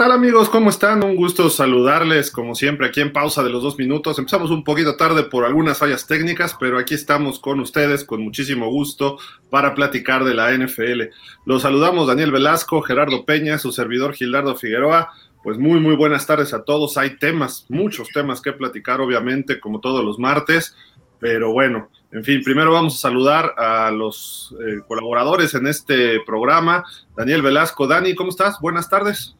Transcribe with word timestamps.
tal 0.00 0.12
amigos? 0.12 0.48
¿Cómo 0.48 0.70
están? 0.70 1.04
Un 1.04 1.14
gusto 1.14 1.50
saludarles 1.50 2.30
como 2.30 2.54
siempre 2.54 2.86
aquí 2.86 3.02
en 3.02 3.12
pausa 3.12 3.42
de 3.42 3.50
los 3.50 3.62
dos 3.62 3.76
minutos. 3.76 4.18
Empezamos 4.18 4.50
un 4.50 4.64
poquito 4.64 4.96
tarde 4.96 5.24
por 5.24 5.44
algunas 5.44 5.76
fallas 5.76 6.06
técnicas, 6.06 6.56
pero 6.58 6.78
aquí 6.78 6.94
estamos 6.94 7.38
con 7.38 7.60
ustedes 7.60 8.02
con 8.04 8.22
muchísimo 8.22 8.70
gusto 8.70 9.18
para 9.50 9.74
platicar 9.74 10.24
de 10.24 10.32
la 10.32 10.52
NFL. 10.56 11.02
Los 11.44 11.60
saludamos 11.60 12.06
Daniel 12.06 12.32
Velasco, 12.32 12.80
Gerardo 12.80 13.26
Peña, 13.26 13.58
su 13.58 13.72
servidor 13.72 14.14
Gildardo 14.14 14.56
Figueroa. 14.56 15.10
Pues 15.42 15.58
muy, 15.58 15.80
muy 15.80 15.96
buenas 15.96 16.26
tardes 16.26 16.54
a 16.54 16.64
todos. 16.64 16.96
Hay 16.96 17.18
temas, 17.18 17.66
muchos 17.68 18.08
temas 18.08 18.40
que 18.40 18.54
platicar, 18.54 19.02
obviamente, 19.02 19.60
como 19.60 19.80
todos 19.80 20.02
los 20.02 20.18
martes, 20.18 20.74
pero 21.18 21.52
bueno, 21.52 21.90
en 22.10 22.24
fin, 22.24 22.42
primero 22.42 22.72
vamos 22.72 22.94
a 22.94 22.98
saludar 23.00 23.52
a 23.58 23.90
los 23.90 24.56
eh, 24.60 24.80
colaboradores 24.88 25.52
en 25.52 25.66
este 25.66 26.20
programa. 26.24 26.84
Daniel 27.14 27.42
Velasco, 27.42 27.86
Dani, 27.86 28.14
¿cómo 28.14 28.30
estás? 28.30 28.58
Buenas 28.62 28.88
tardes. 28.88 29.36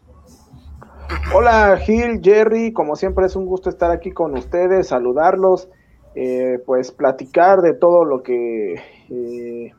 Hola 1.35 1.77
Gil, 1.79 2.21
Jerry, 2.23 2.73
como 2.73 2.97
siempre 2.97 3.27
es 3.27 3.37
un 3.37 3.47
gusto 3.47 3.69
estar 3.69 3.91
aquí 3.91 4.11
con 4.11 4.37
ustedes, 4.37 4.89
saludarlos, 4.89 5.69
eh, 6.15 6.59
pues 6.67 6.93
platicar 6.93 7.61
de 7.63 7.75
todo 7.75 8.05
lo 8.05 8.23
que 8.23 8.75
eh, 8.75 9.73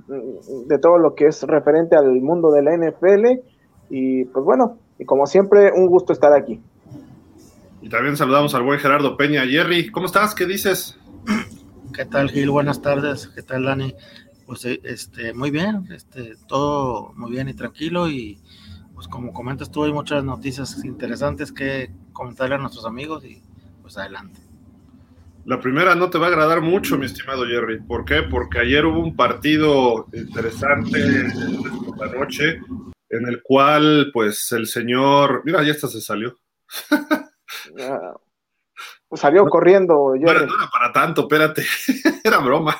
de 0.68 0.78
todo 0.80 0.98
lo 0.98 1.16
que 1.16 1.28
es 1.28 1.44
referente 1.44 1.96
al 1.96 2.10
mundo 2.22 2.52
de 2.52 2.62
la 2.62 2.76
NFL 2.76 3.42
y 3.90 4.26
pues 4.26 4.46
bueno, 4.46 4.78
y 5.00 5.06
como 5.06 5.26
siempre 5.26 5.72
un 5.72 5.88
gusto 5.88 6.14
estar 6.14 6.34
aquí. 6.34 6.62
Y 7.82 7.90
también 7.90 8.16
saludamos 8.18 8.54
al 8.54 8.64
buen 8.64 8.80
Gerardo 8.80 9.18
Peña, 9.18 9.46
Jerry, 9.46 9.90
¿cómo 9.90 10.06
estás? 10.06 10.36
¿Qué 10.36 10.46
dices? 10.46 11.00
¿Qué 11.94 12.06
tal 12.06 12.30
Gil? 12.30 12.50
Buenas 12.50 12.82
tardes, 12.82 13.28
¿qué 13.28 13.42
tal 13.42 13.66
Dani? 13.66 13.94
Pues 14.46 14.66
eh, 14.66 14.80
este, 14.84 15.34
muy 15.34 15.52
bien, 15.52 15.88
este, 15.94 16.34
todo 16.48 17.14
muy 17.16 17.32
bien 17.32 17.48
y 17.50 17.54
tranquilo 17.54 18.10
y 18.10 18.41
pues 19.02 19.10
como 19.10 19.34
comentas 19.34 19.72
tú, 19.72 19.84
hay 19.84 19.92
muchas 19.92 20.24
noticias 20.24 20.86
interesantes 20.86 21.52
que 21.52 21.90
comentarle 22.14 22.54
a 22.54 22.58
nuestros 22.60 22.86
amigos 22.86 23.26
y 23.26 23.42
pues 23.82 23.98
adelante. 23.98 24.40
La 25.46 25.60
primera 25.60 25.96
no 25.96 26.12
te 26.12 26.20
va 26.20 26.28
a 26.28 26.30
agradar 26.30 26.62
mucho, 26.62 27.00
mi 27.00 27.08
estimado 27.08 27.48
Jerry. 27.48 27.82
¿Por 27.82 28.06
qué? 28.06 28.22
Porque 28.22 28.60
ayer 28.60 28.86
hubo 28.86 29.00
un 29.00 29.16
partido 29.16 30.06
interesante 30.14 31.34
por 31.84 31.98
la 31.98 32.14
noche 32.14 32.62
en 33.10 33.28
el 33.28 33.42
cual, 33.42 34.12
pues, 34.14 34.52
el 34.52 34.68
señor. 34.68 35.42
Mira, 35.46 35.64
ya 35.64 35.72
hasta 35.72 35.88
se 35.88 36.00
salió. 36.00 36.38
salió 39.14 39.46
corriendo. 39.48 40.14
Jerry. 40.14 40.46
no 40.46 40.56
era 40.62 40.70
para 40.72 40.94
tanto, 40.94 41.22
espérate. 41.22 41.66
era 42.24 42.38
broma. 42.38 42.80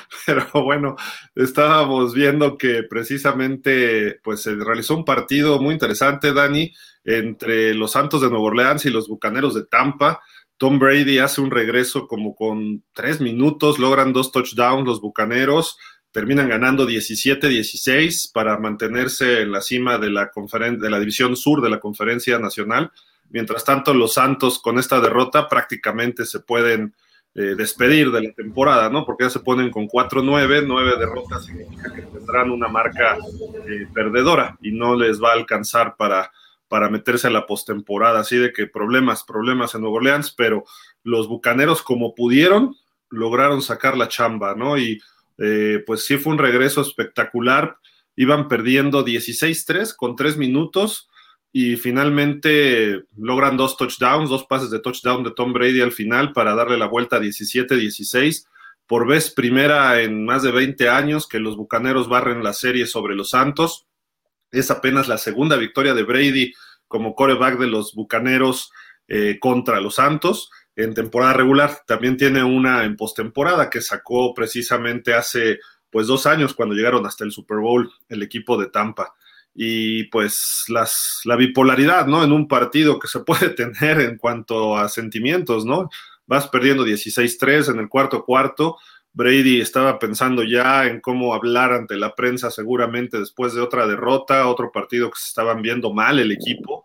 pero 0.26 0.46
bueno, 0.64 0.96
estábamos 1.34 2.14
viendo 2.14 2.56
que 2.56 2.82
precisamente 2.82 4.20
pues 4.22 4.42
se 4.42 4.54
realizó 4.54 4.96
un 4.96 5.04
partido 5.04 5.60
muy 5.60 5.74
interesante, 5.74 6.32
Dani, 6.32 6.72
entre 7.04 7.74
los 7.74 7.92
Santos 7.92 8.20
de 8.20 8.28
Nueva 8.28 8.44
Orleans 8.44 8.84
y 8.84 8.90
los 8.90 9.08
Bucaneros 9.08 9.54
de 9.54 9.64
Tampa. 9.64 10.20
Tom 10.56 10.78
Brady 10.78 11.18
hace 11.18 11.40
un 11.40 11.50
regreso 11.50 12.06
como 12.06 12.34
con 12.34 12.84
tres 12.92 13.20
minutos, 13.20 13.78
logran 13.78 14.12
dos 14.12 14.30
touchdowns 14.30 14.86
los 14.86 15.00
Bucaneros, 15.00 15.76
terminan 16.12 16.48
ganando 16.48 16.86
17-16 16.86 18.30
para 18.32 18.58
mantenerse 18.58 19.40
en 19.40 19.50
la 19.50 19.60
cima 19.60 19.98
de 19.98 20.10
la, 20.10 20.30
de 20.78 20.90
la 20.90 21.00
división 21.00 21.36
sur 21.36 21.62
de 21.62 21.70
la 21.70 21.80
Conferencia 21.80 22.38
Nacional. 22.38 22.92
Mientras 23.30 23.64
tanto, 23.64 23.94
los 23.94 24.14
Santos 24.14 24.60
con 24.60 24.78
esta 24.78 25.00
derrota 25.00 25.48
prácticamente 25.48 26.26
se 26.26 26.40
pueden 26.40 26.94
eh, 27.34 27.54
despedir 27.56 28.10
de 28.10 28.22
la 28.22 28.32
temporada, 28.32 28.90
¿no? 28.90 29.06
Porque 29.06 29.24
ya 29.24 29.30
se 29.30 29.40
ponen 29.40 29.70
con 29.70 29.88
4-9, 29.88 30.64
9 30.66 30.96
derrotas 30.98 31.46
significa 31.46 31.90
que 31.94 32.02
tendrán 32.02 32.50
una 32.50 32.68
marca 32.68 33.16
eh, 33.66 33.86
perdedora 33.94 34.58
y 34.60 34.72
no 34.72 34.94
les 34.96 35.22
va 35.22 35.30
a 35.30 35.34
alcanzar 35.34 35.96
para, 35.96 36.30
para 36.68 36.90
meterse 36.90 37.28
a 37.28 37.30
la 37.30 37.46
postemporada. 37.46 38.20
Así 38.20 38.36
de 38.36 38.52
que 38.52 38.66
problemas, 38.66 39.24
problemas 39.24 39.74
en 39.74 39.80
Nueva 39.80 39.96
Orleans, 39.96 40.30
pero 40.36 40.64
los 41.04 41.26
bucaneros, 41.26 41.82
como 41.82 42.14
pudieron, 42.14 42.76
lograron 43.08 43.62
sacar 43.62 43.96
la 43.96 44.08
chamba, 44.08 44.54
¿no? 44.54 44.76
Y 44.76 45.00
eh, 45.38 45.82
pues 45.86 46.04
sí 46.04 46.18
fue 46.18 46.34
un 46.34 46.38
regreso 46.38 46.82
espectacular. 46.82 47.78
Iban 48.14 48.46
perdiendo 48.46 49.06
16-3 49.06 49.96
con 49.96 50.16
3 50.16 50.36
minutos 50.36 51.08
y 51.52 51.76
finalmente 51.76 53.04
logran 53.16 53.58
dos 53.58 53.76
touchdowns, 53.76 54.30
dos 54.30 54.46
pases 54.46 54.70
de 54.70 54.80
touchdown 54.80 55.22
de 55.22 55.32
Tom 55.32 55.52
Brady 55.52 55.82
al 55.82 55.92
final 55.92 56.32
para 56.32 56.54
darle 56.54 56.78
la 56.78 56.86
vuelta 56.86 57.16
a 57.16 57.20
17-16. 57.20 58.46
Por 58.86 59.06
vez 59.06 59.30
primera 59.30 60.00
en 60.00 60.24
más 60.24 60.42
de 60.42 60.50
20 60.50 60.88
años 60.88 61.28
que 61.28 61.38
los 61.38 61.56
Bucaneros 61.56 62.08
barren 62.08 62.42
la 62.42 62.54
serie 62.54 62.86
sobre 62.86 63.14
los 63.14 63.30
Santos. 63.30 63.86
Es 64.50 64.70
apenas 64.70 65.08
la 65.08 65.18
segunda 65.18 65.56
victoria 65.56 65.92
de 65.92 66.02
Brady 66.04 66.54
como 66.88 67.14
coreback 67.14 67.58
de 67.58 67.66
los 67.66 67.94
Bucaneros 67.94 68.70
eh, 69.06 69.38
contra 69.38 69.80
los 69.80 69.96
Santos 69.96 70.50
en 70.74 70.94
temporada 70.94 71.34
regular. 71.34 71.82
También 71.86 72.16
tiene 72.16 72.42
una 72.42 72.84
en 72.84 72.96
postemporada 72.96 73.68
que 73.68 73.82
sacó 73.82 74.32
precisamente 74.32 75.12
hace 75.12 75.58
pues 75.90 76.06
dos 76.06 76.24
años 76.26 76.54
cuando 76.54 76.74
llegaron 76.74 77.04
hasta 77.04 77.24
el 77.24 77.30
Super 77.30 77.58
Bowl 77.58 77.92
el 78.08 78.22
equipo 78.22 78.58
de 78.58 78.68
Tampa 78.68 79.12
y 79.54 80.04
pues 80.04 80.64
las, 80.68 81.20
la 81.24 81.36
bipolaridad, 81.36 82.06
¿no? 82.06 82.24
En 82.24 82.32
un 82.32 82.48
partido 82.48 82.98
que 82.98 83.08
se 83.08 83.20
puede 83.20 83.48
tener 83.50 84.00
en 84.00 84.16
cuanto 84.16 84.76
a 84.76 84.88
sentimientos, 84.88 85.64
¿no? 85.64 85.90
Vas 86.26 86.48
perdiendo 86.48 86.86
16-3 86.86 87.72
en 87.72 87.80
el 87.80 87.88
cuarto 87.88 88.24
cuarto. 88.24 88.78
Brady 89.12 89.60
estaba 89.60 89.98
pensando 89.98 90.42
ya 90.42 90.86
en 90.86 91.00
cómo 91.00 91.34
hablar 91.34 91.72
ante 91.72 91.96
la 91.96 92.14
prensa 92.14 92.50
seguramente 92.50 93.18
después 93.18 93.54
de 93.54 93.60
otra 93.60 93.86
derrota, 93.86 94.48
otro 94.48 94.72
partido 94.72 95.10
que 95.10 95.18
se 95.18 95.28
estaban 95.28 95.60
viendo 95.60 95.92
mal 95.92 96.18
el 96.18 96.32
equipo. 96.32 96.84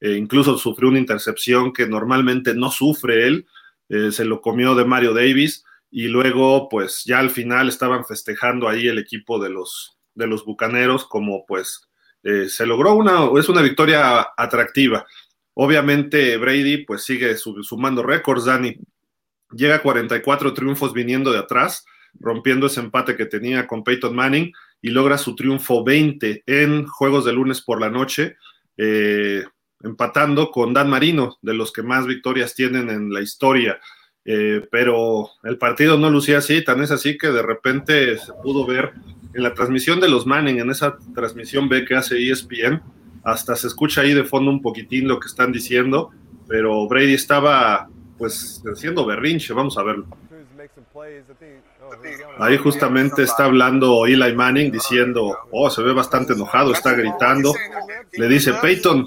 Eh, 0.00 0.12
incluso 0.12 0.56
sufrió 0.56 0.88
una 0.88 0.98
intercepción 0.98 1.72
que 1.72 1.86
normalmente 1.86 2.54
no 2.54 2.70
sufre 2.70 3.26
él. 3.26 3.46
Eh, 3.90 4.10
se 4.10 4.24
lo 4.24 4.40
comió 4.40 4.74
de 4.74 4.86
Mario 4.86 5.12
Davis 5.12 5.64
y 5.90 6.08
luego 6.08 6.68
pues 6.70 7.04
ya 7.04 7.18
al 7.18 7.30
final 7.30 7.68
estaban 7.68 8.04
festejando 8.04 8.68
ahí 8.68 8.88
el 8.88 8.98
equipo 8.98 9.38
de 9.38 9.50
los, 9.50 9.98
de 10.14 10.26
los 10.26 10.44
Bucaneros 10.44 11.04
como 11.04 11.44
pues 11.46 11.86
eh, 12.26 12.48
se 12.48 12.66
logró 12.66 12.94
una, 12.94 13.30
es 13.38 13.48
una 13.48 13.62
victoria 13.62 14.30
atractiva. 14.36 15.06
Obviamente 15.54 16.36
Brady 16.36 16.78
pues 16.78 17.04
sigue 17.04 17.36
sumando 17.36 18.02
récords, 18.02 18.46
Dani. 18.46 18.76
Llega 19.52 19.76
a 19.76 19.82
44 19.82 20.52
triunfos 20.52 20.92
viniendo 20.92 21.30
de 21.30 21.38
atrás, 21.38 21.84
rompiendo 22.18 22.66
ese 22.66 22.80
empate 22.80 23.16
que 23.16 23.26
tenía 23.26 23.68
con 23.68 23.84
Peyton 23.84 24.16
Manning 24.16 24.52
y 24.82 24.90
logra 24.90 25.18
su 25.18 25.36
triunfo 25.36 25.84
20 25.84 26.42
en 26.46 26.86
juegos 26.88 27.24
de 27.24 27.32
lunes 27.32 27.62
por 27.62 27.80
la 27.80 27.90
noche, 27.90 28.36
eh, 28.76 29.44
empatando 29.84 30.50
con 30.50 30.74
Dan 30.74 30.90
Marino, 30.90 31.38
de 31.42 31.54
los 31.54 31.72
que 31.72 31.84
más 31.84 32.06
victorias 32.06 32.56
tienen 32.56 32.90
en 32.90 33.12
la 33.12 33.20
historia. 33.20 33.78
Eh, 34.24 34.66
pero 34.68 35.30
el 35.44 35.58
partido 35.58 35.96
no 35.96 36.10
lucía 36.10 36.38
así, 36.38 36.64
tan 36.64 36.82
es 36.82 36.90
así 36.90 37.16
que 37.16 37.28
de 37.28 37.42
repente 37.42 38.18
se 38.18 38.32
pudo 38.42 38.66
ver 38.66 38.94
en 39.36 39.42
la 39.42 39.52
transmisión 39.52 40.00
de 40.00 40.08
los 40.08 40.26
Manning, 40.26 40.60
en 40.60 40.70
esa 40.70 40.96
transmisión 41.14 41.68
B 41.68 41.84
que 41.84 41.94
hace 41.94 42.30
ESPN, 42.30 42.80
hasta 43.22 43.54
se 43.54 43.66
escucha 43.66 44.00
ahí 44.00 44.14
de 44.14 44.24
fondo 44.24 44.50
un 44.50 44.62
poquitín 44.62 45.06
lo 45.06 45.20
que 45.20 45.26
están 45.26 45.52
diciendo, 45.52 46.10
pero 46.48 46.88
Brady 46.88 47.12
estaba 47.12 47.88
pues 48.16 48.62
haciendo 48.72 49.04
berrinche, 49.04 49.52
vamos 49.52 49.76
a 49.76 49.82
verlo. 49.82 50.06
Ahí 52.38 52.58
justamente 52.58 53.22
está 53.22 53.44
hablando 53.44 54.06
Eli 54.06 54.34
Manning 54.34 54.70
diciendo, 54.70 55.38
oh, 55.50 55.70
se 55.70 55.82
ve 55.82 55.92
bastante 55.92 56.34
enojado, 56.34 56.72
está 56.72 56.92
gritando. 56.92 57.54
Le 58.12 58.28
dice, 58.28 58.52
Peyton, 58.54 59.06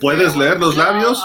¿puedes 0.00 0.36
leer 0.36 0.60
los 0.60 0.76
labios? 0.76 1.24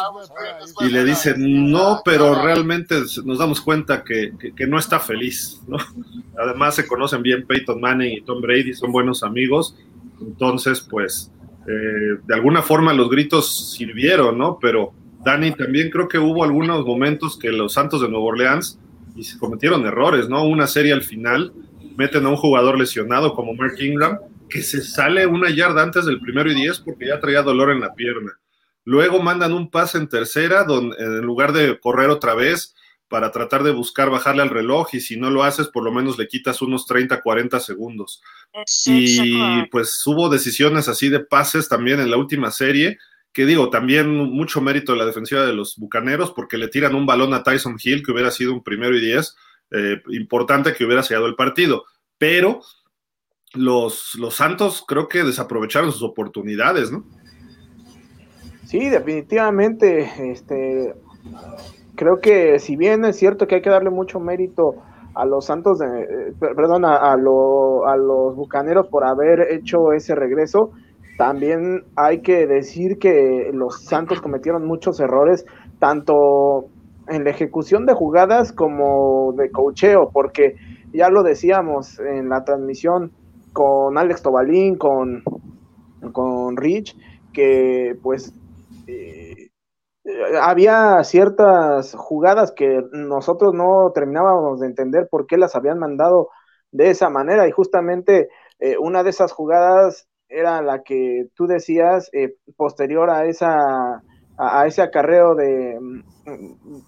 Y 0.82 0.90
le 0.90 1.04
dice, 1.04 1.36
no, 1.38 2.02
pero 2.04 2.42
realmente 2.42 2.96
nos 3.24 3.38
damos 3.38 3.62
cuenta 3.62 4.04
que, 4.04 4.34
no 4.68 4.80
está 4.80 5.00
feliz, 5.00 5.62
¿no? 5.68 5.78
Además 6.38 6.76
se 6.76 6.88
conocen 6.88 7.22
bien 7.22 7.46
Peyton 7.46 7.80
Manning 7.80 8.14
y 8.14 8.22
Tom 8.22 8.42
Brady, 8.42 8.74
son 8.74 8.92
buenos 8.92 9.24
amigos. 9.24 9.78
Entonces, 10.20 10.82
pues, 10.82 11.32
eh, 11.68 12.20
de 12.24 12.34
alguna 12.34 12.62
forma 12.62 12.94
los 12.94 13.10
gritos 13.10 13.74
sirvieron, 13.76 14.38
¿no? 14.38 14.58
Pero 14.60 14.94
Dani, 15.24 15.52
también 15.52 15.90
creo 15.90 16.08
que 16.08 16.20
hubo 16.20 16.44
algunos 16.44 16.86
momentos 16.86 17.38
que 17.38 17.52
los 17.52 17.74
Santos 17.74 18.02
de 18.02 18.10
Nueva 18.10 18.26
Orleans 18.26 18.80
y 19.16 19.24
se 19.24 19.40
cometieron 19.40 19.86
errores, 19.86 20.30
¿no? 20.30 20.46
Una 20.46 20.68
serie 20.68 20.94
al 20.94 21.04
final, 21.04 21.54
meten 21.98 22.26
a 22.26 22.30
un 22.30 22.36
jugador 22.36 22.78
lesionado 22.78 23.34
como 23.34 23.54
Mark 23.54 23.76
Ingram, 23.80 24.20
que 24.50 24.62
se 24.62 24.82
sale 24.82 25.26
una 25.26 25.50
yarda 25.50 25.82
antes 25.82 26.06
del 26.06 26.20
primero 26.20 26.52
y 26.52 26.56
diez 26.56 26.80
porque 26.80 27.08
ya 27.08 27.20
traía 27.20 27.42
dolor 27.42 27.72
en 27.72 27.80
la 27.80 27.96
pierna. 27.96 28.34
Luego 28.84 29.22
mandan 29.22 29.54
un 29.54 29.72
pase 29.72 29.98
en 29.98 30.08
tercera, 30.08 30.64
donde 30.64 30.96
en 30.98 31.22
lugar 31.22 31.54
de 31.54 31.80
correr 31.80 32.10
otra 32.10 32.36
vez 32.36 32.76
para 33.08 33.32
tratar 33.32 33.64
de 33.64 33.72
buscar 33.72 34.10
bajarle 34.10 34.42
al 34.42 34.50
reloj, 34.50 34.90
y 34.94 35.00
si 35.00 35.18
no 35.18 35.30
lo 35.30 35.44
haces, 35.44 35.68
por 35.68 35.84
lo 35.84 35.92
menos 35.92 36.18
le 36.18 36.28
quitas 36.28 36.62
unos 36.62 36.86
30, 36.86 37.22
40 37.22 37.60
segundos. 37.60 38.22
Y 38.86 39.64
pues 39.70 40.02
hubo 40.06 40.30
decisiones 40.30 40.88
así 40.88 41.10
de 41.10 41.20
pases 41.20 41.70
también 41.70 42.00
en 42.00 42.12
la 42.12 42.18
última 42.18 42.52
serie 42.52 42.98
que 43.36 43.46
digo, 43.46 43.70
también 43.70 44.16
mucho 44.16 44.62
mérito 44.62 44.94
de 44.94 44.98
la 44.98 45.06
defensiva 45.06 45.46
de 45.46 45.52
los 45.52 45.76
Bucaneros, 45.76 46.32
porque 46.32 46.58
le 46.58 46.70
tiran 46.70 46.96
un 46.96 47.06
balón 47.06 47.34
a 47.34 47.44
Tyson 47.44 47.76
Hill, 47.84 48.02
que 48.02 48.14
hubiera 48.14 48.32
sido 48.32 48.54
un 48.54 48.64
primero 48.64 48.96
y 48.96 49.02
diez, 49.02 49.36
eh, 49.72 50.02
importante 50.08 50.74
que 50.74 50.86
hubiera 50.86 51.04
sellado 51.04 51.26
el 51.26 51.36
partido. 51.36 51.84
Pero 52.18 52.62
los, 53.54 54.16
los 54.16 54.36
Santos 54.36 54.86
creo 54.88 55.10
que 55.10 55.26
desaprovecharon 55.26 55.92
sus 55.92 56.04
oportunidades, 56.04 56.94
¿no? 56.94 57.04
Sí, 58.64 58.88
definitivamente. 58.88 60.10
Este, 60.32 60.96
creo 61.96 62.22
que 62.22 62.58
si 62.60 62.78
bien 62.78 63.04
es 63.04 63.18
cierto 63.18 63.48
que 63.48 63.56
hay 63.56 63.62
que 63.62 63.70
darle 63.70 63.90
mucho 63.90 64.22
mérito 64.22 64.76
a 65.14 65.26
los 65.26 65.44
Santos, 65.44 65.82
eh, 65.82 66.34
perdón, 66.40 66.86
a, 66.86 67.12
a, 67.12 67.18
los 67.18 68.34
Bucaneros 68.38 68.88
por 68.88 69.04
haber 69.04 69.52
hecho 69.52 69.92
ese 69.92 70.16
regreso, 70.16 70.72
también 71.18 71.86
hay 71.96 72.22
que 72.22 72.46
decir 72.48 73.00
que 73.00 73.52
los 73.54 73.84
Santos 73.84 74.22
cometieron 74.22 74.66
muchos 74.66 75.00
errores, 75.00 75.46
tanto 75.80 76.70
en 77.08 77.24
la 77.24 77.30
ejecución 77.30 77.86
de 77.86 77.94
jugadas 77.94 78.52
como 78.52 79.34
de 79.38 79.52
cocheo, 79.52 80.10
porque 80.12 80.56
ya 80.92 81.10
lo 81.10 81.24
decíamos 81.24 82.00
en 82.00 82.30
la 82.30 82.44
transmisión 82.44 83.12
con 83.54 83.98
Alex 83.98 84.22
Tobalín, 84.22 84.78
con, 84.78 85.24
con 86.12 86.58
Rich, 86.58 86.98
que 87.32 87.98
pues 88.02 88.34
eh, 88.88 89.52
había 90.42 91.04
ciertas 91.04 91.94
jugadas 91.96 92.52
que 92.52 92.84
nosotros 92.92 93.54
no 93.54 93.92
terminábamos 93.94 94.60
de 94.60 94.68
entender 94.68 95.08
por 95.10 95.28
qué 95.28 95.38
las 95.38 95.56
habían 95.56 95.80
mandado 95.80 96.30
de 96.72 96.90
esa 96.90 97.10
manera. 97.10 97.48
Y 97.48 97.52
justamente 97.52 98.30
eh, 98.60 98.78
una 98.78 99.04
de 99.04 99.10
esas 99.10 99.32
jugadas 99.32 100.08
era 100.36 100.62
la 100.62 100.84
que 100.84 101.28
tú 101.36 101.48
decías 101.48 102.10
eh, 102.14 102.36
posterior 102.58 103.10
a 103.10 103.26
esa 103.26 104.02
a, 104.38 104.68
ese 104.68 104.82
acarreo 104.82 105.34
de, 105.34 105.80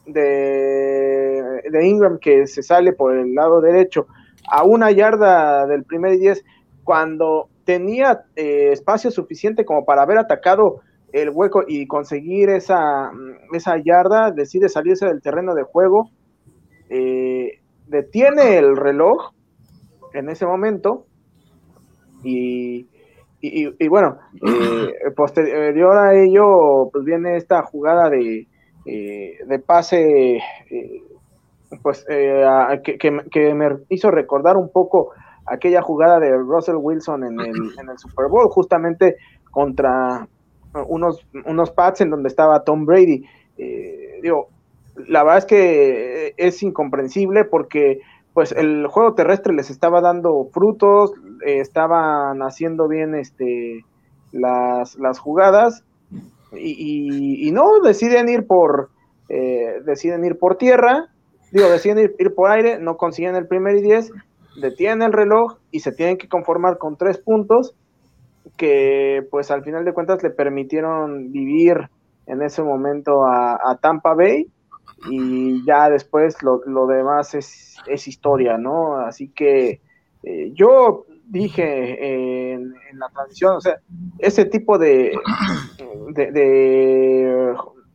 de, 0.05 1.61
de, 1.71 1.87
Ingram 1.87 2.19
que 2.19 2.45
se 2.45 2.61
sale 2.61 2.91
por 2.91 3.15
el 3.15 3.33
lado 3.33 3.61
derecho 3.61 4.05
a 4.49 4.65
una 4.65 4.91
yarda 4.91 5.65
del 5.65 5.85
primer 5.85 6.17
10 6.19 6.43
cuando 6.83 7.47
tenía 7.63 8.25
eh, 8.35 8.71
espacio 8.71 9.11
suficiente 9.11 9.63
como 9.63 9.85
para 9.85 10.01
haber 10.01 10.17
atacado 10.17 10.81
el 11.13 11.29
hueco 11.29 11.63
y 11.67 11.87
conseguir 11.87 12.49
esa, 12.49 13.11
esa 13.53 13.77
yarda, 13.77 14.31
decide 14.31 14.67
salirse 14.69 15.05
del 15.05 15.21
terreno 15.21 15.53
de 15.53 15.63
juego, 15.63 16.09
eh, 16.89 17.59
detiene 17.87 18.57
el 18.57 18.75
reloj 18.75 19.31
en 20.13 20.29
ese 20.29 20.45
momento 20.45 21.05
y, 22.23 22.87
y, 23.39 23.87
bueno, 23.87 24.17
eh, 24.41 25.11
posterior 25.15 25.97
a 25.97 26.15
ello, 26.15 26.89
pues 26.91 27.05
viene 27.05 27.37
esta 27.37 27.61
jugada 27.61 28.09
de, 28.09 28.47
eh, 28.85 29.37
de 29.45 29.59
pase, 29.59 30.37
eh, 30.71 31.03
pues 31.83 32.03
que, 32.05 32.97
que, 32.97 33.53
me 33.53 33.77
hizo 33.89 34.09
recordar 34.09 34.57
un 34.57 34.71
poco 34.71 35.11
aquella 35.45 35.81
jugada 35.81 36.19
de 36.19 36.35
Russell 36.35 36.77
Wilson 36.77 37.25
en 37.25 37.39
el, 37.39 37.47
en 37.79 37.89
el 37.89 37.97
Super 37.99 38.27
Bowl, 38.27 38.49
justamente 38.49 39.17
contra 39.51 40.27
unos, 40.87 41.25
unos 41.45 41.71
pads 41.71 42.01
en 42.01 42.09
donde 42.09 42.29
estaba 42.29 42.63
Tom 42.63 42.85
Brady. 42.85 43.23
digo, 44.21 44.47
la 45.07 45.23
verdad 45.23 45.37
es 45.39 45.45
que 45.45 46.33
es 46.37 46.63
incomprensible 46.63 47.45
porque 47.45 48.01
pues 48.33 48.51
el 48.51 48.85
juego 48.87 49.15
terrestre 49.15 49.53
les 49.53 49.69
estaba 49.71 49.99
dando 50.01 50.49
frutos, 50.53 51.11
eh, 51.45 51.59
estaban 51.59 52.41
haciendo 52.41 52.87
bien 52.87 53.15
este 53.15 53.85
las, 54.31 54.95
las 54.97 55.19
jugadas 55.19 55.83
y, 56.51 57.49
no 57.51 57.79
deciden 57.81 58.29
ir 58.29 58.45
por 58.45 58.89
eh, 59.29 59.81
deciden 59.85 60.23
ir 60.25 60.37
por 60.37 60.57
tierra, 60.57 61.09
digo, 61.51 61.69
deciden 61.69 62.13
ir, 62.17 62.33
por 62.33 62.51
aire, 62.51 62.79
no 62.79 62.95
consiguen 62.95 63.35
el 63.35 63.47
primer 63.47 63.77
y 63.77 63.81
diez, 63.81 64.11
detienen 64.61 65.01
el 65.01 65.13
reloj 65.13 65.57
y 65.71 65.81
se 65.81 65.91
tienen 65.91 66.17
que 66.17 66.29
conformar 66.29 66.77
con 66.77 66.97
tres 66.97 67.17
puntos 67.17 67.75
que 68.55 69.27
pues 69.29 69.51
al 69.51 69.63
final 69.63 69.83
de 69.83 69.93
cuentas 69.93 70.23
le 70.23 70.29
permitieron 70.29 71.31
vivir 71.31 71.89
en 72.25 72.41
ese 72.41 72.63
momento 72.63 73.25
a 73.25 73.77
Tampa 73.81 74.13
Bay 74.13 74.49
y 75.09 75.63
ya 75.65 75.89
después 75.89 76.41
lo, 76.41 76.61
lo 76.65 76.87
demás 76.87 77.33
es, 77.35 77.77
es, 77.87 78.07
historia, 78.07 78.57
¿no? 78.57 78.97
Así 78.97 79.29
que 79.29 79.81
eh, 80.23 80.51
yo 80.53 81.05
dije 81.29 82.53
en, 82.53 82.73
la 82.93 83.09
transición, 83.09 83.57
o 83.57 83.61
sea, 83.61 83.79
ese 84.19 84.45
tipo 84.45 84.77
de, 84.77 85.11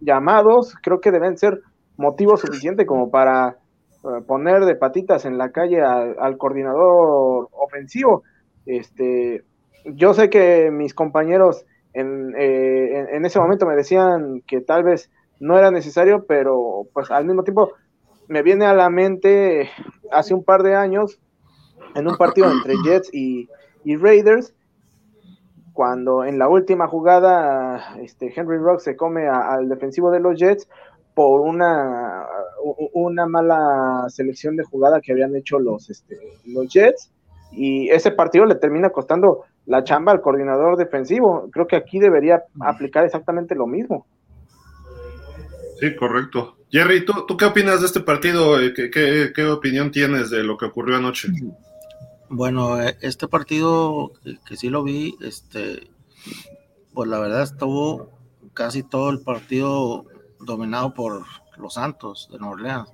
llamados 0.01 0.75
creo 0.83 1.01
que 1.01 1.11
deben 1.11 1.37
ser 1.37 1.61
motivo 1.97 2.37
suficiente 2.37 2.87
como 2.87 3.11
para 3.11 3.59
eh, 4.05 4.23
poner 4.27 4.65
de 4.65 4.75
patitas 4.75 5.25
en 5.25 5.39
la 5.39 5.51
calle 5.51 5.81
al 5.83 6.37
coordinador 6.39 7.49
ofensivo. 7.53 8.23
Este, 8.67 9.45
yo 9.85 10.15
sé 10.15 10.31
que 10.31 10.71
mis 10.71 10.95
compañeros 10.95 11.65
en, 11.95 12.35
eh, 12.39 13.07
en, 13.13 13.25
ese 13.25 13.39
momento 13.39 13.67
me 13.67 13.77
decían 13.77 14.43
que 14.47 14.61
tal 14.61 14.83
vez 14.83 15.11
no 15.41 15.59
era 15.59 15.71
necesario, 15.71 16.25
pero 16.27 16.87
pues 16.93 17.11
al 17.11 17.27
mismo 17.27 17.43
tiempo 17.43 17.73
me 18.29 18.43
viene 18.43 18.65
a 18.65 18.75
la 18.75 18.89
mente 18.89 19.69
hace 20.11 20.35
un 20.35 20.45
par 20.45 20.63
de 20.63 20.75
años 20.75 21.21
en 21.95 22.09
un 22.09 22.17
partido 22.17 22.51
entre 22.51 22.75
Jets 22.85 23.11
y, 23.13 23.49
Raiders, 23.85 24.55
cuando 25.73 26.25
en 26.25 26.39
la 26.39 26.49
última 26.49 26.87
jugada 26.87 27.97
este, 28.01 28.33
Henry 28.35 28.59
Rock 28.59 28.81
se 28.81 28.97
come 28.97 29.27
al 29.27 29.69
defensivo 29.69 30.11
de 30.11 30.21
los 30.21 30.39
Jets 30.39 30.69
por 31.15 31.41
una, 31.41 32.27
una 32.93 33.27
mala 33.27 34.07
selección 34.09 34.57
de 34.57 34.65
jugada 34.65 35.01
que 35.01 35.13
habían 35.13 35.35
hecho 35.35 35.59
los, 35.59 35.91
este, 35.91 36.19
los 36.47 36.73
Jets 36.73 37.11
y 37.53 37.91
ese 37.91 38.11
partido 38.11 38.47
le 38.47 38.55
termina 38.55 38.91
costando 38.91 39.45
la 39.67 39.85
chamba 39.85 40.13
al 40.13 40.21
coordinador 40.21 40.77
defensivo. 40.77 41.49
Creo 41.53 41.67
que 41.67 41.77
aquí 41.77 41.99
debería 41.99 42.43
aplicar 42.61 43.05
exactamente 43.05 43.55
lo 43.55 43.67
mismo. 43.67 44.07
Sí, 45.79 45.95
correcto. 45.97 46.57
Jerry, 46.71 47.05
¿tú, 47.05 47.27
¿tú, 47.27 47.37
qué 47.37 47.45
opinas 47.45 47.81
de 47.81 47.87
este 47.87 48.01
partido? 48.01 48.61
Eh, 48.61 48.73
¿Qué, 48.73 49.33
qué, 49.35 49.45
opinión 49.45 49.91
tienes 49.91 50.31
de 50.31 50.43
lo 50.43 50.57
que 50.57 50.67
ocurrió 50.67 50.97
anoche? 50.97 51.29
Bueno, 52.35 52.81
eh, 52.81 52.97
este 53.03 53.29
partido 53.29 54.11
que, 54.47 54.57
sí 54.57 54.71
lo 54.71 54.83
vi, 54.83 55.19
este, 55.21 55.91
pues 56.95 57.07
la 57.11 57.19
verdad 57.19 57.43
estuvo 57.43 58.09
casi 58.55 58.83
todo 58.83 59.11
el 59.11 59.21
partido 59.21 60.07
dominado 60.41 60.95
por 60.95 61.27
los 61.59 61.75
Santos 61.75 62.31
de 62.33 62.39
Nueva 62.39 62.55
Orleans. 62.55 62.93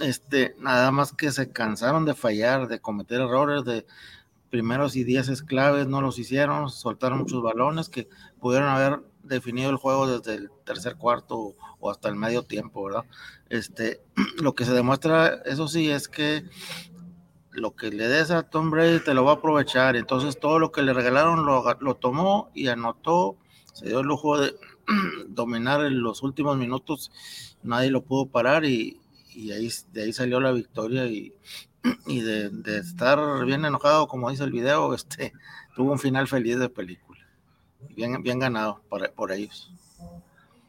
Este, 0.00 0.56
nada 0.58 0.90
más 0.90 1.14
que 1.14 1.32
se 1.32 1.50
cansaron 1.50 2.04
de 2.04 2.12
fallar, 2.12 2.68
de 2.68 2.80
cometer 2.80 3.22
errores, 3.22 3.64
de 3.64 3.86
primeros 4.50 4.94
y 4.94 5.04
diez 5.04 5.40
claves 5.40 5.86
no 5.86 6.02
los 6.02 6.18
hicieron, 6.18 6.68
soltaron 6.68 7.20
muchos 7.20 7.42
balones 7.42 7.88
que 7.88 8.10
pudieron 8.40 8.68
haber 8.68 9.00
definido 9.22 9.70
el 9.70 9.76
juego 9.76 10.06
desde 10.06 10.34
el 10.34 10.50
tercer 10.66 10.96
cuarto 10.96 11.54
o 11.78 11.90
hasta 11.90 12.10
el 12.10 12.16
medio 12.16 12.42
tiempo, 12.42 12.84
¿verdad? 12.84 13.06
Este, 13.48 14.02
lo 14.42 14.54
que 14.54 14.66
se 14.66 14.74
demuestra, 14.74 15.40
eso 15.46 15.66
sí, 15.66 15.90
es 15.90 16.08
que 16.08 16.44
lo 17.60 17.76
que 17.76 17.90
le 17.90 18.08
des 18.08 18.30
a 18.30 18.42
Tom 18.42 18.70
Brady 18.70 19.00
te 19.00 19.14
lo 19.14 19.24
va 19.24 19.32
a 19.32 19.34
aprovechar. 19.36 19.96
Entonces 19.96 20.38
todo 20.40 20.58
lo 20.58 20.72
que 20.72 20.82
le 20.82 20.92
regalaron 20.92 21.44
lo, 21.44 21.64
lo 21.80 21.94
tomó 21.96 22.50
y 22.54 22.68
anotó, 22.68 23.36
se 23.72 23.88
dio 23.88 24.00
el 24.00 24.06
lujo 24.06 24.40
de 24.40 24.54
dominar 25.28 25.84
en 25.84 26.02
los 26.02 26.22
últimos 26.22 26.56
minutos, 26.56 27.12
nadie 27.62 27.90
lo 27.90 28.02
pudo 28.02 28.26
parar 28.26 28.64
y, 28.64 29.00
y 29.34 29.52
ahí, 29.52 29.70
de 29.92 30.02
ahí 30.02 30.12
salió 30.12 30.40
la 30.40 30.52
victoria 30.52 31.06
y, 31.06 31.32
y 32.06 32.20
de, 32.20 32.50
de, 32.50 32.78
estar 32.78 33.44
bien 33.44 33.64
enojado, 33.64 34.08
como 34.08 34.30
dice 34.30 34.44
el 34.44 34.52
video, 34.52 34.94
este, 34.94 35.32
tuvo 35.76 35.92
un 35.92 35.98
final 35.98 36.26
feliz 36.28 36.58
de 36.58 36.68
película 36.68 37.10
bien, 37.88 38.22
bien 38.22 38.38
ganado 38.38 38.82
por, 38.88 39.10
por 39.12 39.32
ellos. 39.32 39.70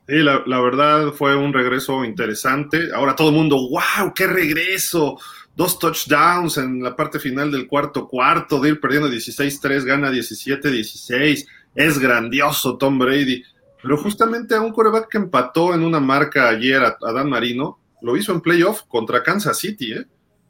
Sí, 0.07 0.17
la, 0.17 0.43
la, 0.45 0.59
verdad 0.59 1.11
fue 1.11 1.35
un 1.35 1.53
regreso 1.53 2.03
interesante. 2.03 2.89
Ahora 2.93 3.15
todo 3.15 3.29
el 3.29 3.35
mundo, 3.35 3.55
wow, 3.55 4.13
qué 4.13 4.27
regreso. 4.27 5.17
Dos 5.55 5.77
touchdowns 5.77 6.57
en 6.57 6.81
la 6.81 6.95
parte 6.95 7.19
final 7.19 7.51
del 7.51 7.67
cuarto 7.67 8.07
cuarto, 8.07 8.59
de 8.59 8.69
ir 8.69 8.79
perdiendo 8.79 9.09
16-3, 9.09 9.83
gana 9.83 10.11
17-16. 10.11 11.45
Es 11.75 11.99
grandioso 11.99 12.77
Tom 12.77 12.97
Brady. 12.97 13.43
Pero 13.81 13.97
justamente 13.97 14.55
a 14.55 14.61
un 14.61 14.71
coreback 14.71 15.09
que 15.09 15.17
empató 15.17 15.73
en 15.73 15.83
una 15.83 15.99
marca 15.99 16.49
ayer 16.49 16.81
a, 16.83 16.97
Dan 17.13 17.29
Marino, 17.29 17.79
lo 18.01 18.15
hizo 18.15 18.31
en 18.31 18.41
playoff 18.41 18.83
contra 18.87 19.23
Kansas 19.23 19.57
City, 19.57 19.93
¿eh? 19.93 20.05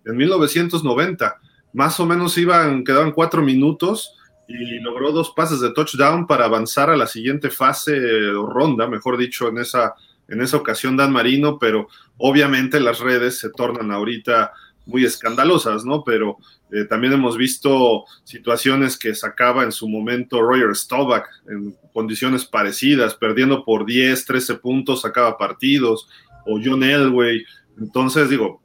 en 0.05 0.17
1990. 0.17 1.39
Más 1.73 1.99
o 1.99 2.05
menos 2.05 2.37
iban, 2.37 2.83
quedaban 2.83 3.11
cuatro 3.11 3.41
minutos 3.41 4.13
y 4.47 4.79
logró 4.79 5.11
dos 5.11 5.31
pases 5.31 5.61
de 5.61 5.71
touchdown 5.71 6.27
para 6.27 6.45
avanzar 6.45 6.89
a 6.89 6.97
la 6.97 7.07
siguiente 7.07 7.49
fase 7.49 8.27
o 8.31 8.45
ronda, 8.47 8.87
mejor 8.87 9.17
dicho, 9.17 9.47
en 9.47 9.59
esa, 9.59 9.95
en 10.27 10.41
esa 10.41 10.57
ocasión 10.57 10.97
Dan 10.97 11.13
Marino, 11.13 11.57
pero 11.57 11.87
obviamente 12.17 12.79
las 12.79 12.99
redes 12.99 13.39
se 13.39 13.49
tornan 13.49 13.91
ahorita 13.91 14.51
muy 14.91 15.05
escandalosas, 15.05 15.85
¿no? 15.85 16.03
Pero 16.03 16.37
eh, 16.71 16.83
también 16.85 17.13
hemos 17.13 17.37
visto 17.37 18.03
situaciones 18.23 18.97
que 18.97 19.15
sacaba 19.15 19.63
en 19.63 19.71
su 19.71 19.87
momento 19.87 20.41
Roger 20.41 20.75
Staubach 20.75 21.25
en 21.49 21.75
condiciones 21.93 22.45
parecidas, 22.45 23.15
perdiendo 23.15 23.63
por 23.65 23.85
10, 23.85 24.25
13 24.25 24.55
puntos, 24.55 25.01
sacaba 25.01 25.37
partidos, 25.37 26.09
o 26.45 26.59
John 26.63 26.83
Elway. 26.83 27.43
Entonces, 27.79 28.29
digo, 28.29 28.61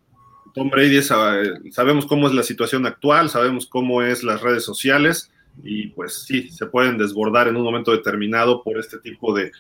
Tom 0.54 0.71
Brady, 0.71 1.00
sabemos 1.02 2.06
cómo 2.06 2.26
es 2.26 2.35
la 2.35 2.42
situación 2.42 2.87
actual, 2.87 3.30
sabemos 3.30 3.66
cómo 3.66 4.02
es 4.02 4.23
las 4.23 4.40
redes 4.40 4.64
sociales, 4.64 5.30
y 5.62 5.88
pues 5.88 6.25
sí, 6.25 6.50
se 6.50 6.66
pueden 6.66 6.99
desbordar 6.99 7.49
en 7.49 7.56
un 7.56 7.62
momento 7.62 7.92
determinado 7.92 8.62
por 8.62 8.78
este 8.78 8.99
tipo 8.99 9.35
de 9.35 9.52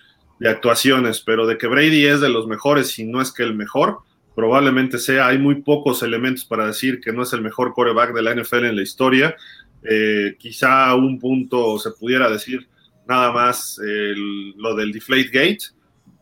actuaciones, 0.44 1.20
pero 1.20 1.46
de 1.46 1.56
que 1.56 1.66
Brady 1.66 2.06
es 2.06 2.20
de 2.20 2.28
los 2.28 2.46
mejores 2.46 2.98
y 2.98 3.04
no 3.04 3.20
es 3.20 3.32
que 3.32 3.42
el 3.42 3.54
mejor, 3.54 4.00
probablemente 4.36 4.98
sea, 4.98 5.28
hay 5.28 5.38
muy 5.38 5.62
pocos 5.62 6.02
elementos 6.02 6.44
para 6.44 6.66
decir 6.66 7.00
que 7.00 7.12
no 7.12 7.22
es 7.22 7.32
el 7.32 7.40
mejor 7.40 7.72
coreback 7.72 8.14
de 8.14 8.22
la 8.22 8.34
NFL 8.34 8.66
en 8.66 8.76
la 8.76 8.82
historia. 8.82 9.34
Eh, 9.82 10.36
quizá 10.38 10.94
un 10.94 11.18
punto 11.18 11.78
se 11.78 11.90
pudiera 11.92 12.30
decir 12.30 12.68
nada 13.08 13.32
más 13.32 13.80
lo 14.56 14.74
del 14.74 14.92
deflate 14.92 15.30
gate, 15.32 15.64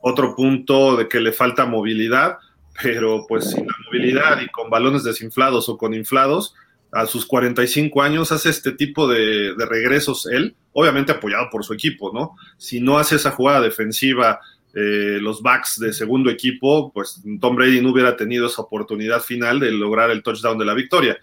otro 0.00 0.37
punto 0.37 0.97
de 0.97 1.09
que 1.09 1.18
le 1.18 1.33
falta 1.33 1.66
movilidad, 1.66 2.37
pero 2.83 3.26
pues 3.26 3.50
sin 3.50 3.66
la 3.66 3.75
movilidad 3.87 4.40
y 4.40 4.49
con 4.49 4.71
balones 4.71 5.02
desinflados 5.02 5.68
o 5.68 5.76
con 5.76 5.92
inflados, 5.92 6.54
a 6.92 7.06
sus 7.06 7.26
45 7.26 8.02
años 8.02 8.30
hace 8.30 8.50
este 8.50 8.71
tipo 8.71 9.09
de, 9.09 9.54
de 9.56 9.66
regresos 9.66 10.26
él, 10.26 10.54
obviamente 10.73 11.11
apoyado 11.11 11.49
por 11.50 11.64
su 11.64 11.75
equipo, 11.75 12.12
¿no? 12.14 12.37
Si 12.56 12.80
no 12.80 12.99
hace 12.99 13.16
esa 13.16 13.33
jugada 13.33 13.61
defensiva 13.61 14.40
eh, 14.75 15.19
los 15.21 15.40
backs 15.40 15.78
de 15.78 15.93
segundo 15.93 16.31
equipo, 16.31 16.93
pues 16.93 17.23
Tom 17.40 17.54
Brady 17.54 17.81
no 17.81 17.90
hubiera 17.90 18.16
tenido 18.16 18.49
esa 18.49 18.62
oportunidad 18.62 19.21
final 19.21 19.61
de 19.61 19.71
lograr 19.71 20.11
el 20.11 20.23
touchdown 20.23 20.59
de 20.59 20.64
la 20.64 20.75
victoria. 20.75 21.16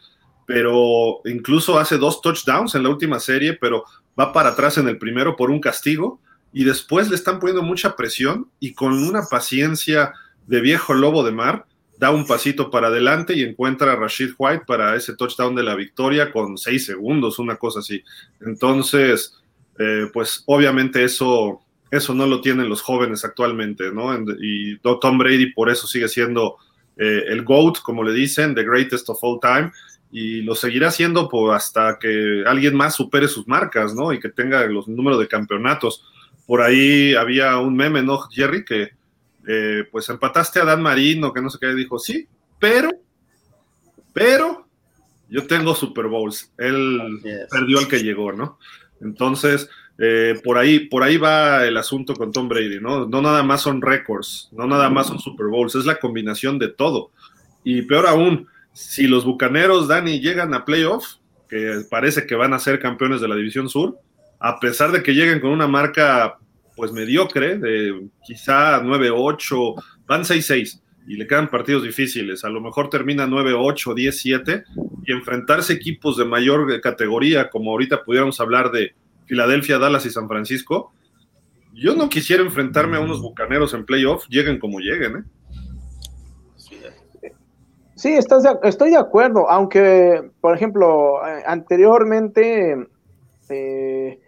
Pero 0.45 1.19
incluso 1.25 1.77
hace 1.77 1.97
dos 1.97 2.21
touchdowns 2.21 2.75
en 2.75 2.83
la 2.83 2.89
última 2.89 3.19
serie, 3.19 3.53
pero 3.53 3.83
va 4.17 4.31
para 4.31 4.49
atrás 4.49 4.77
en 4.77 4.87
el 4.87 4.97
primero 4.97 5.35
por 5.35 5.51
un 5.51 5.59
castigo 5.59 6.21
y 6.53 6.63
después 6.63 7.09
le 7.09 7.15
están 7.15 7.39
poniendo 7.39 7.61
mucha 7.61 7.95
presión 7.95 8.49
y 8.59 8.73
con 8.73 8.93
una 8.93 9.23
paciencia 9.29 10.13
de 10.47 10.61
viejo 10.61 10.93
lobo 10.93 11.23
de 11.23 11.31
mar, 11.31 11.65
da 11.97 12.11
un 12.11 12.25
pasito 12.25 12.71
para 12.71 12.87
adelante 12.87 13.35
y 13.35 13.43
encuentra 13.43 13.93
a 13.93 13.95
Rashid 13.95 14.31
White 14.37 14.63
para 14.65 14.95
ese 14.95 15.15
touchdown 15.15 15.55
de 15.55 15.63
la 15.63 15.75
victoria 15.75 16.31
con 16.31 16.57
seis 16.57 16.85
segundos, 16.85 17.37
una 17.37 17.57
cosa 17.57 17.79
así. 17.79 18.03
Entonces, 18.39 19.41
eh, 19.77 20.07
pues 20.11 20.43
obviamente 20.47 21.03
eso 21.03 21.61
eso 21.91 22.13
no 22.15 22.25
lo 22.25 22.39
tienen 22.39 22.69
los 22.69 22.81
jóvenes 22.81 23.25
actualmente, 23.25 23.91
¿no? 23.91 24.17
Y 24.41 24.79
Tom 24.79 25.17
Brady 25.17 25.51
por 25.51 25.69
eso 25.69 25.87
sigue 25.87 26.07
siendo 26.07 26.55
eh, 26.97 27.25
el 27.27 27.43
GOAT, 27.43 27.79
como 27.81 28.03
le 28.03 28.13
dicen, 28.13 28.55
the 28.55 28.63
greatest 28.63 29.09
of 29.09 29.19
all 29.21 29.39
time, 29.41 29.71
y 30.09 30.41
lo 30.41 30.55
seguirá 30.55 30.89
siendo 30.89 31.27
pues, 31.27 31.53
hasta 31.53 31.99
que 31.99 32.43
alguien 32.47 32.75
más 32.75 32.95
supere 32.95 33.27
sus 33.27 33.47
marcas, 33.47 33.93
¿no? 33.93 34.13
Y 34.13 34.19
que 34.19 34.29
tenga 34.29 34.65
los 34.67 34.87
números 34.87 35.19
de 35.19 35.27
campeonatos. 35.27 36.05
Por 36.47 36.61
ahí 36.61 37.13
había 37.13 37.57
un 37.57 37.75
meme, 37.75 38.01
¿no, 38.01 38.19
Jerry? 38.29 38.63
Que 38.63 38.91
eh, 39.47 39.83
pues 39.91 40.07
empataste 40.09 40.59
a 40.59 40.65
Dan 40.65 40.81
Marino, 40.81 41.33
que 41.33 41.41
no 41.41 41.49
sé 41.49 41.57
qué, 41.59 41.73
dijo, 41.73 41.99
sí, 41.99 42.27
pero, 42.59 42.89
pero 44.13 44.67
yo 45.29 45.45
tengo 45.45 45.75
Super 45.75 46.07
Bowls. 46.07 46.51
Él 46.57 47.21
perdió 47.49 47.79
el 47.79 47.87
que 47.87 48.03
llegó, 48.03 48.31
¿no? 48.31 48.59
Entonces, 49.01 49.69
eh, 50.03 50.39
por, 50.43 50.57
ahí, 50.57 50.79
por 50.79 51.03
ahí 51.03 51.17
va 51.17 51.63
el 51.67 51.77
asunto 51.77 52.15
con 52.15 52.31
Tom 52.31 52.49
Brady, 52.49 52.79
¿no? 52.79 53.05
No 53.05 53.21
nada 53.21 53.43
más 53.43 53.61
son 53.61 53.83
récords, 53.83 54.49
no 54.51 54.65
nada 54.65 54.89
más 54.89 55.05
son 55.05 55.19
Super 55.19 55.45
Bowls, 55.45 55.75
es 55.75 55.85
la 55.85 55.99
combinación 55.99 56.57
de 56.57 56.69
todo. 56.69 57.11
Y 57.63 57.83
peor 57.83 58.07
aún, 58.07 58.47
si 58.73 59.05
los 59.05 59.25
Bucaneros, 59.25 59.87
Dani, 59.87 60.19
llegan 60.19 60.55
a 60.55 60.65
playoff, 60.65 61.05
que 61.47 61.83
parece 61.87 62.25
que 62.25 62.33
van 62.33 62.51
a 62.55 62.57
ser 62.57 62.79
campeones 62.79 63.21
de 63.21 63.27
la 63.27 63.35
División 63.35 63.69
Sur, 63.69 63.99
a 64.39 64.59
pesar 64.59 64.91
de 64.91 65.03
que 65.03 65.13
lleguen 65.13 65.39
con 65.39 65.51
una 65.51 65.67
marca 65.67 66.39
pues 66.75 66.91
mediocre, 66.91 67.59
de 67.59 68.07
quizá 68.25 68.81
9-8, 68.81 69.83
van 70.07 70.21
6-6 70.21 70.81
y 71.07 71.15
le 71.15 71.27
quedan 71.27 71.47
partidos 71.47 71.83
difíciles. 71.83 72.43
A 72.43 72.49
lo 72.49 72.59
mejor 72.59 72.89
termina 72.89 73.27
9-8, 73.27 73.93
10-7 73.93 74.63
y 75.05 75.11
enfrentarse 75.11 75.73
equipos 75.73 76.17
de 76.17 76.25
mayor 76.25 76.81
categoría, 76.81 77.51
como 77.51 77.69
ahorita 77.69 78.03
pudiéramos 78.03 78.39
hablar 78.39 78.71
de 78.71 78.95
Filadelfia, 79.25 79.79
Dallas 79.79 80.05
y 80.05 80.09
San 80.09 80.27
Francisco, 80.27 80.91
yo 81.73 81.95
no 81.95 82.09
quisiera 82.09 82.43
enfrentarme 82.43 82.97
a 82.97 83.01
unos 83.01 83.21
bucaneros 83.21 83.73
en 83.73 83.85
playoff, 83.85 84.25
lleguen 84.27 84.59
como 84.59 84.79
lleguen, 84.79 85.17
¿eh? 85.17 85.23
Sí, 88.01 88.13
estás 88.13 88.43
estoy 88.63 88.89
de 88.89 88.97
acuerdo, 88.97 89.47
aunque, 89.47 90.31
por 90.41 90.55
ejemplo, 90.55 91.23
eh, 91.23 91.43
anteriormente, 91.45 92.87
eh, 93.49 94.19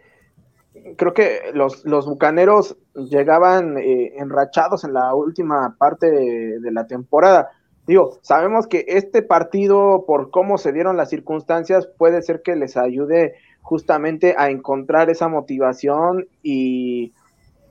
creo 0.95 1.13
que 1.15 1.51
los, 1.55 1.83
los 1.83 2.05
bucaneros 2.05 2.77
llegaban 2.93 3.79
eh, 3.79 4.13
enrachados 4.17 4.83
en 4.83 4.93
la 4.93 5.15
última 5.15 5.75
parte 5.77 6.11
de, 6.11 6.71
la 6.71 6.85
temporada. 6.85 7.49
Digo, 7.87 8.19
sabemos 8.21 8.67
que 8.67 8.85
este 8.87 9.23
partido, 9.23 10.05
por 10.05 10.29
cómo 10.29 10.57
se 10.59 10.71
dieron 10.71 10.95
las 10.95 11.09
circunstancias, 11.09 11.87
puede 11.97 12.21
ser 12.21 12.41
que 12.43 12.55
les 12.55 12.77
ayude 12.77 13.33
justamente 13.63 14.35
a 14.37 14.49
encontrar 14.49 15.09
esa 15.09 15.27
motivación 15.27 16.27
y 16.43 17.13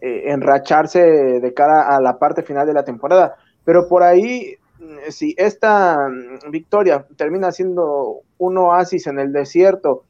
eh, 0.00 0.32
enracharse 0.32 1.00
de 1.00 1.54
cara 1.54 1.94
a 1.94 2.00
la 2.00 2.18
parte 2.18 2.42
final 2.42 2.66
de 2.66 2.75
la 2.75 2.84
temporada. 2.84 3.37
Pero 3.64 3.87
por 3.88 4.02
ahí, 4.02 4.56
mm, 4.80 5.11
si 5.11 5.34
esta 5.38 6.08
mm, 6.08 6.50
victoria 6.50 7.06
termina 7.16 7.52
siendo 7.52 8.22
un 8.38 8.58
oasis 8.58 9.06
en 9.06 9.20
el 9.20 9.32
desierto 9.32 10.02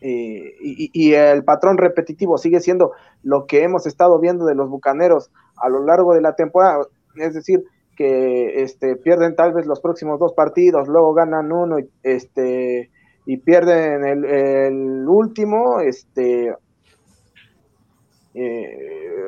eh, 0.00 0.54
y, 0.60 1.12
el 1.14 1.42
patrón 1.42 1.76
repetitivo 1.76 2.38
sigue 2.38 2.60
siendo 2.60 2.92
lo 3.24 3.46
que 3.46 3.64
hemos 3.64 3.86
estado 3.86 4.20
viendo 4.20 4.44
de 4.44 4.54
los 4.54 4.68
bucaneros 4.68 5.30
a 5.56 5.68
lo 5.68 5.84
largo 5.84 6.14
de 6.14 6.20
la 6.20 6.36
temporada, 6.36 6.86
es 7.16 7.34
decir, 7.34 7.64
que 7.96 8.62
este, 8.62 8.94
pierden 8.94 9.34
tal 9.34 9.52
vez 9.52 9.66
los 9.66 9.80
próximos 9.80 10.20
dos 10.20 10.34
partidos, 10.34 10.86
luego 10.86 11.14
ganan 11.14 11.50
uno, 11.50 11.78
este, 12.04 12.90
y 13.28 13.36
pierden 13.36 14.04
el, 14.06 15.06
último, 15.06 15.80
este, 15.80 16.56
eh, 18.32 18.78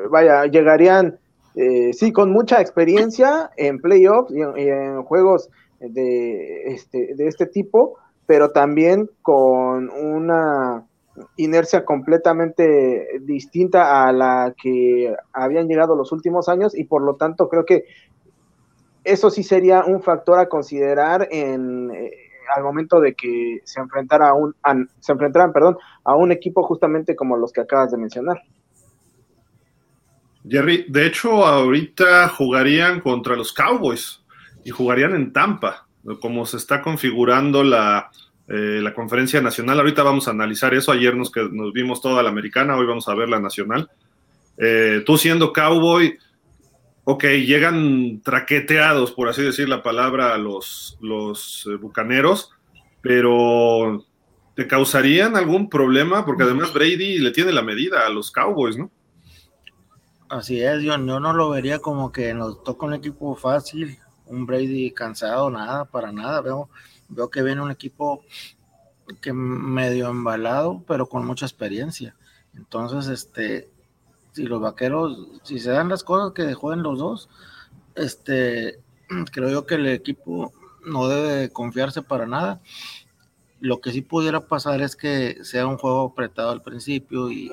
vaya, 0.09 0.47
llegarían, 0.47 1.19
eh, 1.53 1.93
sí, 1.93 2.11
con 2.11 2.31
mucha 2.31 2.59
experiencia 2.59 3.51
en 3.57 3.77
playoffs 3.77 4.33
y 4.33 4.41
en, 4.41 5.03
juegos 5.03 5.51
de 5.79 6.63
este, 6.73 7.13
de 7.13 7.27
este 7.27 7.45
tipo, 7.45 7.99
pero 8.25 8.49
también 8.49 9.07
con 9.21 9.91
una 9.91 10.83
inercia 11.37 11.85
completamente 11.85 13.19
distinta 13.21 14.07
a 14.07 14.11
la 14.11 14.55
que 14.59 15.13
habían 15.31 15.67
llegado 15.67 15.95
los 15.95 16.11
últimos 16.11 16.49
años 16.49 16.75
y 16.75 16.85
por 16.85 17.03
lo 17.03 17.17
tanto 17.17 17.47
creo 17.49 17.65
que 17.65 17.85
eso 19.03 19.29
sí 19.29 19.43
sería 19.43 19.83
un 19.85 20.01
factor 20.01 20.39
a 20.39 20.49
considerar 20.49 21.27
en, 21.29 21.91
al 22.55 22.63
momento 22.63 22.99
de 22.99 23.13
que 23.13 23.61
se 23.63 23.79
enfrentara 23.79 24.29
a 24.29 24.33
un 24.33 24.55
se 24.99 25.11
enfrentaran, 25.11 25.53
perdón, 25.53 25.77
a 26.03 26.15
un 26.15 26.31
equipo 26.31 26.63
justamente 26.63 27.15
como 27.15 27.37
los 27.37 27.51
que 27.51 27.61
acabas 27.61 27.91
de 27.91 27.97
mencionar. 27.97 28.41
Jerry, 30.47 30.85
de 30.89 31.05
hecho, 31.05 31.45
ahorita 31.45 32.27
jugarían 32.29 32.99
contra 32.99 33.35
los 33.35 33.53
Cowboys 33.53 34.23
y 34.63 34.71
jugarían 34.71 35.13
en 35.13 35.33
Tampa, 35.33 35.87
como 36.19 36.45
se 36.45 36.57
está 36.57 36.81
configurando 36.81 37.63
la, 37.63 38.09
eh, 38.47 38.79
la 38.81 38.93
conferencia 38.93 39.39
nacional. 39.41 39.79
Ahorita 39.79 40.03
vamos 40.03 40.27
a 40.27 40.31
analizar 40.31 40.73
eso. 40.73 40.91
Ayer 40.91 41.15
nos, 41.15 41.31
que, 41.31 41.47
nos 41.51 41.71
vimos 41.73 42.01
toda 42.01 42.23
la 42.23 42.29
americana, 42.29 42.75
hoy 42.75 42.85
vamos 42.85 43.07
a 43.07 43.15
ver 43.15 43.29
la 43.29 43.39
nacional. 43.39 43.89
Eh, 44.57 45.03
tú 45.05 45.17
siendo 45.17 45.53
cowboy, 45.53 46.17
ok, 47.03 47.23
llegan 47.23 48.21
traqueteados, 48.21 49.11
por 49.11 49.29
así 49.29 49.41
decir 49.41 49.67
la 49.67 49.83
palabra, 49.83 50.37
los, 50.37 50.97
los 51.01 51.67
eh, 51.71 51.75
bucaneros, 51.75 52.51
pero 53.01 54.05
¿te 54.55 54.67
causarían 54.67 55.35
algún 55.35 55.69
problema? 55.69 56.25
Porque 56.25 56.43
además 56.43 56.73
Brady 56.73 57.19
le 57.19 57.31
tiene 57.31 57.51
la 57.51 57.61
medida 57.61 58.05
a 58.05 58.09
los 58.09 58.31
Cowboys, 58.31 58.77
¿no? 58.77 58.91
Así 60.29 60.61
es, 60.61 60.81
yo, 60.81 60.97
no 60.97 61.33
lo 61.33 61.49
vería 61.49 61.79
como 61.79 62.11
que 62.11 62.33
nos 62.33 62.63
toca 62.63 62.85
un 62.85 62.93
equipo 62.93 63.35
fácil, 63.35 63.97
un 64.27 64.45
Brady 64.45 64.91
cansado, 64.91 65.49
nada, 65.49 65.83
para 65.83 66.13
nada. 66.13 66.39
Veo, 66.39 66.69
veo 67.09 67.29
que 67.29 67.43
viene 67.43 67.61
un 67.61 67.69
equipo 67.69 68.23
que 69.19 69.33
medio 69.33 70.09
embalado, 70.09 70.83
pero 70.87 71.07
con 71.07 71.25
mucha 71.25 71.45
experiencia. 71.45 72.15
Entonces, 72.55 73.07
este, 73.07 73.69
si 74.31 74.43
los 74.43 74.61
vaqueros, 74.61 75.27
si 75.43 75.59
se 75.59 75.71
dan 75.71 75.89
las 75.89 76.03
cosas 76.03 76.33
que 76.33 76.53
jueguen 76.53 76.83
los 76.83 76.99
dos, 76.99 77.29
este, 77.95 78.79
creo 79.31 79.49
yo 79.49 79.65
que 79.65 79.75
el 79.75 79.87
equipo 79.87 80.53
no 80.85 81.07
debe 81.07 81.51
confiarse 81.51 82.01
para 82.01 82.25
nada. 82.25 82.61
Lo 83.59 83.79
que 83.79 83.91
sí 83.91 84.01
pudiera 84.01 84.47
pasar 84.47 84.81
es 84.81 84.95
que 84.95 85.43
sea 85.43 85.67
un 85.67 85.77
juego 85.77 86.07
apretado 86.07 86.49
al 86.49 86.63
principio 86.63 87.31
y, 87.31 87.51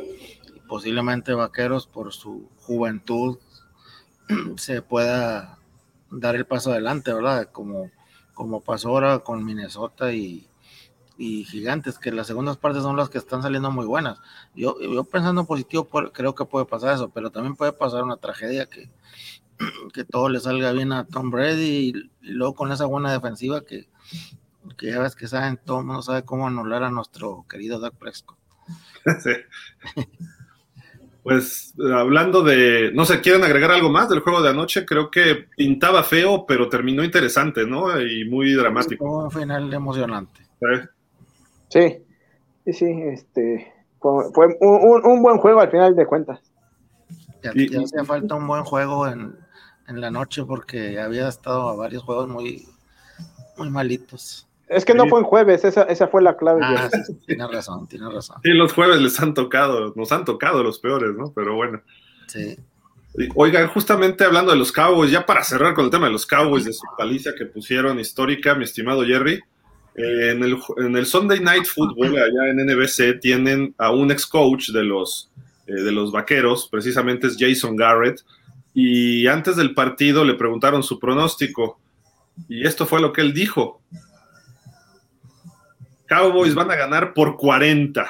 posiblemente 0.69 1.33
Vaqueros 1.33 1.87
por 1.87 2.13
su 2.13 2.49
juventud 2.59 3.39
se 4.57 4.83
pueda 4.83 5.59
dar 6.11 6.37
el 6.37 6.47
paso 6.47 6.73
adelante, 6.73 7.13
¿verdad? 7.13 7.51
Como, 7.51 7.91
como 8.35 8.61
pasó 8.61 8.91
ahora 8.91 9.19
con 9.21 9.45
Minnesota 9.45 10.13
y, 10.13 10.48
y 11.19 11.45
gigantes, 11.45 11.99
que 11.99 12.13
las 12.13 12.29
segundas 12.29 12.57
partes 12.57 12.85
son 12.85 12.97
las 12.97 13.11
que 13.11 13.19
están 13.19 13.43
saliendo 13.43 13.73
muy 13.73 13.85
buenas. 13.85 14.21
Yo, 14.55 14.81
yo 14.81 15.03
pensando 15.03 15.41
en 15.41 15.47
positivo, 15.49 15.89
creo 16.13 16.35
que 16.37 16.45
puede 16.45 16.65
pasar 16.65 16.95
eso, 16.95 17.11
pero 17.11 17.31
también 17.31 17.57
puede 17.57 17.73
pasar 17.73 18.05
una 18.05 18.17
tragedia 18.17 18.67
que, 18.67 18.89
que 19.93 20.05
todo 20.05 20.29
le 20.29 20.39
salga 20.39 20.71
bien 20.73 20.93
a 20.93 21.05
Tom 21.05 21.31
Brady 21.31 21.93
y, 22.23 22.33
luego 22.33 22.55
con 22.55 22.71
esa 22.71 22.87
buena 22.87 23.13
defensiva 23.13 23.63
que, 23.63 23.89
que 24.79 24.93
ya 24.93 25.01
ves 25.01 25.17
que 25.17 25.27
saben, 25.27 25.59
todo 25.63 25.81
el 25.81 25.87
mundo 25.87 26.03
sabe 26.03 26.25
cómo 26.25 26.47
anular 26.47 26.85
a 26.85 26.91
nuestro 26.91 27.45
querido 27.49 27.81
Doug 27.81 27.99
Prescott. 27.99 28.39
Pues 31.21 31.75
hablando 31.79 32.43
de, 32.43 32.91
no 32.95 33.05
sé, 33.05 33.21
¿quieren 33.21 33.45
agregar 33.45 33.71
algo 33.71 33.91
más 33.91 34.09
del 34.09 34.21
juego 34.21 34.41
de 34.41 34.49
anoche? 34.49 34.87
Creo 34.87 35.11
que 35.11 35.49
pintaba 35.59 36.03
feo, 36.03 36.47
pero 36.47 36.71
terminó 36.71 37.05
interesante, 37.05 37.67
¿no? 37.67 38.01
Y 38.01 38.25
muy 38.25 38.55
dramático. 38.55 39.05
Fue 39.05 39.25
un 39.25 39.31
final 39.31 39.75
emocionante. 39.75 40.41
Sí, 40.59 40.89
sí, 41.69 42.03
sí, 42.73 42.87
este, 42.87 43.73
fue, 44.01 44.57
un, 44.61 45.23
buen 45.23 45.39
juego 45.39 45.61
al 45.61 45.71
final 45.71 45.95
de 45.97 46.07
cuentas. 46.07 46.41
Ya, 47.43 47.51
hacía 47.51 48.05
falta 48.05 48.35
un 48.35 48.47
buen 48.47 48.65
juego 48.65 49.07
en, 49.07 49.37
la 49.89 50.11
noche 50.11 50.45
porque 50.45 51.01
había 51.01 51.29
estado 51.29 51.69
a 51.69 51.77
varios 51.77 52.03
juegos 52.03 52.29
muy, 52.29 52.67
muy 53.57 53.71
malitos. 53.71 54.47
Es 54.69 54.85
que 54.85 54.93
no 54.93 55.07
fue 55.07 55.21
en 55.21 55.25
jueves, 55.25 55.65
esa, 55.65 55.85
esa 55.85 56.09
fue 56.09 56.23
la 56.23 56.37
clave. 56.37 56.61
Ah, 56.63 56.91
tiene 57.27 57.47
razón, 57.49 57.87
tiene 57.89 58.11
razón. 58.11 58.37
Sí, 58.43 58.51
los 58.51 58.75
jueves 58.75 59.01
les 59.01 59.19
han 59.19 59.33
tocado, 59.33 59.95
nos 59.97 60.13
han 60.13 60.27
tocado 60.27 60.63
los 60.63 60.79
peores, 60.79 61.17
¿no? 61.17 61.33
Pero 61.33 61.55
bueno. 61.55 61.81
Sí. 62.27 62.59
Oigan, 63.35 63.69
justamente 63.69 64.25
hablando 64.25 64.53
de 64.53 64.59
los 64.59 64.71
Cowboys, 64.71 65.11
ya 65.11 65.25
para 65.25 65.43
cerrar 65.43 65.75
con 65.75 65.87
el 65.87 65.91
tema 65.91 66.07
de 66.07 66.13
los 66.13 66.27
Cowboys, 66.27 66.67
de 66.67 66.75
su 66.75 66.87
paliza 66.97 67.31
que 67.37 67.47
pusieron 67.47 67.99
histórica, 67.99 68.55
mi 68.55 68.65
estimado 68.65 69.05
Jerry, 69.05 69.41
eh, 69.99 70.31
en, 70.31 70.97
el, 70.97 71.07
Sunday 71.07 71.41
Night 71.41 71.67
Football, 71.67 72.17
allá 72.17 72.51
en 72.51 72.65
NBC, 72.67 73.21
tienen 73.21 73.75
a 73.79 73.91
un 73.91 74.11
ex 74.11 74.27
coach 74.27 74.71
de 74.71 74.85
los, 74.85 75.31
eh, 75.67 75.73
de 75.73 75.93
los 75.93 76.13
vaqueros, 76.13 76.69
precisamente 76.71 77.27
es 77.27 77.37
Jason 77.39 77.75
Garrett, 77.75 78.21
y 78.75 79.27
antes 79.27 79.57
del 79.57 79.75
partido 79.75 80.25
le 80.25 80.35
preguntaron 80.35 80.83
su 80.83 80.99
pronóstico, 80.99 81.81
y 82.49 82.67
esto 82.67 82.87
fue 82.87 83.01
lo 83.01 83.13
que 83.13 83.23
él 83.23 83.33
dijo. 83.33 83.83
Cowboys 86.09 86.55
van 86.55 86.71
a 86.71 86.77
ganar 86.77 87.13
por 87.13 87.37
40. 87.37 88.09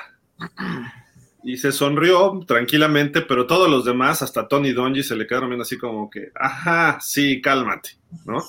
Y 1.42 1.57
se 1.57 1.73
sonrió 1.73 2.45
tranquilamente, 2.47 3.23
pero 3.23 3.47
todos 3.47 3.71
los 3.71 3.85
demás, 3.85 4.23
hasta 4.23 4.47
Tony 4.47 4.73
Donji, 4.73 5.02
se 5.02 5.16
le 5.16 5.26
quedaron 5.26 5.49
viendo 5.49 5.62
así 5.62 5.78
como 5.78 6.11
que, 6.11 6.30
ajá, 6.35 6.99
sí, 7.00 7.40
cálmate, 7.40 7.90
¿no? 8.26 8.45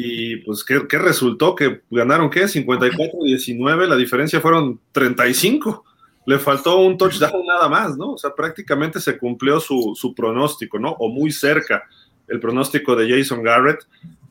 Y 0.00 0.36
pues, 0.36 0.62
¿qué, 0.62 0.78
resultó? 0.96 1.56
Que 1.56 1.80
ganaron, 1.90 2.30
¿qué? 2.30 2.44
54-19, 2.44 3.88
la 3.88 3.96
diferencia 3.96 4.40
fueron 4.40 4.78
35. 4.92 5.84
Le 6.24 6.38
faltó 6.38 6.78
un 6.78 6.96
touchdown 6.96 7.44
nada 7.44 7.68
más, 7.68 7.96
¿no? 7.96 8.12
O 8.12 8.18
sea, 8.18 8.32
prácticamente 8.32 9.00
se 9.00 9.18
cumplió 9.18 9.58
su, 9.58 9.94
su 9.96 10.14
pronóstico, 10.14 10.78
¿no? 10.78 10.90
O 11.00 11.08
muy 11.08 11.32
cerca 11.32 11.82
el 12.28 12.38
pronóstico 12.38 12.94
de 12.94 13.10
Jason 13.10 13.42
Garrett. 13.42 13.80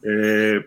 Eh, 0.04 0.66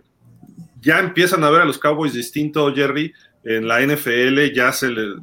ya 0.82 0.98
empiezan 0.98 1.44
a 1.44 1.50
ver 1.50 1.62
a 1.62 1.64
los 1.64 1.78
Cowboys 1.78 2.12
distinto, 2.12 2.70
Jerry 2.74 3.14
en 3.42 3.66
la 3.66 3.80
NFL 3.80 4.52
ya 4.54 4.70
se 4.70 4.90
le... 4.90 5.14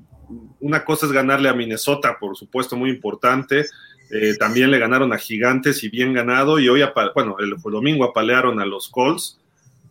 Una 0.59 0.83
cosa 0.83 1.05
es 1.05 1.11
ganarle 1.11 1.49
a 1.49 1.53
Minnesota, 1.53 2.17
por 2.19 2.35
supuesto, 2.35 2.75
muy 2.75 2.89
importante. 2.89 3.67
Eh, 4.09 4.33
también 4.39 4.71
le 4.71 4.79
ganaron 4.79 5.13
a 5.13 5.19
Gigantes 5.19 5.83
y 5.83 5.89
bien 5.89 6.13
ganado. 6.13 6.57
Y 6.57 6.67
hoy, 6.67 6.81
bueno, 7.13 7.35
el, 7.39 7.55
domingo 7.61 8.05
apalearon 8.05 8.59
a 8.59 8.65
los 8.65 8.89
Colts. 8.89 9.39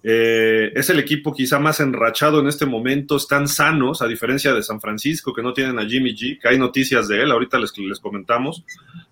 Eh, 0.09 0.71
es 0.77 0.89
el 0.89 1.01
equipo 1.01 1.35
quizá 1.35 1.59
más 1.59 1.81
enrachado 1.81 2.39
en 2.41 2.47
este 2.47 2.65
momento. 2.65 3.17
Están 3.17 3.49
sanos, 3.49 4.03
a 4.03 4.07
diferencia 4.07 4.55
de 4.55 4.63
San 4.63 4.81
Francisco, 4.81 5.33
que 5.33 5.43
no 5.43 5.53
tienen 5.53 5.79
a 5.79 5.85
Jimmy 5.87 6.15
G, 6.15 6.39
que 6.41 6.49
hay 6.49 6.59
noticias 6.59 7.09
de 7.09 7.23
él, 7.23 7.33
ahorita 7.33 7.59
les, 7.59 7.73
comentamos. 8.01 8.65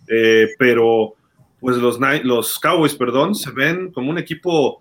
Eh, 0.06 0.48
pero, 0.58 1.14
pues 1.58 1.78
los, 1.78 1.98
los 2.22 2.58
Cowboys, 2.60 2.94
perdón, 2.94 3.34
se 3.34 3.50
ven 3.50 3.90
como 3.90 4.10
un 4.10 4.18
equipo, 4.18 4.80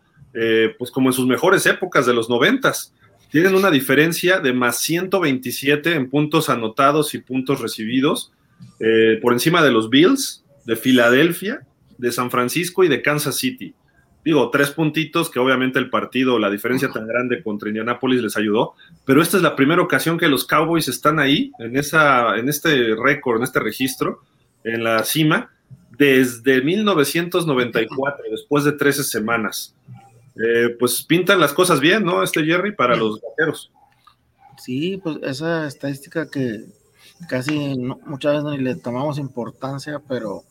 pues 0.78 0.92
como 0.92 1.10
en 1.10 1.14
sus 1.14 1.28
mejores 1.28 1.66
épocas 1.66 2.06
de 2.06 2.14
los 2.14 2.30
noventas 2.30 2.94
tienen 3.34 3.56
una 3.56 3.72
diferencia 3.72 4.40
de 4.40 4.54
más 4.54 4.78
127 4.82 5.96
en 5.96 6.08
puntos 6.08 6.50
anotados 6.50 7.16
y 7.16 7.18
puntos 7.18 7.62
recibidos 7.62 8.32
eh, 8.80 9.18
por 9.24 9.34
encima 9.34 9.64
de 9.64 9.72
los 9.72 9.90
Bills, 9.90 10.46
de 10.66 10.76
Filadelfia, 10.76 11.66
de 11.98 12.12
San 12.12 12.30
Francisco 12.30 12.84
y 12.84 12.90
de 12.90 13.02
Kansas 13.02 13.38
City. 13.38 13.74
Digo, 14.24 14.50
tres 14.52 14.72
puntitos 14.72 15.30
que 15.30 15.40
obviamente 15.40 15.80
el 15.80 15.90
partido, 15.90 16.40
la 16.40 16.50
diferencia 16.50 16.90
tan 16.90 17.06
grande 17.06 17.44
contra 17.44 17.70
Indianapolis 17.70 18.22
les 18.22 18.38
ayudó, 18.38 18.74
pero 19.06 19.22
esta 19.22 19.38
es 19.38 19.44
la 19.44 19.56
primera 19.56 19.82
ocasión 19.82 20.18
que 20.18 20.30
los 20.30 20.46
Cowboys 20.46 20.88
están 20.88 21.20
ahí, 21.20 21.52
en, 21.60 21.76
esa, 21.76 22.38
en 22.38 22.48
este 22.48 22.96
récord, 22.96 23.38
en 23.38 23.44
este 23.44 23.60
registro, 23.60 24.22
en 24.64 24.84
la 24.84 25.04
cima, 25.04 25.52
desde 25.98 26.62
1994, 26.62 28.26
después 28.32 28.64
de 28.64 28.72
13 28.72 29.04
semanas. 29.04 29.76
Eh, 30.36 30.76
pues 30.80 31.04
pintan 31.04 31.40
las 31.40 31.54
cosas 31.54 31.80
bien, 31.80 32.04
¿no? 32.04 32.24
Este 32.24 32.44
Jerry 32.44 32.74
para 32.74 32.96
los 32.96 33.22
vaqueros. 33.22 33.72
Sí, 34.58 35.00
pues 35.04 35.18
esa 35.22 35.68
estadística 35.68 36.30
que 36.30 36.66
casi 37.28 37.78
muchas 38.06 38.44
veces 38.44 38.58
ni 38.58 38.64
le 38.64 38.76
tomamos 38.76 39.18
importancia, 39.18 40.02
pero 40.08 40.44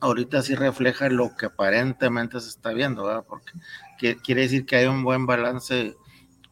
ahorita 0.00 0.42
sí 0.42 0.54
refleja 0.54 1.08
lo 1.08 1.36
que 1.36 1.46
aparentemente 1.46 2.40
se 2.40 2.48
está 2.48 2.72
viendo, 2.72 3.04
¿verdad? 3.04 3.24
Porque 3.28 4.16
quiere 4.16 4.42
decir 4.42 4.66
que 4.66 4.76
hay 4.76 4.86
un 4.86 5.02
buen 5.02 5.26
balance 5.26 5.96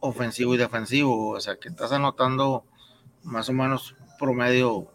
ofensivo 0.00 0.54
y 0.54 0.58
defensivo, 0.58 1.30
o 1.30 1.40
sea, 1.40 1.56
que 1.56 1.68
estás 1.68 1.92
anotando 1.92 2.64
más 3.22 3.48
o 3.48 3.52
menos 3.52 3.94
promedio, 4.18 4.90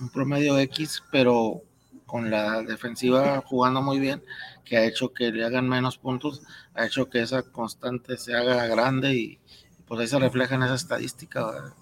un 0.00 0.10
promedio 0.10 0.58
X, 0.58 1.02
pero 1.10 1.62
con 2.06 2.30
la 2.30 2.62
defensiva 2.62 3.42
jugando 3.46 3.82
muy 3.82 4.00
bien 4.00 4.22
que 4.64 4.76
ha 4.76 4.84
hecho 4.84 5.12
que 5.12 5.32
le 5.32 5.44
hagan 5.44 5.68
menos 5.68 5.98
puntos, 5.98 6.42
ha 6.74 6.86
hecho 6.86 7.10
que 7.10 7.22
esa 7.22 7.42
constante 7.42 8.16
se 8.16 8.34
haga 8.34 8.66
grande 8.66 9.14
y 9.14 9.40
pues 9.86 10.00
ahí 10.00 10.06
se 10.06 10.18
refleja 10.18 10.54
en 10.54 10.62
esa 10.62 10.74
estadística. 10.76 11.74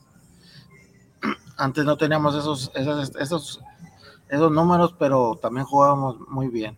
Antes 1.58 1.84
no 1.84 1.98
teníamos 1.98 2.34
esos, 2.34 2.70
esos, 2.74 3.14
esos, 3.16 3.60
esos 4.28 4.52
números, 4.52 4.94
pero 4.98 5.36
también 5.40 5.66
jugábamos 5.66 6.18
muy 6.28 6.48
bien. 6.48 6.76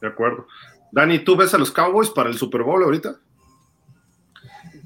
De 0.00 0.08
acuerdo. 0.08 0.46
Dani, 0.92 1.24
¿tú 1.24 1.36
ves 1.36 1.54
a 1.54 1.58
los 1.58 1.70
Cowboys 1.70 2.10
para 2.10 2.28
el 2.28 2.36
Super 2.36 2.62
Bowl 2.62 2.82
ahorita? 2.82 3.16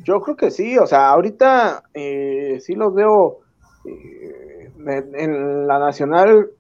Yo 0.05 0.21
creo 0.23 0.37
que 0.37 0.51
sí, 0.51 0.79
o 0.79 0.87
sea, 0.87 1.11
ahorita 1.11 1.83
eh, 1.93 2.59
sí 2.61 2.75
los 2.75 2.95
veo 2.95 3.41
eh, 3.85 4.73
en 4.87 5.67
la 5.67 5.79
nacional 5.79 6.51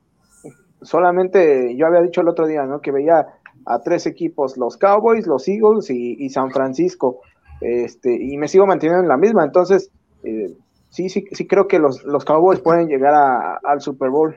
solamente 0.82 1.76
yo 1.76 1.86
había 1.86 2.02
dicho 2.02 2.20
el 2.20 2.28
otro 2.28 2.46
día, 2.46 2.64
¿no? 2.64 2.80
Que 2.80 2.92
veía 2.92 3.26
a 3.66 3.80
tres 3.80 4.06
equipos, 4.06 4.56
los 4.56 4.76
Cowboys, 4.76 5.26
los 5.26 5.46
Eagles 5.48 5.90
y, 5.90 6.28
San 6.30 6.50
Francisco, 6.50 7.20
este, 7.60 8.14
y 8.14 8.36
me 8.38 8.48
sigo 8.48 8.66
manteniendo 8.66 9.02
en 9.02 9.08
la 9.08 9.16
misma, 9.16 9.44
entonces 9.44 9.90
eh, 10.22 10.54
sí, 10.90 11.08
sí, 11.08 11.26
sí 11.32 11.46
creo 11.46 11.68
que 11.68 11.78
los, 11.78 12.04
los 12.04 12.24
Cowboys 12.24 12.60
pueden 12.60 12.88
llegar 12.88 13.14
al 13.62 13.80
Super 13.80 14.10
Bowl. 14.10 14.36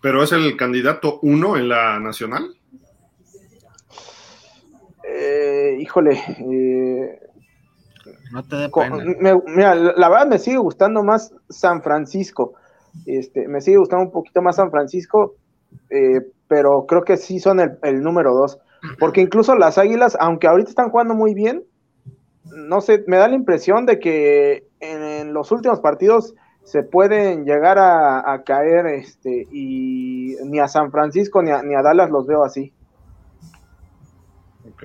¿Pero 0.00 0.22
es 0.22 0.32
el 0.32 0.56
candidato 0.56 1.20
uno 1.22 1.56
en 1.56 1.68
la 1.68 2.00
nacional? 2.00 2.56
Eh, 5.04 5.76
híjole, 5.80 6.20
eh, 6.40 7.20
no 8.32 8.42
te 8.42 8.70
mira, 9.48 9.74
la 9.74 10.08
verdad 10.08 10.26
me 10.26 10.38
sigue 10.38 10.56
gustando 10.56 11.04
más 11.04 11.34
San 11.48 11.82
Francisco. 11.82 12.54
Este, 13.06 13.46
me 13.46 13.60
sigue 13.60 13.76
gustando 13.76 14.06
un 14.06 14.12
poquito 14.12 14.42
más 14.42 14.56
San 14.56 14.70
Francisco, 14.70 15.36
eh, 15.90 16.22
pero 16.48 16.86
creo 16.86 17.04
que 17.04 17.16
sí 17.16 17.38
son 17.40 17.60
el, 17.60 18.02
número 18.02 18.34
dos. 18.34 18.58
Porque 18.98 19.20
incluso 19.20 19.54
las 19.54 19.78
Águilas, 19.78 20.16
aunque 20.18 20.48
ahorita 20.48 20.70
están 20.70 20.90
jugando 20.90 21.14
muy 21.14 21.34
bien, 21.34 21.62
no 22.44 22.80
sé, 22.80 23.04
me 23.06 23.16
da 23.16 23.28
la 23.28 23.34
impresión 23.34 23.86
de 23.86 23.98
que 23.98 24.64
en, 24.80 25.32
los 25.32 25.50
últimos 25.52 25.80
partidos 25.80 26.34
se 26.64 26.82
pueden 26.82 27.44
llegar 27.44 27.78
a, 27.78 28.42
caer 28.44 28.86
este 28.86 29.46
y 29.52 30.36
ni 30.44 30.60
a 30.60 30.68
San 30.68 30.90
Francisco 30.90 31.42
ni 31.42 31.50
a, 31.50 31.62
ni 31.62 31.74
a 31.74 31.82
Dallas 31.82 32.10
los 32.10 32.26
veo 32.26 32.44
así. 32.44 32.72
Ok. 34.68 34.84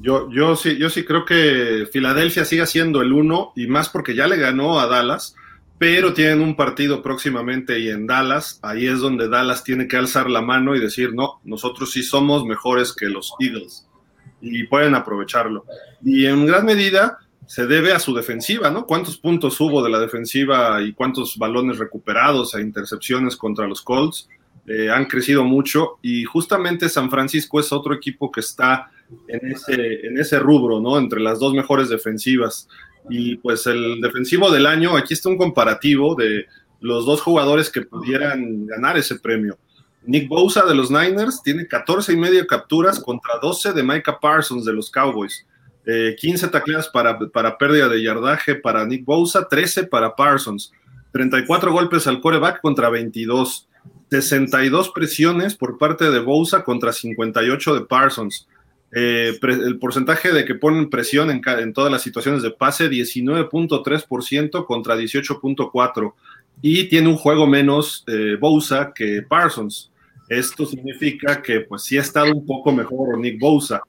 Yo, 0.00 0.30
yo 0.30 0.56
sí, 0.56 0.78
yo 0.78 0.88
sí 0.88 1.04
creo 1.04 1.24
que 1.24 1.86
Filadelfia 1.92 2.44
sigue 2.44 2.66
siendo 2.66 3.02
el 3.02 3.12
uno 3.12 3.52
y 3.54 3.66
más 3.66 3.88
porque 3.88 4.14
ya 4.14 4.26
le 4.26 4.36
ganó 4.36 4.80
a 4.80 4.86
Dallas 4.86 5.34
pero 5.80 6.12
tienen 6.12 6.42
un 6.42 6.56
partido 6.56 7.02
próximamente 7.02 7.78
y 7.78 7.88
en 7.88 8.06
Dallas, 8.06 8.60
ahí 8.60 8.86
es 8.86 8.98
donde 8.98 9.30
Dallas 9.30 9.64
tiene 9.64 9.88
que 9.88 9.96
alzar 9.96 10.28
la 10.28 10.42
mano 10.42 10.76
y 10.76 10.78
decir, 10.78 11.14
no, 11.14 11.40
nosotros 11.42 11.90
sí 11.90 12.02
somos 12.02 12.44
mejores 12.44 12.92
que 12.92 13.06
los 13.06 13.32
Eagles 13.40 13.88
y 14.40 14.64
pueden 14.64 14.94
aprovecharlo. 14.94 15.64
Y 16.04 16.26
en 16.26 16.46
gran 16.46 16.64
medida 16.64 17.18
se 17.46 17.66
debe 17.66 17.92
a 17.92 17.98
su 17.98 18.14
defensiva, 18.14 18.70
¿no? 18.70 18.86
¿Cuántos 18.86 19.16
puntos 19.16 19.60
hubo 19.60 19.82
de 19.82 19.90
la 19.90 19.98
defensiva 19.98 20.80
y 20.82 20.92
cuántos 20.92 21.36
balones 21.36 21.78
recuperados 21.78 22.54
e 22.54 22.60
intercepciones 22.60 23.36
contra 23.36 23.66
los 23.66 23.82
Colts? 23.82 24.28
Eh, 24.66 24.88
han 24.88 25.06
crecido 25.06 25.42
mucho 25.42 25.98
y 26.00 26.22
justamente 26.24 26.88
San 26.88 27.10
Francisco 27.10 27.58
es 27.58 27.72
otro 27.72 27.92
equipo 27.92 28.30
que 28.30 28.40
está 28.40 28.90
en 29.26 29.50
ese, 29.50 30.06
en 30.06 30.18
ese 30.18 30.38
rubro, 30.38 30.80
¿no? 30.80 30.96
Entre 30.98 31.20
las 31.20 31.40
dos 31.40 31.52
mejores 31.54 31.88
defensivas. 31.88 32.68
Y 33.08 33.36
pues 33.38 33.66
el 33.66 34.00
defensivo 34.00 34.50
del 34.50 34.66
año, 34.66 34.96
aquí 34.96 35.14
está 35.14 35.28
un 35.28 35.38
comparativo 35.38 36.14
de 36.14 36.46
los 36.80 37.04
dos 37.04 37.20
jugadores 37.20 37.70
que 37.70 37.82
pudieran 37.82 38.66
ganar 38.66 38.96
ese 38.96 39.18
premio. 39.18 39.58
Nick 40.10 40.28
Bosa 40.28 40.66
de 40.66 40.74
los 40.74 40.90
Niners 40.90 41.40
tiene 41.40 41.68
14 41.68 42.12
y 42.12 42.16
medio 42.16 42.44
capturas 42.44 42.98
contra 42.98 43.38
12 43.40 43.72
de 43.72 43.84
Micah 43.84 44.18
Parsons 44.18 44.64
de 44.64 44.72
los 44.72 44.90
Cowboys. 44.90 45.46
15 45.84 46.46
eh, 46.46 46.48
tacleadas 46.48 46.88
para, 46.88 47.16
para 47.16 47.56
pérdida 47.56 47.88
de 47.88 48.02
yardaje 48.02 48.56
para 48.56 48.84
Nick 48.84 49.04
Bosa, 49.04 49.46
13 49.46 49.84
para 49.84 50.16
Parsons. 50.16 50.72
34 51.12 51.70
golpes 51.70 52.08
al 52.08 52.20
coreback 52.20 52.60
contra 52.60 52.90
22. 52.90 53.68
62 54.10 54.90
presiones 54.90 55.54
por 55.54 55.78
parte 55.78 56.10
de 56.10 56.18
Bosa 56.18 56.64
contra 56.64 56.92
58 56.92 57.74
de 57.76 57.80
Parsons. 57.82 58.48
Eh, 58.92 59.38
el 59.40 59.78
porcentaje 59.78 60.32
de 60.32 60.44
que 60.44 60.56
ponen 60.56 60.90
presión 60.90 61.30
en, 61.30 61.40
en 61.46 61.72
todas 61.72 61.92
las 61.92 62.02
situaciones 62.02 62.42
de 62.42 62.50
pase, 62.50 62.90
19.3% 62.90 64.66
contra 64.66 64.96
18.4%. 64.96 66.14
Y 66.62 66.88
tiene 66.88 67.08
un 67.08 67.16
juego 67.16 67.46
menos 67.46 68.02
eh, 68.08 68.36
que 68.96 69.22
Parsons. 69.22 69.89
Esto 70.30 70.64
significa 70.64 71.42
que 71.42 71.62
pues 71.62 71.82
sí 71.82 71.98
ha 71.98 72.02
estado 72.02 72.32
un 72.32 72.46
poco 72.46 72.70
mejor 72.70 73.18
Nick 73.18 73.40
Bosa, 73.40 73.82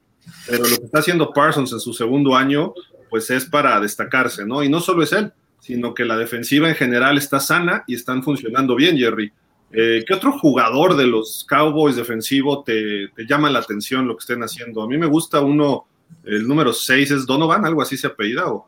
pero 0.47 0.63
lo 0.63 0.75
que 0.75 0.85
está 0.85 0.97
haciendo 0.97 1.31
Parsons 1.31 1.71
en 1.71 1.79
su 1.79 1.93
segundo 1.93 2.35
año 2.35 2.73
pues 3.11 3.29
es 3.29 3.45
para 3.45 3.79
destacarse, 3.79 4.43
¿no? 4.43 4.63
Y 4.63 4.69
no 4.69 4.79
solo 4.79 5.03
es 5.03 5.13
él, 5.13 5.31
sino 5.59 5.93
que 5.93 6.03
la 6.03 6.17
defensiva 6.17 6.67
en 6.67 6.75
general 6.75 7.19
está 7.19 7.39
sana 7.39 7.83
y 7.85 7.93
están 7.93 8.23
funcionando 8.23 8.75
bien, 8.75 8.97
Jerry. 8.97 9.31
Eh, 9.71 10.03
¿Qué 10.07 10.13
otro 10.15 10.31
jugador 10.39 10.97
de 10.97 11.05
los 11.05 11.45
Cowboys 11.47 11.95
defensivo 11.95 12.63
te, 12.63 13.11
llama 13.27 13.51
la 13.51 13.59
atención 13.59 14.07
lo 14.07 14.15
que 14.15 14.21
estén 14.21 14.41
haciendo? 14.41 14.81
A 14.81 14.87
mí 14.87 14.97
me 14.97 15.05
gusta 15.05 15.41
uno, 15.41 15.85
el 16.23 16.47
número 16.47 16.73
6 16.73 17.11
es 17.11 17.25
Donovan, 17.27 17.65
algo 17.65 17.83
así 17.83 17.97
se 17.97 18.07
apellida, 18.07 18.51
o 18.51 18.67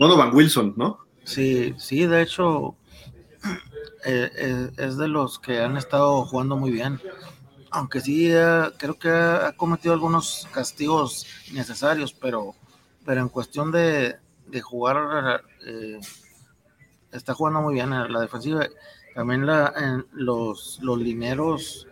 Donovan 0.00 0.34
Wilson, 0.34 0.74
¿no? 0.76 0.98
Sí, 1.22 1.74
sí, 1.78 2.06
de 2.06 2.22
hecho 2.22 2.74
eh, 4.04 4.30
eh, 4.34 4.70
es 4.76 4.96
de 4.96 5.08
los 5.08 5.38
que 5.38 5.60
han 5.60 5.76
estado 5.76 6.24
jugando 6.24 6.56
muy 6.56 6.70
bien. 6.70 7.00
Aunque 7.70 8.00
sí, 8.00 8.30
creo 8.78 8.98
que 8.98 9.10
ha 9.10 9.52
cometido 9.56 9.94
algunos 9.94 10.48
castigos 10.52 11.24
necesarios, 11.52 12.12
pero, 12.12 12.56
pero 13.04 13.20
en 13.20 13.28
cuestión 13.28 13.70
de, 13.70 14.16
de 14.48 14.60
jugar, 14.60 15.44
está 17.12 17.32
jugando 17.32 17.60
muy 17.60 17.74
bien 17.74 17.92
en 17.92 18.12
la 18.12 18.20
defensiva 18.20 18.66
también 19.14 19.48
en 19.48 20.06
los, 20.12 20.78
los 20.82 20.98
lineros 20.98 21.86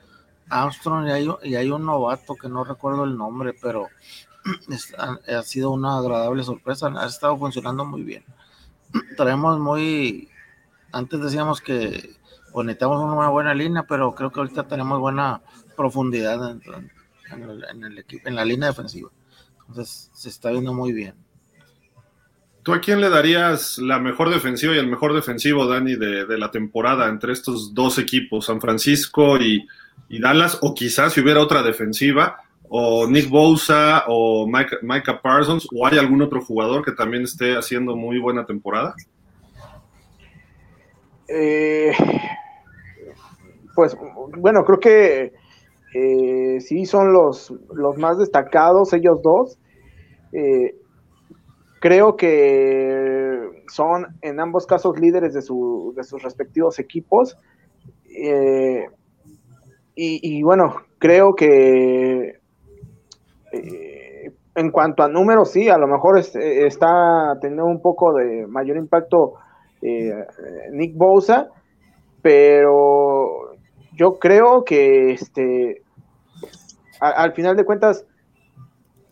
Armstrong 0.50 1.08
y 1.42 1.54
hay, 1.54 1.70
un 1.70 1.84
novato 1.84 2.34
que 2.34 2.48
no 2.48 2.64
recuerdo 2.64 3.04
el 3.04 3.16
nombre, 3.16 3.54
pero 3.60 3.88
ha, 4.98 5.42
sido 5.42 5.70
una 5.70 5.98
agradable 5.98 6.42
sorpresa. 6.42 6.92
Ha 6.96 7.06
estado 7.06 7.36
funcionando 7.36 7.84
muy 7.84 8.02
bien. 8.02 8.24
Traemos 9.16 9.58
muy. 9.58 10.30
Antes 10.92 11.20
decíamos 11.20 11.60
que 11.60 12.16
pues, 12.52 12.66
necesitamos 12.66 13.00
una 13.00 13.28
buena 13.28 13.54
línea, 13.54 13.84
pero 13.88 14.14
creo 14.14 14.30
que 14.32 14.40
ahorita 14.40 14.66
tenemos 14.68 14.98
buena 14.98 15.42
profundidad 15.76 16.50
en, 16.50 17.84
el, 17.84 17.98
equipo, 17.98 18.28
en 18.28 18.34
la 18.34 18.44
línea 18.44 18.68
defensiva. 18.68 19.10
Entonces 19.68 20.10
se 20.12 20.28
está 20.28 20.50
viendo 20.50 20.72
muy 20.72 20.92
bien. 20.92 21.14
¿Tú 22.62 22.74
a 22.74 22.80
quién 22.80 23.00
le 23.00 23.08
darías 23.08 23.78
la 23.78 23.98
mejor 23.98 24.28
defensiva 24.28 24.74
y 24.74 24.78
el 24.78 24.88
mejor 24.88 25.14
defensivo, 25.14 25.66
Dani, 25.66 25.96
de, 25.96 26.36
la 26.36 26.50
temporada 26.50 27.08
entre 27.08 27.32
estos 27.32 27.72
dos 27.72 27.98
equipos, 27.98 28.44
San 28.44 28.60
Francisco 28.60 29.38
y, 29.38 29.66
Dallas? 30.10 30.58
O 30.60 30.74
quizás 30.74 31.12
si 31.14 31.20
hubiera 31.20 31.40
otra 31.40 31.62
defensiva, 31.62 32.42
o 32.68 33.06
Nick 33.06 33.30
Bosa, 33.30 34.04
o 34.08 34.46
Micah, 34.46 35.22
Parsons, 35.22 35.66
o 35.74 35.86
hay 35.86 35.96
algún 35.96 36.20
otro 36.20 36.42
jugador 36.42 36.84
que 36.84 36.92
también 36.92 37.22
esté 37.22 37.56
haciendo 37.56 37.96
muy 37.96 38.18
buena 38.18 38.44
temporada? 38.44 38.94
Eh, 41.28 41.92
pues 43.74 43.96
bueno, 44.38 44.64
creo 44.64 44.80
que 44.80 45.32
eh, 45.94 46.60
sí 46.60 46.86
son 46.86 47.12
los, 47.12 47.52
los 47.72 47.96
más 47.96 48.18
destacados, 48.18 48.92
ellos 48.92 49.22
dos. 49.22 49.58
Eh, 50.32 50.74
Creo 51.80 52.16
que 52.16 53.62
son 53.68 54.06
en 54.22 54.40
ambos 54.40 54.66
casos 54.66 54.98
líderes 54.98 55.32
de, 55.32 55.42
sus 55.42 56.22
respectivos 56.22 56.78
equipos. 56.78 57.36
Y, 59.94 60.42
bueno, 60.42 60.82
creo 60.98 61.34
que 61.34 62.40
en 64.54 64.70
cuanto 64.72 65.04
a 65.04 65.08
números, 65.08 65.52
sí, 65.52 65.68
a 65.68 65.78
lo 65.78 65.86
mejor 65.86 66.18
está 66.18 67.38
teniendo 67.40 67.66
un 67.66 67.80
poco 67.80 68.12
de 68.14 68.46
mayor 68.48 68.76
impacto 68.76 69.34
eh, 69.82 70.24
Nick 70.72 70.96
Bosa, 70.96 71.48
pero 72.22 73.52
yo 73.94 74.18
creo 74.18 74.64
que 74.64 75.12
este, 75.12 75.82
al 77.00 77.32
final 77.32 77.56
de 77.56 77.64
cuentas, 77.64 78.04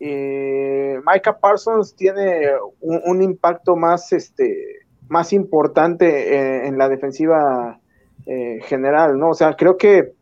eh, 0.01 1.01
Micah 1.07 1.39
Parsons 1.39 1.95
tiene 1.95 2.51
un, 2.81 3.23
impacto 3.23 3.77
más, 3.77 4.13
este, 4.13 4.81
más 5.09 5.33
importante 5.33 6.67
en, 6.67 6.77
la 6.77 6.89
defensiva 6.89 7.81
eh, 8.27 8.59
general, 8.63 9.19
¿no? 9.19 9.31
O 9.31 9.35
sea, 9.35 9.55
creo 9.55 9.77
que 9.77 10.13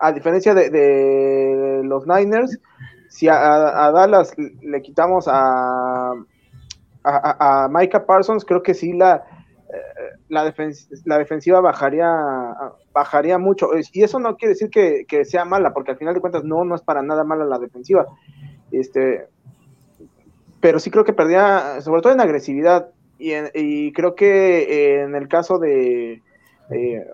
a 0.00 0.12
diferencia 0.12 0.54
de, 0.54 1.80
los 1.84 2.06
Niners, 2.06 2.58
si 3.08 3.28
a, 3.28 3.90
Dallas 3.92 4.32
le 4.36 4.82
quitamos 4.82 5.26
a, 5.28 6.12
a, 7.08 7.68
Micah 7.70 8.04
Parsons, 8.06 8.44
creo 8.44 8.62
que 8.62 8.74
sí 8.74 8.92
la, 8.92 9.24
la, 10.28 10.54
la 11.04 11.18
defensiva 11.18 11.60
bajaría, 11.60 12.08
bajaría 12.92 13.38
mucho. 13.38 13.70
Y 13.92 14.02
eso 14.02 14.18
no 14.18 14.36
quiere 14.36 14.54
decir 14.54 14.70
que, 14.70 15.24
sea 15.24 15.44
mala, 15.44 15.72
porque 15.72 15.92
al 15.92 15.98
final 15.98 16.14
de 16.14 16.20
cuentas 16.20 16.44
no, 16.44 16.64
no 16.64 16.74
es 16.74 16.82
para 16.82 17.02
nada 17.02 17.24
mala 17.24 17.44
la 17.44 17.58
defensiva. 17.58 18.06
Este, 18.70 19.26
pero 20.60 20.78
sí 20.78 20.90
creo 20.90 21.04
que 21.04 21.12
perdía, 21.12 21.80
sobre 21.80 22.02
todo 22.02 22.12
en 22.12 22.20
agresividad. 22.20 22.90
Y, 23.18 23.92
creo 23.92 24.14
que 24.14 25.02
en 25.02 25.16
el 25.16 25.28
caso 25.28 25.58
de, 25.58 26.22
eh, 26.70 27.06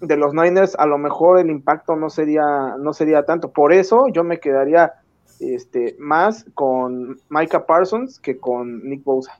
de 0.00 0.16
los 0.16 0.34
Niners, 0.34 0.76
a 0.78 0.86
lo 0.86 0.98
mejor 0.98 1.38
el 1.38 1.50
impacto 1.50 1.96
no 1.96 2.10
sería, 2.10 2.76
no 2.78 2.92
sería 2.92 3.24
tanto. 3.24 3.52
Por 3.52 3.72
eso 3.72 4.08
yo 4.12 4.22
me 4.22 4.38
quedaría 4.38 4.92
este, 5.40 5.96
más 5.98 6.46
con 6.54 7.20
Micah 7.28 7.66
Parsons 7.66 8.18
que 8.18 8.38
con 8.38 8.88
Nick 8.88 9.04
Bosa. 9.04 9.38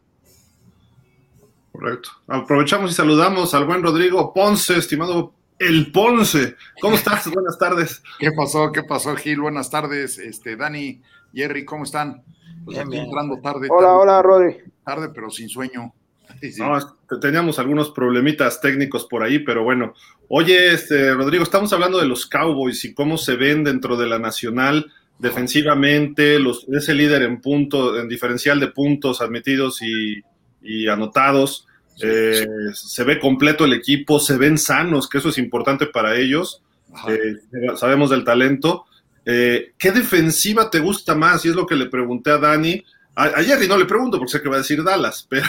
Correcto. 1.72 2.10
Aprovechamos 2.26 2.90
y 2.90 2.94
saludamos 2.94 3.52
al 3.54 3.66
buen 3.66 3.82
Rodrigo 3.82 4.32
Ponce, 4.32 4.78
estimado 4.78 5.34
El 5.58 5.92
Ponce. 5.92 6.56
¿Cómo 6.80 6.96
estás? 6.96 7.30
Buenas 7.32 7.58
tardes. 7.58 8.02
¿Qué 8.18 8.32
pasó? 8.32 8.72
¿Qué 8.72 8.82
pasó, 8.82 9.14
Gil? 9.16 9.40
Buenas 9.40 9.70
tardes. 9.70 10.18
Este, 10.18 10.56
Dani, 10.56 11.02
Jerry, 11.34 11.64
¿cómo 11.64 11.84
están? 11.84 12.22
Pues 12.64 12.78
entrando 12.78 13.40
tarde. 13.40 13.68
Hola, 13.70 13.94
hola, 13.94 14.22
Rodri. 14.22 14.56
Tarde, 14.84 15.10
pero 15.14 15.30
sin 15.30 15.48
sueño. 15.48 15.92
No, 16.58 17.18
teníamos 17.20 17.58
algunos 17.58 17.90
problemitas 17.90 18.60
técnicos 18.60 19.06
por 19.06 19.22
ahí, 19.22 19.38
pero 19.38 19.62
bueno. 19.62 19.94
Oye, 20.28 20.72
este, 20.72 21.14
Rodrigo, 21.14 21.44
estamos 21.44 21.72
hablando 21.72 21.98
de 21.98 22.06
los 22.06 22.26
Cowboys 22.26 22.84
y 22.84 22.94
cómo 22.94 23.16
se 23.16 23.36
ven 23.36 23.64
dentro 23.64 23.96
de 23.96 24.06
la 24.06 24.18
Nacional 24.18 24.92
defensivamente, 25.18 26.38
los, 26.38 26.66
ese 26.68 26.94
líder 26.94 27.22
en 27.22 27.40
punto, 27.40 27.98
en 27.98 28.08
diferencial 28.08 28.60
de 28.60 28.68
puntos 28.68 29.20
admitidos 29.20 29.80
y 29.82 30.22
y 30.66 30.88
anotados. 30.88 31.66
Eh, 32.02 32.46
se 32.74 33.04
ve 33.04 33.18
completo 33.18 33.64
el 33.64 33.72
equipo, 33.72 34.20
se 34.20 34.36
ven 34.36 34.58
sanos, 34.58 35.08
que 35.08 35.18
eso 35.18 35.30
es 35.30 35.38
importante 35.38 35.86
para 35.86 36.16
ellos. 36.16 36.62
Eh, 37.08 37.36
sabemos 37.76 38.10
del 38.10 38.24
talento. 38.24 38.84
Eh, 39.24 39.72
¿Qué 39.78 39.92
defensiva 39.92 40.68
te 40.70 40.80
gusta 40.80 41.14
más? 41.14 41.44
Y 41.44 41.48
es 41.48 41.54
lo 41.54 41.66
que 41.66 41.76
le 41.76 41.86
pregunté 41.86 42.30
a 42.30 42.38
Dani. 42.38 42.84
ayer 43.14 43.62
y 43.62 43.68
no 43.68 43.78
le 43.78 43.86
pregunto 43.86 44.18
porque 44.18 44.32
sé 44.32 44.42
que 44.42 44.48
va 44.48 44.56
a 44.56 44.58
decir 44.58 44.84
Dallas, 44.84 45.26
pero, 45.28 45.48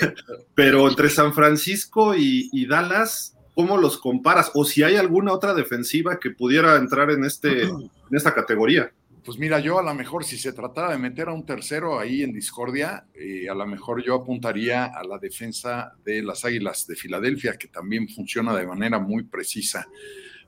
pero 0.54 0.88
entre 0.88 1.10
San 1.10 1.34
Francisco 1.34 2.16
y, 2.16 2.48
y, 2.52 2.66
Dallas, 2.66 3.36
¿cómo 3.54 3.76
los 3.76 3.98
comparas? 3.98 4.50
O 4.54 4.64
si 4.64 4.82
hay 4.82 4.96
alguna 4.96 5.32
otra 5.32 5.52
defensiva 5.52 6.18
que 6.18 6.30
pudiera 6.30 6.76
entrar 6.76 7.10
en, 7.10 7.24
este, 7.24 7.68
en 8.10 8.16
esta 8.16 8.34
categoría. 8.34 8.90
Pues 9.24 9.38
mira, 9.38 9.60
yo 9.60 9.78
a 9.78 9.82
lo 9.82 9.92
mejor 9.94 10.24
si 10.24 10.38
se 10.38 10.52
tratara 10.52 10.92
de 10.92 10.98
meter 10.98 11.28
a 11.28 11.34
un 11.34 11.44
tercero 11.44 11.98
ahí 11.98 12.22
en 12.22 12.32
discordia, 12.32 13.04
eh, 13.14 13.48
a 13.50 13.54
lo 13.54 13.66
mejor 13.66 14.02
yo 14.02 14.14
apuntaría 14.14 14.86
a 14.86 15.04
la 15.04 15.18
defensa 15.18 15.92
de 16.04 16.22
las 16.22 16.44
Águilas 16.44 16.86
de 16.86 16.96
Filadelfia, 16.96 17.58
que 17.58 17.68
también 17.68 18.08
funciona 18.08 18.56
de 18.56 18.66
manera 18.66 18.98
muy 18.98 19.24
precisa. 19.24 19.86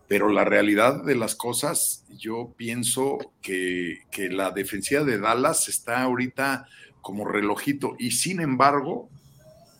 Pero 0.08 0.28
la 0.30 0.44
realidad 0.44 1.04
de 1.04 1.14
las 1.14 1.34
cosas, 1.34 2.06
yo 2.08 2.54
pienso 2.56 3.18
que, 3.42 3.98
que 4.10 4.30
la 4.30 4.50
defensiva 4.50 5.04
de 5.04 5.18
Dallas 5.18 5.68
está 5.68 6.02
ahorita 6.02 6.66
como 7.00 7.26
relojito 7.26 7.96
y 7.98 8.12
sin 8.12 8.40
embargo, 8.40 9.10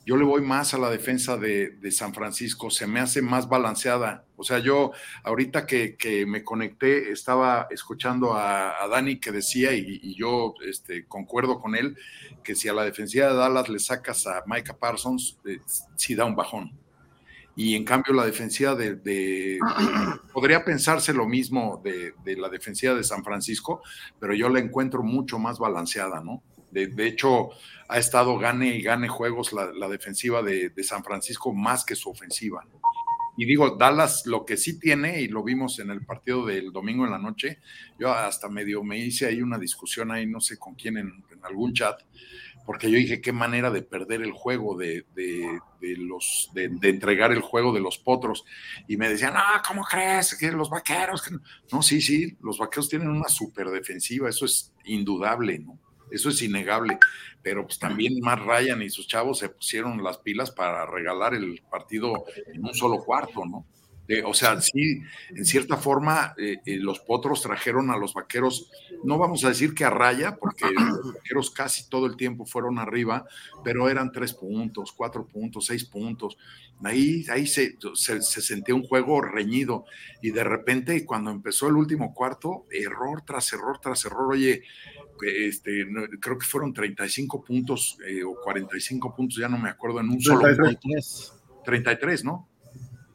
yo 0.07 0.17
le 0.17 0.25
voy 0.25 0.41
más 0.43 0.73
a 0.73 0.79
la 0.79 0.91
defensa 0.91 1.37
de, 1.37 1.77
San 1.91 2.15
Francisco, 2.15 2.71
se 2.71 2.87
me 2.87 3.01
hace 3.01 3.23
más 3.23 3.49
balanceada. 3.49 4.25
O 4.37 4.45
sea, 4.45 4.59
yo 4.59 4.93
ahorita 5.25 5.67
que, 5.67 6.25
me 6.27 6.43
conecté, 6.43 7.11
estaba 7.13 7.67
escuchando 7.71 8.35
a, 8.35 8.87
Dani 8.91 9.21
que 9.21 9.31
decía, 9.31 9.73
y, 9.75 10.15
yo 10.17 10.55
este, 10.67 11.07
concuerdo 11.07 11.61
con 11.61 11.77
él, 11.77 11.97
que 12.43 12.55
si 12.55 12.69
a 12.69 12.73
la 12.73 12.85
defensiva 12.85 13.29
de 13.29 13.35
Dallas 13.35 13.69
le 13.69 13.79
sacas 13.79 14.27
a 14.27 14.43
Micah 14.47 14.79
Parsons, 14.79 15.39
eh, 15.45 15.61
sí 15.97 16.15
da 16.15 16.25
un 16.25 16.35
bajón. 16.35 16.73
Y 17.55 17.75
en 17.75 17.85
cambio 17.85 18.15
la 18.15 18.25
defensiva 18.25 18.75
de, 18.75 19.59
podría 20.33 20.65
pensarse 20.65 21.13
lo 21.13 21.27
mismo 21.27 21.81
de, 21.85 22.15
de 22.25 22.37
la 22.37 22.49
defensiva 22.49 22.95
de 22.95 23.05
San 23.05 23.23
Francisco, 23.23 23.83
pero 24.19 24.35
yo 24.35 24.49
la 24.49 24.61
encuentro 24.61 25.03
mucho 25.03 25.39
más 25.39 25.59
balanceada, 25.59 26.23
¿no? 26.23 26.43
De, 26.71 27.07
hecho, 27.07 27.51
ha 27.91 27.99
estado 27.99 28.39
gane 28.39 28.69
y 28.77 28.83
gane 28.83 29.09
juegos 29.09 29.53
la, 29.53 29.89
defensiva 29.89 30.43
de, 30.43 30.73
San 30.85 31.03
Francisco 31.03 31.53
más 31.53 31.85
que 31.85 31.97
su 31.97 32.09
ofensiva. 32.09 32.65
Y 33.37 33.47
digo, 33.47 33.77
Dallas 33.77 34.27
lo 34.27 34.45
que 34.45 34.57
sí 34.57 34.79
tiene, 34.79 35.21
y 35.21 35.29
lo 35.29 35.43
vimos 35.43 35.79
en 35.81 35.91
el 35.91 36.05
partido 36.05 36.47
del 36.47 36.73
domingo 36.73 37.05
en 37.05 37.11
la 37.11 37.19
noche, 37.19 37.59
yo 37.99 38.13
hasta 38.13 38.49
medio 38.49 38.85
me 38.85 38.99
hice 38.99 39.27
ahí 39.27 39.43
una 39.43 39.59
discusión 39.59 40.13
ahí, 40.13 40.27
no 40.27 40.41
sé 40.41 40.57
con 40.57 40.75
quién, 40.75 40.99
en, 40.99 41.25
algún 41.43 41.73
chat, 41.73 42.01
porque 42.65 42.89
yo 42.91 42.97
dije, 42.97 43.21
qué 43.21 43.33
manera 43.33 43.71
de 43.71 43.83
perder 43.83 44.23
el 44.23 44.33
juego, 44.33 44.77
de, 44.77 45.05
los, 45.81 46.51
de, 46.55 46.71
entregar 46.83 47.33
el 47.33 47.41
juego 47.41 47.73
de 47.73 47.81
los 47.81 47.99
potros. 47.99 48.45
Y 48.87 48.97
me 48.97 49.09
decían, 49.09 49.33
ah, 49.35 49.63
¿cómo 49.67 49.83
crees? 49.83 50.37
Que 50.37 50.53
los 50.53 50.71
vaqueros. 50.71 51.29
No, 51.73 51.83
sí, 51.83 52.01
sí, 52.01 52.37
los 52.43 52.59
vaqueros 52.59 52.89
tienen 52.89 53.09
una 53.09 53.29
super 53.29 53.69
defensiva, 53.69 54.29
eso 54.29 54.45
es 54.45 54.73
indudable, 54.85 55.59
¿no? 55.59 55.79
Eso 56.11 56.29
es 56.29 56.43
innegable. 56.43 56.99
Pero 57.43 57.67
pues 57.67 57.79
también 57.79 58.21
Matt 58.21 58.41
Ryan 58.41 58.83
y 58.83 58.91
sus 58.91 59.07
chavos 59.07 59.39
se 59.39 59.49
pusieron 59.49 60.03
las 60.03 60.19
pilas 60.19 60.51
para 60.51 60.85
regalar 60.87 61.35
el 61.35 61.63
partido 61.71 62.25
en 62.53 62.65
un 62.65 62.75
solo 62.75 63.03
cuarto, 63.03 63.45
¿no? 63.47 63.65
O 64.25 64.35
sea, 64.35 64.61
sí, 64.61 65.03
en 65.31 65.45
cierta 65.45 65.77
forma, 65.77 66.35
eh, 66.37 66.59
eh, 66.67 66.77
los 66.79 67.01
potros 67.01 67.43
trajeron 67.43 67.91
a 67.91 67.97
los 67.97 68.15
vaqueros, 68.15 68.71
no 69.05 69.19
vamos 69.19 69.45
a 69.45 69.49
decir 69.49 69.75
que 69.75 69.85
a 69.85 69.91
raya, 69.91 70.37
porque 70.37 70.65
los 70.75 71.15
vaqueros 71.15 71.51
casi 71.51 71.89
todo 71.89 72.07
el 72.07 72.17
tiempo 72.17 72.45
fueron 72.45 72.79
arriba, 72.79 73.25
pero 73.63 73.89
eran 73.89 74.11
tres 74.11 74.33
puntos, 74.35 74.93
cuatro 74.93 75.27
puntos, 75.27 75.67
seis 75.67 75.85
puntos. 75.85 76.37
Ahí, 76.83 77.25
ahí 77.31 77.47
se, 77.47 77.77
se, 77.95 78.21
sentía 78.23 78.75
un 78.75 78.85
juego 78.85 79.21
reñido. 79.21 79.85
Y 80.23 80.31
de 80.31 80.45
repente, 80.45 81.05
cuando 81.05 81.31
empezó 81.31 81.69
el 81.69 81.77
último 81.77 82.15
cuarto, 82.15 82.67
error 82.71 83.23
tras 83.23 83.53
error 83.53 83.79
tras 83.81 84.05
error, 84.07 84.33
oye, 84.33 84.63
este, 85.23 85.87
creo 86.21 86.39
que 86.39 86.47
fueron 86.47 86.73
35 86.73 87.45
puntos 87.45 87.99
eh, 88.07 88.25
o 88.25 88.35
45 88.35 89.15
puntos, 89.15 89.39
ya 89.39 89.49
no 89.49 89.59
me 89.59 89.69
acuerdo, 89.69 90.01
en 90.01 90.09
un 90.09 90.21
solo. 90.21 90.41
33. 90.41 91.35
33, 91.65 92.25
¿no? 92.25 92.50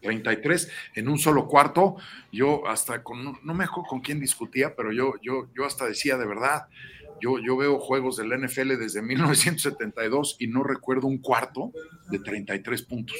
33 0.05 0.69
en 0.95 1.09
un 1.09 1.17
solo 1.17 1.47
cuarto. 1.47 1.95
Yo 2.31 2.67
hasta 2.67 3.03
con, 3.03 3.39
no 3.43 3.53
me 3.53 3.63
acuerdo 3.63 3.89
con 3.89 4.01
quién 4.01 4.19
discutía, 4.19 4.75
pero 4.75 4.91
yo, 4.91 5.15
yo, 5.21 5.47
yo 5.55 5.65
hasta 5.65 5.85
decía 5.85 6.17
de 6.17 6.25
verdad, 6.25 6.67
yo, 7.21 7.39
yo 7.39 7.57
veo 7.57 7.79
juegos 7.79 8.17
del 8.17 8.29
NFL 8.29 8.77
desde 8.77 9.01
1972 9.01 10.37
y 10.39 10.47
no 10.47 10.63
recuerdo 10.63 11.07
un 11.07 11.17
cuarto 11.17 11.71
de 12.09 12.19
33 12.19 12.81
puntos 12.83 13.17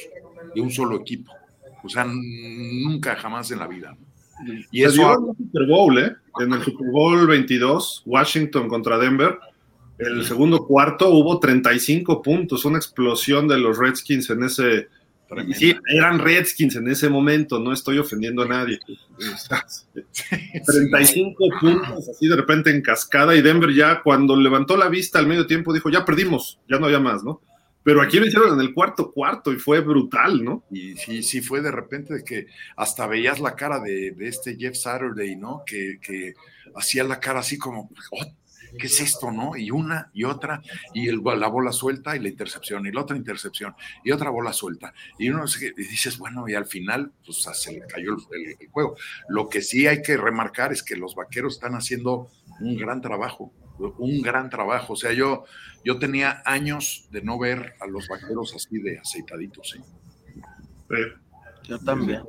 de 0.54 0.60
un 0.60 0.70
solo 0.70 0.96
equipo. 0.96 1.32
O 1.82 1.88
sea, 1.88 2.04
nunca 2.04 3.16
jamás 3.16 3.50
en 3.50 3.58
la 3.58 3.66
vida. 3.66 3.96
Y 4.70 4.84
eso 4.84 5.02
en 5.02 5.30
el 5.30 5.36
Super 5.36 5.66
Bowl, 5.66 5.98
¿eh? 5.98 6.12
En 6.40 6.52
el 6.52 6.62
Super 6.62 6.88
Bowl 6.90 7.26
22, 7.26 8.02
Washington 8.04 8.68
contra 8.68 8.98
Denver, 8.98 9.38
el 9.98 10.24
segundo 10.24 10.66
cuarto 10.66 11.08
hubo 11.08 11.40
35 11.40 12.20
puntos, 12.20 12.66
una 12.66 12.76
explosión 12.76 13.48
de 13.48 13.58
los 13.58 13.78
Redskins 13.78 14.28
en 14.28 14.42
ese 14.42 14.88
Sí, 15.54 15.74
eran 15.88 16.20
Redskins 16.20 16.76
en 16.76 16.88
ese 16.88 17.08
momento, 17.08 17.58
no 17.58 17.72
estoy 17.72 17.98
ofendiendo 17.98 18.42
a 18.42 18.48
nadie. 18.48 18.78
35 20.64 21.44
puntos 21.60 22.08
así 22.08 22.28
de 22.28 22.36
repente 22.36 22.70
en 22.70 22.80
cascada 22.80 23.34
y 23.34 23.42
Denver 23.42 23.72
ya 23.74 24.02
cuando 24.02 24.36
levantó 24.36 24.76
la 24.76 24.88
vista 24.88 25.18
al 25.18 25.26
medio 25.26 25.46
tiempo 25.46 25.72
dijo, 25.72 25.90
ya 25.90 26.04
perdimos, 26.04 26.60
ya 26.68 26.78
no 26.78 26.86
había 26.86 27.00
más, 27.00 27.24
¿no? 27.24 27.40
Pero 27.82 28.02
aquí 28.02 28.18
lo 28.18 28.26
hicieron 28.26 28.54
en 28.54 28.60
el 28.60 28.74
cuarto 28.74 29.12
cuarto 29.12 29.52
y 29.52 29.56
fue 29.56 29.80
brutal, 29.80 30.42
¿no? 30.42 30.64
Y 30.70 30.96
sí, 30.96 31.22
sí, 31.22 31.40
fue 31.40 31.60
de 31.60 31.70
repente 31.70 32.14
de 32.14 32.24
que 32.24 32.46
hasta 32.76 33.06
veías 33.06 33.38
la 33.38 33.54
cara 33.54 33.78
de, 33.80 34.14
este 34.20 34.56
Jeff 34.56 34.76
Saturday, 34.76 35.36
¿no? 35.36 35.62
Que, 35.64 35.98
que 36.00 36.34
hacía 36.74 37.04
la 37.04 37.20
cara 37.20 37.40
así 37.40 37.58
como, 37.58 37.90
oh, 38.10 38.26
¿qué 38.76 38.86
es 38.86 39.00
esto, 39.00 39.30
no? 39.30 39.56
Y 39.56 39.70
una 39.70 40.10
y 40.12 40.24
otra, 40.24 40.62
y 40.94 41.08
el, 41.08 41.20
la 41.22 41.48
bola 41.48 41.72
suelta 41.72 42.16
y 42.16 42.20
la 42.20 42.28
intercepción, 42.28 42.86
y 42.86 42.92
la 42.92 43.02
otra 43.02 43.16
intercepción, 43.16 43.74
y 44.04 44.12
otra 44.12 44.30
bola 44.30 44.52
suelta. 44.52 44.92
Y 45.18 45.28
uno 45.30 45.44
y 45.44 45.82
dices, 45.82 46.18
bueno, 46.18 46.48
y 46.48 46.54
al 46.54 46.66
final, 46.66 47.12
pues 47.24 47.46
se 47.52 47.72
le 47.72 47.86
cayó 47.86 48.14
el, 48.14 48.68
juego. 48.70 48.96
Lo 49.28 49.48
que 49.48 49.62
sí 49.62 49.86
hay 49.86 50.02
que 50.02 50.16
remarcar 50.16 50.72
es 50.72 50.82
que 50.82 50.96
los 50.96 51.14
vaqueros 51.14 51.54
están 51.54 51.74
haciendo 51.74 52.30
un 52.60 52.76
gran 52.76 53.00
trabajo, 53.00 53.52
un 53.98 54.22
gran 54.22 54.50
trabajo. 54.50 54.94
O 54.94 54.96
sea, 54.96 55.12
yo, 55.12 55.44
yo 55.84 55.98
tenía 55.98 56.42
años 56.44 57.08
de 57.10 57.22
no 57.22 57.38
ver 57.38 57.74
a 57.80 57.86
los 57.86 58.08
vaqueros 58.08 58.54
así 58.54 58.78
de 58.78 58.98
aceitaditos. 58.98 59.76
¿eh? 60.90 61.12
Yo 61.64 61.78
también. 61.78 62.22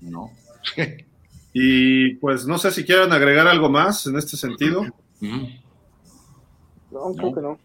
No. 0.00 0.30
y 1.52 2.14
pues 2.14 2.46
no 2.46 2.58
sé 2.58 2.70
si 2.70 2.84
quieren 2.84 3.12
agregar 3.12 3.46
algo 3.46 3.68
más 3.68 4.06
en 4.06 4.16
este 4.16 4.36
sentido. 4.36 4.84
No, 5.22 7.14
creo 7.14 7.34
que 7.34 7.40
no. 7.40 7.58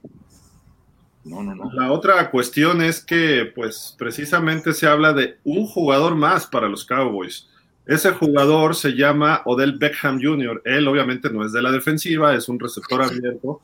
No, 1.25 1.43
no, 1.43 1.55
no. 1.55 1.71
La 1.73 1.91
otra 1.91 2.31
cuestión 2.31 2.81
es 2.81 3.03
que, 3.03 3.51
pues, 3.53 3.95
precisamente 3.97 4.73
se 4.73 4.87
habla 4.87 5.11
de 5.11 5.39
un 5.43 5.67
jugador 5.67 6.15
más 6.15 6.45
para 6.47 6.69
los 6.69 6.85
Cowboys. 6.85 7.49
Ese 7.85 8.11
jugador 8.11 8.75
se 8.75 8.91
llama 8.91 9.41
Odell 9.45 9.77
Beckham 9.77 10.21
Jr. 10.21 10.61
Él 10.65 10.87
obviamente 10.87 11.29
no 11.29 11.45
es 11.45 11.51
de 11.51 11.61
la 11.61 11.71
defensiva, 11.71 12.33
es 12.33 12.47
un 12.47 12.59
receptor 12.59 13.01
abierto 13.01 13.61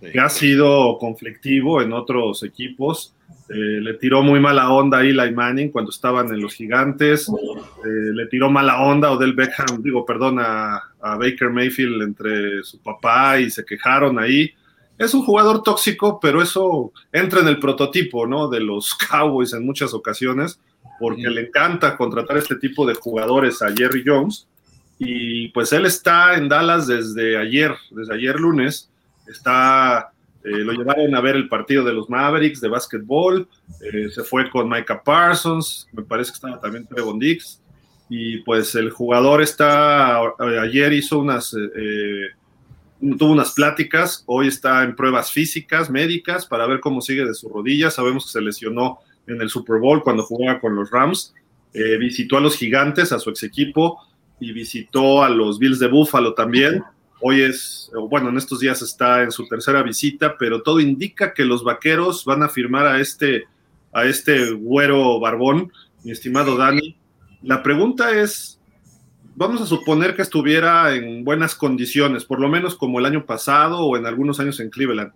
que 0.00 0.20
ha 0.20 0.28
sido 0.28 0.98
conflictivo 0.98 1.80
en 1.80 1.92
otros 1.92 2.42
equipos. 2.42 3.14
Eh, 3.48 3.80
le 3.80 3.94
tiró 3.94 4.22
muy 4.22 4.40
mala 4.40 4.70
onda 4.72 4.98
a 4.98 5.02
Eli 5.02 5.32
Manning 5.32 5.70
cuando 5.70 5.90
estaban 5.90 6.28
en 6.28 6.40
los 6.40 6.54
gigantes. 6.54 7.28
Eh, 7.28 8.12
le 8.12 8.26
tiró 8.26 8.50
mala 8.50 8.82
onda 8.82 9.08
a 9.08 9.12
Odell 9.12 9.34
Beckham, 9.34 9.82
digo, 9.82 10.04
perdón, 10.04 10.38
a, 10.40 10.82
Baker 11.00 11.50
Mayfield 11.50 12.02
entre 12.02 12.64
su 12.64 12.80
papá 12.80 13.38
y 13.38 13.48
se 13.48 13.64
quejaron 13.64 14.18
ahí. 14.18 14.50
Es 14.98 15.14
un 15.14 15.24
jugador 15.24 15.62
tóxico, 15.62 16.18
pero 16.20 16.42
eso 16.42 16.92
entra 17.12 17.40
en 17.40 17.48
el 17.48 17.60
prototipo, 17.60 18.26
¿no? 18.26 18.48
De 18.48 18.58
los 18.58 18.92
Cowboys 19.10 19.52
en 19.52 19.64
muchas 19.64 19.94
ocasiones, 19.94 20.58
porque 20.98 21.30
le 21.30 21.42
encanta 21.42 21.96
contratar 21.96 22.38
este 22.38 22.56
tipo 22.56 22.84
de 22.84 22.94
jugadores 22.94 23.62
a 23.62 23.72
Jerry 23.72 24.02
Jones. 24.04 24.48
Y 24.98 25.48
pues 25.48 25.72
él 25.72 25.86
está 25.86 26.34
en 26.34 26.48
Dallas 26.48 26.88
desde 26.88 27.36
ayer, 27.36 27.72
desde 27.90 28.14
ayer 28.14 28.40
lunes. 28.40 28.90
Está 29.28 30.12
eh, 30.46 30.58
lo 30.58 30.72
llevaron 30.74 31.12
a 31.16 31.20
ver 31.20 31.34
el 31.34 31.48
partido 31.48 31.82
de 31.82 31.92
los 31.92 32.08
Mavericks 32.08 32.60
de 32.60 32.68
básquetbol, 32.68 33.48
eh, 33.80 34.08
se 34.14 34.22
fue 34.22 34.48
con 34.48 34.68
Micah 34.68 35.02
Parsons, 35.02 35.88
me 35.92 36.04
parece 36.04 36.30
que 36.30 36.34
estaba 36.36 36.60
también 36.60 36.86
Trevon 36.86 37.18
Dix, 37.18 37.60
y 38.08 38.38
pues 38.42 38.76
el 38.76 38.90
jugador 38.90 39.42
está, 39.42 40.20
eh, 40.22 40.58
ayer 40.60 40.92
hizo 40.92 41.18
unas, 41.18 41.50
tuvo 43.18 43.32
unas 43.32 43.54
pláticas, 43.54 44.22
hoy 44.26 44.46
está 44.46 44.84
en 44.84 44.94
pruebas 44.94 45.32
físicas, 45.32 45.90
médicas, 45.90 46.46
para 46.46 46.64
ver 46.68 46.78
cómo 46.78 47.00
sigue 47.00 47.24
de 47.24 47.34
su 47.34 47.48
rodilla, 47.48 47.90
sabemos 47.90 48.26
que 48.26 48.30
se 48.30 48.40
lesionó 48.40 49.00
en 49.26 49.42
el 49.42 49.48
Super 49.48 49.80
Bowl 49.80 50.04
cuando 50.04 50.22
jugaba 50.22 50.60
con 50.60 50.76
los 50.76 50.92
Rams, 50.92 51.34
visitó 51.72 52.36
a 52.36 52.40
los 52.40 52.56
gigantes, 52.56 53.10
a 53.10 53.18
su 53.18 53.30
ex 53.30 53.42
equipo, 53.42 53.98
y 54.38 54.52
visitó 54.52 55.24
a 55.24 55.28
los 55.28 55.58
Bills 55.58 55.80
de 55.80 55.88
Buffalo 55.88 56.34
también. 56.34 56.84
Hoy 57.28 57.42
es, 57.42 57.90
bueno, 58.08 58.28
en 58.28 58.36
estos 58.36 58.60
días 58.60 58.80
está 58.82 59.24
en 59.24 59.32
su 59.32 59.48
tercera 59.48 59.82
visita, 59.82 60.36
pero 60.38 60.62
todo 60.62 60.78
indica 60.78 61.34
que 61.34 61.44
los 61.44 61.64
vaqueros 61.64 62.24
van 62.24 62.44
a 62.44 62.48
firmar 62.48 62.86
a 62.86 63.00
este, 63.00 63.46
a 63.92 64.04
este 64.04 64.52
güero 64.52 65.18
barbón, 65.18 65.72
mi 66.04 66.12
estimado 66.12 66.56
Dani. 66.56 66.96
La 67.42 67.64
pregunta 67.64 68.12
es, 68.12 68.60
vamos 69.34 69.60
a 69.60 69.66
suponer 69.66 70.14
que 70.14 70.22
estuviera 70.22 70.94
en 70.94 71.24
buenas 71.24 71.56
condiciones, 71.56 72.24
por 72.24 72.38
lo 72.38 72.48
menos 72.48 72.76
como 72.76 73.00
el 73.00 73.06
año 73.06 73.26
pasado 73.26 73.80
o 73.80 73.96
en 73.96 74.06
algunos 74.06 74.38
años 74.38 74.60
en 74.60 74.70
Cleveland. 74.70 75.10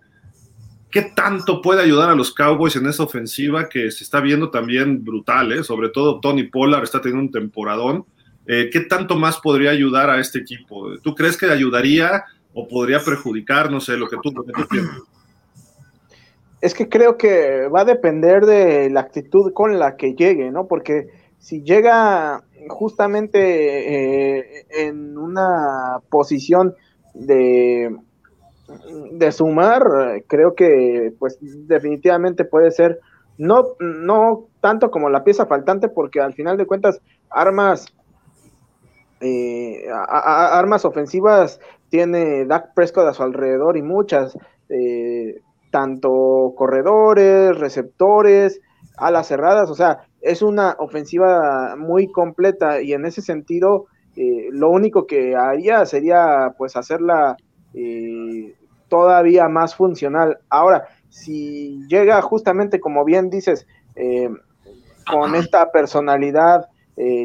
¿Qué 0.91 1.13
tanto 1.15 1.61
puede 1.61 1.81
ayudar 1.81 2.09
a 2.09 2.15
los 2.15 2.33
Cowboys 2.33 2.75
en 2.75 2.87
esa 2.87 3.03
ofensiva 3.03 3.69
que 3.69 3.89
se 3.89 4.03
está 4.03 4.19
viendo 4.19 4.49
también 4.49 5.05
brutal? 5.05 5.53
Eh? 5.53 5.63
Sobre 5.63 5.87
todo 5.87 6.19
Tony 6.19 6.43
Pollard 6.43 6.83
está 6.83 6.99
teniendo 6.99 7.23
un 7.23 7.31
temporadón 7.31 8.05
eh, 8.53 8.69
¿qué 8.69 8.81
tanto 8.81 9.15
más 9.15 9.39
podría 9.39 9.71
ayudar 9.71 10.09
a 10.09 10.19
este 10.19 10.39
equipo? 10.39 10.97
¿Tú 11.01 11.15
crees 11.15 11.37
que 11.37 11.49
ayudaría 11.49 12.25
o 12.53 12.67
podría 12.67 12.99
perjudicar? 12.99 13.71
No 13.71 13.79
sé, 13.79 13.95
lo 13.95 14.09
que 14.09 14.17
tú, 14.21 14.33
piensas. 14.69 14.97
Es 16.59 16.73
que 16.73 16.89
creo 16.89 17.17
que 17.17 17.69
va 17.69 17.81
a 17.81 17.85
depender 17.85 18.45
de 18.45 18.89
la 18.89 18.99
actitud 18.99 19.53
con 19.53 19.79
la 19.79 19.95
que 19.95 20.15
llegue, 20.15 20.51
¿no? 20.51 20.67
Porque 20.67 21.07
si 21.39 21.63
llega 21.63 22.43
justamente 22.67 23.39
eh, 23.39 24.65
en 24.69 25.17
una 25.17 26.01
posición 26.09 26.75
de, 27.13 27.95
de 29.13 29.31
sumar, 29.31 30.25
creo 30.27 30.55
que 30.55 31.13
pues 31.19 31.37
definitivamente 31.39 32.43
puede 32.43 32.71
ser 32.71 32.99
no, 33.37 33.77
no 33.79 34.47
tanto 34.59 34.91
como 34.91 35.09
la 35.09 35.23
pieza 35.23 35.45
faltante, 35.45 35.87
porque 35.87 36.19
al 36.19 36.33
final 36.33 36.57
de 36.57 36.65
cuentas 36.65 36.99
armas 37.29 37.85
eh, 39.21 39.85
armas 39.91 40.83
ofensivas 40.83 41.59
tiene 41.89 42.45
Dak 42.45 42.73
Prescott 42.73 43.07
a 43.07 43.13
su 43.13 43.21
alrededor 43.21 43.77
y 43.77 43.83
muchas, 43.83 44.35
eh, 44.69 45.41
tanto 45.69 46.53
corredores, 46.55 47.57
receptores, 47.59 48.61
alas 48.97 49.27
cerradas, 49.27 49.69
o 49.69 49.75
sea, 49.75 50.05
es 50.21 50.41
una 50.41 50.75
ofensiva 50.79 51.75
muy 51.77 52.11
completa 52.11 52.81
y 52.81 52.93
en 52.93 53.05
ese 53.05 53.21
sentido 53.21 53.85
eh, 54.15 54.47
lo 54.51 54.69
único 54.69 55.05
que 55.05 55.35
haría 55.35 55.85
sería 55.85 56.53
pues 56.57 56.75
hacerla 56.75 57.37
todavía 58.89 59.47
más 59.47 59.75
funcional. 59.75 60.39
Ahora, 60.49 60.89
si 61.09 61.79
llega 61.87 62.21
justamente 62.21 62.81
como 62.81 63.05
bien 63.05 63.29
dices, 63.29 63.65
con 65.09 65.35
esta 65.35 65.71
personalidad 65.71 66.67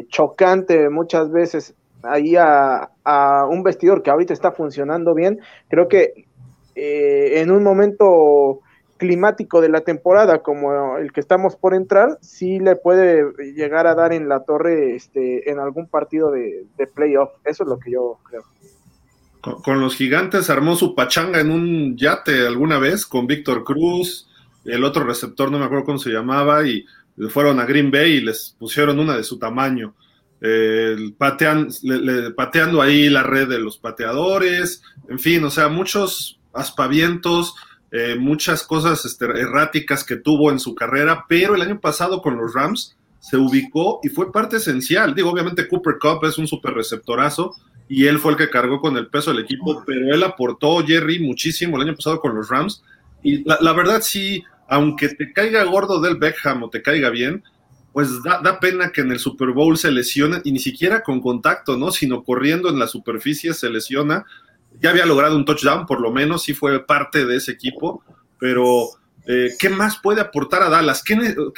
chocante 0.09 0.89
muchas 0.89 1.29
veces 1.29 1.75
ahí 2.09 2.35
a, 2.35 2.89
un 3.49 3.63
vestidor 3.63 4.03
que 4.03 4.09
ahorita 4.09 4.33
está 4.33 4.51
funcionando 4.51 5.13
bien, 5.13 5.39
creo 5.69 5.87
que 5.87 6.25
eh, 6.75 7.41
en 7.41 7.51
un 7.51 7.63
momento 7.63 8.61
climático 8.97 9.61
de 9.61 9.69
la 9.69 9.81
temporada 9.81 10.39
como 10.39 10.97
el 10.97 11.11
que 11.11 11.21
estamos 11.21 11.55
por 11.55 11.73
entrar, 11.73 12.17
sí 12.21 12.59
le 12.59 12.75
puede 12.75 13.23
llegar 13.53 13.87
a 13.87 13.95
dar 13.95 14.11
en 14.11 14.27
la 14.27 14.43
torre 14.43 14.95
este, 14.95 15.49
en 15.49 15.59
algún 15.59 15.87
partido 15.87 16.31
de, 16.31 16.65
playoff. 16.93 17.29
Eso 17.45 17.63
es 17.63 17.69
lo 17.69 17.79
que 17.79 17.91
yo 17.91 18.17
creo. 18.23 18.43
Con, 19.63 19.79
los 19.79 19.95
gigantes 19.95 20.49
armó 20.49 20.75
su 20.75 20.93
pachanga 20.93 21.39
en 21.39 21.51
un 21.51 21.95
yate 21.95 22.45
alguna 22.45 22.79
vez 22.79 23.05
con 23.05 23.27
Víctor 23.27 23.63
Cruz, 23.63 24.27
el 24.65 24.83
otro 24.83 25.05
receptor, 25.05 25.51
no 25.51 25.59
me 25.59 25.65
acuerdo 25.65 25.85
cómo 25.85 25.99
se 25.99 26.09
llamaba, 26.09 26.67
y 26.67 26.85
fueron 27.29 27.59
a 27.59 27.65
Green 27.65 27.89
Bay 27.89 28.13
y 28.13 28.21
les 28.21 28.55
pusieron 28.59 28.99
una 28.99 29.15
de 29.15 29.23
su 29.23 29.39
tamaño. 29.39 29.93
Pateando 31.17 32.81
ahí 32.81 33.09
la 33.09 33.23
red 33.23 33.47
de 33.47 33.59
los 33.59 33.77
pateadores, 33.77 34.83
en 35.09 35.19
fin, 35.19 35.43
o 35.43 35.49
sea, 35.49 35.67
muchos 35.67 36.39
aspavientos, 36.53 37.55
eh, 37.91 38.15
muchas 38.19 38.63
cosas 38.63 39.05
este, 39.05 39.25
erráticas 39.25 40.03
que 40.03 40.17
tuvo 40.17 40.51
en 40.51 40.59
su 40.59 40.75
carrera, 40.75 41.25
pero 41.29 41.55
el 41.55 41.61
año 41.61 41.79
pasado 41.79 42.21
con 42.21 42.37
los 42.37 42.53
Rams 42.53 42.97
se 43.19 43.37
ubicó 43.37 43.99
y 44.03 44.09
fue 44.09 44.31
parte 44.31 44.57
esencial. 44.57 45.15
Digo, 45.15 45.31
obviamente 45.31 45.67
Cooper 45.67 45.95
Cup 45.99 46.25
es 46.25 46.37
un 46.37 46.47
super 46.47 46.73
receptorazo 46.73 47.55
y 47.89 48.05
él 48.05 48.19
fue 48.19 48.33
el 48.33 48.37
que 48.37 48.49
cargó 48.49 48.81
con 48.81 48.97
el 48.97 49.07
peso 49.07 49.31
del 49.31 49.43
equipo, 49.43 49.83
pero 49.85 50.13
él 50.13 50.23
aportó, 50.23 50.85
Jerry, 50.85 51.19
muchísimo 51.19 51.77
el 51.77 51.83
año 51.83 51.95
pasado 51.95 52.19
con 52.19 52.35
los 52.35 52.49
Rams. 52.49 52.83
Y 53.23 53.43
la, 53.43 53.73
verdad 53.73 54.01
sí, 54.01 54.43
aunque 54.67 55.09
te 55.09 55.31
caiga 55.31 55.63
gordo 55.63 56.01
del 56.01 56.17
Beckham 56.17 56.63
o 56.63 56.69
te 56.69 56.81
caiga 56.81 57.09
bien, 57.09 57.43
pues 57.97 58.21
da, 58.21 58.41
da, 58.43 58.59
pena 58.59 58.91
que 58.91 59.01
en 59.01 59.11
el 59.11 59.17
Super 59.17 59.49
Bowl 59.49 59.75
se 59.75 59.91
lesione 59.91 60.39
y 60.43 60.51
ni 60.51 60.59
siquiera 60.59 61.01
con 61.01 61.19
contacto, 61.19 61.77
¿no? 61.77 61.89
Sino 61.89 62.23
corriendo 62.23 62.69
en 62.69 62.77
la 62.77 62.85
superficie 62.85 63.55
se 63.55 63.71
lesiona 63.71 64.23
ya 64.79 64.91
había 64.91 65.05
logrado 65.05 65.35
un 65.35 65.45
touchdown, 65.45 65.85
por 65.85 66.01
lo 66.01 66.11
menos, 66.11 66.43
sí 66.43 66.53
fue 66.53 66.85
parte 66.85 67.25
de 67.25 67.37
ese 67.37 67.51
equipo, 67.51 68.03
pero 68.39 68.89
eh, 69.25 69.55
¿qué 69.57 69.69
más 69.69 69.97
puede 69.97 70.21
aportar 70.21 70.61
a 70.63 70.69
Dallas? 70.69 71.03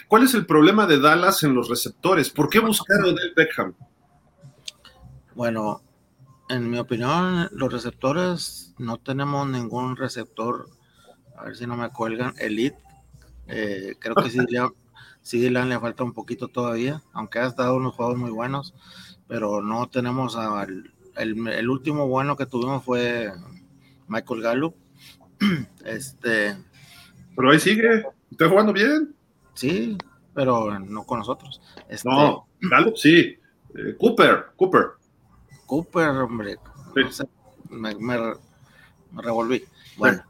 ¿Cuál 0.07 0.23
es 0.23 0.33
el 0.33 0.45
problema 0.45 0.87
de 0.87 0.99
Dallas 0.99 1.43
en 1.43 1.53
los 1.53 1.69
receptores? 1.69 2.29
¿Por 2.29 2.49
qué 2.49 2.59
buscar 2.59 3.01
a 3.01 3.07
Odell 3.07 3.33
Beckham? 3.35 3.73
Bueno, 5.35 5.81
en 6.49 6.69
mi 6.69 6.77
opinión, 6.77 7.49
los 7.51 7.71
receptores 7.71 8.73
no 8.77 8.97
tenemos 8.97 9.47
ningún 9.47 9.95
receptor, 9.95 10.69
a 11.37 11.45
ver 11.45 11.55
si 11.55 11.67
no 11.67 11.75
me 11.75 11.89
cuelgan, 11.89 12.33
elite. 12.39 12.79
Eh, 13.47 13.95
creo 13.99 14.15
que 14.15 14.29
sí, 14.29 14.39
sí 15.29 15.39
Dylan 15.39 15.69
le 15.69 15.79
falta 15.79 16.03
un 16.03 16.13
poquito 16.13 16.47
todavía, 16.47 17.03
aunque 17.13 17.37
ha 17.37 17.45
estado 17.45 17.75
unos 17.75 17.93
juegos 17.93 18.17
muy 18.17 18.31
buenos, 18.31 18.73
pero 19.27 19.61
no 19.61 19.87
tenemos 19.87 20.35
al 20.35 20.91
el, 21.19 21.69
último 21.69 22.07
bueno 22.07 22.35
que 22.35 22.47
tuvimos 22.47 22.83
fue 22.83 23.31
Michael 24.07 24.41
Gallup. 24.41 24.75
Este. 25.85 26.57
Pero 27.35 27.51
ahí 27.51 27.59
sigue, 27.59 28.05
está 28.31 28.49
jugando 28.49 28.73
bien. 28.73 29.15
Sí, 29.53 29.97
pero 30.33 30.79
no 30.79 31.03
con 31.03 31.19
nosotros. 31.19 31.61
Este, 31.87 32.09
no, 32.09 32.47
Gallup 32.61 32.97
sí. 32.97 33.37
Eh, 33.75 33.95
Cooper, 33.99 34.47
Cooper. 34.55 34.93
Cooper, 35.67 36.09
hombre. 36.09 36.57
me, 37.69 38.17
revolví. 39.13 39.63
Bueno, 39.95 40.23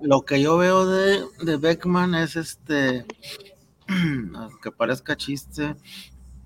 lo 0.00 0.22
que 0.22 0.40
yo 0.40 0.56
veo 0.56 0.86
de, 0.86 1.22
de 1.42 1.56
Beckman 1.58 2.14
es 2.14 2.36
este. 2.36 3.04
Aunque 4.34 4.70
parezca 4.70 5.16
chiste, 5.16 5.76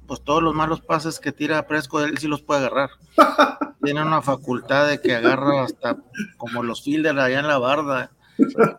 pues 0.06 0.22
todos 0.22 0.42
los 0.42 0.54
malos 0.54 0.80
pases 0.80 1.18
que 1.18 1.32
tira 1.32 1.66
Presco, 1.66 2.00
él 2.00 2.18
sí 2.18 2.28
los 2.28 2.42
puede 2.42 2.60
agarrar. 2.60 2.90
Tiene 3.82 4.02
una 4.02 4.22
facultad 4.22 4.88
de 4.88 5.00
que 5.00 5.14
agarra 5.14 5.64
hasta 5.64 5.96
como 6.36 6.62
los 6.62 6.82
fielders 6.82 7.18
allá 7.18 7.40
en 7.40 7.48
la 7.48 7.58
barda. 7.58 8.10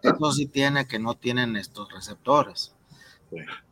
Eso 0.03 0.31
sí 0.31 0.45
tiene 0.45 0.87
que 0.87 0.99
no 0.99 1.15
tienen 1.15 1.55
estos 1.55 1.91
receptores. 1.91 2.75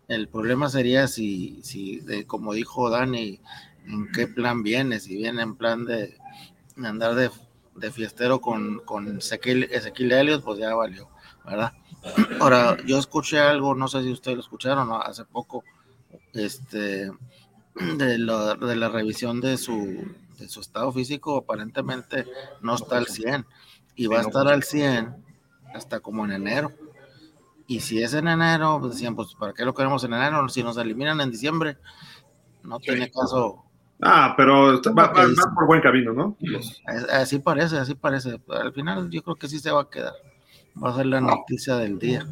El 0.08 0.28
problema 0.28 0.70
sería 0.70 1.08
si, 1.08 1.62
si 1.64 2.04
como 2.26 2.54
dijo 2.54 2.90
Dani, 2.90 3.40
en 3.86 4.12
qué 4.12 4.28
plan 4.28 4.64
viene, 4.64 5.00
si 5.00 5.16
viene 5.16 5.42
en 5.42 5.56
plan 5.56 5.86
de, 5.86 6.18
andar 6.84 7.16
de, 7.16 7.92
fiestero 7.92 8.40
con, 8.40 8.80
con 8.80 9.18
Ezequiel, 9.18 9.64
Ezequiel 9.66 10.42
pues 10.44 10.60
ya 10.60 10.74
valió, 10.74 11.10
¿verdad? 11.44 11.74
Ahora, 12.40 12.78
yo 12.86 12.98
escuché 12.98 13.40
algo, 13.40 13.76
no 13.76 13.88
sé 13.88 14.04
si 14.04 14.12
ustedes 14.12 14.38
lo 14.38 14.44
escucharon 14.44 14.90
hace 15.04 15.26
poco, 15.26 15.64
este, 16.34 17.12
de 17.76 18.18
la, 18.18 18.56
de 18.56 18.76
la 18.76 18.90
revisión 18.90 19.42
de 19.42 19.58
su, 19.58 20.06
de 20.38 20.48
su 20.48 20.62
estado 20.62 20.92
físico, 20.92 21.38
aparentemente 21.38 22.26
no 22.62 22.76
está 22.76 22.98
al 22.98 23.08
100 23.08 23.46
y 23.96 24.08
va 24.08 24.20
a 24.20 24.22
estar 24.22 24.48
al 24.48 24.64
100 24.64 25.16
hasta 25.74 26.00
como 26.00 26.26
en 26.26 26.32
enero. 26.32 26.72
Y 27.68 27.80
si 27.80 28.02
es 28.02 28.14
en 28.14 28.28
enero, 28.28 28.78
pues 28.80 28.94
decían, 28.94 29.16
pues 29.16 29.34
¿para 29.36 29.54
qué 29.54 29.66
lo 29.66 29.74
queremos 29.74 30.04
en 30.04 30.14
enero? 30.14 30.48
Si 30.50 30.62
nos 30.62 30.78
eliminan 30.78 31.20
en 31.20 31.32
diciembre, 31.32 31.78
no 32.64 32.80
tiene 32.80 33.10
caso. 33.10 33.64
Ah, 34.02 34.34
pero 34.38 34.82
va, 34.94 35.14
por 35.14 35.66
buen 35.66 35.82
camino, 35.82 36.14
¿no? 36.14 36.38
Así 37.12 37.40
parece, 37.40 37.78
así 37.78 37.96
parece. 37.96 38.40
Al 38.50 38.74
final 38.74 39.10
yo 39.10 39.24
creo 39.24 39.36
que 39.36 39.48
sí 39.48 39.60
se 39.60 39.72
va 39.72 39.82
a 39.82 39.90
quedar. 39.90 40.14
Va 40.84 40.90
a 40.90 40.96
ser 40.96 41.06
la 41.06 41.22
noticia 41.22 41.78
del 41.78 42.00
día 42.00 42.26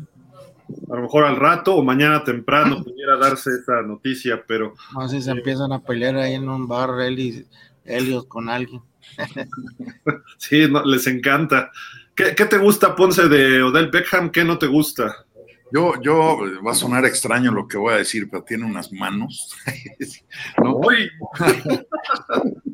a 0.91 0.95
lo 0.95 1.01
mejor 1.03 1.25
al 1.25 1.35
rato 1.35 1.75
o 1.75 1.83
mañana 1.83 2.23
temprano 2.23 2.83
pudiera 2.83 3.17
darse 3.17 3.51
esa 3.51 3.81
noticia, 3.81 4.43
pero... 4.47 4.73
No 4.93 5.07
sé 5.07 5.17
si 5.17 5.23
se 5.23 5.31
empiezan 5.31 5.71
a 5.71 5.79
pelear 5.79 6.15
ahí 6.17 6.33
en 6.33 6.49
un 6.49 6.67
bar 6.67 6.91
Helios 7.01 8.25
con 8.27 8.49
alguien. 8.49 8.81
sí, 10.37 10.67
les 10.85 11.07
encanta. 11.07 11.71
¿Qué, 12.15 12.33
te 12.33 12.57
gusta, 12.57 12.95
Ponce, 12.95 13.27
de 13.27 13.63
Odell 13.63 13.89
Beckham? 13.89 14.29
¿Qué 14.29 14.43
no 14.43 14.57
te 14.57 14.67
gusta? 14.67 15.25
Yo, 15.73 15.99
yo, 16.03 16.37
va 16.63 16.73
a 16.73 16.75
sonar 16.75 17.03
extraño 17.03 17.51
lo 17.51 17.67
que 17.67 17.79
voy 17.79 17.95
a 17.95 17.97
decir, 17.97 18.29
pero 18.29 18.43
tiene 18.43 18.63
unas 18.63 18.91
manos. 18.91 19.55
¿no? 20.63 20.79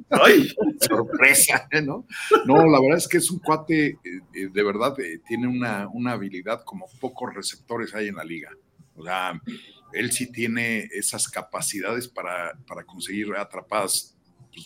¡Ay! 0.10 0.54
Sorpresa, 0.82 1.66
¿no? 1.82 2.06
No, 2.46 2.68
la 2.68 2.82
verdad 2.82 2.98
es 2.98 3.08
que 3.08 3.20
es 3.20 3.32
un 3.32 3.40
cuate, 3.40 3.88
eh, 3.88 4.00
eh, 4.34 4.50
de 4.52 4.64
verdad, 4.64 5.00
eh, 5.00 5.22
tiene 5.26 5.48
una, 5.48 6.12
habilidad 6.12 6.66
como 6.66 6.88
pocos 7.00 7.34
receptores 7.34 7.96
hay 7.96 8.10
en 8.10 8.16
la 8.16 8.26
liga. 8.26 8.50
O 8.98 9.04
sea, 9.06 9.40
él 9.94 10.12
sí 10.12 10.30
tiene 10.30 10.90
esas 10.92 11.30
capacidades 11.30 12.10
para, 12.10 12.52
conseguir 12.86 13.34
atrapadas 13.38 14.18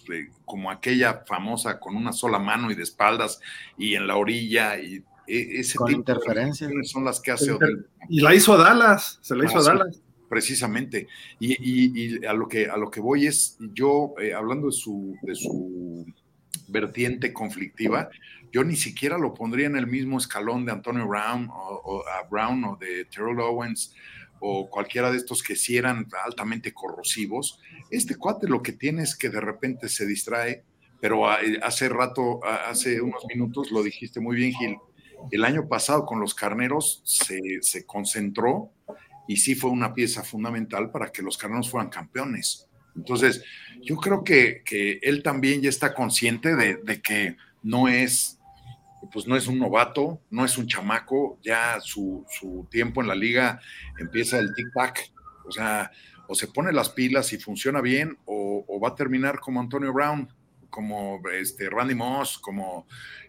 pues, 0.07 0.25
como 0.43 0.71
aquella 0.71 1.23
famosa 1.27 1.79
con 1.79 1.95
una 1.95 2.11
sola 2.11 2.39
mano 2.39 2.71
y 2.71 2.75
de 2.75 2.81
espaldas 2.81 3.39
y 3.77 3.93
en 3.93 4.07
la 4.07 4.15
orilla 4.15 4.79
y 4.79 5.03
ese 5.27 5.77
con 5.77 5.91
interferencias 5.91 6.71
son 6.83 7.05
las 7.05 7.19
que 7.19 7.31
hace 7.31 7.55
y 8.09 8.19
la 8.19 8.35
hizo 8.35 8.53
a 8.53 8.57
Dallas 8.57 9.19
se 9.21 9.35
la 9.35 9.45
hizo 9.45 9.57
a 9.57 9.61
ah, 9.61 9.63
Dallas 9.63 10.01
precisamente. 10.33 11.07
Y, 11.39 12.25
a, 12.25 12.33
lo 12.33 12.47
que, 12.47 12.65
a 12.65 12.75
lo 12.75 12.89
que 12.89 12.99
voy 12.99 13.27
es, 13.27 13.55
yo, 13.59 14.15
eh, 14.19 14.33
hablando 14.33 14.65
de 14.65 14.73
su, 14.73 15.15
de 15.21 15.35
su 15.35 16.07
vertiente 16.67 17.31
conflictiva, 17.31 18.09
yo 18.51 18.63
ni 18.63 18.75
siquiera 18.75 19.19
lo 19.19 19.35
pondría 19.35 19.67
en 19.67 19.75
el 19.75 19.85
mismo 19.85 20.17
escalón 20.17 20.65
de 20.65 20.71
Antonio 20.71 21.07
Brown 21.07 21.49
o, 21.51 22.03
a 22.07 22.27
Brown 22.27 22.63
o 22.63 22.77
de 22.77 23.05
Terrell 23.05 23.39
Owens 23.41 23.93
o 24.39 24.67
cualquiera 24.71 25.11
de 25.11 25.17
estos 25.17 25.43
que 25.43 25.55
sí 25.55 25.77
eran 25.77 26.07
altamente 26.25 26.73
corrosivos. 26.73 27.61
Este 27.91 28.15
cuate 28.15 28.47
lo 28.47 28.63
que 28.63 28.71
tiene 28.71 29.03
es 29.03 29.15
que 29.15 29.29
de 29.29 29.39
repente 29.39 29.87
se 29.87 30.07
distrae, 30.07 30.63
pero 30.99 31.31
eh, 31.31 31.59
hace 31.61 31.89
rato, 31.89 32.43
hace 32.43 32.99
unos 33.01 33.23
minutos 33.27 33.69
lo 33.71 33.83
dijiste 33.83 34.19
muy 34.19 34.35
bien, 34.35 34.53
Gil. 34.53 34.77
El 35.31 35.45
año 35.45 35.67
pasado 35.67 36.05
con 36.05 36.19
los 36.19 36.33
carneros 36.33 37.01
se, 37.05 37.39
se 37.61 37.85
concentró 37.85 38.71
y 39.27 39.37
sí 39.37 39.55
fue 39.55 39.71
una 39.71 39.93
pieza 39.93 40.23
fundamental 40.23 40.91
para 40.91 41.11
que 41.11 41.21
los 41.21 41.37
Carneros 41.37 41.69
fueran 41.69 41.89
campeones. 41.89 42.67
Entonces, 42.95 43.43
yo 43.81 43.97
creo 43.97 44.23
que, 44.23 44.61
él 45.01 45.23
también 45.23 45.61
ya 45.61 45.69
está 45.69 45.93
consciente 45.93 46.55
de, 46.55 47.01
que 47.01 47.37
no 47.63 47.87
es, 47.87 48.39
pues 49.11 49.27
no 49.27 49.35
es 49.35 49.47
un 49.47 49.59
novato, 49.59 50.21
no 50.29 50.45
es 50.45 50.57
un 50.57 50.67
chamaco, 50.67 51.39
ya 51.41 51.79
su, 51.81 52.25
tiempo 52.69 53.01
en 53.01 53.07
la 53.07 53.15
liga 53.15 53.59
empieza 53.99 54.39
el 54.39 54.49
tic-tac, 54.53 55.11
o 55.45 55.51
sea, 55.51 55.91
o 56.27 56.35
se 56.35 56.47
pone 56.47 56.71
las 56.71 56.89
pilas 56.89 57.33
y 57.33 57.37
funciona 57.37 57.81
bien, 57.81 58.17
o, 58.25 58.79
va 58.79 58.89
a 58.89 58.95
terminar 58.95 59.39
como 59.39 59.59
Antonio 59.59 59.93
Brown, 59.93 60.31
como 60.69 61.21
este 61.31 61.69
Randy 61.69 61.95
Moss, 61.95 62.37
como 62.39 62.87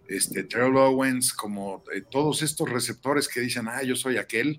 este 0.09 0.45
Terrell 0.45 0.77
Owens, 0.77 1.33
como 1.33 1.83
eh, 1.95 2.03
todos 2.11 2.43
estos 2.43 2.69
receptores 2.69 3.29
que 3.29 3.41
dicen, 3.41 3.69
ah, 3.69 3.83
yo 3.83 3.97
soy 3.97 4.17
aquel, 4.17 4.59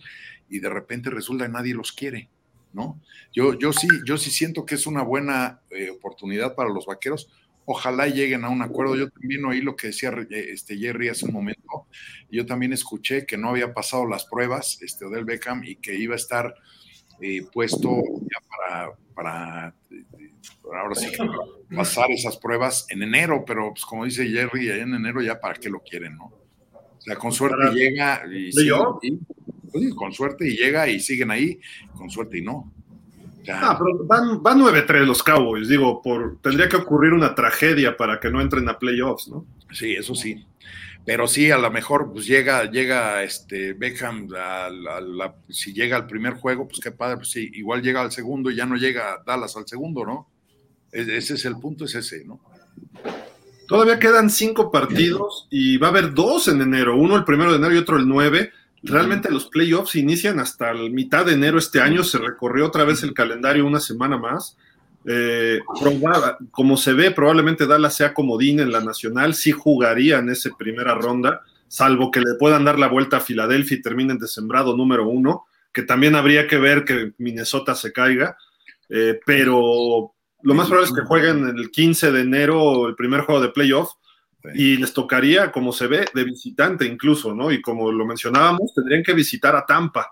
y 0.49 0.59
de 0.59 0.69
repente 0.69 1.09
resulta 1.09 1.45
que 1.45 1.51
nadie 1.51 1.73
los 1.73 1.91
quiere, 1.91 2.29
¿no? 2.73 3.01
Yo, 3.33 3.57
yo, 3.57 3.73
sí, 3.73 3.87
yo 4.05 4.17
sí 4.17 4.31
siento 4.31 4.65
que 4.65 4.75
es 4.75 4.87
una 4.87 5.03
buena 5.03 5.61
eh, 5.69 5.89
oportunidad 5.89 6.55
para 6.55 6.69
los 6.69 6.85
vaqueros. 6.85 7.29
Ojalá 7.65 8.07
lleguen 8.07 8.45
a 8.45 8.49
un 8.49 8.61
acuerdo. 8.61 8.95
Yo 8.95 9.09
también 9.09 9.43
oí 9.45 9.61
lo 9.61 9.75
que 9.75 9.87
decía 9.87 10.09
eh, 10.29 10.47
este 10.51 10.77
Jerry 10.77 11.09
hace 11.09 11.25
un 11.25 11.33
momento. 11.33 11.87
Yo 12.29 12.45
también 12.45 12.73
escuché 12.73 13.25
que 13.25 13.37
no 13.37 13.49
había 13.49 13.73
pasado 13.73 14.05
las 14.05 14.25
pruebas, 14.25 14.79
este 14.81 15.05
Odell 15.05 15.25
Beckham, 15.25 15.63
y 15.63 15.77
que 15.77 15.95
iba 15.95 16.13
a 16.13 16.17
estar 16.17 16.53
puesto 17.53 18.03
ya 18.21 18.93
para, 19.15 19.73
ahora 20.63 20.95
sí 20.95 21.07
pasar 21.75 22.11
esas 22.11 22.37
pruebas 22.37 22.85
en 22.89 23.03
enero, 23.03 23.43
pero 23.45 23.71
pues 23.71 23.85
como 23.85 24.05
dice 24.05 24.27
Jerry, 24.27 24.69
en 24.69 24.93
enero 24.93 25.21
ya 25.21 25.39
para 25.39 25.55
qué 25.55 25.69
lo 25.69 25.79
quieren, 25.79 26.15
¿no? 26.15 26.25
O 26.25 27.01
sea, 27.01 27.15
con 27.15 27.31
suerte 27.31 27.71
llega 27.73 28.23
y, 28.31 28.51
pues 28.51 29.93
con 29.95 30.13
suerte 30.13 30.47
y 30.47 30.55
llega 30.55 30.87
y 30.87 30.99
siguen 30.99 31.31
ahí, 31.31 31.59
con 31.93 32.09
suerte 32.09 32.39
y 32.39 32.41
no. 32.41 32.71
Ah, 33.47 33.77
pero 33.77 34.05
van, 34.05 34.41
van 34.41 34.59
9-3 34.59 35.05
los 35.05 35.21
Cowboys, 35.21 35.67
digo, 35.67 36.01
por, 36.01 36.39
tendría 36.41 36.67
que 36.67 36.77
ocurrir 36.77 37.13
una 37.13 37.35
tragedia 37.35 37.95
para 37.95 38.19
que 38.19 38.31
no 38.31 38.41
entren 38.41 38.67
a 38.69 38.79
playoffs, 38.79 39.27
¿no? 39.27 39.45
Sí, 39.71 39.93
eso 39.93 40.15
sí. 40.15 40.45
Pero 41.05 41.27
sí, 41.27 41.51
a 41.51 41.57
lo 41.59 41.69
mejor 41.69 42.11
pues 42.11 42.25
llega, 42.25 42.69
llega 42.69 43.21
este 43.21 43.73
Beckham, 43.73 44.27
si 45.49 45.71
llega 45.71 45.97
al 45.97 46.07
primer 46.07 46.33
juego, 46.33 46.67
pues 46.67 46.79
qué 46.79 46.91
padre, 46.91 47.17
pues 47.17 47.29
sí, 47.29 47.51
igual 47.53 47.83
llega 47.83 48.01
al 48.01 48.11
segundo 48.11 48.49
y 48.49 48.55
ya 48.55 48.65
no 48.65 48.75
llega 48.75 49.21
Dallas 49.23 49.55
al 49.55 49.67
segundo, 49.67 50.03
¿no? 50.03 50.27
Ese 50.95 51.33
es 51.33 51.45
el 51.45 51.57
punto, 51.57 51.85
es 51.85 51.95
ese, 51.95 52.23
¿no? 52.25 52.39
Todavía 53.67 53.99
quedan 53.99 54.29
cinco 54.29 54.71
partidos 54.71 55.47
y 55.49 55.77
va 55.77 55.87
a 55.87 55.89
haber 55.89 56.13
dos 56.13 56.47
en 56.47 56.61
enero, 56.61 56.95
uno 56.95 57.15
el 57.15 57.23
primero 57.23 57.51
de 57.51 57.57
enero 57.57 57.73
y 57.73 57.77
otro 57.77 57.97
el 57.97 58.07
9. 58.07 58.51
Realmente 58.83 59.31
los 59.31 59.47
playoffs 59.47 59.95
inician 59.95 60.39
hasta 60.39 60.71
la 60.73 60.87
mitad 60.89 61.25
de 61.25 61.33
enero 61.33 61.57
este 61.57 61.81
año, 61.81 62.03
se 62.03 62.19
recorrió 62.19 62.67
otra 62.67 62.83
vez 62.83 63.01
el 63.01 63.13
calendario 63.13 63.65
una 63.65 63.79
semana 63.79 64.17
más. 64.17 64.57
Eh, 65.07 65.61
como 66.51 66.77
se 66.77 66.93
ve, 66.93 67.11
probablemente 67.11 67.65
Dallas 67.65 67.95
sea 67.95 68.13
comodín 68.13 68.59
en 68.59 68.71
la 68.71 68.81
nacional, 68.81 69.33
sí 69.33 69.51
jugaría 69.51 70.17
en 70.19 70.29
esa 70.29 70.49
primera 70.57 70.95
ronda, 70.95 71.41
salvo 71.67 72.11
que 72.11 72.21
le 72.21 72.35
puedan 72.39 72.65
dar 72.65 72.79
la 72.79 72.87
vuelta 72.87 73.17
a 73.17 73.21
Filadelfia 73.21 73.77
y 73.77 73.81
terminen 73.81 74.17
de 74.17 74.27
sembrado 74.27 74.75
número 74.75 75.07
uno, 75.07 75.45
que 75.71 75.83
también 75.83 76.15
habría 76.15 76.47
que 76.47 76.57
ver 76.57 76.85
que 76.85 77.13
Minnesota 77.17 77.75
se 77.75 77.91
caiga, 77.91 78.37
eh, 78.89 79.19
pero 79.25 80.14
lo 80.45 80.53
más 80.53 80.67
probable 80.67 80.89
es 80.89 80.95
que 80.95 81.07
jueguen 81.07 81.57
el 81.57 81.71
15 81.71 82.11
de 82.11 82.21
enero 82.21 82.87
el 82.87 82.95
primer 82.95 83.21
juego 83.21 83.41
de 83.41 83.49
playoff 83.49 83.93
y 84.53 84.77
les 84.77 84.93
tocaría, 84.93 85.51
como 85.51 85.73
se 85.73 85.87
ve, 85.87 86.05
de 86.13 86.23
visitante 86.23 86.85
incluso, 86.85 87.33
¿no? 87.33 87.51
Y 87.51 87.63
como 87.63 87.91
lo 87.91 88.05
mencionábamos, 88.05 88.75
tendrían 88.75 89.01
que 89.01 89.15
visitar 89.15 89.55
a 89.55 89.65
Tampa. 89.65 90.07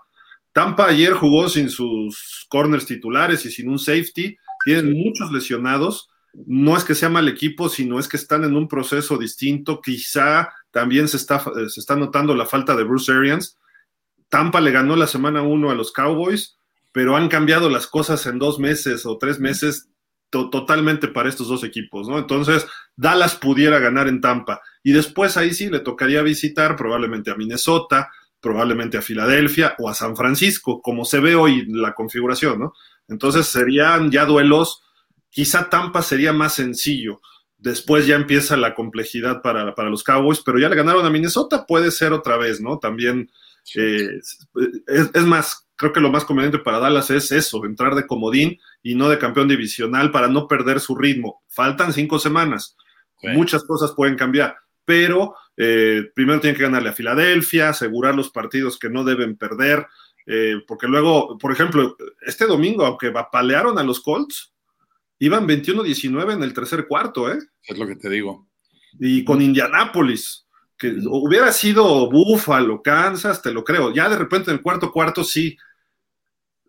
Tampa 0.52 0.86
ayer 0.86 1.12
jugó 1.12 1.48
sin 1.48 1.70
sus 1.70 2.46
corners 2.48 2.84
titulares 2.84 3.46
y 3.46 3.52
sin 3.52 3.68
un 3.68 3.78
safety, 3.78 4.36
tienen 4.64 4.92
muchos 4.92 5.30
lesionados. 5.30 6.10
No 6.46 6.76
es 6.76 6.82
que 6.82 6.96
sea 6.96 7.08
mal 7.08 7.28
equipo, 7.28 7.68
sino 7.68 8.00
es 8.00 8.08
que 8.08 8.16
están 8.16 8.42
en 8.42 8.56
un 8.56 8.66
proceso 8.66 9.16
distinto. 9.16 9.80
Quizá 9.80 10.52
también 10.72 11.06
se 11.06 11.16
está, 11.16 11.44
se 11.68 11.78
está 11.78 11.94
notando 11.94 12.34
la 12.34 12.46
falta 12.46 12.74
de 12.74 12.82
Bruce 12.82 13.12
Arians. 13.12 13.56
Tampa 14.28 14.60
le 14.60 14.72
ganó 14.72 14.96
la 14.96 15.06
semana 15.06 15.42
uno 15.42 15.70
a 15.70 15.76
los 15.76 15.92
Cowboys, 15.92 16.58
pero 16.90 17.14
han 17.14 17.28
cambiado 17.28 17.70
las 17.70 17.86
cosas 17.86 18.26
en 18.26 18.40
dos 18.40 18.58
meses 18.58 19.06
o 19.06 19.16
tres 19.16 19.38
meses 19.38 19.90
totalmente 20.50 21.08
para 21.08 21.28
estos 21.28 21.48
dos 21.48 21.64
equipos, 21.64 22.08
¿no? 22.08 22.18
Entonces, 22.18 22.66
Dallas 22.96 23.36
pudiera 23.36 23.78
ganar 23.78 24.08
en 24.08 24.20
Tampa 24.20 24.60
y 24.82 24.92
después 24.92 25.36
ahí 25.36 25.52
sí 25.52 25.68
le 25.70 25.80
tocaría 25.80 26.22
visitar 26.22 26.76
probablemente 26.76 27.30
a 27.30 27.36
Minnesota, 27.36 28.10
probablemente 28.40 28.98
a 28.98 29.02
Filadelfia 29.02 29.74
o 29.78 29.88
a 29.88 29.94
San 29.94 30.16
Francisco, 30.16 30.82
como 30.82 31.04
se 31.04 31.20
ve 31.20 31.34
hoy 31.34 31.64
la 31.66 31.94
configuración, 31.94 32.60
¿no? 32.60 32.74
Entonces 33.08 33.46
serían 33.46 34.10
ya 34.10 34.26
duelos, 34.26 34.82
quizá 35.30 35.70
Tampa 35.70 36.02
sería 36.02 36.32
más 36.32 36.54
sencillo, 36.54 37.20
después 37.56 38.06
ya 38.06 38.16
empieza 38.16 38.56
la 38.56 38.74
complejidad 38.74 39.40
para, 39.40 39.74
para 39.74 39.88
los 39.88 40.04
Cowboys, 40.04 40.42
pero 40.44 40.58
ya 40.58 40.68
le 40.68 40.76
ganaron 40.76 41.06
a 41.06 41.10
Minnesota, 41.10 41.64
puede 41.66 41.90
ser 41.90 42.12
otra 42.12 42.36
vez, 42.36 42.60
¿no? 42.60 42.78
También 42.78 43.30
eh, 43.74 44.20
es, 44.86 45.22
más, 45.22 45.66
creo 45.76 45.92
que 45.92 46.00
lo 46.00 46.10
más 46.10 46.24
conveniente 46.24 46.58
para 46.58 46.78
Dallas 46.78 47.10
es 47.10 47.32
eso, 47.32 47.64
entrar 47.64 47.94
de 47.94 48.06
comodín 48.06 48.58
y 48.82 48.94
no 48.94 49.08
de 49.08 49.18
campeón 49.18 49.48
divisional 49.48 50.10
para 50.10 50.28
no 50.28 50.46
perder 50.46 50.80
su 50.80 50.96
ritmo. 50.96 51.42
Faltan 51.48 51.92
cinco 51.92 52.18
semanas, 52.18 52.76
muchas 53.22 53.64
cosas 53.64 53.92
pueden 53.92 54.16
cambiar, 54.16 54.56
pero 54.84 55.34
eh, 55.56 56.10
primero 56.14 56.40
tienen 56.40 56.56
que 56.56 56.64
ganarle 56.64 56.90
a 56.90 56.94
Filadelfia, 56.94 57.70
asegurar 57.70 58.14
los 58.14 58.30
partidos 58.30 58.78
que 58.78 58.90
no 58.90 59.04
deben 59.04 59.36
perder, 59.36 59.86
eh, 60.26 60.56
porque 60.66 60.86
luego, 60.86 61.36
por 61.38 61.52
ejemplo, 61.52 61.96
este 62.26 62.46
domingo, 62.46 62.84
aunque 62.86 63.12
palearon 63.30 63.78
a 63.78 63.82
los 63.82 64.00
Colts, 64.00 64.52
iban 65.18 65.46
21-19 65.46 66.34
en 66.34 66.42
el 66.42 66.54
tercer 66.54 66.86
cuarto, 66.86 67.30
¿eh? 67.30 67.38
Es 67.62 67.78
lo 67.78 67.86
que 67.86 67.96
te 67.96 68.10
digo. 68.10 68.48
Y 68.98 69.24
con 69.24 69.42
Indianápolis 69.42 70.46
que 70.78 70.96
hubiera 71.06 71.52
sido 71.52 72.10
Buffalo, 72.10 72.82
Kansas, 72.82 73.42
te 73.42 73.52
lo 73.52 73.64
creo. 73.64 73.92
Ya 73.92 74.08
de 74.08 74.18
repente 74.18 74.50
en 74.50 74.56
el 74.56 74.62
cuarto 74.62 74.92
cuarto 74.92 75.24
sí, 75.24 75.56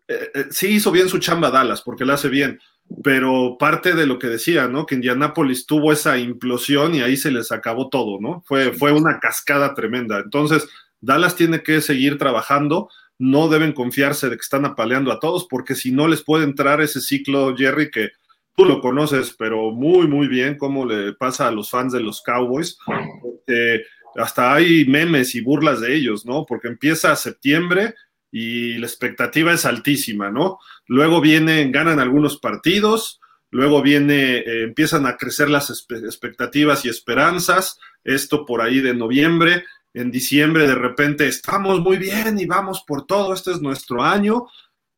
eh, 0.07 0.29
eh, 0.33 0.45
sí 0.51 0.67
hizo 0.67 0.91
bien 0.91 1.09
su 1.09 1.19
chamba 1.19 1.49
Dallas, 1.49 1.81
porque 1.81 2.05
la 2.05 2.13
hace 2.13 2.29
bien, 2.29 2.59
pero 3.03 3.57
parte 3.59 3.93
de 3.95 4.05
lo 4.05 4.19
que 4.19 4.27
decía, 4.27 4.67
¿no? 4.67 4.85
Que 4.85 4.95
Indianapolis 4.95 5.65
tuvo 5.65 5.91
esa 5.91 6.17
implosión 6.17 6.93
y 6.93 7.01
ahí 7.01 7.17
se 7.17 7.31
les 7.31 7.51
acabó 7.51 7.89
todo, 7.89 8.19
¿no? 8.21 8.43
Fue, 8.45 8.73
fue 8.73 8.91
una 8.91 9.19
cascada 9.19 9.73
tremenda. 9.73 10.19
Entonces, 10.19 10.67
Dallas 11.01 11.35
tiene 11.35 11.63
que 11.63 11.81
seguir 11.81 12.17
trabajando, 12.17 12.89
no 13.17 13.47
deben 13.47 13.73
confiarse 13.73 14.29
de 14.29 14.35
que 14.35 14.41
están 14.41 14.65
apaleando 14.65 15.11
a 15.11 15.19
todos, 15.19 15.47
porque 15.49 15.73
si 15.73 15.91
no 15.91 16.07
les 16.07 16.21
puede 16.21 16.43
entrar 16.43 16.81
ese 16.81 17.01
ciclo, 17.01 17.55
Jerry, 17.55 17.89
que 17.89 18.11
tú 18.55 18.65
lo 18.65 18.81
conoces, 18.81 19.35
pero 19.37 19.71
muy, 19.71 20.07
muy 20.07 20.27
bien, 20.27 20.57
cómo 20.57 20.85
le 20.85 21.13
pasa 21.13 21.47
a 21.47 21.51
los 21.51 21.69
fans 21.69 21.93
de 21.93 22.01
los 22.01 22.21
Cowboys. 22.21 22.77
hasta 24.15 24.53
hay 24.53 24.85
memes 24.85 25.35
y 25.35 25.41
burlas 25.41 25.81
de 25.81 25.93
ellos, 25.93 26.25
¿no? 26.25 26.45
Porque 26.45 26.69
empieza 26.69 27.15
septiembre 27.15 27.95
y 28.31 28.77
la 28.77 28.87
expectativa 28.87 29.53
es 29.53 29.65
altísima, 29.65 30.31
¿no? 30.31 30.59
Luego 30.87 31.21
vienen, 31.21 31.71
ganan 31.71 31.99
algunos 31.99 32.37
partidos, 32.37 33.19
luego 33.51 33.81
viene, 33.81 34.37
eh, 34.37 34.63
empiezan 34.63 35.05
a 35.05 35.17
crecer 35.17 35.49
las 35.49 35.69
expectativas 35.69 36.85
y 36.85 36.89
esperanzas, 36.89 37.79
esto 38.03 38.45
por 38.45 38.61
ahí 38.61 38.79
de 38.79 38.93
noviembre, 38.93 39.65
en 39.93 40.11
diciembre 40.11 40.67
de 40.67 40.75
repente 40.75 41.27
estamos 41.27 41.79
muy 41.79 41.97
bien 41.97 42.37
y 42.37 42.45
vamos 42.45 42.83
por 42.85 43.05
todo, 43.05 43.33
este 43.33 43.51
es 43.51 43.61
nuestro 43.61 44.03
año, 44.03 44.47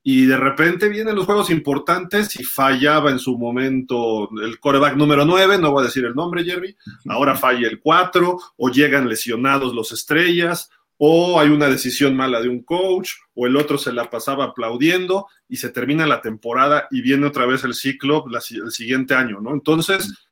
y 0.09 0.25
de 0.25 0.37
repente 0.37 0.87
vienen 0.87 1.17
los 1.17 1.25
juegos 1.25 1.49
importantes 1.49 2.39
y 2.39 2.43
fallaba 2.45 3.11
en 3.11 3.19
su 3.19 3.37
momento 3.37 4.29
el 4.41 4.57
coreback 4.57 4.95
número 4.95 5.25
9, 5.25 5.57
no 5.57 5.73
voy 5.73 5.83
a 5.83 5.87
decir 5.87 6.05
el 6.05 6.15
nombre, 6.15 6.45
Jerry, 6.45 6.77
ahora 7.09 7.35
falla 7.35 7.67
el 7.67 7.81
4, 7.81 8.39
o 8.55 8.69
llegan 8.69 9.09
lesionados 9.09 9.75
los 9.75 9.91
estrellas, 9.91 10.69
o 10.95 11.41
hay 11.41 11.49
una 11.49 11.67
decisión 11.67 12.15
mala 12.15 12.39
de 12.39 12.47
un 12.47 12.63
coach, 12.63 13.09
o 13.35 13.47
el 13.47 13.57
otro 13.57 13.77
se 13.77 13.91
la 13.91 14.09
pasaba 14.09 14.45
aplaudiendo 14.45 15.27
y 15.49 15.57
se 15.57 15.71
termina 15.71 16.07
la 16.07 16.21
temporada 16.21 16.87
y 16.89 17.01
viene 17.01 17.27
otra 17.27 17.45
vez 17.45 17.65
el 17.65 17.73
ciclo 17.73 18.23
el 18.31 18.71
siguiente 18.71 19.13
año, 19.13 19.41
¿no? 19.41 19.51
Entonces, 19.51 20.25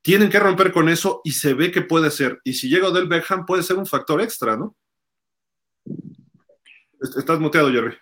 tienen 0.00 0.30
que 0.30 0.40
romper 0.40 0.72
con 0.72 0.88
eso 0.88 1.20
y 1.22 1.32
se 1.32 1.52
ve 1.52 1.70
que 1.70 1.82
puede 1.82 2.10
ser. 2.10 2.40
Y 2.44 2.54
si 2.54 2.70
llega 2.70 2.88
Odell 2.88 3.08
Beckham, 3.08 3.44
puede 3.44 3.62
ser 3.62 3.76
un 3.76 3.84
factor 3.84 4.22
extra, 4.22 4.56
¿no? 4.56 4.74
Estás 7.14 7.38
muteado, 7.38 7.70
Jerry. 7.70 7.94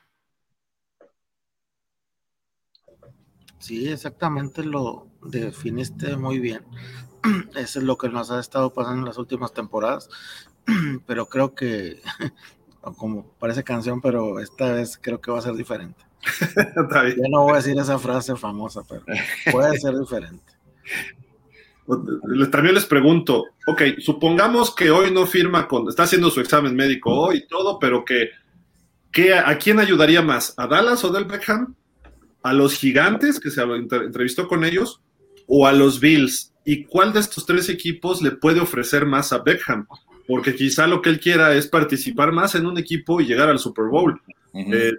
Sí, 3.66 3.88
exactamente 3.88 4.62
lo 4.62 5.08
definiste 5.22 6.16
muy 6.16 6.38
bien. 6.38 6.62
Eso 7.56 7.80
es 7.80 7.84
lo 7.84 7.98
que 7.98 8.08
nos 8.08 8.30
ha 8.30 8.38
estado 8.38 8.72
pasando 8.72 9.00
en 9.00 9.06
las 9.06 9.18
últimas 9.18 9.52
temporadas, 9.52 10.08
pero 11.08 11.26
creo 11.26 11.52
que, 11.52 12.00
como 12.96 13.26
parece 13.40 13.64
canción, 13.64 14.00
pero 14.00 14.38
esta 14.38 14.70
vez 14.70 14.96
creo 15.02 15.20
que 15.20 15.32
va 15.32 15.40
a 15.40 15.42
ser 15.42 15.54
diferente. 15.54 16.00
Ya 16.76 17.28
no 17.28 17.42
voy 17.42 17.54
a 17.54 17.56
decir 17.56 17.76
esa 17.76 17.98
frase 17.98 18.36
famosa, 18.36 18.82
pero 18.88 19.02
puede 19.50 19.76
ser 19.80 19.98
diferente. 19.98 20.52
También 22.52 22.76
les 22.76 22.86
pregunto, 22.86 23.46
ok, 23.66 23.82
supongamos 23.98 24.72
que 24.76 24.92
hoy 24.92 25.10
no 25.10 25.26
firma 25.26 25.66
con, 25.66 25.88
está 25.88 26.04
haciendo 26.04 26.30
su 26.30 26.40
examen 26.40 26.76
médico 26.76 27.10
hoy 27.10 27.38
y 27.38 27.48
todo, 27.48 27.80
pero 27.80 28.04
que, 28.04 28.30
que 29.10 29.34
¿a 29.34 29.58
quién 29.58 29.80
ayudaría 29.80 30.22
más? 30.22 30.54
¿A 30.56 30.68
Dallas 30.68 31.02
o 31.02 31.10
del 31.10 31.24
Beckham? 31.24 31.74
A 32.47 32.53
los 32.53 32.74
gigantes, 32.74 33.40
que 33.40 33.51
se 33.51 33.61
entrevistó 33.61 34.47
con 34.47 34.64
ellos, 34.64 35.01
o 35.49 35.66
a 35.66 35.72
los 35.72 35.99
Bills. 35.99 36.55
¿Y 36.64 36.84
cuál 36.84 37.12
de 37.12 37.18
estos 37.18 37.44
tres 37.44 37.68
equipos 37.68 38.22
le 38.22 38.30
puede 38.30 38.61
ofrecer 38.61 39.05
más 39.05 39.32
a 39.32 39.38
Beckham? 39.38 39.86
Porque 40.28 40.55
quizá 40.55 40.86
lo 40.86 41.03
que 41.03 41.11
él 41.11 41.18
quiera 41.18 41.55
es 41.55 41.66
participar 41.66 42.30
más 42.30 42.55
en 42.55 42.66
un 42.66 42.78
equipo 42.78 43.20
y 43.20 43.26
llegar 43.26 43.49
al 43.49 43.59
Super 43.59 43.86
Bowl. 43.86 44.20
Eh, 44.55 44.92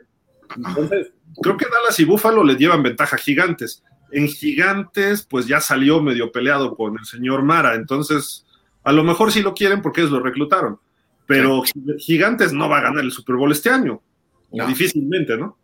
entonces, 0.58 1.14
creo 1.42 1.56
que 1.56 1.66
Dallas 1.66 1.98
y 2.00 2.06
Buffalo 2.06 2.44
le 2.44 2.56
llevan 2.56 2.84
ventaja 2.84 3.16
a 3.16 3.20
gigantes. 3.20 3.82
En 4.12 4.28
gigantes, 4.28 5.26
pues 5.30 5.48
ya 5.48 5.62
salió 5.62 6.02
medio 6.02 6.34
peleado 6.34 6.76
con 6.76 6.98
el 7.00 7.06
señor 7.06 7.44
Mara. 7.44 7.76
Entonces, 7.76 8.46
a 8.84 8.92
lo 8.92 9.06
mejor 9.06 9.32
sí 9.32 9.42
lo 9.42 9.54
quieren 9.54 9.82
porque 9.82 10.02
ellos 10.02 10.12
lo 10.12 10.20
reclutaron. 10.22 10.80
Pero 11.26 11.64
Gigantes 11.98 12.52
no 12.52 12.70
va 12.70 12.80
a 12.80 12.82
ganar 12.82 13.04
el 13.04 13.12
Super 13.12 13.36
Bowl 13.38 13.52
este 13.52 13.70
año. 13.70 14.02
Difícilmente, 14.52 15.38
¿no? 15.38 15.58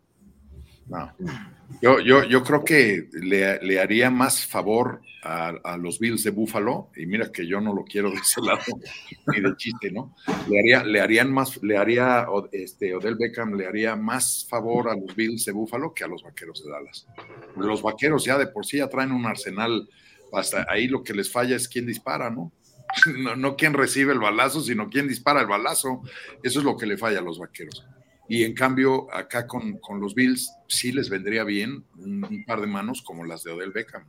No. 0.88 1.14
Yo, 1.82 2.00
yo, 2.00 2.24
yo 2.24 2.44
creo 2.44 2.64
que 2.64 3.10
le, 3.14 3.60
le 3.62 3.80
haría 3.80 4.10
más 4.10 4.46
favor 4.46 5.02
a, 5.24 5.78
los 5.78 6.00
Bills 6.00 6.24
de 6.24 6.32
Buffalo, 6.32 6.90
y 6.96 7.06
mira 7.06 7.32
que 7.32 7.48
yo 7.48 7.62
no 7.62 7.74
lo 7.74 7.84
quiero 7.86 8.10
de 8.10 8.18
ese 8.18 8.42
lado, 8.42 8.62
ni 9.28 9.42
de 9.42 9.56
chiste, 9.56 9.92
¿no? 9.92 10.16
Le, 10.50 10.60
haría, 10.60 10.84
le 10.84 11.02
harían 11.02 11.32
más, 11.32 11.62
le 11.64 11.78
haría, 11.78 12.28
este, 12.52 12.94
Odell 12.94 13.16
Beckham 13.16 13.54
le 13.56 13.66
haría 13.66 13.96
más 13.96 14.46
favor 14.50 14.90
a 14.90 14.96
los 14.96 15.16
Bills 15.16 15.46
de 15.46 15.54
Buffalo 15.54 15.94
que 15.94 16.04
a 16.04 16.08
los 16.08 16.24
Vaqueros 16.24 16.64
de 16.64 16.72
Dallas. 16.72 17.08
Los 17.56 17.82
Vaqueros 17.82 18.26
ya 18.26 18.38
de 18.38 18.48
por 18.48 18.66
sí 18.66 18.78
ya 18.78 18.90
traen 18.90 19.12
un 19.12 19.26
arsenal, 19.26 19.88
hasta 20.34 20.66
ahí 20.70 20.88
lo 20.88 21.04
que 21.04 21.14
les 21.14 21.32
falla 21.32 21.56
es 21.56 21.70
quién 21.70 21.86
dispara, 21.86 22.30
¿no? 22.30 22.52
No, 23.18 23.36
no 23.36 23.56
quién 23.56 23.74
recibe 23.74 24.14
el 24.14 24.20
balazo, 24.20 24.62
sino 24.62 24.90
quién 24.90 25.08
dispara 25.08 25.42
el 25.42 25.48
balazo. 25.48 26.02
Eso 26.44 26.60
es 26.60 26.66
lo 26.66 26.78
que 26.78 26.86
le 26.86 26.98
falla 26.98 27.20
a 27.20 27.24
los 27.24 27.40
Vaqueros. 27.40 27.84
Y 28.28 28.44
en 28.44 28.54
cambio, 28.54 29.14
acá 29.14 29.46
con, 29.48 29.80
los 30.00 30.16
Bills 30.16 30.54
sí 30.68 30.92
les 30.92 31.10
vendría 31.10 31.44
bien 31.44 31.84
un, 31.98 32.44
par 32.46 32.62
de 32.62 32.68
manos 32.68 33.02
como 33.02 33.26
las 33.26 33.44
de 33.44 33.52
Odell 33.52 33.72
Beckham, 33.72 34.06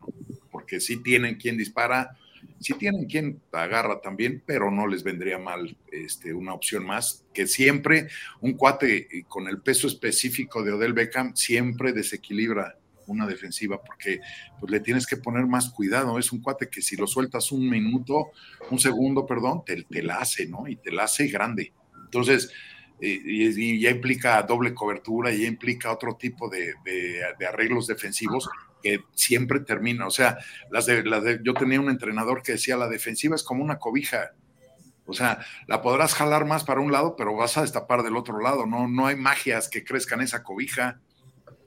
porque 0.50 0.80
sí 0.80 1.02
tienen 1.02 1.34
quien 1.34 1.56
dispara, 1.56 2.16
sí 2.60 2.74
tienen 2.74 3.06
quien 3.06 3.40
agarra 3.52 4.00
también, 4.00 4.42
pero 4.46 4.70
no 4.70 4.86
les 4.86 5.02
vendría 5.02 5.38
mal 5.38 5.76
este, 5.90 6.32
una 6.32 6.54
opción 6.54 6.86
más, 6.86 7.24
que 7.34 7.46
siempre 7.46 8.08
un 8.40 8.52
cuate 8.52 9.24
con 9.26 9.48
el 9.48 9.60
peso 9.60 9.88
específico 9.88 10.62
de 10.62 10.72
Odell 10.72 10.92
Beckham 10.92 11.34
siempre 11.34 11.92
desequilibra 11.92 12.78
una 13.06 13.26
defensiva 13.26 13.82
porque 13.82 14.20
pues, 14.60 14.70
le 14.70 14.80
tienes 14.80 15.06
que 15.06 15.16
poner 15.16 15.46
más 15.46 15.70
cuidado. 15.70 16.18
Es 16.18 16.32
un 16.32 16.40
cuate 16.40 16.68
que 16.68 16.82
si 16.82 16.96
lo 16.96 17.06
sueltas 17.06 17.52
un 17.52 17.68
minuto, 17.68 18.30
un 18.70 18.78
segundo, 18.78 19.26
perdón, 19.26 19.62
te, 19.64 19.82
te 19.82 20.02
la 20.02 20.16
hace, 20.16 20.46
¿no? 20.46 20.66
Y 20.68 20.76
te 20.76 20.92
la 20.92 21.04
hace 21.04 21.26
grande. 21.28 21.72
Entonces, 22.04 22.50
y, 23.00 23.80
ya 23.80 23.90
implica 23.90 24.42
doble 24.42 24.74
cobertura, 24.74 25.32
y 25.32 25.42
ya 25.42 25.48
implica 25.48 25.92
otro 25.92 26.16
tipo 26.16 26.48
de, 26.48 26.74
arreglos 27.46 27.86
defensivos 27.86 28.48
que 28.82 29.00
siempre 29.14 29.60
termina. 29.60 30.06
O 30.06 30.10
sea, 30.10 30.38
las 30.70 30.86
de, 30.86 31.40
yo 31.42 31.54
tenía 31.54 31.80
un 31.80 31.90
entrenador 31.90 32.42
que 32.42 32.52
decía, 32.52 32.76
la 32.76 32.88
defensiva 32.88 33.36
es 33.36 33.42
como 33.42 33.62
una 33.62 33.78
cobija. 33.78 34.32
O 35.06 35.12
sea, 35.12 35.44
la 35.66 35.82
podrás 35.82 36.14
jalar 36.14 36.46
más 36.46 36.64
para 36.64 36.80
un 36.80 36.92
lado, 36.92 37.14
pero 37.16 37.36
vas 37.36 37.58
a 37.58 37.62
destapar 37.62 38.02
del 38.02 38.16
otro 38.16 38.40
lado. 38.40 38.66
No, 38.66 38.88
no 38.88 39.06
hay 39.06 39.16
magias 39.16 39.68
que 39.68 39.84
crezcan 39.84 40.20
esa 40.22 40.42
cobija. 40.42 41.00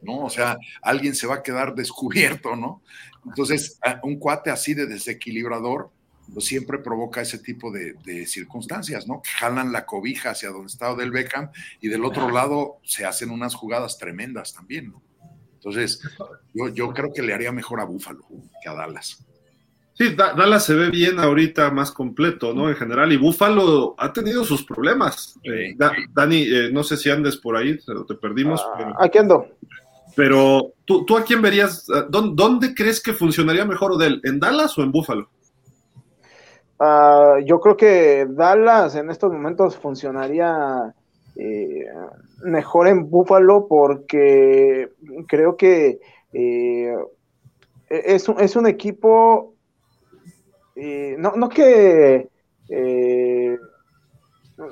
¿no? 0.01 0.19
O 0.19 0.29
sea, 0.29 0.57
alguien 0.81 1.15
se 1.15 1.27
va 1.27 1.35
a 1.35 1.43
quedar 1.43 1.75
descubierto, 1.75 2.55
¿no? 2.55 2.81
Entonces, 3.25 3.79
un 4.03 4.17
cuate 4.17 4.49
así 4.49 4.73
de 4.73 4.85
desequilibrador, 4.85 5.91
pues 6.33 6.45
siempre 6.45 6.79
provoca 6.79 7.21
ese 7.21 7.39
tipo 7.39 7.71
de, 7.71 8.25
circunstancias, 8.25 9.07
¿no? 9.07 9.21
Que 9.21 9.29
jalan 9.29 9.71
la 9.71 9.85
cobija 9.85 10.31
hacia 10.31 10.49
donde 10.49 10.67
está 10.67 10.91
Odell 10.91 11.11
Beckham 11.11 11.49
y 11.81 11.87
del 11.87 12.05
otro 12.05 12.29
lado 12.29 12.77
se 12.83 13.05
hacen 13.05 13.29
unas 13.29 13.55
jugadas 13.55 13.97
tremendas 13.97 14.53
también, 14.53 14.91
¿no? 14.91 15.01
Entonces, 15.55 16.01
yo, 16.53 16.69
yo 16.69 16.93
creo 16.93 17.11
que 17.13 17.21
le 17.21 17.33
haría 17.33 17.51
mejor 17.51 17.79
a 17.79 17.85
Búfalo 17.85 18.25
que 18.61 18.69
a 18.69 18.73
Dallas. 18.73 19.25
Sí, 19.97 20.15
Dallas 20.15 20.63
se 20.63 20.75
ve 20.75 20.91
bien 20.91 21.19
ahorita 21.19 21.71
más 21.71 21.91
completo, 21.91 22.53
¿no? 22.53 22.69
En 22.69 22.75
general, 22.75 23.11
y 23.11 23.17
Búfalo 23.17 23.95
ha 23.97 24.13
tenido 24.13 24.43
sus 24.43 24.63
problemas. 24.63 25.39
Eh, 25.43 25.75
Dani, 26.13 26.43
eh, 26.43 26.69
no 26.71 26.83
sé 26.83 26.97
si 26.97 27.09
andes 27.09 27.35
por 27.37 27.57
ahí, 27.57 27.79
te 28.07 28.13
perdimos. 28.13 28.61
Ah, 28.63 28.93
aquí 28.99 29.17
ando. 29.17 29.47
Pero, 30.15 30.73
¿tú, 30.85 31.03
¿tú 31.03 31.17
a 31.17 31.23
quién 31.23 31.41
verías? 31.41 31.87
¿Dónde, 32.09 32.33
¿Dónde 32.35 32.75
crees 32.75 33.01
que 33.01 33.13
funcionaría 33.13 33.65
mejor 33.65 33.93
Odell? 33.93 34.21
¿En 34.23 34.39
Dallas 34.39 34.77
o 34.77 34.83
en 34.83 34.91
Búfalo? 34.91 35.31
Ah, 36.79 37.37
yo 37.43 37.59
creo 37.59 37.75
que 37.75 38.27
Dallas 38.29 38.95
en 38.95 39.09
estos 39.09 39.31
momentos 39.31 39.75
funcionaría 39.77 40.93
eh, 41.35 41.85
mejor 42.43 42.87
en 42.87 43.09
Buffalo 43.09 43.67
porque 43.67 44.91
creo 45.27 45.57
que 45.57 45.99
eh, 46.33 46.95
es, 47.89 48.29
es, 48.29 48.55
un 48.55 48.67
equipo, 48.67 49.55
eh, 50.75 51.15
no, 51.17 51.31
no, 51.35 51.49
que 51.49 52.29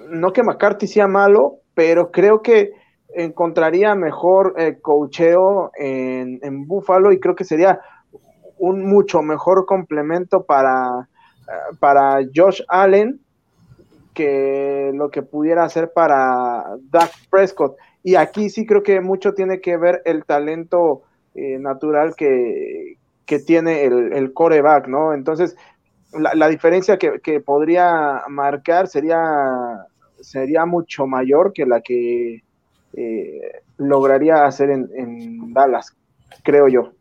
no 0.10 0.34
que 0.34 0.44
McCarthy 0.44 0.88
sea 0.88 1.08
malo, 1.08 1.62
pero 1.74 2.12
creo 2.12 2.44
que 2.44 2.72
encontraría 3.16 3.96
mejor 3.96 4.56
cocheo 4.82 5.72
en, 5.76 6.40
en 6.44 6.68
Buffalo 6.68 7.12
y 7.12 7.20
creo 7.20 7.36
que 7.36 7.46
sería 7.46 7.80
un 8.60 8.86
mucho 8.86 9.24
mejor 9.24 9.66
complemento 9.66 10.44
para 10.44 11.08
para 11.80 12.20
Josh 12.34 12.62
Allen 12.68 13.20
que 14.16 14.92
lo 14.96 15.10
que 15.10 15.22
pudiera 15.22 15.64
hacer 15.64 15.92
para 15.94 16.64
Dak 16.90 17.12
Prescott. 17.30 17.76
Y 18.02 18.16
aquí 18.16 18.50
sí 18.50 18.66
creo 18.66 18.82
que 18.82 19.02
mucho 19.02 19.34
tiene 19.34 19.60
que 19.62 19.78
ver 19.78 20.02
el 20.06 20.26
talento 20.26 21.04
eh, 21.36 21.60
natural 21.60 22.16
que, 22.16 22.98
tiene 23.46 23.84
el, 23.84 24.14
el, 24.14 24.32
coreback, 24.34 24.88
¿no? 24.88 25.14
Entonces, 25.14 25.56
la, 26.14 26.48
diferencia 26.48 26.98
que, 26.98 27.40
podría 27.42 28.22
marcar 28.30 28.88
sería, 28.88 29.20
sería 30.22 30.66
mucho 30.66 31.08
mayor 31.08 31.52
que 31.52 31.66
la 31.66 31.82
que 31.82 32.44
eh, 32.94 33.42
lograría 33.78 34.46
hacer 34.46 34.70
en, 34.70 34.90
en 34.96 35.54
Dallas, 35.54 35.94
creo 36.44 36.68
yo. 36.70 36.92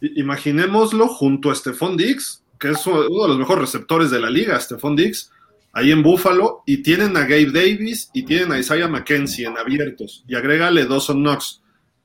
Imaginémoslo 0.00 1.08
junto 1.08 1.50
a 1.50 1.54
Stephon 1.54 1.96
Diggs, 1.96 2.41
que 2.62 2.70
es 2.70 2.86
uno 2.86 3.02
de 3.02 3.28
los 3.28 3.38
mejores 3.38 3.62
receptores 3.62 4.12
de 4.12 4.20
la 4.20 4.30
liga, 4.30 4.58
Stephon 4.60 4.94
Diggs, 4.94 5.32
ahí 5.72 5.90
en 5.90 6.00
Buffalo, 6.00 6.62
y 6.64 6.76
tienen 6.76 7.16
a 7.16 7.22
Gabe 7.22 7.50
Davis 7.50 8.08
y 8.14 8.22
tienen 8.22 8.52
a 8.52 8.58
Isaiah 8.60 8.86
McKenzie 8.86 9.48
en 9.48 9.58
abiertos, 9.58 10.22
y 10.28 10.36
agrégale 10.36 10.86
Dawson 10.86 11.24
Knox 11.24 11.60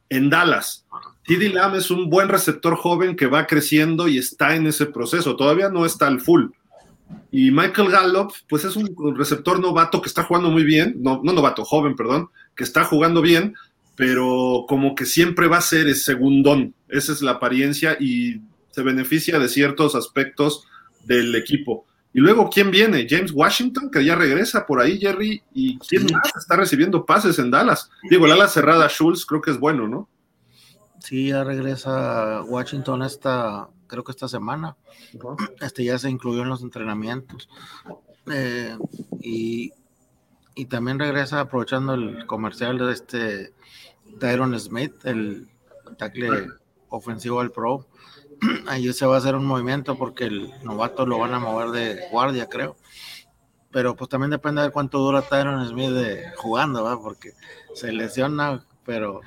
en 0.10 0.32
Dallas. 0.32 0.84
TD 1.28 1.54
Lamb 1.54 1.76
es 1.76 1.92
un 1.92 2.10
buen 2.10 2.28
receptor 2.28 2.76
joven 2.76 3.16
que 3.16 3.28
va 3.28 3.46
creciendo 3.46 4.08
y 4.08 4.18
está 4.18 4.56
en 4.56 4.66
ese 4.66 4.88
proceso, 4.88 5.36
todavía 5.36 5.70
no 5.70 5.86
está 5.86 6.08
al 6.08 6.22
full. 6.22 6.46
Y 7.32 7.52
Michael 7.52 7.92
Gallup, 7.92 8.34
pues 8.50 8.66
es 8.66 8.76
un 8.76 9.16
receptor 9.16 9.60
novato 9.60 10.02
que 10.02 10.10
está 10.10 10.24
jugando 10.24 10.50
muy 10.50 10.64
bien, 10.64 10.96
no, 10.98 11.22
no 11.24 11.34
novato, 11.34 11.66
joven, 11.66 11.96
perdón, 11.96 12.30
que 12.56 12.64
está 12.64 12.84
jugando 12.84 13.22
bien, 13.22 13.54
pero 13.96 14.66
como 14.68 14.96
que 14.96 15.06
siempre 15.06 15.48
va 15.48 15.58
a 15.58 15.62
ser 15.62 15.86
el 15.86 15.96
segundón. 15.96 16.74
Esa 16.90 17.12
es 17.12 17.22
la 17.22 17.34
apariencia 17.34 17.96
y 18.00 18.42
se 18.78 18.84
beneficia 18.84 19.40
de 19.40 19.50
ciertos 19.50 19.96
aspectos 19.96 20.68
del 21.04 21.34
equipo. 21.34 21.88
Y 22.14 22.20
luego, 22.20 22.48
¿quién 22.48 22.70
viene? 22.70 23.08
James 23.10 23.32
Washington, 23.34 23.90
que 23.90 24.06
ya 24.06 24.14
regresa 24.14 24.68
por 24.68 24.80
ahí, 24.80 25.00
Jerry. 25.00 25.42
¿Y 25.52 25.80
quién 25.80 26.06
más 26.14 26.32
está 26.36 26.58
recibiendo 26.58 27.04
pases 27.04 27.40
en 27.40 27.50
Dallas? 27.50 27.90
Digo, 28.08 28.28
el 28.28 28.34
ala 28.34 28.48
cerrada 28.48 28.88
Schultz 28.88 29.26
creo 29.26 29.42
que 29.42 29.50
es 29.50 29.60
bueno, 29.60 29.88
¿no? 29.88 30.08
Sí, 31.00 31.30
ya 31.30 31.44
regresa 31.44 32.44
Washington 32.44 33.02
esta, 33.02 33.68
creo 33.88 34.04
que 34.04 34.12
esta 34.12 34.28
semana. 34.28 34.76
Este 35.60 35.84
ya 35.84 35.98
se 35.98 36.12
incluyó 36.12 36.44
en 36.44 36.50
los 36.50 36.62
entrenamientos. 36.62 37.50
Eh, 38.32 38.78
y, 39.22 39.72
y, 40.54 40.66
también 40.66 41.00
regresa 41.00 41.40
aprovechando 41.40 41.96
el 41.96 42.28
comercial 42.28 42.78
de 42.78 42.94
este 42.94 43.54
Tyron 44.20 44.60
Smith, 44.60 44.94
el 45.04 45.48
tackle 45.98 46.46
ofensivo 46.90 47.40
al 47.40 47.52
Pro 47.52 47.88
ahí 48.68 48.92
se 48.94 49.06
va 49.06 49.16
a 49.16 49.18
hacer 49.20 49.36
un 49.36 49.46
movimiento 49.46 49.98
porque 49.98 50.26
el 50.26 50.54
novato 50.64 51.06
lo 51.06 51.20
van 51.20 51.34
a 51.34 51.40
mover 51.40 51.70
de 51.70 52.08
guardia, 52.12 52.48
creo. 52.48 52.78
Pero 53.72 53.96
pues 53.96 54.10
también 54.10 54.32
depende 54.32 54.62
de 54.62 54.72
cuánto 54.72 55.00
dura 55.00 55.22
Tyron 55.22 55.68
Smith 55.68 55.92
de, 55.92 56.32
jugando, 56.38 56.84
¿va? 56.84 57.00
Porque 57.00 57.34
se 57.74 57.92
lesiona, 57.92 58.64
pero 58.86 59.22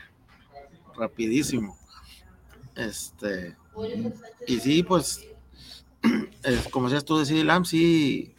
rapidísimo. 0.96 1.78
Este, 2.74 3.56
y 4.46 4.60
sí, 4.60 4.82
pues, 4.82 5.28
como 6.70 6.88
decías 6.88 7.04
tú 7.04 7.18
de 7.18 7.44
Lamb, 7.44 7.66
sí, 7.66 8.34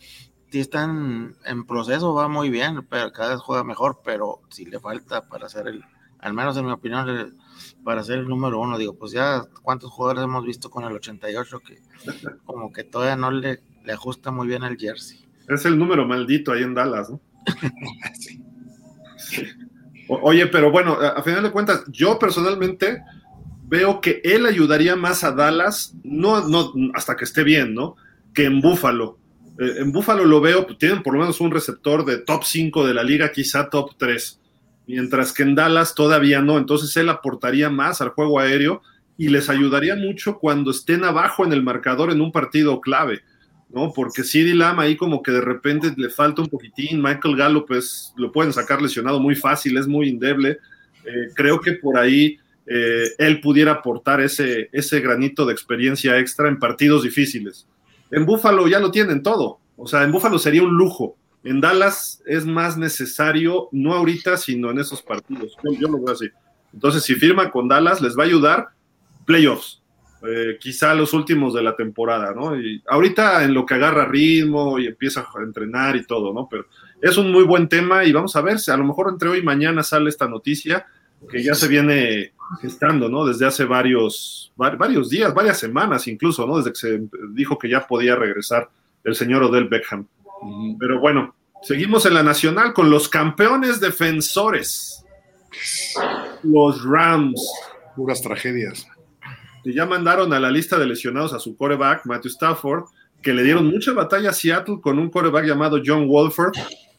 sí 0.51 0.59
están 0.59 1.36
en 1.45 1.65
proceso, 1.65 2.13
va 2.13 2.28
muy 2.28 2.49
bien, 2.49 2.86
pero 2.89 3.11
cada 3.11 3.32
vez 3.32 3.41
juega 3.41 3.63
mejor, 3.63 4.01
pero 4.03 4.41
sí 4.49 4.65
le 4.65 4.80
falta 4.80 5.28
para 5.28 5.45
hacer 5.45 5.67
el, 5.67 5.84
al 6.19 6.34
menos 6.34 6.57
en 6.57 6.65
mi 6.65 6.72
opinión, 6.72 7.38
para 7.84 8.03
ser 8.03 8.19
el 8.19 8.27
número 8.27 8.59
uno. 8.59 8.77
Digo, 8.77 8.95
pues 8.95 9.11
ya 9.11 9.45
cuántos 9.61 9.91
jugadores 9.91 10.23
hemos 10.23 10.45
visto 10.45 10.69
con 10.69 10.84
el 10.84 10.93
88 10.93 11.59
que 11.59 11.82
como 12.45 12.71
que 12.71 12.84
todavía 12.84 13.15
no 13.15 13.32
le, 13.32 13.61
le 13.84 13.93
ajusta 13.93 14.32
muy 14.32 14.47
bien 14.47 14.63
el 14.63 14.77
jersey. 14.77 15.25
Es 15.47 15.65
el 15.65 15.77
número 15.77 16.07
maldito 16.07 16.51
ahí 16.51 16.63
en 16.63 16.73
Dallas, 16.73 17.09
¿no? 17.09 17.19
oye, 20.07 20.47
pero 20.47 20.71
bueno, 20.71 20.93
a, 20.93 21.21
final 21.23 21.43
de 21.43 21.51
cuentas, 21.51 21.84
yo 21.88 22.19
personalmente 22.19 23.03
veo 23.63 24.01
que 24.01 24.21
él 24.23 24.45
ayudaría 24.45 24.95
más 24.95 25.23
a 25.23 25.32
Dallas, 25.32 25.95
no, 26.03 26.47
no 26.47 26.73
hasta 26.93 27.15
que 27.15 27.23
esté 27.23 27.43
bien, 27.43 27.73
¿no? 27.73 27.95
Que 28.34 28.45
en 28.45 28.61
Búfalo. 28.61 29.17
Eh, 29.59 29.75
en 29.79 29.91
Búfalo 29.91 30.25
lo 30.25 30.41
veo, 30.41 30.65
tienen 30.77 31.03
por 31.03 31.13
lo 31.13 31.19
menos 31.19 31.41
un 31.41 31.51
receptor 31.51 32.05
de 32.05 32.19
top 32.19 32.43
5 32.43 32.86
de 32.86 32.93
la 32.93 33.03
liga, 33.03 33.32
quizá 33.32 33.69
top 33.69 33.95
3 33.97 34.40
mientras 34.91 35.31
que 35.31 35.43
en 35.43 35.55
Dallas 35.55 35.95
todavía 35.95 36.41
no. 36.41 36.57
Entonces 36.57 36.95
él 36.97 37.07
aportaría 37.07 37.69
más 37.69 38.01
al 38.01 38.09
juego 38.09 38.39
aéreo 38.39 38.81
y 39.17 39.29
les 39.29 39.49
ayudaría 39.49 39.95
mucho 39.95 40.37
cuando 40.37 40.71
estén 40.71 41.05
abajo 41.05 41.45
en 41.45 41.53
el 41.53 41.63
marcador 41.63 42.11
en 42.11 42.19
un 42.19 42.31
partido 42.31 42.81
clave, 42.81 43.21
¿no? 43.69 43.93
Porque 43.93 44.23
CD 44.23 44.53
Lamb 44.53 44.81
ahí 44.81 44.97
como 44.97 45.23
que 45.23 45.31
de 45.31 45.39
repente 45.39 45.93
le 45.95 46.09
falta 46.09 46.41
un 46.41 46.49
poquitín, 46.49 47.01
Michael 47.01 47.37
Gallup 47.37 47.67
pues 47.67 48.13
lo 48.17 48.33
pueden 48.33 48.51
sacar 48.51 48.81
lesionado 48.81 49.19
muy 49.21 49.35
fácil, 49.35 49.77
es 49.77 49.87
muy 49.87 50.09
indeble. 50.09 50.57
Eh, 51.05 51.29
creo 51.35 51.61
que 51.61 51.73
por 51.73 51.97
ahí 51.97 52.37
eh, 52.65 53.05
él 53.17 53.39
pudiera 53.39 53.71
aportar 53.71 54.19
ese, 54.19 54.69
ese 54.73 54.99
granito 54.99 55.45
de 55.45 55.53
experiencia 55.53 56.19
extra 56.19 56.49
en 56.49 56.59
partidos 56.59 57.03
difíciles. 57.03 57.65
En 58.11 58.25
Búfalo 58.25 58.67
ya 58.67 58.79
lo 58.79 58.91
tienen 58.91 59.23
todo, 59.23 59.59
o 59.77 59.87
sea, 59.87 60.03
en 60.03 60.11
Búfalo 60.11 60.37
sería 60.37 60.63
un 60.63 60.75
lujo. 60.75 61.15
En 61.43 61.59
Dallas 61.59 62.21
es 62.25 62.45
más 62.45 62.77
necesario, 62.77 63.67
no 63.71 63.93
ahorita, 63.93 64.37
sino 64.37 64.69
en 64.71 64.79
esos 64.79 65.01
partidos. 65.01 65.57
Yo, 65.79 65.87
lo 65.87 66.01
veo 66.01 66.13
así. 66.13 66.29
Entonces, 66.73 67.03
si 67.03 67.15
firma 67.15 67.49
con 67.51 67.67
Dallas, 67.67 68.01
les 68.01 68.17
va 68.17 68.23
a 68.23 68.27
ayudar 68.27 68.69
playoffs, 69.25 69.81
eh, 70.23 70.57
quizá 70.59 70.93
los 70.93 71.13
últimos 71.13 71.53
de 71.53 71.63
la 71.63 71.75
temporada, 71.75 72.33
¿no? 72.33 72.55
Y 72.55 72.83
ahorita 72.87 73.43
en 73.43 73.53
lo 73.53 73.65
que 73.65 73.73
agarra 73.73 74.05
ritmo 74.05 74.77
y 74.77 74.87
empieza 74.87 75.21
a 75.21 75.43
entrenar 75.43 75.95
y 75.95 76.05
todo, 76.05 76.31
¿no? 76.31 76.47
Pero 76.49 76.65
es 77.01 77.17
un 77.17 77.31
muy 77.31 77.43
buen 77.43 77.67
tema 77.67 78.05
y 78.05 78.11
vamos 78.11 78.35
a 78.35 78.41
ver 78.41 78.57
a 78.67 78.77
lo 78.77 78.83
mejor 78.83 79.09
entre 79.09 79.29
hoy 79.29 79.39
y 79.39 79.43
mañana 79.43 79.81
sale 79.81 80.09
esta 80.09 80.27
noticia 80.27 80.85
que 81.29 81.43
ya 81.43 81.55
se 81.55 81.67
viene 81.67 82.33
gestando, 82.61 83.09
¿no? 83.09 83.25
Desde 83.25 83.45
hace 83.45 83.65
varios, 83.65 84.53
varios 84.55 85.09
días, 85.09 85.33
varias 85.33 85.59
semanas 85.59 86.07
incluso, 86.07 86.45
¿no? 86.45 86.57
Desde 86.57 86.71
que 86.71 86.79
se 86.79 87.01
dijo 87.33 87.57
que 87.57 87.69
ya 87.69 87.87
podía 87.87 88.15
regresar 88.15 88.69
el 89.03 89.15
señor 89.15 89.43
Odell 89.43 89.67
Beckham. 89.67 90.07
Pero 90.79 90.99
bueno, 90.99 91.35
seguimos 91.61 92.05
en 92.05 92.13
la 92.13 92.23
nacional 92.23 92.73
con 92.73 92.89
los 92.89 93.09
campeones 93.09 93.79
defensores, 93.79 95.05
los 96.43 96.83
Rams. 96.83 97.41
Puras 97.95 98.21
tragedias. 98.21 98.87
Y 99.63 99.73
ya 99.73 99.85
mandaron 99.85 100.33
a 100.33 100.39
la 100.39 100.49
lista 100.49 100.79
de 100.79 100.87
lesionados 100.87 101.33
a 101.33 101.39
su 101.39 101.55
coreback, 101.55 102.05
Matthew 102.05 102.31
Stafford, 102.31 102.85
que 103.21 103.33
le 103.33 103.43
dieron 103.43 103.67
mucha 103.67 103.93
batalla 103.93 104.31
a 104.31 104.33
Seattle 104.33 104.79
con 104.81 104.97
un 104.97 105.09
coreback 105.09 105.45
llamado 105.45 105.81
John 105.85 106.07
Wolford, 106.07 106.53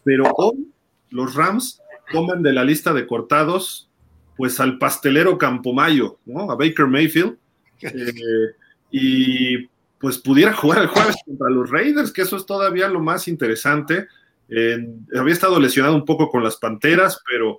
pero 0.04 0.30
hoy 0.36 0.68
los 1.10 1.34
Rams 1.34 1.80
toman 2.12 2.42
de 2.42 2.52
la 2.52 2.64
lista 2.64 2.92
de 2.92 3.06
cortados 3.06 3.88
pues 4.36 4.60
al 4.60 4.78
pastelero 4.78 5.38
Campomayo, 5.38 6.18
¿no? 6.24 6.50
A 6.50 6.56
Baker 6.56 6.86
Mayfield. 6.86 7.36
Eh, 7.84 8.54
y 8.92 9.68
pues 10.02 10.18
pudiera 10.18 10.52
jugar 10.52 10.82
el 10.82 10.88
jueves 10.88 11.16
contra 11.24 11.48
los 11.48 11.70
Raiders, 11.70 12.12
que 12.12 12.22
eso 12.22 12.36
es 12.36 12.44
todavía 12.44 12.88
lo 12.88 13.00
más 13.00 13.28
interesante. 13.28 14.08
había 15.16 15.32
estado 15.32 15.58
lesionado 15.58 15.94
un 15.94 16.04
poco 16.04 16.28
con 16.28 16.42
las 16.42 16.56
Panteras, 16.56 17.22
pero 17.26 17.58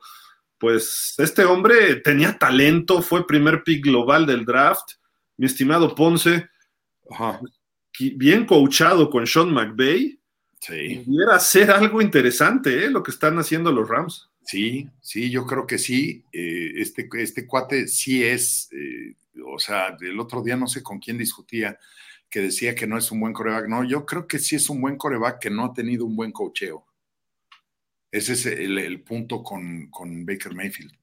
pues 0.60 1.16
este 1.18 1.46
hombre 1.46 1.96
tenía 1.96 2.38
talento, 2.38 3.02
fue 3.02 3.26
primer 3.26 3.64
pick 3.64 3.86
global 3.86 4.26
del 4.26 4.46
draft, 4.46 4.92
mi 5.38 5.46
estimado 5.46 5.96
Ponce, 5.96 6.50
bien 7.98 8.46
coachado 8.46 9.10
con 9.10 9.26
Sean 9.26 9.52
McVay, 9.54 10.20
sí. 10.60 11.04
pudiera 11.06 11.40
ser 11.40 11.72
algo 11.72 12.02
interesante 12.02 12.86
¿eh? 12.86 12.90
lo 12.90 13.04
que 13.04 13.12
están 13.12 13.40
haciendo 13.40 13.72
los 13.72 13.88
Rams. 13.88 14.30
Sí, 14.46 14.90
sí, 15.02 15.30
yo 15.30 15.46
creo 15.46 15.66
que 15.66 15.78
sí. 15.78 16.24
Eh, 16.32 16.74
este, 16.76 17.10
este 17.18 17.48
cuate 17.48 17.88
sí 17.88 18.24
es, 18.24 18.70
eh, 18.74 19.16
o 19.46 19.58
sea, 19.60 19.98
el 20.00 20.20
otro 20.20 20.44
día 20.44 20.58
no 20.58 20.68
sé 20.68 20.84
con 20.84 21.00
quién 21.00 21.18
discutía, 21.18 21.78
que 22.34 22.42
decía 22.42 22.74
que 22.74 22.88
no 22.88 22.98
es 22.98 23.12
un 23.12 23.20
buen 23.20 23.32
coreback. 23.32 23.68
No, 23.68 23.84
yo 23.84 24.08
creo 24.08 24.26
que 24.28 24.40
sí 24.40 24.56
es 24.56 24.68
un 24.68 24.82
buen 24.82 24.98
coreback 24.98 25.38
que 25.38 25.52
no 25.52 25.66
ha 25.66 25.74
tenido 25.74 26.04
un 26.04 26.16
buen 26.16 26.32
cocheo. 26.32 26.88
Ese 28.12 28.34
es 28.34 28.48
el, 28.48 29.04
punto 29.04 29.44
con, 29.44 29.92
Baker 30.26 30.56
Mayfield. 30.56 30.98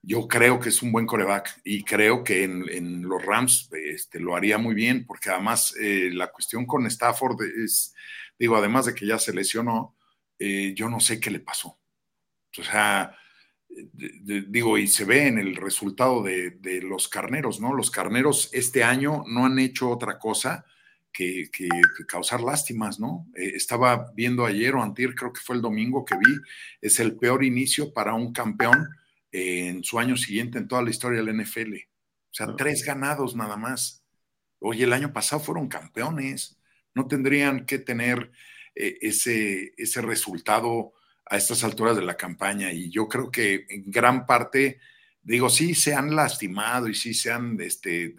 Yo 0.00 0.26
creo 0.26 0.58
que 0.58 0.70
es 0.70 0.80
un 0.80 0.90
buen 0.90 1.04
coreback 1.04 1.60
y 1.64 1.84
creo 1.84 2.24
que 2.24 2.44
en, 2.44 3.02
los 3.02 3.22
Rams 3.22 3.68
este, 3.72 4.18
lo 4.18 4.34
haría 4.34 4.56
muy 4.56 4.74
bien, 4.74 5.04
porque 5.04 5.28
además 5.28 5.74
eh, 5.78 6.08
la 6.10 6.28
cuestión 6.32 6.64
con 6.64 6.86
Stafford 6.86 7.42
es, 7.62 7.94
digo, 8.38 8.56
además 8.56 8.86
de 8.86 8.94
que 8.94 9.04
ya 9.04 9.18
se 9.18 9.34
lesionó, 9.34 9.94
yo 10.38 10.88
no 10.88 10.98
sé 10.98 11.20
qué 11.20 11.30
le 11.30 11.40
pasó 11.40 11.78
o 12.58 12.62
sea, 12.62 13.16
digo, 13.92 14.78
y 14.78 14.86
se 14.86 15.04
ve 15.04 15.26
en 15.26 15.38
el 15.38 15.56
resultado 15.56 16.22
de, 16.22 16.80
los 16.82 17.08
carneros, 17.08 17.60
¿no? 17.60 17.72
Los 17.72 17.90
carneros 17.90 18.50
este 18.52 18.84
año 18.84 19.24
no 19.26 19.46
han 19.46 19.58
hecho 19.58 19.90
otra 19.90 20.18
cosa 20.18 20.64
que, 21.12 21.48
causar 22.08 22.40
lástimas, 22.40 22.98
¿no? 22.98 23.26
Eh, 23.36 23.52
estaba 23.54 24.12
viendo 24.14 24.44
ayer 24.46 24.74
o 24.74 24.82
antier, 24.82 25.14
creo 25.14 25.32
que 25.32 25.40
fue 25.40 25.56
el 25.56 25.62
domingo 25.62 26.04
que 26.04 26.16
vi, 26.16 26.34
es 26.80 26.98
el 27.00 27.16
peor 27.16 27.44
inicio 27.44 27.92
para 27.92 28.14
un 28.14 28.32
campeón 28.32 28.88
en 29.32 29.82
su 29.82 29.98
año 29.98 30.16
siguiente 30.16 30.58
en 30.58 30.68
toda 30.68 30.82
la 30.82 30.90
historia 30.90 31.22
del 31.22 31.36
NFL. 31.36 31.74
O 31.74 32.36
sea, 32.36 32.54
tres 32.56 32.84
ganados 32.84 33.34
nada 33.36 33.56
más. 33.56 34.04
Oye, 34.58 34.84
el 34.84 34.92
año 34.92 35.12
pasado 35.12 35.42
fueron 35.42 35.68
campeones. 35.68 36.58
No 36.94 37.06
tendrían 37.06 37.66
que 37.66 37.78
tener 37.78 38.32
eh, 38.74 38.98
ese, 39.02 39.72
ese 39.76 40.02
resultado 40.02 40.94
a 41.26 41.36
estas 41.36 41.64
alturas 41.64 41.96
de 41.96 42.02
la 42.02 42.16
campaña 42.16 42.72
y 42.72 42.90
yo 42.90 43.08
creo 43.08 43.30
que 43.30 43.66
en 43.68 43.90
gran 43.90 44.26
parte, 44.26 44.80
digo, 45.22 45.48
sí 45.48 45.74
se 45.74 45.94
han 45.94 46.14
lastimado 46.14 46.88
y 46.88 46.94
sí 46.94 47.14
se 47.14 47.32
han, 47.32 47.58
este, 47.60 48.14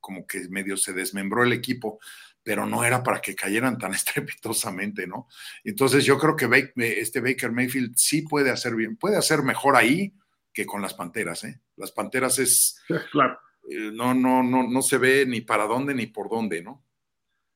como 0.00 0.26
que 0.26 0.48
medio 0.48 0.76
se 0.76 0.92
desmembró 0.92 1.44
el 1.44 1.52
equipo, 1.52 2.00
pero 2.42 2.66
no 2.66 2.82
era 2.82 3.02
para 3.02 3.20
que 3.20 3.34
cayeran 3.34 3.78
tan 3.78 3.92
estrepitosamente, 3.94 5.06
¿no? 5.06 5.28
Entonces 5.64 6.04
yo 6.04 6.18
creo 6.18 6.34
que 6.34 6.72
este 6.76 7.20
Baker 7.20 7.52
Mayfield 7.52 7.94
sí 7.96 8.22
puede 8.22 8.50
hacer 8.50 8.74
bien, 8.74 8.96
puede 8.96 9.16
hacer 9.16 9.42
mejor 9.42 9.76
ahí 9.76 10.14
que 10.52 10.66
con 10.66 10.82
las 10.82 10.94
Panteras, 10.94 11.44
¿eh? 11.44 11.60
Las 11.76 11.92
Panteras 11.92 12.38
es... 12.38 12.82
Claro. 13.12 13.38
Eh, 13.70 13.90
no, 13.92 14.14
no, 14.14 14.42
no, 14.42 14.66
no 14.66 14.82
se 14.82 14.98
ve 14.98 15.24
ni 15.26 15.42
para 15.42 15.66
dónde 15.66 15.94
ni 15.94 16.06
por 16.06 16.28
dónde, 16.28 16.62
¿no? 16.62 16.84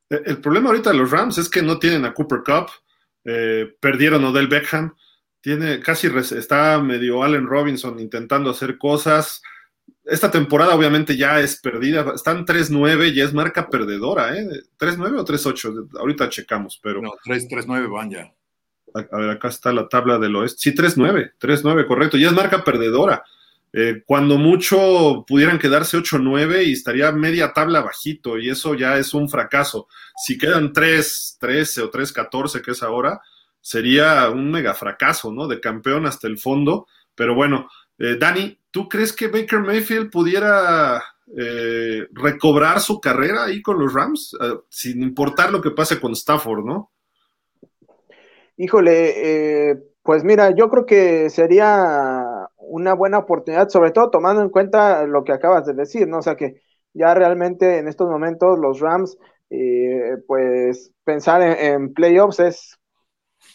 El 0.09 0.43
problema 0.43 0.69
ahorita 0.69 0.91
de 0.91 0.99
los 0.99 1.11
Rams 1.11 1.39
es 1.39 1.49
que 1.49 1.63
no 1.63 1.79
tienen 1.79 2.05
a 2.05 2.13
Cooper 2.13 2.41
Cup, 2.45 2.71
eh, 3.25 3.75
perdieron 3.81 4.25
Odell 4.25 4.49
Beckham, 4.49 4.95
tiene 5.41 5.81
casi 5.81 6.07
está 6.07 6.81
medio 6.81 7.23
Allen 7.23 7.47
Robinson 7.47 7.99
intentando 7.99 8.51
hacer 8.51 8.79
cosas. 8.79 9.43
Esta 10.05 10.31
temporada 10.31 10.75
obviamente 10.75 11.17
ya 11.17 11.41
es 11.41 11.61
perdida, 11.61 12.13
están 12.15 12.47
3-9 12.47 13.13
y 13.13 13.21
es 13.21 13.35
marca 13.35 13.69
perdedora, 13.69 14.37
¿eh? 14.37 14.49
¿3-9 14.79 15.19
o 15.19 15.25
3-8? 15.25 15.99
Ahorita 15.99 16.29
checamos, 16.29 16.79
pero... 16.83 17.03
No, 17.03 17.11
3-9 17.25 17.91
van 17.91 18.11
ya. 18.11 18.33
A, 18.95 19.17
ver, 19.17 19.31
acá 19.31 19.49
está 19.49 19.73
la 19.73 19.89
tabla 19.89 20.19
del 20.19 20.37
oeste. 20.37 20.59
Sí, 20.59 20.75
3-9, 20.75 21.33
3-9, 21.41 21.87
correcto. 21.87 22.17
Ya 22.17 22.29
es 22.29 22.35
marca 22.35 22.63
perdedora. 22.63 23.25
Eh, 23.75 24.03
cuando 24.05 24.37
mucho 24.37 25.25
pudieran 25.27 25.59
quedarse 25.59 25.97
8-9 25.97 26.67
y 26.67 26.73
estaría 26.73 27.11
media 27.11 27.55
tabla 27.55 27.81
bajito 27.81 28.39
y 28.39 28.51
eso 28.51 28.75
ya 28.75 28.99
es 28.99 29.15
un 29.15 29.31
fracaso. 29.31 29.89
Si 30.23 30.37
quedan 30.37 30.73
3-13 30.73 31.85
o 31.85 31.91
3-14 31.91 32.61
que 32.63 32.73
es 32.73 32.83
ahora, 32.83 33.23
sería 33.61 34.29
un 34.29 34.51
mega 34.51 34.75
fracaso, 34.75 35.33
¿no? 35.33 35.49
De 35.49 35.61
campeón 35.61 36.05
hasta 36.05 36.27
el 36.29 36.39
fondo. 36.39 36.87
Pero 37.15 37.35
bueno, 37.35 37.69
eh, 37.99 38.17
Dani, 38.19 38.59
¿tú 38.71 38.89
crees 38.89 39.13
que 39.13 39.29
Baker 39.29 39.61
Mayfield 39.61 40.11
pudiera 40.11 41.03
eh, 41.35 42.09
recobrar 42.13 42.79
su 42.81 43.01
carrera 43.01 43.45
ahí 43.45 43.63
con 43.63 43.79
los 43.79 43.95
Rams? 43.95 44.37
sin 44.69 45.03
importar 45.03 45.51
lo 45.51 45.63
que 45.63 45.71
pase 45.71 45.99
con 45.99 46.13
Stafford, 46.13 46.65
¿no? 46.65 46.91
Híjole, 48.59 49.79
pues 50.03 50.25
mira, 50.25 50.55
yo 50.55 50.69
creo 50.69 50.85
que 50.85 51.31
sería 51.31 52.32
una 52.59 52.95
buena 52.95 53.19
oportunidad, 53.19 53.69
sobre 53.69 53.91
todo 53.91 54.11
tomando 54.11 54.43
en 54.43 54.51
cuenta 54.51 55.07
lo 55.07 55.25
que 55.25 55.33
acabas 55.33 55.67
de 55.67 55.75
decir, 55.75 56.09
¿no? 56.09 56.19
O 56.19 56.23
sea 56.23 56.37
que 56.37 56.63
ya 56.95 57.15
realmente 57.15 57.79
en 57.79 57.89
estos 57.89 58.09
momentos 58.09 58.59
los 58.59 58.81
Rams, 58.81 59.19
eh, 59.51 60.17
pues 60.27 60.93
pensar 61.05 61.43
en, 61.43 61.93
playoffs 61.95 62.41
es 62.41 62.79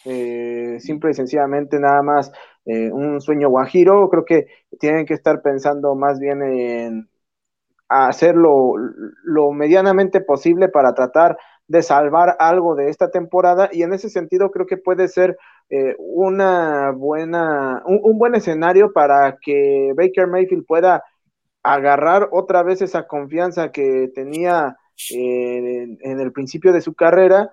eh, 0.05 0.77
simple 0.79 1.11
y 1.11 1.13
sencillamente 1.13 1.79
nada 1.79 2.01
más 2.01 2.31
eh, 2.65 2.91
un 2.91 3.21
sueño 3.21 3.49
guajiro. 3.49 4.09
Creo 4.09 4.25
que 4.25 4.47
tienen 4.79 5.05
que 5.05 5.13
estar 5.13 5.41
pensando 5.41 5.95
más 5.95 6.19
bien 6.19 6.41
en 6.43 7.09
hacerlo 7.89 8.73
lo 9.23 9.51
medianamente 9.51 10.21
posible 10.21 10.67
para 10.69 10.93
tratar 10.93 11.37
de 11.67 11.83
salvar 11.83 12.35
algo 12.39 12.75
de 12.75 12.89
esta 12.89 13.11
temporada 13.11 13.69
y 13.71 13.83
en 13.83 13.93
ese 13.93 14.09
sentido 14.09 14.51
creo 14.51 14.65
que 14.65 14.77
puede 14.77 15.07
ser 15.07 15.37
eh, 15.69 15.95
una 15.99 16.91
buena, 16.91 17.83
un, 17.85 18.17
buen 18.17 18.35
escenario 18.35 18.93
para 18.93 19.37
que 19.41 19.93
Baker 19.95 20.27
Mayfield 20.27 20.65
pueda 20.65 21.03
agarrar 21.63 22.29
otra 22.31 22.63
vez 22.63 22.81
esa 22.81 23.07
confianza 23.07 23.71
que 23.71 24.09
tenía 24.15 24.77
en, 25.09 26.19
el 26.19 26.31
principio 26.31 26.71
de 26.71 26.81
su 26.81 26.93
carrera, 26.93 27.51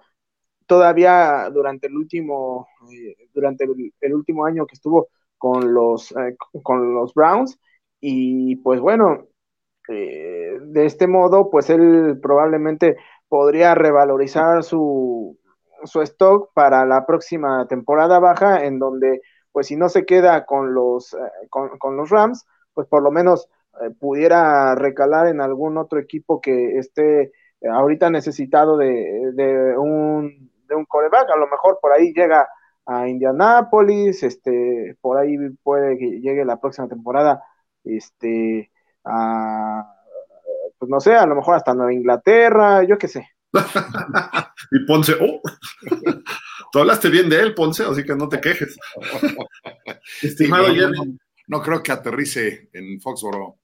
todavía 0.67 1.51
durante 1.53 1.89
el 1.89 1.97
último, 1.97 2.69
eh, 2.93 3.29
durante 3.35 3.65
el, 3.65 4.15
último 4.15 4.47
año 4.47 4.67
que 4.67 4.75
estuvo 4.75 5.09
con 5.37 5.75
los, 5.75 6.12
eh, 6.12 6.37
con 6.62 6.95
los 6.95 7.12
Browns, 7.15 7.59
y 8.01 8.57
pues 8.57 8.81
bueno, 8.81 9.29
de 9.89 10.87
este 10.87 11.07
modo, 11.07 11.51
pues 11.51 11.69
él 11.71 12.19
probablemente 12.23 12.97
podría 13.29 13.75
revalorizar 13.75 14.62
su, 14.62 15.39
su 15.87 16.03
stock 16.03 16.51
para 16.55 16.85
la 16.85 17.07
próxima 17.07 17.66
temporada 17.68 18.18
baja, 18.18 18.64
en 18.64 18.78
donde, 18.78 19.22
pues 19.53 19.68
si 19.68 19.76
no 19.76 19.89
se 19.89 20.05
queda 20.05 20.45
con 20.47 20.74
los, 20.74 21.14
eh, 21.14 21.49
con, 21.51 21.97
los 21.97 22.11
Rams, 22.11 22.47
pues 22.72 22.87
por 22.89 23.03
lo 23.03 23.11
menos 23.11 23.49
eh, 23.80 23.91
pudiera 23.99 24.74
recalar 24.74 25.28
en 25.28 25.41
algún 25.41 25.78
otro 25.78 25.99
equipo 25.99 26.41
que 26.41 26.78
esté 26.78 27.22
eh, 27.22 27.32
ahorita 27.70 28.11
necesitado 28.11 28.76
de, 28.76 29.32
de, 29.35 29.78
un, 29.78 30.51
de 30.66 30.74
un 30.74 30.85
coreback, 30.85 31.30
a 31.30 31.37
lo 31.37 31.47
mejor 31.49 31.78
por 31.80 31.93
ahí 31.93 32.12
llega 32.12 32.49
a 32.87 33.09
Indianápolis, 33.09 34.22
este, 34.22 34.97
por 35.01 35.18
ahí 35.18 35.37
puede 35.62 35.97
que 35.99 36.20
llegue 36.20 36.45
la 36.45 36.61
próxima 36.61 36.89
temporada 36.89 37.43
este, 37.85 38.70
a, 39.05 39.95
pues 40.78 40.91
no 40.91 41.01
sé, 41.01 41.14
a 41.14 41.26
lo 41.26 41.35
mejor 41.35 41.55
hasta 41.57 41.74
Nueva 41.74 41.93
Inglaterra, 41.93 42.82
yo 42.85 42.99
qué 42.99 43.09
sé. 43.09 43.34
y 44.73 44.81
Ponce, 44.81 45.15
oh, 45.21 45.41
tú 46.73 46.79
hablaste 46.79 47.09
bien 47.09 47.29
de 47.29 47.41
él, 47.41 47.55
Ponce, 47.55 47.85
así 47.85 48.05
que 48.05 48.15
no 48.15 48.29
te 48.29 48.41
quejes. 48.41 48.77
Estimado 50.23 50.69
no, 51.47 51.61
creo 51.61 51.83
que 51.83 51.93
aterrice 51.93 52.71
en 52.73 53.01
Foxboro. 53.01 53.59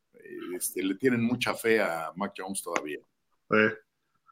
Este, 0.55 0.83
le 0.83 0.97
tienen 0.97 1.23
mucha 1.23 1.55
fe 1.55 1.81
a 1.81 2.13
Mac 2.15 2.35
Jones 2.37 2.63
todavía. 2.63 2.99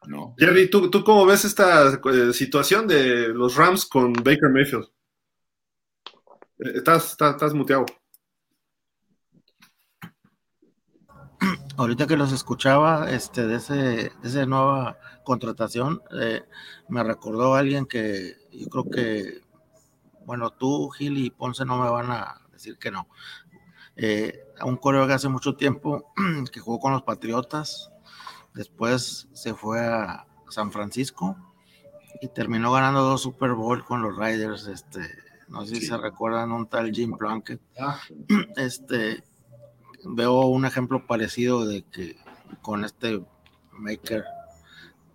¿No? 0.06 0.34
Jerry, 0.38 0.68
¿tú, 0.68 0.90
¿tú 0.90 1.02
cómo 1.02 1.24
ves 1.24 1.46
esta 1.46 1.88
eh, 1.88 2.32
situación 2.32 2.86
de 2.86 3.28
los 3.28 3.56
Rams 3.56 3.86
con 3.86 4.12
Baker 4.12 4.50
Mayfield? 4.50 4.84
Eh, 6.58 6.72
estás, 6.74 7.12
estás, 7.12 7.34
estás 7.34 7.54
muteado. 7.54 7.86
ahorita 11.78 12.06
que 12.06 12.16
los 12.16 12.32
escuchaba, 12.32 13.10
este, 13.10 13.46
de, 13.46 13.56
ese, 13.56 13.74
de 13.74 14.12
esa 14.24 14.44
nueva 14.46 14.98
contratación, 15.28 16.02
eh, 16.18 16.42
me 16.88 17.04
recordó 17.04 17.54
alguien 17.54 17.84
que 17.84 18.36
yo 18.50 18.66
creo 18.68 18.84
que, 18.90 19.42
bueno, 20.24 20.50
tú, 20.50 20.88
Gil 20.88 21.18
y 21.18 21.28
Ponce 21.28 21.66
no 21.66 21.76
me 21.76 21.90
van 21.90 22.10
a 22.10 22.40
decir 22.50 22.78
que 22.78 22.90
no. 22.90 23.06
Eh, 23.94 24.42
un 24.64 24.78
coreo 24.78 25.06
que 25.06 25.12
hace 25.12 25.28
mucho 25.28 25.54
tiempo 25.54 26.12
que 26.52 26.60
jugó 26.60 26.80
con 26.80 26.92
los 26.92 27.02
Patriotas, 27.02 27.90
después 28.54 29.28
se 29.34 29.52
fue 29.52 29.80
a 29.80 30.26
San 30.48 30.72
Francisco 30.72 31.36
y 32.22 32.28
terminó 32.28 32.72
ganando 32.72 33.02
dos 33.02 33.20
Super 33.20 33.52
Bowl 33.52 33.84
con 33.84 34.00
los 34.00 34.16
Riders, 34.16 34.66
este, 34.66 35.02
no 35.48 35.66
sé 35.66 35.76
si 35.76 35.86
se 35.86 35.98
recuerdan 35.98 36.52
un 36.52 36.66
tal 36.66 36.90
Jim 36.90 37.16
Plunkett. 37.18 37.60
Ah. 37.78 38.00
Este, 38.56 39.22
veo 40.04 40.40
un 40.46 40.64
ejemplo 40.64 41.06
parecido 41.06 41.66
de 41.66 41.82
que 41.82 42.16
con 42.62 42.84
este 42.86 43.22
Maker, 43.72 44.24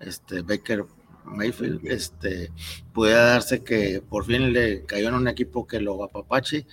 este 0.05 0.41
Baker 0.41 0.85
Mayfield, 1.25 1.85
este, 1.85 2.51
puede 2.93 3.13
darse 3.13 3.63
que 3.63 4.01
por 4.07 4.25
fin 4.25 4.51
le 4.51 4.85
cayó 4.85 5.09
en 5.09 5.15
un 5.15 5.27
equipo 5.27 5.65
que 5.65 5.79
lo 5.79 6.03
apapache 6.03 6.65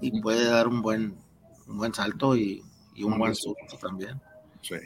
y 0.00 0.20
puede 0.20 0.44
dar 0.46 0.68
un 0.68 0.82
buen, 0.82 1.14
un 1.66 1.78
buen 1.78 1.92
salto 1.94 2.36
y, 2.36 2.62
un 3.02 3.18
buen 3.18 3.34
surto 3.34 3.76
también. 3.80 4.20
Sí. 4.60 4.76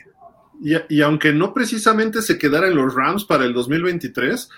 Y, 0.63 0.97
y, 0.97 1.03
aunque 1.03 1.33
no 1.33 1.53
precisamente 1.53 2.23
se 2.23 2.39
quedara 2.39 2.69
en 2.69 2.77
los 2.77 2.95
Rams 2.95 3.25
para 3.25 3.45
el 3.45 3.53
2023, 3.53 4.49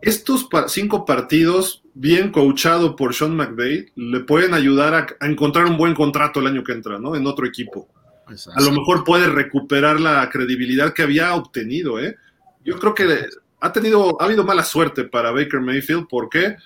estos 0.00 0.48
cinco 0.68 1.04
partidos, 1.04 1.82
bien 1.94 2.30
coachado 2.30 2.94
por 2.94 3.14
Sean 3.14 3.36
McVay, 3.36 3.86
le 3.96 4.20
pueden 4.20 4.54
ayudar 4.54 4.94
a, 5.20 5.26
encontrar 5.26 5.66
un 5.66 5.76
buen 5.76 5.94
contrato 5.94 6.38
el 6.38 6.46
año 6.46 6.62
que 6.62 6.72
entra, 6.72 6.98
¿no? 6.98 7.16
En 7.16 7.26
otro 7.26 7.46
equipo. 7.46 7.88
A 8.54 8.60
lo 8.60 8.72
mejor 8.72 9.04
puede 9.04 9.26
recuperar 9.26 9.98
la 9.98 10.28
credibilidad 10.30 10.92
que 10.92 11.02
había 11.02 11.34
obtenido, 11.34 11.98
¿eh? 11.98 12.16
Yo 12.68 12.78
creo 12.78 12.94
que 12.94 13.26
ha 13.60 13.72
tenido, 13.72 14.20
ha 14.20 14.26
habido 14.26 14.44
mala 14.44 14.62
suerte 14.62 15.04
para 15.04 15.30
Baker 15.30 15.60
Mayfield. 15.60 16.06
¿Por 16.06 16.28
qué? 16.28 16.56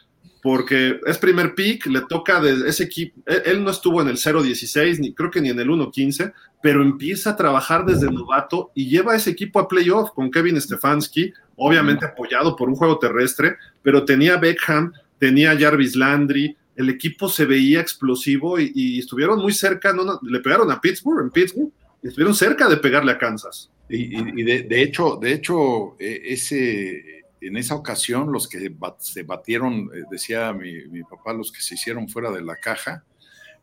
Porque 0.43 0.99
es 1.07 1.17
primer 1.17 1.55
pick, 1.55 1.87
le 1.87 2.01
toca 2.09 2.41
de 2.41 2.69
ese 2.69 2.83
equipo. 2.83 3.23
Él, 3.27 3.63
no 3.63 3.71
estuvo 3.71 4.03
en 4.03 4.09
el 4.09 4.17
0-16, 4.17 4.99
ni 4.99 5.15
creo 5.15 5.31
que 5.31 5.41
ni 5.41 5.51
en 5.51 5.61
el 5.61 5.69
1-15, 5.69 6.33
pero 6.61 6.83
empieza 6.83 7.31
a 7.31 7.37
trabajar 7.37 7.87
desde 7.87 8.11
novato 8.11 8.73
y 8.75 8.89
lleva 8.89 9.13
a 9.13 9.17
ese 9.17 9.31
equipo 9.31 9.61
a 9.61 9.69
playoff 9.69 10.11
con 10.11 10.33
Kevin 10.33 10.61
Stefanski, 10.61 11.33
obviamente 11.55 12.05
apoyado 12.05 12.57
por 12.57 12.69
un 12.69 12.75
juego 12.75 12.99
terrestre, 12.99 13.57
pero 13.83 14.05
tenía 14.05 14.39
Beckham, 14.39 14.93
tenía 15.19 15.57
Jarvis 15.57 15.95
Landry, 15.95 16.57
el 16.75 16.89
equipo 16.89 17.29
se 17.29 17.45
veía 17.45 17.81
explosivo 17.81 18.59
y, 18.59 18.99
estuvieron 18.99 19.39
muy 19.39 19.53
cerca, 19.53 19.93
no, 19.93 20.19
le 20.21 20.41
pegaron 20.41 20.69
a 20.73 20.81
Pittsburgh, 20.81 21.23
en 21.23 21.31
Pittsburgh, 21.31 21.71
y 22.03 22.09
estuvieron 22.09 22.35
cerca 22.35 22.69
de 22.69 22.79
pegarle 22.79 23.13
a 23.13 23.19
Kansas. 23.19 23.71
Y, 23.95 24.43
de, 24.43 24.83
hecho, 24.83 25.17
de 25.17 25.35
hecho 25.35 25.97
e, 25.99 26.23
ese, 26.33 27.25
en 27.43 27.57
esa 27.59 27.75
ocasión 27.75 28.33
los 28.33 28.49
que 28.49 28.73
se 28.99 29.23
batieron, 29.23 29.91
eh, 29.95 30.05
decía 30.11 30.53
mi, 30.55 31.03
papá, 31.03 31.35
los 31.35 31.53
que 31.53 31.61
se 31.61 31.75
hicieron 31.75 32.09
fuera 32.09 32.31
de 32.31 32.43
la 32.43 32.57
caja, 32.57 33.05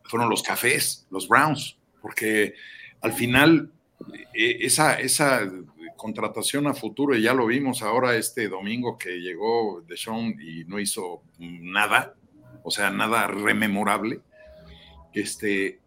fueron 0.03 0.29
los 0.29 0.43
cafés, 0.43 1.07
los 1.09 1.27
Browns, 1.27 1.77
porque 1.99 2.53
al 3.01 3.13
final 3.13 3.71
e, 4.33 4.65
esa, 4.65 4.99
esa 4.99 5.51
contratación 5.95 6.67
a 6.67 6.75
futuro, 6.75 7.15
y 7.15 7.23
ya 7.23 7.33
lo 7.33 7.47
vimos 7.47 7.81
ahora 7.81 8.15
este 8.15 8.49
domingo 8.49 8.99
que 8.99 9.19
llegó 9.19 9.81
Deshaun 9.87 10.39
y 10.39 10.63
no 10.65 10.79
hizo 10.79 11.23
nada, 11.39 12.13
o 12.63 12.69
sea, 12.69 12.91
nada 12.91 13.25
rememorable, 13.25 14.21
este, 15.11 15.79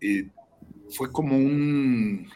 fue 0.91 1.13
como 1.13 1.37
un, 1.37 2.29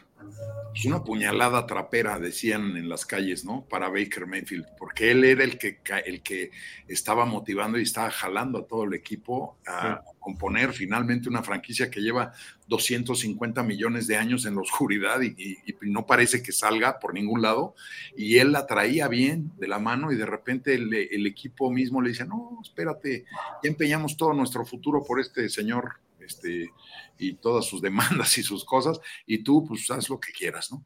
pues 0.77 0.85
una 0.85 1.03
puñalada 1.03 1.65
trapera, 1.65 2.19
decían 2.19 2.77
en 2.77 2.87
las 2.87 3.03
calles, 3.03 3.43
¿no? 3.43 3.65
Para 3.67 3.89
Baker 3.89 4.27
Mayfield, 4.27 4.67
porque 4.77 5.09
él 5.09 5.23
era 5.23 5.43
el 5.43 5.57
que, 5.57 5.79
el 6.05 6.21
que 6.21 6.51
estaba 6.87 7.25
motivando 7.25 7.79
y 7.79 7.81
estaba 7.81 8.11
jalando 8.11 8.59
a 8.59 8.67
todo 8.67 8.83
el 8.83 8.93
equipo 8.93 9.57
a 9.65 10.03
componer 10.19 10.73
finalmente 10.73 11.29
una 11.29 11.41
franquicia 11.41 11.89
que 11.89 11.99
lleva 11.99 12.31
250 12.67 13.63
millones 13.63 14.05
de 14.05 14.17
años 14.17 14.45
en 14.45 14.53
la 14.53 14.61
oscuridad 14.61 15.19
y, 15.21 15.57
no 15.81 16.05
parece 16.05 16.43
que 16.43 16.51
salga 16.51 16.99
por 16.99 17.15
ningún 17.15 17.41
lado. 17.41 17.73
Y 18.15 18.37
él 18.37 18.51
la 18.51 18.67
traía 18.67 19.07
bien 19.07 19.51
de 19.57 19.67
la 19.67 19.79
mano 19.79 20.11
y 20.11 20.15
de 20.15 20.27
repente 20.27 20.75
el, 20.75 20.93
el 20.93 21.25
equipo 21.25 21.71
mismo 21.71 22.03
le 22.03 22.09
dice, 22.09 22.27
no, 22.27 22.59
espérate, 22.61 23.25
ya 23.63 23.69
empeñamos 23.69 24.15
todo 24.15 24.31
nuestro 24.33 24.63
futuro 24.63 25.03
por 25.03 25.19
este 25.19 25.49
señor 25.49 26.01
este, 26.27 26.71
y 27.17 27.33
todas 27.33 27.65
sus 27.65 27.81
demandas 27.81 28.37
y 28.37 28.43
sus 28.43 28.63
cosas, 28.63 28.99
y 29.25 29.39
tú 29.39 29.65
pues 29.67 29.89
haz 29.89 30.09
lo 30.09 30.19
que 30.19 30.31
quieras, 30.31 30.71
¿no? 30.71 30.85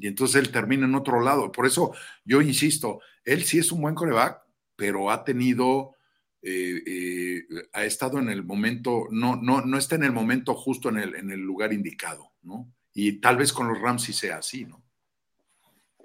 Y 0.00 0.06
entonces 0.06 0.36
él 0.36 0.50
termina 0.50 0.86
en 0.86 0.94
otro 0.94 1.20
lado. 1.20 1.52
Por 1.52 1.66
eso 1.66 1.92
yo 2.24 2.40
insisto, 2.40 3.00
él 3.22 3.44
sí 3.44 3.58
es 3.58 3.70
un 3.70 3.82
buen 3.82 3.94
coreback, 3.94 4.40
pero 4.74 5.10
ha 5.10 5.24
tenido, 5.24 5.94
eh, 6.40 6.82
eh, 6.86 7.42
ha 7.74 7.84
estado 7.84 8.18
en 8.18 8.30
el 8.30 8.42
momento, 8.42 9.08
no, 9.10 9.36
no, 9.36 9.60
no 9.60 9.76
está 9.76 9.96
en 9.96 10.04
el 10.04 10.12
momento 10.12 10.54
justo 10.54 10.88
en 10.88 10.98
el, 10.98 11.14
en 11.16 11.30
el 11.30 11.40
lugar 11.40 11.74
indicado, 11.74 12.32
¿no? 12.42 12.72
Y 12.94 13.20
tal 13.20 13.36
vez 13.36 13.52
con 13.52 13.68
los 13.68 13.78
Rams 13.78 14.02
sí 14.04 14.14
sea 14.14 14.38
así, 14.38 14.64
¿no? 14.64 14.82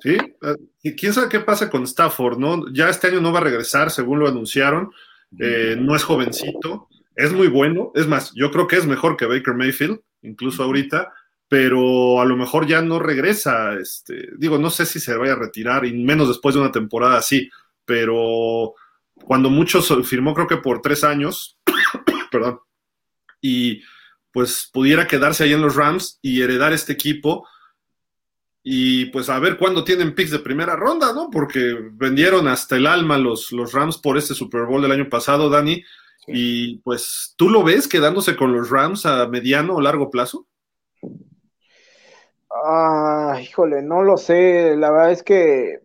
Sí, 0.01 0.17
eh, 0.17 0.55
y 0.83 0.93
quién 0.93 1.13
sabe 1.13 1.29
qué 1.29 1.39
pasa 1.39 1.69
con 1.69 1.83
Stafford, 1.83 2.37
¿no? 2.37 2.71
Ya 2.73 2.89
este 2.89 3.07
año 3.07 3.21
no 3.21 3.31
va 3.31 3.39
a 3.39 3.43
regresar, 3.43 3.89
según 3.89 4.19
lo 4.19 4.27
anunciaron, 4.27 4.91
no 5.31 5.95
es 5.95 6.03
jovencito, 6.03 6.89
es 7.15 7.33
muy 7.33 7.47
bueno. 7.47 7.91
Es 7.95 8.07
más, 8.07 8.33
yo 8.35 8.51
creo 8.51 8.67
que 8.67 8.77
es 8.77 8.85
mejor 8.85 9.17
que 9.17 9.25
Baker 9.25 9.55
Mayfield, 9.55 9.99
incluso 10.21 10.63
ahorita, 10.63 11.13
pero 11.47 12.19
a 12.21 12.25
lo 12.25 12.35
mejor 12.35 12.67
ya 12.67 12.81
no 12.81 12.99
regresa. 12.99 13.73
Este, 13.75 14.29
digo, 14.37 14.57
no 14.57 14.69
sé 14.69 14.85
si 14.85 14.99
se 14.99 15.15
vaya 15.15 15.33
a 15.33 15.37
retirar, 15.37 15.85
y 15.85 15.93
menos 15.93 16.27
después 16.27 16.55
de 16.55 16.61
una 16.61 16.71
temporada 16.71 17.17
así, 17.17 17.49
pero 17.85 18.73
cuando 19.23 19.49
muchos 19.49 19.93
firmó, 20.07 20.33
creo 20.33 20.47
que 20.47 20.57
por 20.57 20.81
tres 20.81 21.03
años, 21.03 21.57
perdón, 22.31 22.59
y 23.41 23.81
pues 24.31 24.69
pudiera 24.73 25.07
quedarse 25.07 25.45
ahí 25.45 25.53
en 25.53 25.61
los 25.61 25.75
Rams 25.75 26.19
y 26.21 26.41
heredar 26.41 26.73
este 26.73 26.93
equipo. 26.93 27.47
Y 28.63 29.05
pues 29.05 29.29
a 29.29 29.39
ver 29.39 29.57
cuándo 29.57 29.83
tienen 29.83 30.15
picks 30.15 30.31
de 30.31 30.39
primera 30.39 30.75
ronda, 30.75 31.13
¿no? 31.13 31.29
Porque 31.29 31.77
vendieron 31.93 32.47
hasta 32.47 32.75
el 32.75 32.87
alma 32.87 33.17
los, 33.17 33.51
los 33.51 33.71
Rams 33.71 33.99
por 33.99 34.17
este 34.17 34.33
Super 34.33 34.65
Bowl 34.65 34.81
del 34.81 34.91
año 34.91 35.07
pasado, 35.07 35.49
Dani. 35.49 35.83
Y 36.27 36.79
pues, 36.79 37.33
¿tú 37.37 37.49
lo 37.49 37.63
ves 37.63 37.87
quedándose 37.87 38.35
con 38.35 38.53
los 38.53 38.69
Rams 38.69 39.05
a 39.05 39.27
mediano 39.27 39.75
o 39.75 39.81
largo 39.81 40.09
plazo? 40.09 40.47
Ah, 42.49 43.39
híjole, 43.41 43.81
no 43.81 44.03
lo 44.03 44.17
sé. 44.17 44.75
La 44.75 44.91
verdad 44.91 45.11
es 45.11 45.23
que 45.23 45.81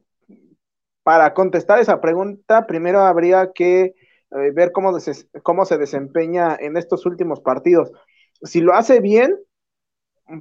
para 1.02 1.34
contestar 1.34 1.80
esa 1.80 2.00
pregunta, 2.00 2.66
primero 2.66 3.00
habría 3.00 3.52
que 3.52 3.82
eh, 3.82 4.50
ver 4.54 4.72
cómo, 4.72 4.96
cómo 5.42 5.64
se 5.64 5.78
desempeña 5.78 6.56
en 6.58 6.76
estos 6.76 7.04
últimos 7.06 7.40
partidos. 7.40 7.90
Si 8.42 8.60
lo 8.60 8.74
hace 8.74 9.00
bien, 9.00 9.36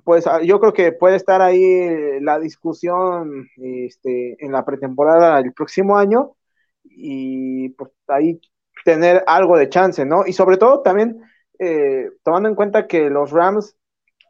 pues 0.03 0.27
ah, 0.27 0.41
yo 0.43 0.59
creo 0.59 0.73
que 0.73 0.91
puede 0.91 1.15
estar 1.15 1.41
ahí 1.41 2.19
la 2.21 2.39
discusión 2.39 3.47
este, 3.57 4.43
en 4.43 4.51
la 4.51 4.63
pretemporada 4.65 5.39
el 5.39 5.53
próximo 5.53 5.97
año 5.97 6.35
y 6.83 7.69
pues 7.69 7.91
ahí 8.07 8.39
tener 8.85 9.23
algo 9.27 9.57
de 9.57 9.69
chance, 9.69 10.05
¿no? 10.05 10.25
Y 10.25 10.33
sobre 10.33 10.57
todo 10.57 10.81
también 10.81 11.21
eh, 11.59 12.09
tomando 12.23 12.49
en 12.49 12.55
cuenta 12.55 12.87
que 12.87 13.09
los 13.09 13.31
Rams 13.31 13.75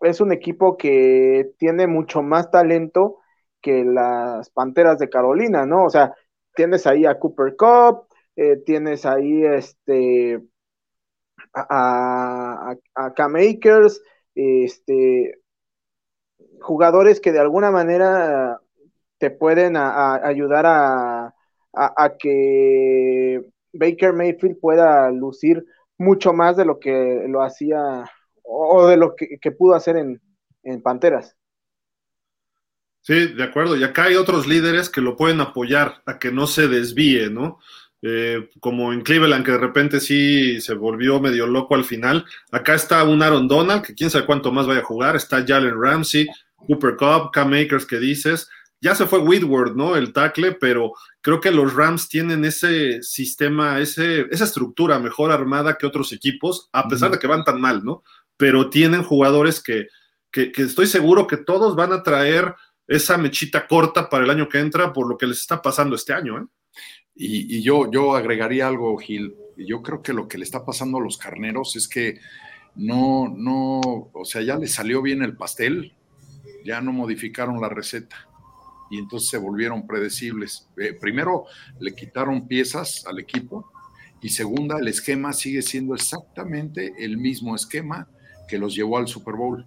es 0.02 0.22
un 0.22 0.32
equipo 0.32 0.78
que 0.78 1.52
tiene 1.58 1.88
mucho 1.88 2.22
más 2.22 2.50
talento 2.52 3.18
que 3.62 3.84
las 3.84 4.50
Panteras 4.50 5.00
de 5.00 5.10
Carolina, 5.10 5.66
¿no? 5.66 5.86
O 5.86 5.89
sea, 5.89 6.14
tienes 6.56 6.88
ahí 6.88 7.06
a 7.06 7.20
Cooper 7.20 7.56
Cup, 7.56 8.08
eh, 8.36 8.58
tienes 8.66 9.06
ahí 9.06 9.43
este 9.45 10.41
a, 11.54 12.76
a, 12.95 13.14
Cam 13.14 13.36
Akers, 13.36 14.02
este 14.36 15.39
jugadores 16.62 17.20
que 17.20 17.32
de 17.32 17.39
alguna 17.39 17.72
manera 17.72 18.60
te 19.18 19.32
pueden 19.32 19.76
ayudar 19.76 20.66
a, 20.66 21.36
a, 21.74 22.18
que 22.18 23.43
Baker 23.74 24.13
Mayfield 24.13 24.59
pueda 24.59 25.11
lucir 25.11 25.65
mucho 25.97 26.34
más 26.34 26.57
de 26.57 26.65
lo 26.65 26.80
que 26.80 27.26
lo 27.28 27.43
hacía 27.43 28.09
o 28.43 28.88
de 28.88 28.97
lo 28.97 29.15
que, 29.15 29.51
pudo 29.51 29.76
hacer 29.76 29.97
en, 29.97 30.22
en 30.63 30.82
Panteras. 30.82 31.36
Sí, 33.01 33.34
de 33.34 33.43
acuerdo. 33.43 33.76
Y 33.76 33.84
acá 33.84 34.05
hay 34.05 34.15
otros 34.15 34.47
líderes 34.47 34.89
que 34.89 35.01
lo 35.01 35.15
pueden 35.15 35.41
apoyar 35.41 36.01
a 36.05 36.20
que 36.20 36.32
no 36.32 36.47
se 36.47 36.67
desvíe, 36.67 37.30
¿no? 37.30 37.59
Eh, 38.01 38.49
como 38.61 38.93
en 38.93 39.01
Cleveland, 39.01 39.45
que 39.45 39.51
de 39.51 39.57
repente 39.57 39.99
sí 39.99 40.61
se 40.61 40.74
volvió 40.74 41.20
medio 41.20 41.47
loco 41.47 41.76
al 41.76 41.84
final. 41.84 42.26
Acá 42.51 42.76
está 42.76 43.03
un 43.03 43.22
Aaron 43.22 43.47
Donald, 43.47 43.84
que 43.84 43.93
quién 43.93 44.09
sabe 44.09 44.26
cuánto 44.26 44.51
más 44.51 44.67
vaya 44.67 44.80
a 44.80 44.86
jugar. 44.86 45.15
Está 45.15 45.45
Jalen 45.45 45.82
Ramsey, 45.82 46.28
Cooper 46.55 46.95
Cup, 46.95 47.32
Cam 47.34 47.49
Makers 47.49 47.86
que 47.86 47.99
dices. 47.99 48.49
Ya 48.82 48.95
se 48.95 49.05
fue 49.05 49.19
Whitworth, 49.19 49.75
¿no? 49.75 49.97
El 49.97 50.13
tackle, 50.13 50.53
pero 50.53 50.93
creo 51.21 51.41
que 51.41 51.51
los 51.51 51.73
Rams 51.73 52.07
tienen 52.07 52.45
ese 52.45 53.03
sistema, 53.03 53.80
ese, 53.80 54.25
esa 54.32 54.45
estructura 54.45 54.99
mejor 54.99 55.32
armada 55.32 55.77
que 55.77 55.86
otros 55.86 56.13
equipos, 56.13 56.69
a 56.71 56.88
pesar 56.88 57.11
de 57.11 57.19
que 57.19 57.27
van 57.27 57.43
tan 57.43 57.59
mal, 57.59 57.84
¿no? 57.84 58.03
Pero 58.38 58.69
tienen 58.69 59.03
jugadores 59.03 59.61
que, 59.61 59.88
que, 60.32 60.53
que 60.53 60.61
estoy 60.61 60.88
seguro 60.88 61.27
que 61.27 61.36
todos 61.36 61.75
van 61.75 61.91
a 61.91 62.03
traer 62.03 62.55
esa 62.88 63.17
mechita 63.17 63.67
corta 63.67 64.09
para 64.09 64.23
el 64.23 64.30
año 64.30 64.47
que 64.47 64.59
entra 64.59 64.93
por 64.93 65.09
lo 65.09 65.17
que 65.17 65.27
les 65.27 65.41
está 65.41 65.61
pasando 65.61 65.95
este 65.95 66.13
año. 66.13 66.38
¿eh? 66.38 66.45
Y, 67.15 67.57
y, 67.57 67.61
yo, 67.61 67.91
yo 67.91 68.15
agregaría 68.15 68.65
algo, 68.67 68.97
Gil. 68.97 69.36
Yo 69.57 69.84
creo 69.84 70.01
que 70.01 70.13
lo 70.13 70.30
que 70.30 70.38
le 70.38 70.45
está 70.45 70.63
pasando 70.63 70.99
a 70.99 71.01
los 71.01 71.17
carneros 71.17 71.75
es 71.75 71.89
que 71.89 72.17
no, 72.75 73.27
no, 73.36 73.82
o 74.13 74.23
sea, 74.23 74.41
ya 74.41 74.55
le 74.55 74.67
salió 74.67 75.01
bien 75.01 75.21
el 75.21 75.36
pastel, 75.36 75.93
ya 76.63 76.80
no 76.80 76.93
modificaron 76.93 77.59
la 77.59 77.67
receta 77.67 78.28
y 78.89 78.97
entonces 78.97 79.29
se 79.29 79.37
volvieron 79.37 79.87
predecibles. 79.87 80.67
Eh, 80.77 80.93
primero, 80.93 81.45
le 81.79 81.93
quitaron 81.93 82.47
piezas 82.47 83.05
al 83.05 83.19
equipo 83.19 83.71
y 84.21 84.29
segunda, 84.29 84.77
el 84.79 84.87
esquema 84.87 85.33
sigue 85.33 85.61
siendo 85.61 85.95
exactamente 85.95 86.93
el 86.99 87.17
mismo 87.17 87.55
esquema 87.55 88.07
que 88.47 88.57
los 88.57 88.75
llevó 88.75 88.97
al 88.97 89.07
Super 89.07 89.35
Bowl 89.35 89.65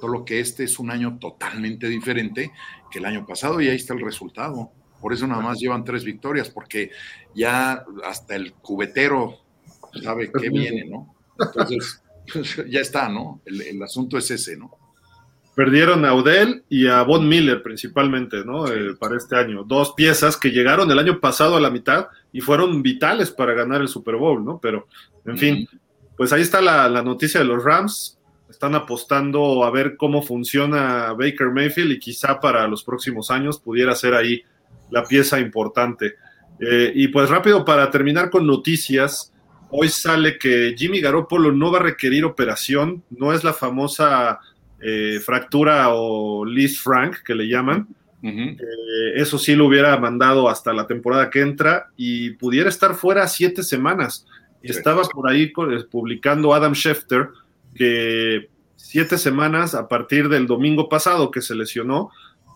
solo 0.00 0.24
que 0.24 0.40
este 0.40 0.64
es 0.64 0.78
un 0.78 0.90
año 0.90 1.18
totalmente 1.18 1.88
diferente 1.88 2.52
que 2.90 2.98
el 2.98 3.04
año 3.04 3.26
pasado 3.26 3.60
y 3.60 3.68
ahí 3.68 3.76
está 3.76 3.94
el 3.94 4.00
resultado. 4.00 4.70
Por 5.00 5.12
eso 5.12 5.26
nada 5.26 5.42
más 5.42 5.58
llevan 5.58 5.84
tres 5.84 6.04
victorias, 6.04 6.50
porque 6.50 6.90
ya 7.34 7.84
hasta 8.04 8.34
el 8.34 8.52
cubetero 8.54 9.38
sabe 10.02 10.30
qué 10.32 10.50
viene, 10.50 10.84
¿no? 10.86 11.14
Entonces, 11.38 12.02
ya 12.68 12.80
está, 12.80 13.08
¿no? 13.08 13.40
El, 13.44 13.80
asunto 13.82 14.18
es 14.18 14.30
ese, 14.30 14.56
¿no? 14.56 14.76
Perdieron 15.58 16.04
a 16.04 16.14
Odell 16.14 16.62
y 16.68 16.86
a 16.86 17.02
Von 17.02 17.28
Miller 17.28 17.64
principalmente, 17.64 18.44
¿no? 18.44 18.68
Eh, 18.68 18.94
para 18.94 19.16
este 19.16 19.34
año. 19.34 19.64
Dos 19.64 19.92
piezas 19.96 20.36
que 20.36 20.52
llegaron 20.52 20.88
el 20.88 21.00
año 21.00 21.18
pasado 21.18 21.56
a 21.56 21.60
la 21.60 21.68
mitad 21.68 22.06
y 22.32 22.40
fueron 22.40 22.80
vitales 22.80 23.32
para 23.32 23.54
ganar 23.54 23.80
el 23.80 23.88
Super 23.88 24.14
Bowl, 24.14 24.44
¿no? 24.44 24.60
Pero, 24.62 24.86
en 25.26 25.36
fin, 25.36 25.68
pues 26.16 26.32
ahí 26.32 26.42
está 26.42 26.60
la, 26.60 26.88
la 26.88 27.02
noticia 27.02 27.40
de 27.40 27.46
los 27.46 27.64
Rams 27.64 28.18
están 28.48 28.76
apostando 28.76 29.64
a 29.64 29.70
ver 29.72 29.96
cómo 29.96 30.22
funciona 30.22 31.12
Baker 31.12 31.50
Mayfield 31.50 31.90
y 31.90 31.98
quizá 31.98 32.38
para 32.38 32.68
los 32.68 32.84
próximos 32.84 33.28
años 33.28 33.58
pudiera 33.58 33.96
ser 33.96 34.14
ahí 34.14 34.42
la 34.90 35.02
pieza 35.02 35.40
importante. 35.40 36.14
Eh, 36.60 36.92
y 36.94 37.08
pues 37.08 37.28
rápido 37.28 37.64
para 37.64 37.90
terminar 37.90 38.30
con 38.30 38.46
noticias, 38.46 39.32
hoy 39.70 39.88
sale 39.88 40.38
que 40.38 40.76
Jimmy 40.78 41.00
Garoppolo 41.00 41.50
no 41.50 41.72
va 41.72 41.78
a 41.80 41.82
requerir 41.82 42.24
operación, 42.24 43.02
no 43.10 43.32
es 43.32 43.42
la 43.42 43.52
famosa 43.52 44.38
eh, 44.80 45.20
fractura 45.24 45.88
o 45.90 46.44
Liz 46.44 46.80
Frank 46.80 47.18
que 47.24 47.34
le 47.34 47.48
llaman. 47.48 47.88
Eh, 48.20 48.56
eso 49.14 49.38
sí 49.38 49.54
lo 49.54 49.66
hubiera 49.66 49.96
mandado 49.96 50.48
hasta 50.48 50.72
la 50.72 50.86
temporada 50.86 51.30
que 51.30 51.40
entra 51.40 51.90
y 51.96 52.30
pudiera 52.30 52.68
estar 52.68 52.94
fuera 52.94 53.26
siete 53.28 53.62
semanas. 53.62 54.26
Estaba 54.62 55.02
por 55.02 55.30
ahí 55.30 55.52
publicando 55.90 56.52
Adam 56.52 56.74
Schefter 56.74 57.28
que 57.74 58.48
siete 58.76 59.18
semanas 59.18 59.74
a 59.74 59.88
partir 59.88 60.28
del 60.28 60.46
domingo 60.46 60.88
pasado 60.88 61.30
que 61.30 61.42
se 61.42 61.54
lesionó, 61.54 62.10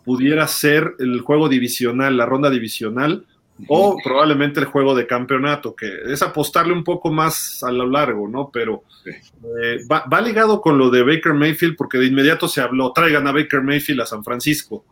pudiera 0.05 0.47
ser 0.49 0.95
el 0.99 1.21
juego 1.21 1.49
divisional, 1.49 2.17
la 2.17 2.27
ronda 2.27 2.51
divisional, 2.51 3.27
o 3.69 3.97
probablemente 4.03 4.61
el 4.61 4.67
juego 4.67 4.95
de 4.95 5.07
campeonato, 5.07 5.75
que 5.77 5.89
es 6.07 6.23
apostarle 6.23 6.73
un 6.73 6.85
poco 6.85 7.11
más 7.11 7.63
a 7.63 7.71
lo 7.71 7.87
largo, 7.87 8.29
¿no? 8.29 8.51
Pero 8.53 8.85
eh, 9.07 9.79
va, 9.91 10.21
ligado 10.21 10.61
con 10.61 10.79
lo 10.79 10.91
de 10.91 11.03
Baker 11.03 11.35
Mayfield, 11.35 11.77
porque 11.77 11.99
de 11.99 12.07
inmediato 12.07 12.49
se 12.49 12.61
habló, 12.61 12.93
traigan 12.93 13.27
a 13.27 13.33
Baker 13.33 13.63
Mayfield 13.63 14.01
a 14.01 14.07
San 14.07 14.25
Francisco, 14.25 14.85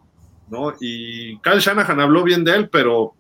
¿no? 0.49 0.75
Y 0.81 1.39
Kyle 1.39 1.61
Shanahan 1.61 2.01
habló 2.01 2.23
bien 2.23 2.45
de 2.45 2.55
él, 2.55 2.69
pero 2.69 3.15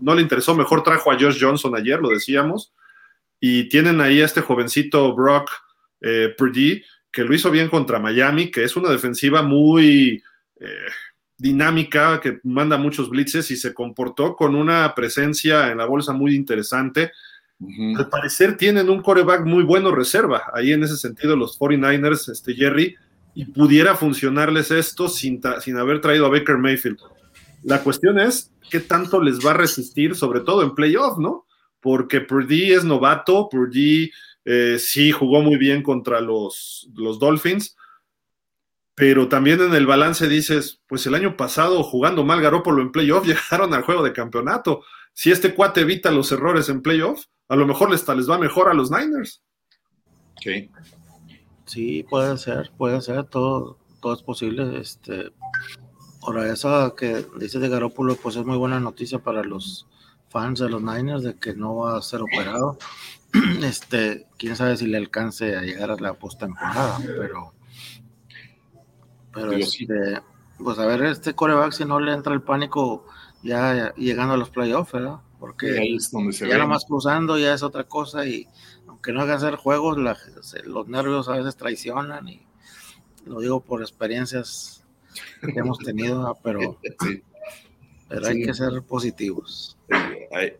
no 0.00 0.14
le 0.14 0.22
interesó, 0.22 0.54
mejor 0.54 0.82
trajo 0.82 1.10
a 1.10 1.18
Josh 1.18 1.38
Johnson 1.40 1.76
ayer, 1.76 2.00
lo 2.00 2.08
decíamos, 2.08 2.72
y 3.40 3.68
tienen 3.68 4.00
ahí 4.00 4.20
a 4.20 4.24
este 4.24 4.40
jovencito 4.40 5.14
Brock 5.14 5.50
eh, 6.00 6.34
Purdy, 6.36 6.82
que 7.12 7.24
lo 7.24 7.34
hizo 7.34 7.50
bien 7.50 7.68
contra 7.68 7.98
Miami, 7.98 8.50
que 8.50 8.64
es 8.64 8.76
una 8.76 8.90
defensiva 8.90 9.42
muy 9.42 10.22
eh, 10.60 10.86
dinámica, 11.38 12.20
que 12.20 12.40
manda 12.44 12.78
muchos 12.78 13.10
blitzes 13.10 13.50
y 13.50 13.56
se 13.56 13.74
comportó 13.74 14.36
con 14.36 14.54
una 14.54 14.94
presencia 14.94 15.70
en 15.70 15.78
la 15.78 15.86
bolsa 15.86 16.12
muy 16.12 16.34
interesante. 16.34 17.12
Al 17.96 18.08
parecer 18.10 18.56
tienen 18.56 18.90
un 18.90 19.00
coreback 19.00 19.46
muy 19.46 19.64
bueno 19.64 19.90
reserva, 19.90 20.44
ahí 20.52 20.72
en 20.72 20.84
ese 20.84 20.96
sentido 20.96 21.36
los 21.36 21.58
49ers, 21.58 22.30
este 22.30 22.54
Jerry, 22.54 22.96
y 23.34 23.46
pudiera 23.46 23.96
funcionarles 23.96 24.70
esto 24.70 25.08
sin, 25.08 25.40
sin 25.60 25.76
haber 25.76 26.00
traído 26.00 26.26
a 26.26 26.30
Baker 26.30 26.58
Mayfield. 26.58 26.98
La 27.62 27.82
cuestión 27.82 28.18
es 28.18 28.50
qué 28.70 28.80
tanto 28.80 29.22
les 29.22 29.44
va 29.44 29.52
a 29.52 29.54
resistir, 29.54 30.14
sobre 30.14 30.40
todo 30.40 30.62
en 30.62 30.74
playoff, 30.74 31.18
¿no? 31.18 31.46
Porque 31.80 32.20
Purdy 32.20 32.72
es 32.72 32.84
novato, 32.84 33.48
Purdy 33.50 34.10
eh, 34.44 34.76
sí 34.78 35.10
jugó 35.10 35.42
muy 35.42 35.56
bien 35.56 35.82
contra 35.82 36.20
los, 36.20 36.88
los 36.94 37.18
Dolphins, 37.18 37.75
pero 38.96 39.28
también 39.28 39.60
en 39.60 39.74
el 39.74 39.86
balance 39.86 40.26
dices, 40.26 40.80
pues 40.88 41.06
el 41.06 41.14
año 41.14 41.36
pasado 41.36 41.82
jugando 41.82 42.24
mal 42.24 42.40
Garópolo 42.40 42.80
en 42.80 42.90
playoff 42.90 43.26
llegaron 43.26 43.74
al 43.74 43.82
juego 43.82 44.02
de 44.02 44.14
campeonato. 44.14 44.82
Si 45.12 45.30
este 45.30 45.54
cuate 45.54 45.82
evita 45.82 46.10
los 46.10 46.32
errores 46.32 46.70
en 46.70 46.80
playoff, 46.80 47.26
a 47.48 47.56
lo 47.56 47.66
mejor 47.66 47.90
les, 47.90 48.08
les 48.08 48.28
va 48.28 48.38
mejor 48.38 48.70
a 48.70 48.74
los 48.74 48.90
Niners. 48.90 49.42
Sí. 50.42 50.70
Sí, 51.66 52.06
puede 52.08 52.38
ser, 52.38 52.72
puede 52.78 53.02
ser, 53.02 53.24
todo, 53.24 53.78
todo 54.00 54.14
es 54.14 54.22
posible. 54.22 54.80
Este, 54.80 55.30
ahora, 56.22 56.50
eso 56.50 56.94
que 56.94 57.26
dice 57.38 57.58
de 57.58 57.68
Garópolo, 57.68 58.16
pues 58.16 58.36
es 58.36 58.46
muy 58.46 58.56
buena 58.56 58.80
noticia 58.80 59.18
para 59.18 59.42
los 59.44 59.86
fans 60.30 60.60
de 60.60 60.70
los 60.70 60.82
Niners 60.82 61.22
de 61.22 61.34
que 61.36 61.54
no 61.54 61.76
va 61.76 61.98
a 61.98 62.02
ser 62.02 62.22
operado. 62.22 62.78
este, 63.62 64.26
quién 64.38 64.56
sabe 64.56 64.78
si 64.78 64.86
le 64.86 64.96
alcance 64.96 65.54
a 65.54 65.60
llegar 65.60 65.90
a 65.90 65.96
la 65.96 66.14
postemporada, 66.14 66.98
pero, 67.18 67.52
pero 69.36 69.52
este, 69.52 70.20
pues 70.58 70.78
a 70.78 70.86
ver, 70.86 71.04
este 71.04 71.34
coreback 71.34 71.72
si 71.72 71.84
no 71.84 72.00
le 72.00 72.12
entra 72.12 72.32
el 72.32 72.40
pánico 72.40 73.06
ya, 73.42 73.94
llegando 73.96 74.34
a 74.34 74.36
los 74.38 74.50
playoffs, 74.50 74.92
¿verdad? 74.92 75.18
Porque 75.38 75.96
ya 76.48 76.58
nomás 76.58 76.86
cruzando 76.86 77.38
ya 77.38 77.52
es 77.52 77.62
otra 77.62 77.84
cosa 77.84 78.26
y 78.26 78.48
aunque 78.88 79.12
no 79.12 79.20
haga 79.20 79.34
hacer 79.34 79.56
juegos, 79.56 79.98
los 80.64 80.88
nervios 80.88 81.28
a 81.28 81.36
veces 81.36 81.56
traicionan 81.56 82.26
y 82.28 82.40
lo 83.26 83.40
digo 83.40 83.60
por 83.60 83.82
experiencias 83.82 84.82
que 85.42 85.60
hemos 85.60 85.78
tenido, 85.78 86.38
pero, 86.42 86.78
pero 88.08 88.26
hay 88.26 88.42
que 88.42 88.54
ser 88.54 88.82
positivos. 88.82 89.76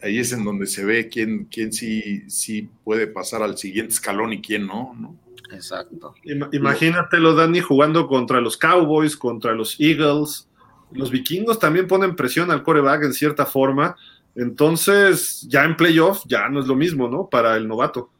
Ahí, 0.03 0.18
es 0.18 0.33
en 0.33 0.45
donde 0.45 0.66
se 0.66 0.85
ve 0.85 1.09
quién, 1.09 1.47
quién 1.51 1.72
sí, 1.72 2.29
sí 2.29 2.68
puede 2.85 3.07
pasar 3.07 3.43
al 3.43 3.57
siguiente 3.57 3.95
escalón 3.95 4.35
y 4.35 4.43
quién 4.43 4.66
no, 4.66 4.95
¿no? 4.95 5.26
Exacto. 5.53 6.15
Imagínatelo, 6.53 7.35
Dani, 7.35 7.61
jugando 7.61 8.07
contra 8.07 8.41
los 8.41 8.57
Cowboys, 8.57 9.17
contra 9.17 9.53
los 9.53 9.79
Eagles. 9.81 10.49
Los 10.93 11.11
vikingos 11.11 11.59
también 11.59 11.87
ponen 11.87 12.17
presión 12.17 12.51
al 12.51 12.63
coreback 12.63 13.05
en 13.05 13.13
cierta 13.13 13.47
forma. 13.47 13.97
Entonces, 14.35 15.47
ya 15.49 15.65
en 15.65 15.77
playoff 15.77 16.25
ya 16.27 16.49
no 16.49 16.61
es 16.61 16.67
lo 16.67 16.75
mismo, 16.75 17.09
¿no? 17.09 17.29
Para 17.29 17.57
el 17.57 17.67
novato. 17.67 18.11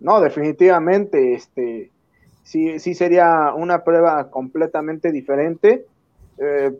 No, 0.00 0.20
definitivamente, 0.20 1.34
este, 1.34 1.90
sí, 2.42 2.78
sí 2.78 2.94
sería 2.94 3.52
una 3.54 3.82
prueba 3.82 4.30
completamente 4.30 5.10
diferente. 5.12 5.86
Eh, 6.38 6.72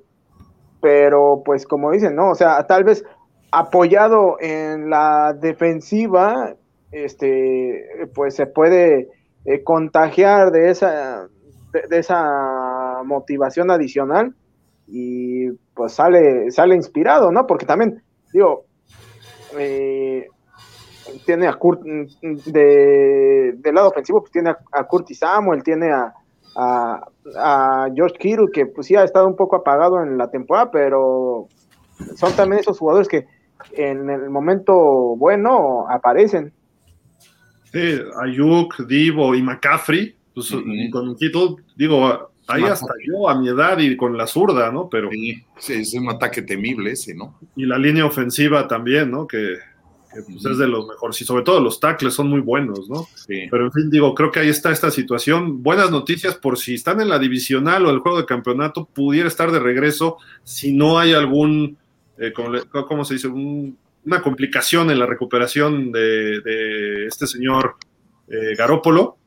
pero 0.80 1.42
pues 1.44 1.66
como 1.66 1.90
dicen, 1.90 2.14
¿no? 2.14 2.30
O 2.30 2.34
sea, 2.34 2.66
tal 2.66 2.84
vez 2.84 3.04
apoyado 3.50 4.36
en 4.40 4.90
la 4.90 5.32
defensiva, 5.32 6.54
este, 6.92 8.08
pues 8.14 8.36
se 8.36 8.46
puede 8.46 9.08
eh, 9.46 9.62
contagiar 9.62 10.50
de 10.50 10.70
esa, 10.70 11.28
de, 11.72 11.98
esa 11.98 13.02
motivación 13.04 13.70
adicional 13.70 14.34
y 14.88 15.50
pues 15.74 15.92
sale, 15.92 16.50
sale 16.50 16.74
inspirado, 16.74 17.30
¿no? 17.30 17.46
Porque 17.46 17.66
también, 17.66 18.02
digo, 18.32 18.64
eh, 19.58 20.26
tiene 21.24 21.46
a 21.46 21.54
Kurt, 21.54 21.82
de, 21.82 23.54
del 23.56 23.74
lado 23.74 23.88
ofensivo, 23.88 24.20
pues 24.20 24.32
tiene 24.32 24.50
a, 24.50 24.58
a 24.72 24.84
Curtis 24.84 25.20
Samuel, 25.20 25.62
tiene 25.62 25.92
a, 25.92 26.12
a, 26.56 27.08
a 27.36 27.88
George 27.94 28.16
Kittle, 28.18 28.50
que 28.52 28.66
pues 28.66 28.86
sí 28.86 28.96
ha 28.96 29.04
estado 29.04 29.26
un 29.26 29.36
poco 29.36 29.56
apagado 29.56 30.02
en 30.02 30.18
la 30.18 30.30
temporada, 30.30 30.70
pero 30.70 31.48
son 32.16 32.32
también 32.34 32.60
esos 32.60 32.78
jugadores 32.78 33.08
que 33.08 33.26
en 33.72 34.10
el 34.10 34.30
momento 34.30 34.74
bueno 35.16 35.86
aparecen. 35.88 36.52
Sí, 37.76 38.02
Ayuk, 38.22 38.86
Divo 38.86 39.34
y 39.34 39.42
McCaffrey, 39.42 40.14
pues, 40.34 40.54
con 40.90 41.16
Kittle, 41.16 41.56
digo, 41.76 42.30
Ahí 42.48 42.62
hasta 42.62 42.92
yo 43.04 43.28
a 43.28 43.38
mi 43.38 43.48
edad 43.48 43.78
y 43.78 43.96
con 43.96 44.16
la 44.16 44.26
zurda, 44.26 44.70
¿no? 44.70 44.88
Pero. 44.88 45.10
Sí, 45.58 45.72
es 45.72 45.94
un 45.94 46.08
ataque 46.08 46.42
temible 46.42 46.92
ese, 46.92 47.14
¿no? 47.14 47.38
Y 47.56 47.66
la 47.66 47.78
línea 47.78 48.06
ofensiva 48.06 48.68
también, 48.68 49.10
¿no? 49.10 49.26
Que, 49.26 49.56
pues, 50.12 50.44
es 50.44 50.58
de 50.58 50.68
los 50.68 50.86
mejores. 50.86 51.20
Y 51.20 51.24
sobre 51.24 51.42
todo 51.42 51.60
los 51.60 51.80
tackles 51.80 52.14
son 52.14 52.28
muy 52.28 52.40
buenos, 52.40 52.88
¿no? 52.88 53.06
Sí. 53.14 53.46
Pero 53.50 53.64
en 53.64 53.72
fin, 53.72 53.90
digo, 53.90 54.14
creo 54.14 54.30
que 54.30 54.40
ahí 54.40 54.48
está 54.48 54.70
esta 54.70 54.90
situación. 54.90 55.62
Buenas 55.62 55.90
noticias 55.90 56.36
por 56.36 56.56
si 56.56 56.74
están 56.74 57.00
en 57.00 57.08
la 57.08 57.18
divisional 57.18 57.84
o 57.84 57.90
el 57.90 57.98
juego 57.98 58.18
de 58.18 58.26
campeonato, 58.26 58.84
pudiera 58.84 59.26
estar 59.26 59.50
de 59.50 59.58
regreso 59.58 60.18
si 60.44 60.72
no 60.72 61.00
hay 61.00 61.14
algún, 61.14 61.76
eh, 62.18 62.32
¿cómo 62.32 63.04
se 63.04 63.14
dice? 63.14 63.28
Una 64.06 64.22
complicación 64.22 64.90
en 64.90 64.98
la 64.98 65.06
recuperación 65.06 65.92
de, 65.92 67.06
este 67.06 67.26
señor 67.26 67.76
eh, 68.28 68.54
Garópolo 68.56 69.18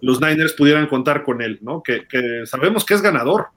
los 0.00 0.20
Niners 0.20 0.52
pudieran 0.52 0.86
contar 0.86 1.22
con 1.22 1.42
él, 1.42 1.58
¿no? 1.62 1.82
Que, 1.82 2.06
sabemos 2.46 2.84
que 2.84 2.94
es 2.94 3.02
ganador. 3.02 3.48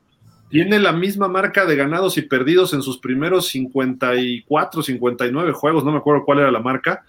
Tiene 0.49 0.79
la 0.79 0.93
misma 0.93 1.27
marca 1.27 1.65
de 1.65 1.75
ganados 1.75 2.17
y 2.17 2.23
perdidos 2.23 2.73
en 2.73 2.81
sus 2.81 2.97
primeros 2.97 3.47
54, 3.49 4.81
59 4.81 5.51
juegos, 5.51 5.83
no 5.83 5.91
me 5.91 5.99
acuerdo 5.99 6.25
cuál 6.25 6.39
era 6.39 6.51
la 6.51 6.59
marca, 6.59 7.03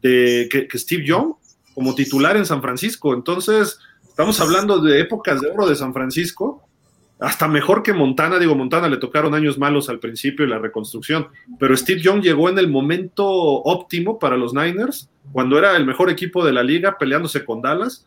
de, 0.00 0.48
que, 0.50 0.78
Steve 0.78 1.04
Young 1.04 1.34
como 1.74 1.94
titular 1.94 2.36
en 2.36 2.46
San 2.46 2.62
Francisco. 2.62 3.14
Entonces, 3.14 3.78
estamos 4.06 4.40
hablando 4.40 4.78
de 4.78 5.00
épocas 5.00 5.40
de 5.40 5.50
oro 5.50 5.66
de 5.66 5.74
San 5.74 5.92
Francisco, 5.92 6.63
hasta 7.20 7.48
mejor 7.48 7.82
que 7.82 7.92
Montana. 7.92 8.38
Digo, 8.38 8.54
Montana 8.54 8.88
le 8.88 8.96
tocaron 8.96 9.34
años 9.34 9.58
malos 9.58 9.88
al 9.88 10.00
principio 10.00 10.44
y 10.44 10.48
la 10.48 10.58
reconstrucción, 10.58 11.28
pero 11.58 11.76
Steve 11.76 12.00
Young 12.00 12.22
llegó 12.22 12.48
en 12.48 12.58
el 12.58 12.68
momento 12.68 13.26
óptimo 13.26 14.18
para 14.18 14.36
los 14.36 14.54
Niners, 14.54 15.08
cuando 15.32 15.58
era 15.58 15.76
el 15.76 15.86
mejor 15.86 16.10
equipo 16.10 16.44
de 16.44 16.52
la 16.52 16.62
liga 16.62 16.98
peleándose 16.98 17.44
con 17.44 17.62
Dallas 17.62 18.06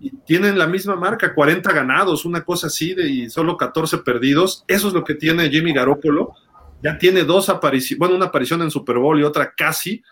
y 0.00 0.10
tienen 0.26 0.58
la 0.58 0.66
misma 0.66 0.96
marca, 0.96 1.34
40 1.34 1.72
ganados, 1.72 2.24
una 2.24 2.44
cosa 2.44 2.68
así, 2.68 2.94
y 2.98 3.30
solo 3.30 3.56
14 3.56 3.98
perdidos. 3.98 4.64
Eso 4.68 4.88
es 4.88 4.94
lo 4.94 5.04
que 5.04 5.14
tiene 5.14 5.50
Jimmy 5.50 5.72
Garoppolo. 5.72 6.34
Ya 6.82 6.98
tiene 6.98 7.24
dos 7.24 7.48
apariciones, 7.48 7.98
bueno, 7.98 8.14
una 8.14 8.26
aparición 8.26 8.62
en 8.62 8.70
Super 8.70 8.98
Bowl 8.98 9.18
y 9.18 9.24
otra 9.24 9.52
casi. 9.56 10.02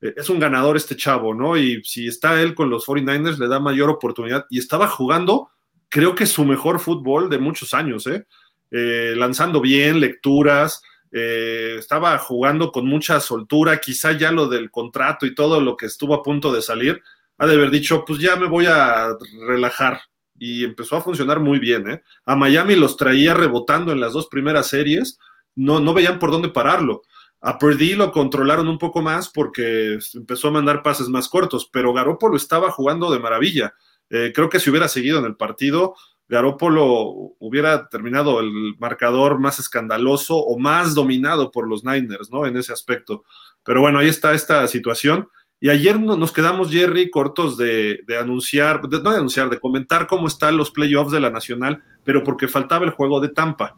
Eh, 0.00 0.14
es 0.16 0.28
un 0.28 0.40
ganador 0.40 0.76
este 0.76 0.96
chavo, 0.96 1.34
¿no? 1.34 1.56
Y 1.56 1.82
si 1.84 2.08
está 2.08 2.40
él 2.42 2.54
con 2.54 2.70
los 2.70 2.86
49ers, 2.86 3.38
le 3.38 3.48
da 3.48 3.60
mayor 3.60 3.90
oportunidad. 3.90 4.46
Y 4.50 4.58
estaba 4.58 4.88
jugando, 4.88 5.50
creo 5.88 6.14
que 6.14 6.26
su 6.26 6.44
mejor 6.44 6.80
fútbol 6.80 7.30
de 7.30 7.38
muchos 7.38 7.74
años, 7.74 8.06
¿eh? 8.06 8.26
eh 8.70 9.14
lanzando 9.16 9.60
bien, 9.60 10.00
lecturas, 10.00 10.82
eh, 11.12 11.76
estaba 11.78 12.18
jugando 12.18 12.72
con 12.72 12.86
mucha 12.86 13.20
soltura, 13.20 13.80
quizá 13.80 14.12
ya 14.12 14.30
lo 14.32 14.48
del 14.48 14.70
contrato 14.70 15.24
y 15.24 15.34
todo 15.34 15.60
lo 15.60 15.76
que 15.76 15.86
estuvo 15.86 16.14
a 16.14 16.22
punto 16.22 16.52
de 16.52 16.62
salir, 16.62 17.02
ha 17.38 17.46
de 17.46 17.54
haber 17.54 17.70
dicho, 17.70 18.04
pues 18.04 18.18
ya 18.18 18.36
me 18.36 18.46
voy 18.46 18.66
a 18.66 19.16
relajar. 19.46 20.00
Y 20.38 20.64
empezó 20.64 20.96
a 20.96 21.00
funcionar 21.00 21.40
muy 21.40 21.58
bien. 21.58 21.88
¿eh? 21.88 22.02
A 22.26 22.36
Miami 22.36 22.76
los 22.76 22.96
traía 22.96 23.32
rebotando 23.32 23.92
en 23.92 24.00
las 24.00 24.12
dos 24.12 24.26
primeras 24.26 24.66
series, 24.68 25.18
no, 25.54 25.80
no 25.80 25.94
veían 25.94 26.18
por 26.18 26.30
dónde 26.30 26.50
pararlo. 26.50 27.02
A 27.40 27.58
Purdy 27.58 27.94
lo 27.94 28.12
controlaron 28.12 28.68
un 28.68 28.78
poco 28.78 29.02
más 29.02 29.28
porque 29.28 29.98
empezó 30.14 30.48
a 30.48 30.52
mandar 30.52 30.82
pases 30.82 31.08
más 31.08 31.28
cortos, 31.28 31.68
pero 31.72 31.92
Garópolo 31.92 32.36
estaba 32.36 32.70
jugando 32.70 33.10
de 33.10 33.20
maravilla. 33.20 33.74
Eh, 34.10 34.32
creo 34.34 34.48
que 34.48 34.60
si 34.60 34.70
hubiera 34.70 34.88
seguido 34.88 35.18
en 35.18 35.24
el 35.24 35.36
partido, 35.36 35.94
Garópolo 36.28 37.34
hubiera 37.38 37.88
terminado 37.88 38.40
el 38.40 38.76
marcador 38.78 39.38
más 39.38 39.58
escandaloso 39.58 40.36
o 40.36 40.58
más 40.58 40.94
dominado 40.94 41.52
por 41.52 41.68
los 41.68 41.84
Niners, 41.84 42.30
¿no? 42.30 42.46
En 42.46 42.56
ese 42.56 42.72
aspecto. 42.72 43.24
Pero 43.64 43.80
bueno, 43.80 44.00
ahí 44.00 44.08
está 44.08 44.34
esta 44.34 44.66
situación. 44.66 45.28
Y 45.60 45.70
ayer 45.70 45.98
nos 45.98 46.32
quedamos, 46.32 46.70
Jerry, 46.70 47.10
cortos 47.10 47.56
de, 47.56 48.04
anunciar, 48.20 48.82
no 48.82 49.10
de 49.10 49.16
anunciar, 49.16 49.48
de 49.48 49.58
comentar 49.58 50.06
cómo 50.06 50.26
están 50.26 50.56
los 50.56 50.70
playoffs 50.70 51.12
de 51.12 51.20
la 51.20 51.30
Nacional, 51.30 51.82
pero 52.04 52.22
porque 52.24 52.46
faltaba 52.46 52.84
el 52.84 52.90
juego 52.90 53.20
de 53.20 53.30
Tampa. 53.30 53.76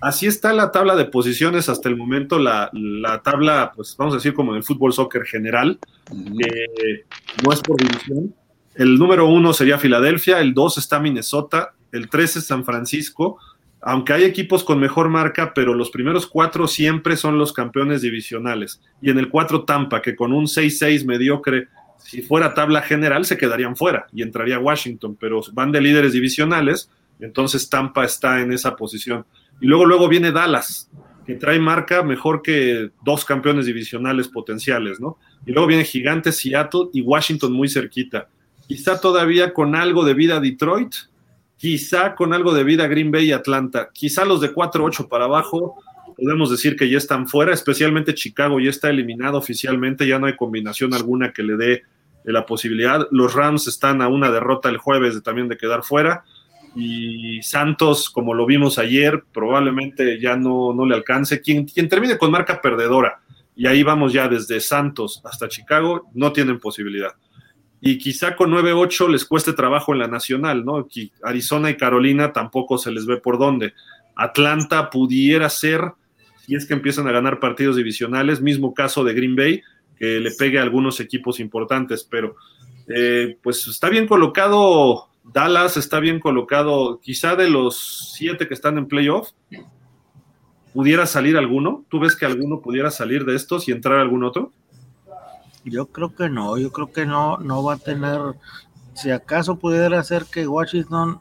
Así 0.00 0.26
está 0.26 0.52
la 0.52 0.72
tabla 0.72 0.96
de 0.96 1.04
posiciones 1.04 1.68
hasta 1.68 1.88
el 1.88 1.96
momento, 1.96 2.38
la, 2.38 2.70
tabla, 3.22 3.72
pues 3.74 3.94
vamos 3.96 4.14
a 4.14 4.16
decir 4.16 4.34
como 4.34 4.52
en 4.52 4.58
el 4.58 4.64
fútbol 4.64 4.92
soccer 4.92 5.24
general, 5.24 5.78
no 6.12 7.52
es 7.52 7.60
por 7.60 7.76
división. 7.76 8.34
El 8.78 8.96
número 8.96 9.26
uno 9.26 9.52
sería 9.52 9.76
Filadelfia, 9.76 10.40
el 10.40 10.54
dos 10.54 10.78
está 10.78 11.00
Minnesota, 11.00 11.74
el 11.90 12.08
tres 12.08 12.36
es 12.36 12.46
San 12.46 12.64
Francisco, 12.64 13.36
aunque 13.80 14.12
hay 14.12 14.22
equipos 14.22 14.62
con 14.62 14.78
mejor 14.78 15.08
marca, 15.08 15.52
pero 15.52 15.74
los 15.74 15.90
primeros 15.90 16.28
cuatro 16.28 16.68
siempre 16.68 17.16
son 17.16 17.38
los 17.38 17.52
campeones 17.52 18.02
divisionales. 18.02 18.80
Y 19.02 19.10
en 19.10 19.18
el 19.18 19.30
cuatro 19.30 19.64
Tampa, 19.64 20.00
que 20.00 20.14
con 20.14 20.32
un 20.32 20.44
6-6 20.44 21.04
mediocre, 21.06 21.66
si 21.96 22.22
fuera 22.22 22.54
tabla 22.54 22.80
general, 22.82 23.24
se 23.24 23.36
quedarían 23.36 23.74
fuera 23.74 24.06
y 24.12 24.22
entraría 24.22 24.60
Washington, 24.60 25.16
pero 25.18 25.40
van 25.54 25.72
de 25.72 25.80
líderes 25.80 26.12
divisionales, 26.12 26.88
entonces 27.18 27.68
Tampa 27.68 28.04
está 28.04 28.42
en 28.42 28.52
esa 28.52 28.76
posición. 28.76 29.26
Y 29.60 29.66
luego, 29.66 29.86
luego 29.86 30.06
viene 30.08 30.30
Dallas, 30.30 30.88
que 31.26 31.34
trae 31.34 31.58
marca 31.58 32.04
mejor 32.04 32.42
que 32.42 32.90
dos 33.04 33.24
campeones 33.24 33.66
divisionales 33.66 34.28
potenciales, 34.28 35.00
¿no? 35.00 35.18
Y 35.44 35.50
luego 35.50 35.66
viene 35.66 35.84
Gigantes, 35.84 36.36
Seattle 36.36 36.90
y 36.92 37.02
Washington 37.02 37.52
muy 37.52 37.68
cerquita. 37.68 38.28
Quizá 38.68 39.00
todavía 39.00 39.54
con 39.54 39.74
algo 39.74 40.04
de 40.04 40.12
vida 40.12 40.40
Detroit, 40.40 40.92
quizá 41.56 42.14
con 42.14 42.34
algo 42.34 42.52
de 42.52 42.64
vida 42.64 42.86
Green 42.86 43.10
Bay 43.10 43.28
y 43.28 43.32
Atlanta, 43.32 43.88
quizá 43.94 44.26
los 44.26 44.42
de 44.42 44.54
4-8 44.54 45.08
para 45.08 45.24
abajo, 45.24 45.76
podemos 46.14 46.50
decir 46.50 46.76
que 46.76 46.90
ya 46.90 46.98
están 46.98 47.26
fuera, 47.28 47.54
especialmente 47.54 48.12
Chicago 48.12 48.60
ya 48.60 48.68
está 48.68 48.90
eliminado 48.90 49.38
oficialmente, 49.38 50.06
ya 50.06 50.18
no 50.18 50.26
hay 50.26 50.36
combinación 50.36 50.92
alguna 50.92 51.32
que 51.32 51.42
le 51.44 51.56
dé 51.56 51.82
la 52.24 52.44
posibilidad. 52.44 53.08
Los 53.10 53.32
Rams 53.32 53.68
están 53.68 54.02
a 54.02 54.08
una 54.08 54.30
derrota 54.30 54.68
el 54.68 54.76
jueves 54.76 55.14
de, 55.14 55.22
también 55.22 55.48
de 55.48 55.56
quedar 55.56 55.82
fuera. 55.82 56.24
Y 56.76 57.40
Santos, 57.40 58.10
como 58.10 58.34
lo 58.34 58.44
vimos 58.44 58.78
ayer, 58.78 59.24
probablemente 59.32 60.20
ya 60.20 60.36
no, 60.36 60.74
no 60.74 60.84
le 60.84 60.94
alcance. 60.94 61.40
Quien, 61.40 61.64
quien 61.64 61.88
termine 61.88 62.18
con 62.18 62.30
marca 62.30 62.60
perdedora, 62.60 63.22
y 63.56 63.66
ahí 63.66 63.82
vamos 63.82 64.12
ya 64.12 64.28
desde 64.28 64.60
Santos 64.60 65.22
hasta 65.24 65.48
Chicago, 65.48 66.10
no 66.12 66.34
tienen 66.34 66.60
posibilidad 66.60 67.14
y 67.80 67.98
quizá 67.98 68.34
con 68.36 68.50
9-8 68.50 69.08
les 69.08 69.24
cueste 69.24 69.52
trabajo 69.52 69.92
en 69.92 70.00
la 70.00 70.08
nacional, 70.08 70.64
¿no? 70.64 70.88
Arizona 71.22 71.70
y 71.70 71.76
Carolina 71.76 72.32
tampoco 72.32 72.78
se 72.78 72.90
les 72.90 73.06
ve 73.06 73.18
por 73.18 73.38
dónde. 73.38 73.72
Atlanta 74.16 74.90
pudiera 74.90 75.48
ser, 75.48 75.92
si 76.44 76.54
es 76.54 76.66
que 76.66 76.74
empiezan 76.74 77.06
a 77.06 77.12
ganar 77.12 77.38
partidos 77.38 77.76
divisionales, 77.76 78.40
mismo 78.40 78.74
caso 78.74 79.04
de 79.04 79.14
Green 79.14 79.36
Bay, 79.36 79.62
que 79.96 80.20
le 80.20 80.32
pegue 80.32 80.58
a 80.58 80.62
algunos 80.62 81.00
equipos 81.00 81.38
importantes, 81.40 82.06
pero 82.08 82.36
eh, 82.88 83.36
pues 83.42 83.66
está 83.66 83.88
bien 83.88 84.08
colocado 84.08 85.08
Dallas, 85.32 85.76
está 85.76 86.00
bien 86.00 86.20
colocado, 86.20 87.00
quizá 87.00 87.36
de 87.36 87.50
los 87.50 88.12
siete 88.14 88.48
que 88.48 88.54
están 88.54 88.78
en 88.78 88.86
playoff, 88.86 89.30
pudiera 90.72 91.06
salir 91.06 91.36
alguno. 91.36 91.84
¿Tú 91.88 92.00
ves 92.00 92.16
que 92.16 92.24
alguno 92.24 92.60
pudiera 92.60 92.90
salir 92.90 93.24
de 93.24 93.36
estos 93.36 93.68
y 93.68 93.72
entrar 93.72 93.98
algún 93.98 94.24
otro? 94.24 94.52
Yo 95.70 95.86
creo 95.86 96.14
que 96.14 96.28
no, 96.28 96.56
yo 96.58 96.72
creo 96.72 96.92
que 96.92 97.06
no, 97.06 97.38
no 97.38 97.62
va 97.62 97.74
a 97.74 97.78
tener, 97.78 98.20
si 98.94 99.10
acaso 99.10 99.56
pudiera 99.56 100.02
ser 100.02 100.24
que 100.26 100.46
Washington 100.46 101.20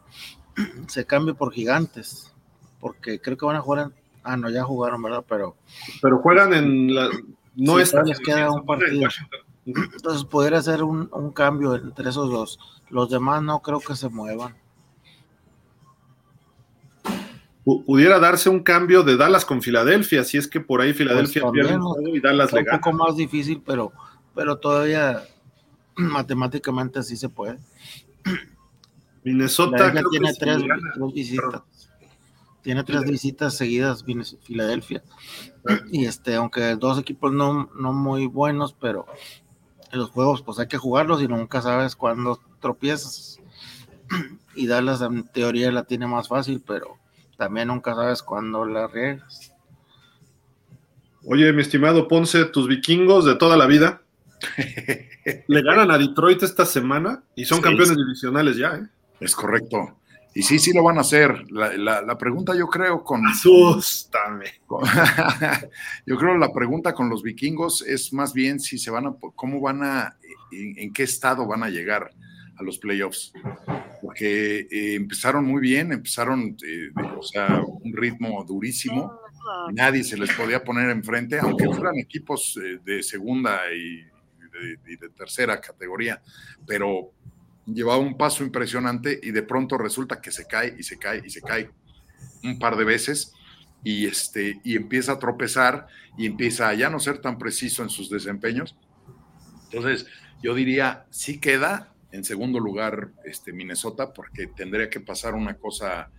se 0.87 1.05
cambie 1.05 1.33
por 1.33 1.53
gigantes, 1.53 2.33
porque 2.79 3.19
creo 3.19 3.37
que 3.37 3.45
van 3.45 3.57
a 3.57 3.61
jugar 3.61 3.87
en, 3.87 3.93
ah, 4.23 4.37
no, 4.37 4.49
ya 4.49 4.63
jugaron, 4.63 5.01
¿verdad? 5.01 5.23
Pero, 5.27 5.55
pero 6.01 6.19
juegan 6.19 6.53
en 6.53 6.93
la, 6.93 7.09
no 7.55 7.79
es 7.79 7.93
les 8.05 8.19
queda 8.19 8.51
un 8.51 8.65
partido. 8.65 9.09
Entonces 9.65 10.23
pudiera 10.23 10.61
ser 10.61 10.83
un, 10.83 11.09
un 11.11 11.31
cambio 11.31 11.75
entre 11.75 12.09
esos 12.09 12.29
dos. 12.29 12.59
Los 12.89 13.09
demás 13.09 13.43
no 13.43 13.61
creo 13.61 13.81
que 13.81 13.95
se 13.95 14.07
muevan 14.07 14.55
pudiera 17.85 18.19
darse 18.19 18.49
un 18.49 18.61
cambio 18.61 19.03
de 19.03 19.17
Dallas 19.17 19.43
con 19.43 19.61
Filadelfia, 19.61 20.23
si 20.23 20.37
es 20.37 20.47
que 20.47 20.61
por 20.61 20.79
ahí 20.79 20.93
Filadelfia 20.93 21.41
pues 21.41 21.51
pierde 21.51 21.77
y 22.13 22.19
Dallas 22.21 22.53
le 22.53 22.63
gana. 22.63 22.77
Un 22.77 22.81
poco 22.81 22.97
más 22.97 23.17
difícil, 23.17 23.61
pero 23.65 23.91
pero 24.37 24.59
todavía 24.59 25.23
matemáticamente 25.97 27.01
sí 27.01 27.17
se 27.17 27.27
puede. 27.27 27.57
Minnesota 29.23 29.91
tiene 30.11 30.31
tres, 30.39 30.63
visitas. 31.13 31.63
Tiene 32.61 32.83
tres 32.83 33.03
visitas 33.03 33.57
seguidas 33.57 34.05
Filadelfia. 34.43 35.03
Y 35.91 36.05
este, 36.05 36.35
aunque 36.35 36.75
dos 36.75 36.99
equipos 36.99 37.33
no, 37.33 37.69
no 37.77 37.91
muy 37.91 38.27
buenos, 38.27 38.73
pero 38.79 39.05
en 39.91 39.99
los 39.99 40.11
juegos 40.11 40.43
pues 40.43 40.59
hay 40.59 40.67
que 40.67 40.77
jugarlos 40.77 41.21
y 41.21 41.27
nunca 41.27 41.61
sabes 41.61 41.95
cuándo 41.95 42.39
tropiezas. 42.61 43.41
Y 44.55 44.65
Dallas 44.65 45.01
en 45.01 45.27
teoría 45.27 45.71
la 45.71 45.83
tiene 45.83 46.07
más 46.07 46.29
fácil, 46.29 46.63
pero 46.65 46.97
también 47.37 47.67
nunca 47.67 47.93
sabes 47.93 48.23
cuándo 48.23 48.65
la 48.65 48.87
riegas. 48.87 49.53
Oye, 51.23 51.53
mi 51.53 51.61
estimado 51.61 52.07
Ponce, 52.07 52.45
tus 52.45 52.67
vikingos 52.67 53.23
de 53.23 53.35
toda 53.35 53.55
la 53.55 53.67
vida, 53.67 54.01
Le 55.47 55.61
ganan 55.61 55.91
a 55.91 55.97
Detroit 55.97 56.43
esta 56.43 56.65
semana 56.65 57.23
y 57.35 57.45
son 57.45 57.61
campeones 57.61 57.97
divisionales 57.97 58.57
ya, 58.57 58.75
¿eh? 58.75 58.87
Es 59.19 59.35
correcto. 59.35 59.97
Y 60.33 60.43
sí, 60.43 60.59
sí 60.59 60.71
lo 60.73 60.83
van 60.83 60.99
a 60.99 61.01
hacer. 61.01 61.49
La, 61.49 62.17
pregunta 62.19 62.55
yo 62.55 62.67
creo 62.67 63.03
con... 63.03 63.25
Asústame. 63.25 64.45
yo 66.05 66.15
creo 66.15 66.37
la 66.37 66.53
pregunta 66.53 66.93
con 66.93 67.09
los 67.09 67.23
vikingos 67.23 67.81
es 67.81 68.13
más 68.13 68.33
bien 68.33 68.59
si 68.59 68.77
se 68.77 68.91
van 68.91 69.07
a... 69.07 69.15
¿Cómo 69.35 69.59
van 69.59 69.83
a... 69.83 70.15
En, 70.51 70.93
qué 70.93 71.03
estado 71.03 71.47
van 71.47 71.63
a 71.63 71.69
llegar 71.69 72.11
a 72.55 72.63
los 72.63 72.77
playoffs? 72.77 73.33
porque 74.01 74.67
eh, 74.71 74.95
empezaron 74.95 75.45
muy 75.45 75.61
bien, 75.61 75.91
empezaron, 75.91 76.55
eh, 76.65 76.89
o 77.17 77.23
sea, 77.23 77.61
un 77.61 77.93
ritmo 77.93 78.43
durísimo. 78.43 79.11
Nadie 79.73 80.03
se 80.03 80.17
les 80.17 80.31
podía 80.33 80.63
poner 80.63 80.89
enfrente, 80.89 81.39
aunque 81.39 81.65
fueran 81.65 81.97
equipos 81.97 82.59
eh, 82.63 82.79
de 82.83 83.01
segunda 83.01 83.59
y 83.73 84.05
de, 84.59 85.09
tercera 85.09 85.59
categoría, 85.59 86.21
pero 86.65 87.11
llevaba 87.65 87.99
un 87.99 88.17
paso 88.17 88.43
impresionante 88.43 89.19
y 89.21 89.31
de 89.31 89.43
pronto 89.43 89.77
resulta 89.77 90.21
que 90.21 90.31
se 90.31 90.45
cae 90.45 90.75
y 90.77 90.83
se 90.83 90.97
cae 90.97 91.21
y 91.25 91.29
se 91.29 91.41
cae 91.41 91.69
un 92.43 92.59
par 92.59 92.77
de 92.77 92.85
veces 92.85 93.33
y, 93.83 94.05
este, 94.05 94.59
y 94.63 94.75
empieza 94.75 95.13
a 95.13 95.19
tropezar 95.19 95.87
y 96.17 96.25
empieza 96.25 96.69
a 96.69 96.73
ya 96.73 96.89
no 96.89 96.99
ser 96.99 97.19
tan 97.19 97.37
preciso 97.37 97.83
en 97.83 97.89
sus 97.89 98.09
desempeños. 98.09 98.75
Entonces, 99.65 100.07
yo 100.41 100.53
diría, 100.53 101.05
sí 101.09 101.39
queda 101.39 101.93
en 102.11 102.23
segundo 102.23 102.59
lugar 102.59 103.11
este, 103.25 103.53
Minnesota 103.53 104.13
porque 104.13 104.47
tendría 104.47 104.89
que 104.89 104.99
pasar 104.99 105.35
una 105.35 105.55
cosa 105.55 106.09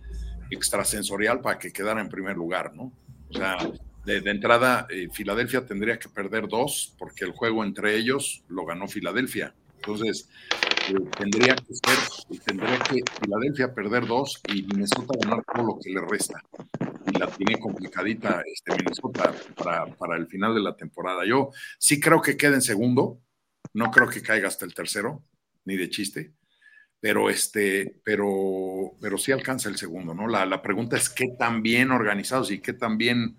extrasensorial 0.51 1.41
para 1.41 1.59
que 1.59 1.71
quedara 1.71 2.01
en 2.01 2.09
primer 2.09 2.35
lugar, 2.35 2.73
¿no? 2.75 2.93
O 3.29 3.33
sea, 3.33 3.57
de, 4.05 4.17
entrada, 4.29 4.87
eh, 4.89 5.09
Filadelfia 5.11 5.65
tendría 5.65 5.99
que 5.99 6.09
perder 6.09 6.47
dos 6.47 6.95
porque 6.97 7.25
el 7.25 7.31
juego 7.31 7.63
entre 7.63 7.95
ellos 7.95 8.43
lo 8.47 8.65
ganó 8.65 8.87
Filadelfia. 8.87 9.53
Entonces, 9.75 10.29
eh, 10.89 10.95
tendría 11.17 11.55
que 11.55 11.73
ser, 11.73 12.39
tendría 12.45 12.79
que 12.79 13.01
Filadelfia 13.21 13.73
perder 13.73 14.07
dos 14.07 14.41
y 14.47 14.63
Minnesota 14.63 15.13
ganar 15.21 15.43
todo 15.53 15.65
lo 15.65 15.79
que 15.79 15.91
le 15.91 16.01
resta. 16.01 16.41
Y 17.05 17.17
la 17.17 17.27
tiene 17.27 17.59
complicadita 17.59 18.43
este, 18.45 18.75
Minnesota 18.75 19.33
para, 19.55 19.85
para 19.85 20.17
el 20.17 20.27
final 20.27 20.53
de 20.53 20.61
la 20.61 20.75
temporada. 20.75 21.25
Yo 21.25 21.51
sí 21.77 21.99
creo 21.99 22.21
que 22.21 22.37
quede 22.37 22.55
en 22.55 22.61
segundo, 22.61 23.21
no 23.73 23.91
creo 23.91 24.09
que 24.09 24.21
caiga 24.21 24.47
hasta 24.47 24.65
el 24.65 24.73
tercero, 24.73 25.23
ni 25.65 25.77
de 25.77 25.89
chiste, 25.89 26.33
pero 26.99 27.29
este, 27.29 28.01
pero, 28.03 28.97
pero 28.99 29.17
sí 29.17 29.31
alcanza 29.31 29.69
el 29.69 29.77
segundo, 29.77 30.13
¿no? 30.13 30.27
La, 30.27 30.45
la 30.45 30.61
pregunta 30.61 30.97
es 30.97 31.09
qué 31.09 31.29
tan 31.37 31.61
bien 31.61 31.91
organizados 31.91 32.51
y 32.51 32.59
qué 32.59 32.73
tan 32.73 32.97
bien 32.97 33.37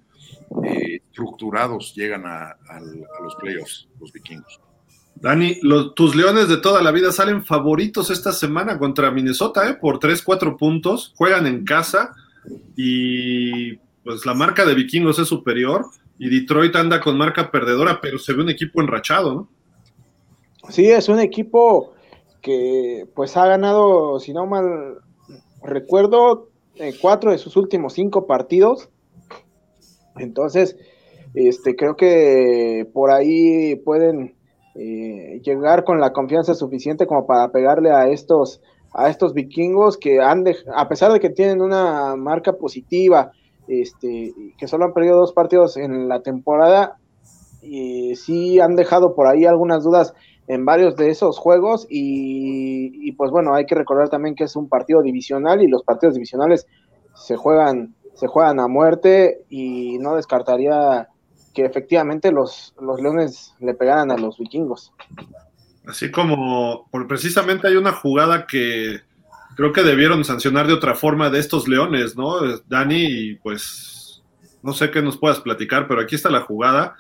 eh, 0.64 1.00
estructurados 1.06 1.94
llegan 1.94 2.24
a, 2.26 2.56
los 3.22 3.34
playoffs, 3.36 3.88
los 4.00 4.12
vikingos. 4.12 4.60
Dani, 5.16 5.60
tus 5.94 6.16
leones 6.16 6.48
de 6.48 6.56
toda 6.56 6.82
la 6.82 6.92
vida 6.92 7.12
salen 7.12 7.44
favoritos 7.44 8.10
esta 8.10 8.32
semana 8.32 8.78
contra 8.78 9.10
Minnesota, 9.10 9.68
¿eh? 9.68 9.74
Por 9.74 9.98
3-4 9.98 10.56
puntos, 10.56 11.12
juegan 11.16 11.46
en 11.46 11.64
casa 11.64 12.14
y 12.76 13.76
pues 14.02 14.24
la 14.24 14.32
marca 14.32 14.64
de 14.64 14.74
vikingos 14.74 15.18
es 15.18 15.28
superior 15.28 15.86
y 16.18 16.28
Detroit 16.28 16.74
anda 16.76 17.00
con 17.00 17.18
marca 17.18 17.50
perdedora, 17.50 18.00
pero 18.00 18.18
se 18.18 18.32
ve 18.32 18.42
un 18.42 18.50
equipo 18.50 18.80
enrachado, 18.80 19.34
¿no? 19.34 19.48
Sí, 20.70 20.86
es 20.86 21.08
un 21.08 21.18
equipo 21.18 21.94
que 22.40 23.06
pues 23.14 23.36
ha 23.36 23.46
ganado, 23.46 24.20
si 24.20 24.32
no 24.32 24.46
mal 24.46 24.98
recuerdo, 25.62 26.50
eh, 26.76 26.94
cuatro 27.00 27.30
de 27.30 27.38
sus 27.38 27.56
últimos 27.56 27.94
cinco 27.94 28.26
partidos. 28.26 28.88
Entonces, 30.20 30.76
este, 31.34 31.76
creo 31.76 31.96
que 31.96 32.88
por 32.92 33.10
ahí 33.10 33.76
pueden 33.76 34.34
eh, 34.74 35.40
llegar 35.44 35.84
con 35.84 36.00
la 36.00 36.12
confianza 36.12 36.54
suficiente 36.54 37.06
como 37.06 37.26
para 37.26 37.50
pegarle 37.50 37.90
a 37.90 38.08
estos, 38.08 38.60
a 38.92 39.08
estos 39.08 39.34
vikingos 39.34 39.96
que 39.96 40.20
han, 40.20 40.44
a 40.74 40.88
pesar 40.88 41.12
de 41.12 41.20
que 41.20 41.30
tienen 41.30 41.60
una 41.60 42.16
marca 42.16 42.52
positiva, 42.52 43.32
este, 43.68 44.34
que 44.58 44.68
solo 44.68 44.84
han 44.84 44.92
perdido 44.92 45.16
dos 45.16 45.32
partidos 45.32 45.76
en 45.76 46.08
la 46.08 46.22
temporada, 46.22 46.98
y 47.62 48.14
sí 48.16 48.60
han 48.60 48.74
dejado 48.74 49.14
por 49.14 49.26
ahí 49.26 49.44
algunas 49.44 49.84
dudas 49.84 50.14
en 50.46 50.64
varios 50.64 50.96
de 50.96 51.10
esos 51.10 51.38
juegos 51.38 51.86
y, 51.88 53.12
pues 53.12 53.30
bueno, 53.30 53.54
hay 53.54 53.66
que 53.66 53.74
recordar 53.74 54.08
también 54.08 54.34
que 54.34 54.44
es 54.44 54.56
un 54.56 54.68
partido 54.68 55.02
divisional 55.02 55.62
y 55.62 55.68
los 55.68 55.84
partidos 55.84 56.14
divisionales 56.14 56.66
se 57.14 57.36
juegan, 57.36 57.94
se 58.20 58.26
juegan 58.26 58.60
a 58.60 58.68
muerte 58.68 59.40
y 59.48 59.98
no 59.98 60.16
descartaría 60.16 61.08
que 61.54 61.64
efectivamente 61.64 62.30
los, 62.30 62.74
los 62.78 63.00
Leones 63.00 63.54
le 63.60 63.72
pegaran 63.72 64.10
a 64.10 64.18
los 64.18 64.36
vikingos. 64.38 64.92
Así 65.86 66.10
como 66.10 66.86
por, 66.90 67.08
precisamente 67.08 67.66
hay 67.66 67.76
una 67.76 67.92
jugada 67.92 68.46
que 68.46 69.00
creo 69.56 69.72
que 69.72 69.82
debieron 69.82 70.22
sancionar 70.24 70.66
de 70.66 70.74
otra 70.74 70.94
forma 70.94 71.30
de 71.30 71.38
estos 71.38 71.66
Leones, 71.66 72.14
¿no? 72.14 72.40
Dani, 72.68 73.04
y 73.04 73.34
pues 73.36 74.22
no 74.62 74.74
sé 74.74 74.90
qué 74.90 75.00
nos 75.00 75.16
puedas 75.16 75.40
platicar, 75.40 75.88
pero 75.88 76.02
aquí 76.02 76.14
está 76.14 76.28
la 76.28 76.42
jugada. 76.42 76.96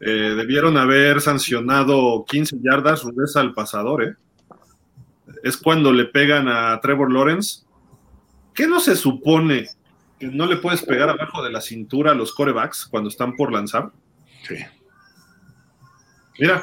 Eh, 0.00 0.34
debieron 0.36 0.76
haber 0.76 1.20
sancionado 1.20 2.24
15 2.26 2.58
yardas 2.62 3.02
rudeza 3.02 3.40
al 3.40 3.54
pasador, 3.54 4.04
¿eh? 4.04 4.14
Es 5.42 5.56
cuando 5.56 5.92
le 5.92 6.04
pegan 6.04 6.46
a 6.46 6.78
Trevor 6.80 7.12
Lawrence. 7.12 7.64
¿Qué 8.54 8.68
no 8.68 8.78
se 8.78 8.94
supone 8.94 9.68
no 10.32 10.46
le 10.46 10.56
puedes 10.56 10.82
pegar 10.82 11.08
abajo 11.08 11.42
de 11.42 11.50
la 11.50 11.60
cintura 11.60 12.12
a 12.12 12.14
los 12.14 12.32
corebacks 12.32 12.86
cuando 12.86 13.08
están 13.08 13.34
por 13.36 13.52
lanzar? 13.52 13.90
Sí. 14.46 14.56
Mira. 16.38 16.62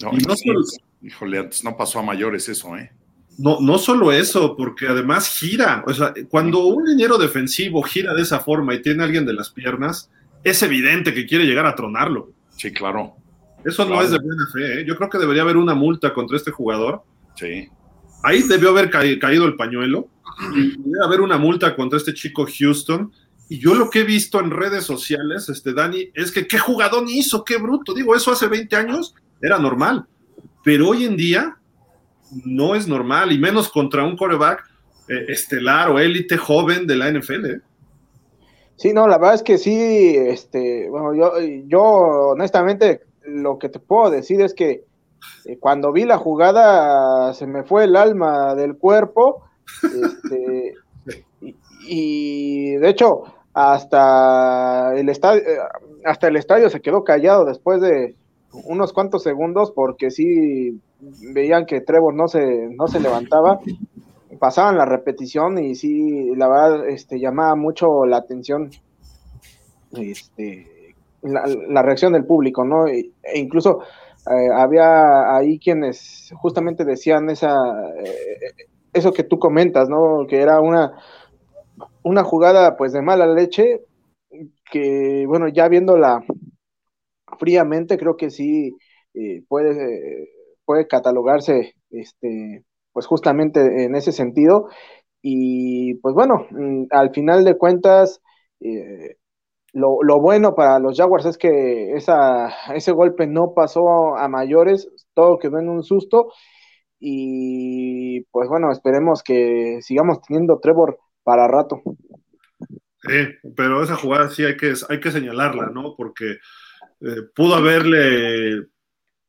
No, 0.00 0.12
no 0.12 0.34
híjole, 1.02 1.38
antes 1.38 1.64
no 1.64 1.76
pasó 1.76 1.98
a 1.98 2.02
mayores 2.02 2.48
eso, 2.48 2.76
¿eh? 2.76 2.92
No, 3.38 3.58
no 3.60 3.78
solo 3.78 4.12
eso, 4.12 4.54
porque 4.56 4.86
además 4.86 5.28
gira. 5.28 5.82
O 5.86 5.94
sea, 5.94 6.12
cuando 6.28 6.66
un 6.66 6.84
dinero 6.84 7.16
defensivo 7.16 7.82
gira 7.82 8.12
de 8.14 8.22
esa 8.22 8.40
forma 8.40 8.74
y 8.74 8.82
tiene 8.82 9.02
a 9.02 9.06
alguien 9.06 9.24
de 9.24 9.32
las 9.32 9.50
piernas, 9.50 10.10
es 10.44 10.62
evidente 10.62 11.14
que 11.14 11.26
quiere 11.26 11.46
llegar 11.46 11.66
a 11.66 11.74
tronarlo. 11.74 12.32
Sí, 12.56 12.72
claro. 12.72 13.16
Eso 13.64 13.84
no 13.86 14.00
es 14.02 14.10
de 14.10 14.18
buena 14.18 14.44
fe. 14.52 14.80
¿eh? 14.80 14.84
Yo 14.86 14.96
creo 14.96 15.08
que 15.08 15.18
debería 15.18 15.42
haber 15.42 15.56
una 15.56 15.74
multa 15.74 16.12
contra 16.12 16.36
este 16.36 16.50
jugador. 16.50 17.02
Sí. 17.34 17.68
Ahí 18.22 18.42
debió 18.42 18.70
haber 18.70 18.90
caído 18.90 19.46
el 19.46 19.56
pañuelo. 19.56 20.08
Y 20.54 20.76
debería 20.78 21.04
haber 21.04 21.20
una 21.20 21.38
multa 21.38 21.74
contra 21.74 21.98
este 21.98 22.14
chico 22.14 22.46
Houston. 22.46 23.12
Y 23.48 23.58
yo 23.58 23.74
lo 23.74 23.90
que 23.90 24.00
he 24.00 24.04
visto 24.04 24.40
en 24.40 24.50
redes 24.50 24.84
sociales, 24.84 25.48
este 25.48 25.72
Dani, 25.72 26.10
es 26.14 26.30
que 26.30 26.46
qué 26.46 26.58
jugador 26.58 27.04
hizo, 27.08 27.44
qué 27.44 27.56
bruto. 27.58 27.94
Digo, 27.94 28.14
eso 28.14 28.30
hace 28.30 28.46
20 28.46 28.76
años 28.76 29.14
era 29.40 29.58
normal. 29.58 30.06
Pero 30.62 30.90
hoy 30.90 31.04
en 31.04 31.16
día 31.16 31.56
no 32.44 32.74
es 32.74 32.86
normal, 32.86 33.32
y 33.32 33.38
menos 33.38 33.68
contra 33.68 34.04
un 34.04 34.16
coreback 34.16 34.64
eh, 35.08 35.24
estelar 35.28 35.90
o 35.90 35.98
élite 35.98 36.36
joven 36.36 36.86
de 36.86 36.96
la 36.96 37.10
NFL. 37.10 37.46
¿eh? 37.46 37.60
Sí, 38.76 38.92
no, 38.92 39.08
la 39.08 39.18
verdad 39.18 39.34
es 39.34 39.42
que 39.42 39.58
sí, 39.58 40.14
este, 40.16 40.88
bueno, 40.88 41.14
yo, 41.14 41.32
yo 41.66 41.82
honestamente 41.82 43.02
lo 43.24 43.58
que 43.58 43.68
te 43.68 43.78
puedo 43.78 44.10
decir 44.10 44.40
es 44.40 44.54
que 44.54 44.84
cuando 45.58 45.92
vi 45.92 46.04
la 46.04 46.18
jugada 46.18 47.32
se 47.34 47.46
me 47.46 47.64
fue 47.64 47.84
el 47.84 47.96
alma 47.96 48.54
del 48.54 48.76
cuerpo, 48.76 49.44
este, 49.82 50.74
y, 51.88 52.76
de 52.76 52.88
hecho 52.88 53.24
hasta 53.52 54.94
el 54.94 55.08
estadio, 55.08 55.42
hasta 56.04 56.28
el 56.28 56.36
estadio 56.36 56.70
se 56.70 56.80
quedó 56.80 57.02
callado 57.02 57.44
después 57.44 57.80
de 57.80 58.14
unos 58.52 58.92
cuantos 58.92 59.22
segundos 59.24 59.72
porque 59.72 60.10
sí 60.10 60.80
veían 61.32 61.66
que 61.66 61.80
Trevor 61.80 62.14
no 62.14 62.28
se, 62.28 62.68
no 62.70 62.86
se 62.86 63.00
levantaba, 63.00 63.60
pasaban 64.38 64.78
la 64.78 64.84
repetición 64.84 65.58
y 65.58 65.74
sí, 65.74 66.34
la 66.36 66.48
verdad, 66.48 66.88
este, 66.88 67.18
llamaba 67.18 67.56
mucho 67.56 68.06
la 68.06 68.18
atención 68.18 68.70
este, 69.92 70.94
la, 71.22 71.82
reacción 71.82 72.12
del 72.12 72.24
público, 72.24 72.64
¿no? 72.64 72.86
E, 72.86 73.10
incluso 73.34 73.80
eh, 74.26 74.48
había 74.54 75.36
ahí 75.36 75.58
quienes 75.58 76.30
justamente 76.36 76.84
decían 76.84 77.30
esa, 77.30 77.54
eh, 78.04 78.54
eso 78.92 79.12
que 79.12 79.24
tú 79.24 79.38
comentas, 79.38 79.88
¿no? 79.88 80.26
Que 80.28 80.40
era 80.40 80.60
una, 80.60 80.92
una 82.02 82.24
jugada 82.24 82.76
pues 82.76 82.92
de 82.92 83.02
mala 83.02 83.26
leche, 83.26 83.82
que 84.70 85.24
bueno, 85.26 85.48
ya 85.48 85.68
viéndola 85.68 86.24
fríamente, 87.38 87.98
creo 87.98 88.16
que 88.16 88.30
sí 88.30 88.76
eh, 89.14 89.42
puede 89.48 90.28
puede 90.64 90.86
catalogarse 90.86 91.74
este, 91.90 92.64
pues 92.92 93.06
justamente 93.06 93.84
en 93.84 93.94
ese 93.96 94.12
sentido. 94.12 94.68
Y 95.22 95.94
pues 95.96 96.14
bueno, 96.14 96.46
mm, 96.50 96.86
al 96.90 97.10
final 97.12 97.44
de 97.44 97.58
cuentas, 97.58 98.20
eh, 98.60 99.16
lo, 99.72 100.20
bueno 100.20 100.54
para 100.54 100.78
los 100.78 100.96
Jaguars 100.96 101.26
es 101.26 101.38
que 101.38 101.94
ese 101.94 102.92
golpe 102.92 103.26
no 103.26 103.54
pasó 103.54 104.16
a 104.16 104.28
mayores, 104.28 104.88
todo 105.14 105.38
quedó 105.38 105.58
en 105.58 105.68
un 105.68 105.82
susto. 105.82 106.32
Y 106.98 108.22
pues 108.30 108.48
bueno, 108.48 108.70
esperemos 108.70 109.22
que 109.22 109.78
sigamos 109.80 110.20
teniendo 110.20 110.60
Trevor 110.60 110.98
para 111.22 111.48
rato. 111.48 111.82
Sí, 113.02 113.28
pero 113.56 113.82
esa 113.82 113.96
jugada 113.96 114.28
sí 114.28 114.44
hay 114.44 114.56
que, 114.56 114.74
hay 114.88 115.00
que 115.00 115.10
señalarla, 115.10 115.70
¿no? 115.72 115.94
Porque 115.96 116.38
eh, 117.00 117.22
pudo 117.34 117.54
haberle, 117.54 118.66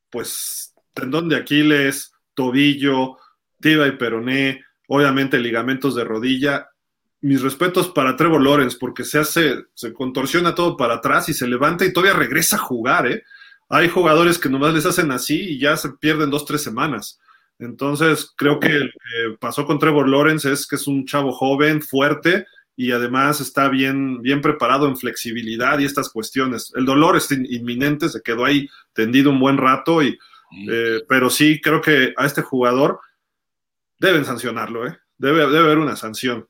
pues, 0.09 0.75
tendón 0.93 1.29
de 1.29 1.37
Aquiles, 1.37 2.11
tobillo, 2.33 3.15
tibia 3.61 3.87
y 3.87 3.93
peroné, 3.93 4.61
obviamente 4.87 5.39
ligamentos 5.39 5.95
de 5.95 6.03
rodilla. 6.03 6.70
Mis 7.21 7.41
respetos 7.41 7.89
para 7.89 8.15
Trevor 8.15 8.41
Lawrence, 8.41 8.77
porque 8.79 9.03
se 9.03 9.19
hace, 9.19 9.65
se 9.73 9.93
contorsiona 9.93 10.55
todo 10.55 10.75
para 10.75 10.95
atrás 10.95 11.29
y 11.29 11.33
se 11.33 11.47
levanta 11.47 11.85
y 11.85 11.93
todavía 11.93 12.17
regresa 12.17 12.55
a 12.55 12.59
jugar, 12.59 13.11
¿eh? 13.11 13.23
Hay 13.69 13.87
jugadores 13.87 14.37
que 14.37 14.49
nomás 14.49 14.73
les 14.73 14.85
hacen 14.85 15.11
así 15.11 15.39
y 15.39 15.59
ya 15.59 15.77
se 15.77 15.91
pierden 15.91 16.29
dos, 16.29 16.45
tres 16.45 16.61
semanas. 16.61 17.19
Entonces, 17.57 18.33
creo 18.35 18.59
que 18.59 18.69
lo 18.69 18.89
que 18.89 19.37
pasó 19.39 19.65
con 19.65 19.79
Trevor 19.79 20.09
Lawrence 20.09 20.51
es 20.51 20.67
que 20.67 20.75
es 20.75 20.87
un 20.87 21.05
chavo 21.05 21.31
joven, 21.31 21.81
fuerte, 21.81 22.47
y 22.75 22.91
además 22.91 23.39
está 23.39 23.69
bien, 23.69 24.21
bien 24.21 24.41
preparado 24.41 24.87
en 24.87 24.97
flexibilidad 24.97 25.77
y 25.79 25.85
estas 25.85 26.09
cuestiones. 26.09 26.73
El 26.75 26.85
dolor 26.85 27.15
es 27.15 27.31
inminente, 27.31 28.09
se 28.09 28.21
quedó 28.21 28.45
ahí 28.45 28.67
tendido 28.93 29.29
un 29.29 29.39
buen 29.39 29.57
rato, 29.57 30.01
y, 30.01 30.17
eh, 30.69 31.03
pero 31.07 31.29
sí 31.29 31.61
creo 31.61 31.79
que 31.79 32.13
a 32.17 32.25
este 32.25 32.41
jugador 32.41 32.99
deben 33.99 34.25
sancionarlo, 34.25 34.87
¿eh? 34.87 34.97
debe, 35.17 35.41
debe 35.41 35.59
haber 35.59 35.77
una 35.77 35.95
sanción. 35.95 36.47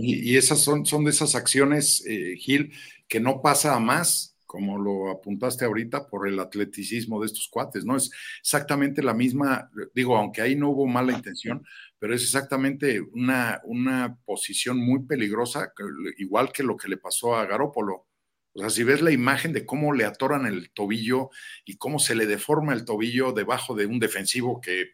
Y, 0.00 0.36
esas 0.36 0.62
son, 0.62 0.86
son 0.86 1.04
de 1.04 1.10
esas 1.10 1.34
acciones, 1.34 2.04
eh, 2.06 2.36
Gil, 2.38 2.72
que 3.08 3.20
no 3.20 3.42
pasa 3.42 3.74
a 3.74 3.80
más 3.80 4.36
como 4.46 4.78
lo 4.78 5.10
apuntaste 5.10 5.64
ahorita, 5.64 6.08
por 6.08 6.26
el 6.26 6.40
atleticismo 6.40 7.20
de 7.20 7.26
estos 7.26 7.48
cuates, 7.48 7.84
¿no? 7.84 7.96
Es 7.96 8.10
exactamente 8.40 9.02
la 9.02 9.12
misma, 9.12 9.70
digo, 9.92 10.16
aunque 10.16 10.40
ahí 10.40 10.56
no 10.56 10.70
hubo 10.70 10.86
mala 10.86 11.12
intención, 11.12 11.66
pero 11.98 12.14
es 12.14 12.22
exactamente 12.22 13.00
una, 13.00 13.60
una 13.64 14.16
posición 14.24 14.78
muy 14.78 15.02
peligrosa, 15.02 15.72
igual 16.16 16.52
que 16.52 16.62
lo 16.62 16.76
que 16.76 16.88
le 16.88 16.96
pasó 16.96 17.36
a 17.36 17.44
Garópolo. 17.44 18.06
O 18.54 18.60
sea, 18.60 18.70
si 18.70 18.84
ves 18.84 19.02
la 19.02 19.10
imagen 19.10 19.52
de 19.52 19.66
cómo 19.66 19.92
le 19.92 20.06
atoran 20.06 20.46
el 20.46 20.70
tobillo 20.70 21.28
y 21.66 21.76
cómo 21.76 21.98
se 21.98 22.14
le 22.14 22.26
deforma 22.26 22.72
el 22.72 22.86
tobillo 22.86 23.32
debajo 23.32 23.74
de 23.74 23.84
un 23.84 23.98
defensivo 23.98 24.62
que 24.62 24.92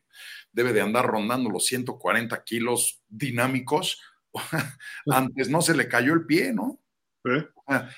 debe 0.51 0.73
de 0.73 0.81
andar 0.81 1.07
rondando 1.07 1.51
los 1.51 1.67
140 1.67 2.43
kilos 2.43 3.01
dinámicos, 3.09 4.01
antes 5.11 5.49
no 5.49 5.63
se 5.63 5.75
le 5.75 5.89
cayó 5.89 6.15
el 6.15 6.27
pie, 6.27 6.53
¿no? 6.53 6.79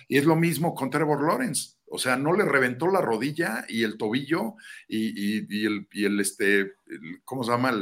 Y 0.09 0.19
es 0.19 0.25
lo 0.25 0.37
mismo 0.37 0.75
con 0.75 0.91
Trevor 0.91 1.27
Lawrence. 1.27 1.77
O 1.89 1.99
sea, 1.99 2.17
no 2.17 2.33
le 2.33 2.45
reventó 2.45 2.89
la 2.89 3.01
rodilla 3.01 3.65
y 3.69 3.85
el 3.85 3.97
tobillo 3.97 4.55
y, 4.89 5.65
el, 5.65 6.21
este, 6.21 6.75
¿cómo 7.25 7.45
se 7.45 7.53
llama? 7.53 7.73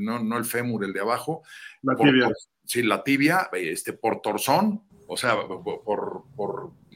no, 0.00 0.36
el 0.36 0.44
fémur, 0.44 0.84
el 0.84 0.92
de 0.92 1.00
abajo. 1.00 1.42
La 1.82 1.94
tibia. 1.96 2.30
sí, 2.64 2.82
la 2.82 3.02
tibia, 3.04 3.48
este, 3.52 3.92
por 3.92 4.20
torzón, 4.20 4.82
o 5.06 5.16
sea, 5.16 5.36
por, 5.46 6.24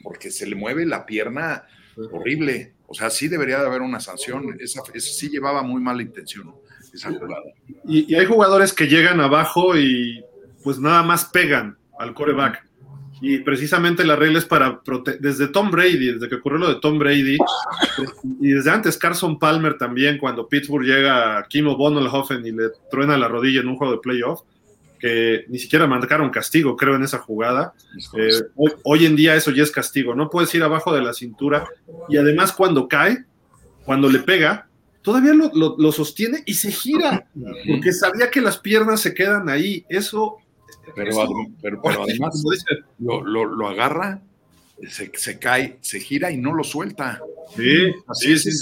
porque 0.03 0.29
se 0.29 0.45
le 0.45 0.55
mueve 0.55 0.85
la 0.85 1.05
pierna 1.05 1.65
horrible. 2.11 2.75
O 2.87 2.93
sea, 2.93 3.09
sí 3.09 3.27
debería 3.27 3.59
de 3.59 3.67
haber 3.67 3.81
una 3.81 3.99
sanción. 3.99 4.57
Esa, 4.59 4.81
sí 4.99 5.29
llevaba 5.29 5.61
muy 5.61 5.81
mala 5.81 6.01
intención, 6.01 6.53
esa 6.93 7.09
jugada. 7.11 7.43
Y, 7.85 8.13
y 8.13 8.15
hay 8.15 8.25
jugadores 8.25 8.73
que 8.73 8.87
llegan 8.87 9.19
abajo 9.19 9.77
y 9.77 10.23
pues 10.63 10.79
nada 10.79 11.03
más 11.03 11.25
pegan 11.25 11.77
al 11.99 12.13
coreback 12.13 12.67
y 13.21 13.39
precisamente 13.39 14.05
la 14.05 14.15
regla 14.15 14.39
es 14.39 14.45
para 14.45 14.81
desde 15.19 15.47
Tom 15.47 15.71
Brady, 15.71 16.13
desde 16.13 16.29
que 16.29 16.35
ocurrió 16.35 16.59
lo 16.59 16.69
de 16.69 16.79
Tom 16.79 16.99
Brady, 16.99 17.37
y 18.39 18.49
desde 18.49 18.69
antes 18.69 18.97
Carson 18.97 19.39
Palmer 19.39 19.77
también, 19.77 20.17
cuando 20.17 20.47
Pittsburgh 20.47 20.85
llega 20.85 21.37
a 21.37 21.47
Kimo 21.47 21.75
Bonelhoffen 21.75 22.45
y 22.45 22.51
le 22.51 22.69
truena 22.91 23.17
la 23.17 23.27
rodilla 23.27 23.61
en 23.61 23.69
un 23.69 23.75
juego 23.75 23.93
de 23.93 23.99
playoff, 23.99 24.41
que 24.99 25.45
ni 25.47 25.59
siquiera 25.59 25.87
marcaron 25.87 26.29
castigo, 26.29 26.75
creo, 26.75 26.95
en 26.95 27.03
esa 27.03 27.19
jugada. 27.19 27.73
Eh, 28.17 28.29
hoy, 28.83 29.05
en 29.05 29.15
día 29.15 29.35
eso 29.35 29.51
ya 29.51 29.63
es 29.63 29.71
castigo, 29.71 30.15
no 30.15 30.29
puedes 30.29 30.53
ir 30.55 30.63
abajo 30.63 30.93
de 30.93 31.01
la 31.01 31.13
cintura. 31.13 31.67
Y 32.09 32.17
además 32.17 32.51
cuando 32.51 32.87
cae, 32.87 33.25
cuando 33.85 34.09
le 34.09 34.19
pega, 34.19 34.67
todavía 35.03 35.33
lo, 35.33 35.51
lo 35.77 35.91
sostiene 35.91 36.41
y 36.47 36.55
se 36.55 36.71
gira, 36.71 37.27
porque 37.67 37.93
sabía 37.93 38.31
que 38.31 38.41
las 38.41 38.57
piernas 38.57 39.01
se 39.01 39.13
quedan 39.13 39.49
ahí. 39.49 39.85
Eso 39.87 40.37
pero, 40.95 41.27
pero, 41.61 42.03
además 42.03 42.43
lo, 42.99 43.67
agarra, 43.67 44.21
se, 44.87 45.39
cae, 45.39 45.77
se 45.81 45.99
gira 45.99 46.31
y 46.31 46.37
no 46.37 46.53
lo 46.53 46.63
suelta. 46.63 47.21
Sí, 47.55 47.91
sí, 48.13 48.37
sí. 48.37 48.59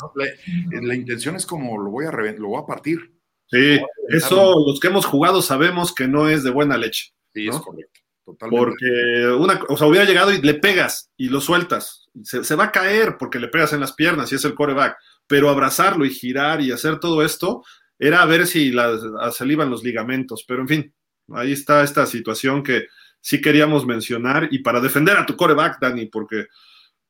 La, 0.82 0.96
intención 0.96 1.36
es 1.36 1.46
como 1.46 1.78
lo 1.78 1.90
voy 1.90 2.06
a, 2.06 2.12
lo 2.12 2.50
voy 2.50 2.62
a 2.62 2.66
partir. 2.66 3.12
Sí, 3.48 3.80
eso 4.10 4.56
los 4.66 4.80
que 4.80 4.88
hemos 4.88 5.06
jugado 5.06 5.42
sabemos 5.42 5.94
que 5.94 6.08
no 6.08 6.30
es 6.30 6.44
de 6.44 6.52
buena 6.52 6.78
leche. 6.78 7.14
Sí, 7.34 7.48
es 7.48 7.58
correcto. 7.58 8.02
Totalmente. 8.26 8.66
Porque 8.66 9.28
una, 9.38 9.62
o 9.70 9.78
sea, 9.78 9.88
hubiera 9.88 10.06
llegado 10.06 10.34
y 10.34 10.42
le 10.42 10.56
pegas 10.56 11.12
y 11.16 11.30
lo 11.30 11.40
sueltas. 11.40 12.10
Se, 12.24 12.44
se, 12.44 12.56
va 12.56 12.66
a 12.66 12.72
caer 12.72 13.18
porque 13.20 13.40
le 13.40 13.50
pegas 13.50 13.74
en 13.74 13.82
las 13.82 13.94
piernas 13.94 14.32
y 14.32 14.36
es 14.36 14.46
el 14.46 14.56
coreback. 14.56 14.98
Pero 15.28 15.50
abrazarlo 15.50 16.06
y 16.06 16.10
girar 16.10 16.60
y 16.62 16.72
hacer 16.72 17.00
todo 17.00 17.24
esto 17.24 17.64
era 18.00 18.22
a 18.22 18.26
ver 18.26 18.48
si 18.48 18.72
las, 18.72 19.02
los 19.02 19.84
ligamentos. 19.84 20.44
Pero 20.48 20.62
en 20.62 20.68
fin, 20.68 20.95
Ahí 21.34 21.54
está 21.54 21.84
esta 21.84 22.06
situación 22.06 22.64
que 22.64 22.88
sí 23.20 23.42
queríamos 23.42 23.86
mencionar 23.86 24.48
y 24.52 24.60
para 24.60 24.80
defender 24.80 25.18
a 25.18 25.26
tu 25.26 25.36
coreback, 25.36 25.80
Dani, 25.80 26.06
porque 26.08 26.48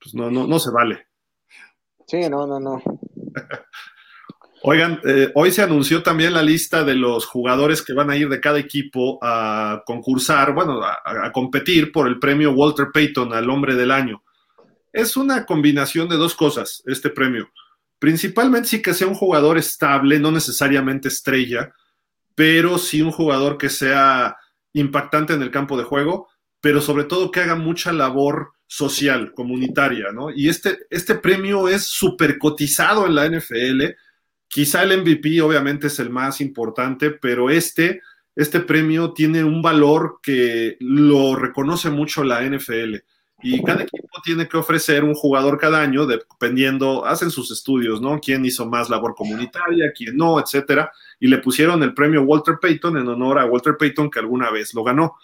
pues 0.01 0.15
no, 0.15 0.31
no, 0.31 0.47
no 0.47 0.59
se 0.59 0.71
vale. 0.71 1.07
Sí, 2.07 2.29
no, 2.29 2.47
no, 2.47 2.59
no. 2.59 2.81
Oigan, 4.67 4.99
eh, 5.05 5.31
hoy 5.35 5.51
se 5.51 5.61
anunció 5.61 6.01
también 6.01 6.33
la 6.33 6.41
lista 6.41 6.83
de 6.83 6.95
los 6.95 7.25
jugadores 7.25 7.83
que 7.83 7.93
van 7.93 8.09
a 8.09 8.17
ir 8.17 8.29
de 8.29 8.39
cada 8.39 8.57
equipo 8.57 9.19
a 9.21 9.83
concursar, 9.85 10.53
bueno, 10.55 10.81
a, 10.81 10.97
a, 11.03 11.31
competir 11.31 11.91
por 11.91 12.07
el 12.07 12.17
premio 12.17 12.51
Walter 12.51 12.87
Payton 12.91 13.31
al 13.33 13.49
hombre 13.49 13.75
del 13.75 13.91
año. 13.91 14.23
Es 14.91 15.17
una 15.17 15.45
combinación 15.45 16.09
de 16.09 16.15
dos 16.15 16.33
cosas, 16.33 16.81
este 16.87 17.11
premio. 17.11 17.51
Principalmente 17.99 18.69
sí 18.69 18.81
que 18.81 18.95
sea 18.95 19.07
un 19.07 19.13
jugador 19.13 19.57
estable, 19.57 20.19
no 20.19 20.31
necesariamente 20.31 21.09
estrella, 21.09 21.71
pero 22.35 22.77
sí 22.77 23.01
un 23.01 23.11
jugador 23.11 23.57
que 23.57 23.69
sea 23.69 24.37
impactante 24.73 25.33
en 25.33 25.41
el 25.41 25.51
campo 25.51 25.77
de 25.77 25.85
juego, 25.85 26.27
pero 26.61 26.81
sobre 26.81 27.05
todo 27.05 27.31
que 27.31 27.39
haga 27.39 27.55
mucha 27.55 27.93
labor 27.93 28.51
social, 28.67 29.33
comunitaria, 29.33 30.11
¿no? 30.13 30.31
Y 30.31 30.49
este, 30.49 30.79
este 30.89 31.15
premio 31.15 31.69
es 31.69 31.83
súper 31.83 32.37
cotizado 32.37 33.05
en 33.05 33.15
la 33.15 33.27
NFL. 33.29 33.83
Quizá 34.47 34.83
el 34.83 35.01
MVP 35.01 35.41
obviamente 35.41 35.87
es 35.87 35.99
el 35.99 36.09
más 36.09 36.41
importante, 36.41 37.11
pero 37.11 37.49
este, 37.49 38.01
este 38.35 38.59
premio 38.59 39.13
tiene 39.13 39.43
un 39.43 39.61
valor 39.61 40.19
que 40.21 40.77
lo 40.79 41.35
reconoce 41.35 41.89
mucho 41.89 42.23
la 42.23 42.41
NFL. 42.41 42.95
Y 43.43 43.63
cada 43.63 43.83
equipo 43.83 44.07
tiene 44.23 44.47
que 44.47 44.57
ofrecer 44.57 45.03
un 45.03 45.13
jugador 45.13 45.59
cada 45.59 45.81
año, 45.81 46.05
dependiendo, 46.05 47.05
hacen 47.05 47.29
sus 47.29 47.51
estudios, 47.51 48.01
¿no? 48.01 48.19
Quién 48.19 48.43
hizo 48.43 48.65
más 48.65 48.89
labor 48.89 49.13
comunitaria, 49.13 49.91
quién 49.95 50.17
no, 50.17 50.39
etcétera. 50.39 50.91
Y 51.19 51.27
le 51.27 51.37
pusieron 51.39 51.81
el 51.83 51.93
premio 51.93 52.23
Walter 52.23 52.57
Payton 52.61 52.97
en 52.97 53.07
honor 53.07 53.39
a 53.39 53.45
Walter 53.45 53.77
Payton, 53.77 54.09
que 54.09 54.19
alguna 54.19 54.51
vez 54.51 54.73
lo 54.73 54.83
ganó. 54.83 55.15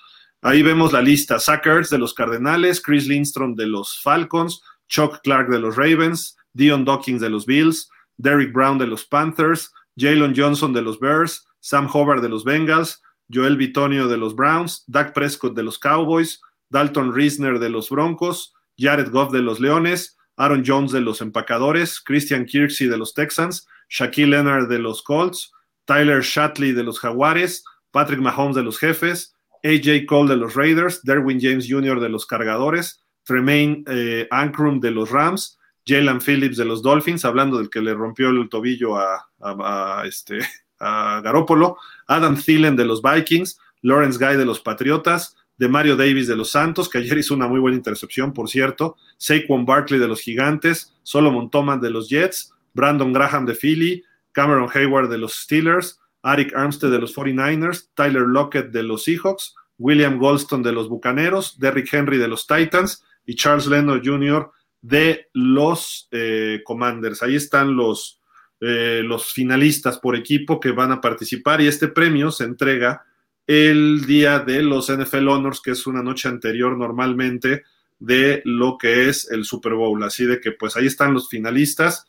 Ahí 0.41 0.63
vemos 0.63 0.93
la 0.93 1.01
lista: 1.01 1.39
Sackers 1.39 1.89
de 1.89 1.97
los 1.97 2.13
Cardenales, 2.13 2.81
Chris 2.81 3.07
Lindstrom 3.07 3.55
de 3.55 3.67
los 3.67 4.01
Falcons, 4.01 4.63
Chuck 4.87 5.21
Clark 5.23 5.49
de 5.49 5.59
los 5.59 5.75
Ravens, 5.75 6.37
Dion 6.53 6.85
Dawkins 6.85 7.21
de 7.21 7.29
los 7.29 7.45
Bills, 7.45 7.89
Derrick 8.17 8.51
Brown 8.51 8.77
de 8.77 8.87
los 8.87 9.05
Panthers, 9.05 9.71
Jalen 9.97 10.33
Johnson 10.35 10.73
de 10.73 10.81
los 10.81 10.99
Bears, 10.99 11.45
Sam 11.59 11.87
Hobart 11.91 12.21
de 12.21 12.29
los 12.29 12.43
Bengals, 12.43 13.01
Joel 13.31 13.57
Bitonio 13.57 14.07
de 14.07 14.17
los 14.17 14.35
Browns, 14.35 14.83
Dak 14.87 15.13
Prescott 15.13 15.55
de 15.55 15.63
los 15.63 15.79
Cowboys, 15.79 16.41
Dalton 16.69 17.13
Riesner 17.13 17.59
de 17.59 17.69
los 17.69 17.89
Broncos, 17.89 18.53
Jared 18.77 19.11
Goff 19.11 19.31
de 19.31 19.41
los 19.41 19.59
Leones, 19.59 20.17
Aaron 20.37 20.63
Jones 20.65 20.91
de 20.91 21.01
los 21.01 21.21
Empacadores, 21.21 22.01
Christian 22.01 22.45
Kirksey 22.45 22.87
de 22.87 22.97
los 22.97 23.13
Texans, 23.13 23.67
Shaquille 23.89 24.31
Leonard 24.31 24.67
de 24.69 24.79
los 24.79 25.03
Colts, 25.03 25.51
Tyler 25.91 26.21
Shatley 26.21 26.71
de 26.71 26.83
los 26.83 27.01
Jaguares, 27.01 27.65
Patrick 27.91 28.21
Mahomes 28.21 28.55
de 28.55 28.63
los 28.63 28.79
Jefes, 28.79 29.35
AJ 29.61 30.05
Cole 30.07 30.29
de 30.29 30.37
los 30.37 30.55
Raiders, 30.55 31.03
Derwin 31.03 31.37
James 31.41 31.67
Jr. 31.69 31.99
de 31.99 32.07
los 32.07 32.25
Cargadores, 32.25 33.03
Tremaine 33.25 33.83
eh, 33.87 34.25
Ankrum 34.31 34.79
de 34.79 34.91
los 34.91 35.11
Rams, 35.11 35.59
Jalen 35.85 36.21
Phillips 36.21 36.55
de 36.55 36.63
los 36.63 36.81
Dolphins, 36.81 37.25
hablando 37.25 37.57
del 37.57 37.69
que 37.69 37.81
le 37.81 37.93
rompió 37.93 38.29
el 38.29 38.47
tobillo 38.47 38.97
a, 38.97 39.27
a 39.41 40.03
este, 40.05 40.39
a 40.79 41.19
Garópolo, 41.21 41.75
Adam 42.07 42.37
Thielen 42.37 42.77
de 42.77 42.85
los 42.85 43.01
Vikings, 43.01 43.59
Lawrence 43.81 44.17
Guy 44.17 44.37
de 44.37 44.45
los 44.45 44.61
Patriotas, 44.61 45.35
de 45.57 45.67
Mario 45.67 45.97
Davis 45.97 46.27
de 46.29 46.37
los 46.37 46.51
Santos, 46.51 46.87
que 46.87 46.99
ayer 46.99 47.17
hizo 47.17 47.35
una 47.35 47.49
muy 47.49 47.59
buena 47.59 47.75
intercepción, 47.75 48.31
por 48.31 48.49
cierto, 48.49 48.95
Saquon 49.17 49.65
Barkley 49.65 49.99
de 49.99 50.07
los 50.07 50.21
Gigantes, 50.21 50.93
Solomon 51.03 51.49
Thomas 51.49 51.81
de 51.81 51.89
los 51.89 52.07
Jets, 52.07 52.53
Brandon 52.73 53.11
Graham 53.11 53.45
de 53.45 53.55
Philly, 53.55 54.03
Cameron 54.31 54.69
Hayward 54.73 55.09
de 55.09 55.17
los 55.17 55.33
Steelers, 55.35 55.99
Arik 56.23 56.55
Armstead 56.55 56.91
de 56.91 56.99
los 56.99 57.15
49ers, 57.15 57.89
Tyler 57.93 58.23
Lockett 58.23 58.71
de 58.71 58.83
los 58.83 59.03
Seahawks, 59.03 59.55
William 59.77 60.19
Goldstone 60.19 60.63
de 60.63 60.71
los 60.71 60.89
Bucaneros, 60.89 61.59
Derrick 61.59 61.91
Henry 61.93 62.17
de 62.17 62.27
los 62.27 62.45
Titans 62.45 63.03
y 63.25 63.35
Charles 63.35 63.67
Leno 63.67 63.99
Jr. 64.03 64.51
de 64.81 65.29
los 65.33 66.07
eh, 66.11 66.61
Commanders. 66.63 67.23
Ahí 67.23 67.35
están 67.35 67.75
los, 67.75 68.21
eh, 68.59 69.01
los 69.03 69.33
finalistas 69.33 69.97
por 69.97 70.15
equipo 70.15 70.59
que 70.59 70.71
van 70.71 70.91
a 70.91 71.01
participar 71.01 71.61
y 71.61 71.67
este 71.67 71.87
premio 71.87 72.31
se 72.31 72.43
entrega 72.43 73.05
el 73.47 74.05
día 74.05 74.39
de 74.39 74.61
los 74.61 74.91
NFL 74.91 75.27
Honors, 75.27 75.61
que 75.61 75.71
es 75.71 75.87
una 75.87 76.03
noche 76.03 76.29
anterior 76.29 76.77
normalmente 76.77 77.63
de 77.99 78.41
lo 78.45 78.77
que 78.77 79.09
es 79.09 79.29
el 79.31 79.45
Super 79.45 79.73
Bowl. 79.73 80.01
Así 80.03 80.25
de 80.25 80.39
que 80.39 80.51
pues 80.51 80.75
ahí 80.77 80.85
están 80.87 81.13
los 81.13 81.27
finalistas. 81.27 82.05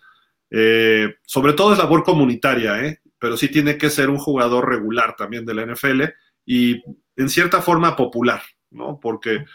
Eh, 0.54 1.16
sobre 1.24 1.54
todo 1.54 1.72
es 1.72 1.78
labor 1.78 2.04
comunitaria, 2.04 2.84
¿eh? 2.84 3.00
pero 3.18 3.38
sí 3.38 3.48
tiene 3.48 3.78
que 3.78 3.88
ser 3.88 4.10
un 4.10 4.18
jugador 4.18 4.68
regular 4.68 5.16
también 5.16 5.46
de 5.46 5.54
la 5.54 5.64
NFL 5.64 6.02
y 6.44 6.82
en 7.16 7.28
cierta 7.30 7.62
forma 7.62 7.96
popular, 7.96 8.42
¿no? 8.70 9.00
Porque 9.00 9.46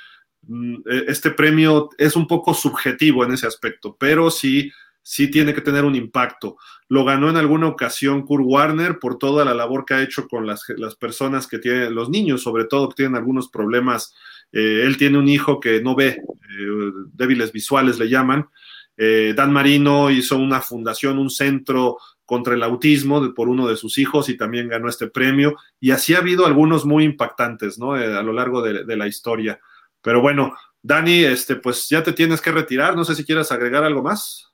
mm, 0.42 0.76
e, 0.90 1.06
este 1.08 1.30
premio 1.30 1.90
es 2.00 2.16
un 2.16 2.26
poco 2.26 2.56
subjetivo 2.56 3.24
en 3.24 3.34
ese 3.34 3.46
aspecto, 3.46 3.96
pero 4.00 4.32
sí 4.32 4.72
sí 5.08 5.32
tiene 5.32 5.54
que 5.54 5.62
tener 5.62 5.86
un 5.86 5.96
impacto. 5.96 6.58
Lo 6.90 7.06
ganó 7.06 7.30
en 7.30 7.38
alguna 7.38 7.68
ocasión 7.68 8.24
Kurt 8.24 8.44
Warner 8.46 9.00
por 9.00 9.18
toda 9.18 9.46
la 9.46 9.54
labor 9.54 9.86
que 9.86 9.94
ha 9.94 10.02
hecho 10.02 10.28
con 10.28 10.46
las, 10.46 10.66
personas 11.00 11.48
que 11.48 11.60
tienen, 11.60 11.96
los 11.96 12.10
niños 12.10 12.42
sobre 12.42 12.66
todo, 12.66 12.90
que 12.90 12.96
tienen 12.96 13.16
algunos 13.16 13.48
problemas. 13.48 14.14
Eh, 14.52 14.82
él 14.84 14.98
tiene 14.98 15.18
un 15.18 15.30
hijo 15.30 15.62
que 15.62 15.82
no 15.82 15.96
ve, 15.96 16.08
eh, 16.10 16.92
débiles 17.14 17.54
visuales 17.54 17.98
le 18.00 18.10
llaman. 18.10 18.50
Eh, 18.98 19.34
Dan 19.36 19.54
Marino 19.54 20.10
hizo 20.10 20.38
una 20.38 20.62
fundación, 20.62 21.20
un 21.20 21.30
centro 21.30 21.98
contra 22.26 22.56
el 22.56 22.64
autismo 22.64 23.34
por 23.34 23.48
uno 23.48 23.68
de 23.68 23.78
sus 23.78 23.98
hijos 23.98 24.28
y 24.28 24.36
también 24.36 24.68
ganó 24.68 24.90
este 24.90 25.08
premio. 25.08 25.56
Y 25.80 25.92
así 25.92 26.14
ha 26.14 26.18
habido 26.18 26.46
algunos 26.46 26.86
muy 26.86 27.06
impactantes, 27.06 27.80
¿no? 27.80 27.94
a 27.94 28.22
lo 28.22 28.34
largo 28.34 28.62
de, 28.62 28.84
de 28.84 28.98
la 28.98 29.08
historia. 29.08 29.60
Pero 30.02 30.22
bueno, 30.22 30.54
Dani, 30.82 31.24
este, 31.24 31.56
pues 31.56 31.88
ya 31.90 32.04
te 32.04 32.14
tienes 32.14 32.42
que 32.42 32.52
retirar. 32.52 32.96
No 32.96 33.06
sé 33.06 33.16
si 33.16 33.26
quieres 33.26 33.52
agregar 33.52 33.84
algo 33.84 34.02
más. 34.02 34.52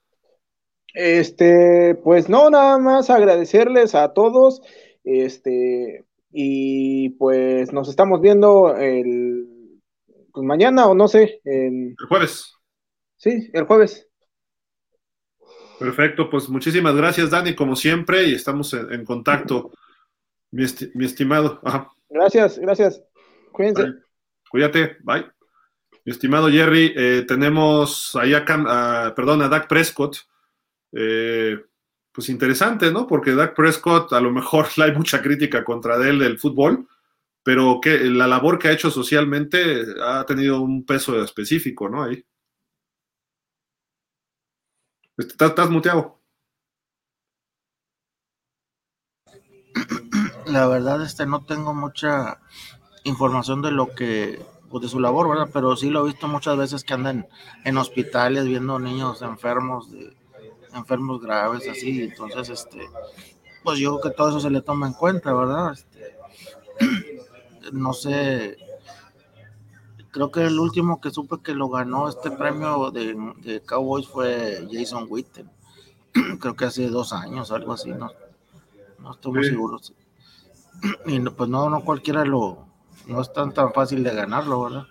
Este, 0.93 1.95
pues 2.03 2.29
no, 2.29 2.49
nada 2.49 2.77
más 2.77 3.09
agradecerles 3.09 3.95
a 3.95 4.13
todos. 4.13 4.61
Este, 5.03 6.05
y 6.31 7.09
pues 7.11 7.73
nos 7.73 7.89
estamos 7.89 8.21
viendo 8.21 8.75
el 8.75 9.47
pues 10.31 10.45
mañana 10.45 10.87
o 10.87 10.95
no 10.95 11.07
sé. 11.07 11.41
El 11.43 11.95
jueves. 12.07 12.53
Sí, 13.17 13.49
el 13.53 13.65
jueves. 13.65 14.07
Perfecto, 15.79 16.29
pues 16.29 16.49
muchísimas 16.49 16.95
gracias, 16.95 17.29
Dani, 17.29 17.55
como 17.55 17.75
siempre, 17.75 18.27
y 18.27 18.35
estamos 18.35 18.73
en, 18.73 19.03
contacto, 19.05 19.71
mi, 20.51 20.63
estimado. 20.63 21.61
Gracias, 22.09 22.59
gracias. 22.59 23.01
Cuídense. 23.51 23.93
Cuídate, 24.49 24.97
bye. 25.01 25.25
Mi 26.05 26.11
estimado 26.11 26.49
Jerry, 26.49 26.93
eh, 26.95 27.25
tenemos 27.27 28.15
ahí 28.15 28.33
a, 28.33 29.13
perdón, 29.15 29.41
a 29.41 29.47
Dak 29.47 29.67
Prescott 29.67 30.17
eh, 30.91 31.59
pues 32.11 32.29
interesante, 32.29 32.91
¿no? 32.91 33.07
Porque 33.07 33.33
Dak 33.33 33.55
Prescott 33.55 34.13
a 34.13 34.21
lo 34.21 34.31
mejor 34.31 34.67
hay 34.77 34.93
mucha 34.93 35.21
crítica 35.21 35.63
contra 35.63 35.95
él 36.07 36.19
del 36.19 36.39
fútbol, 36.39 36.87
pero 37.43 37.79
que 37.81 37.97
la 38.05 38.27
labor 38.27 38.59
que 38.59 38.69
ha 38.69 38.73
hecho 38.73 38.91
socialmente 38.91 39.83
ha 40.01 40.25
tenido 40.25 40.61
un 40.61 40.85
peso 40.85 41.21
específico, 41.21 41.89
¿no? 41.89 42.03
Ahí. 42.03 42.23
Estás, 45.18 45.49
estás 45.49 45.69
muteado. 45.69 46.19
La 50.48 50.68
verdad, 50.68 51.03
este, 51.03 51.26
no 51.26 51.45
tengo 51.45 51.73
mucha 51.73 52.40
información 53.03 53.61
de 53.61 53.72
lo 53.72 53.94
que, 53.94 54.44
pues, 54.69 54.81
de 54.81 54.90
su 54.90 54.99
labor, 54.99 55.30
¿verdad? 55.30 55.49
Pero 55.53 55.76
sí 55.76 55.90
lo 55.90 56.02
he 56.03 56.11
visto 56.11 56.27
muchas 56.27 56.57
veces 56.57 56.84
que 56.84 56.95
andan 56.95 57.27
en 57.64 57.77
hospitales 57.77 58.45
viendo 58.45 58.80
niños 58.80 59.22
enfermos 59.22 59.91
de, 59.91 60.15
enfermos 60.73 61.22
graves, 61.22 61.68
así, 61.69 62.03
entonces, 62.03 62.49
este, 62.49 62.90
pues 63.64 63.80
yo 63.80 63.99
creo 63.99 64.11
que 64.11 64.18
todo 64.18 64.30
eso 64.30 64.40
se 64.40 64.49
le 64.49 64.61
toma 64.61 64.88
en 64.88 64.94
cuenta, 64.94 65.31
¿verdad? 65.34 65.73
Este, 65.73 66.15
no 67.72 67.94
sé, 67.94 68.57
creo 70.14 70.31
que 70.31 70.45
el 70.45 70.60
último 70.60 71.02
que 71.02 71.10
supe 71.10 71.38
que 71.44 71.56
lo 71.56 71.68
ganó 71.69 72.07
este 72.07 72.31
premio 72.31 72.91
de, 72.91 73.61
Cowboys 73.65 74.07
fue 74.07 74.65
Jason 74.72 75.07
Witten, 75.10 75.49
creo 76.40 76.56
que 76.56 76.65
hace 76.65 76.88
dos 76.88 77.11
años, 77.11 77.52
algo 77.52 77.73
así, 77.73 77.90
no, 77.90 78.11
no 78.99 79.11
estoy 79.11 79.34
muy 79.34 79.44
seguro. 79.45 79.80
Y 81.06 81.19
pues 81.19 81.49
no, 81.49 81.69
no 81.69 81.81
cualquiera 81.81 82.26
lo, 82.26 82.65
no 83.07 83.22
es 83.22 83.31
tan, 83.31 83.53
tan 83.53 83.72
fácil 83.72 84.03
de 84.03 84.14
ganarlo, 84.14 84.64
¿verdad? 84.64 84.88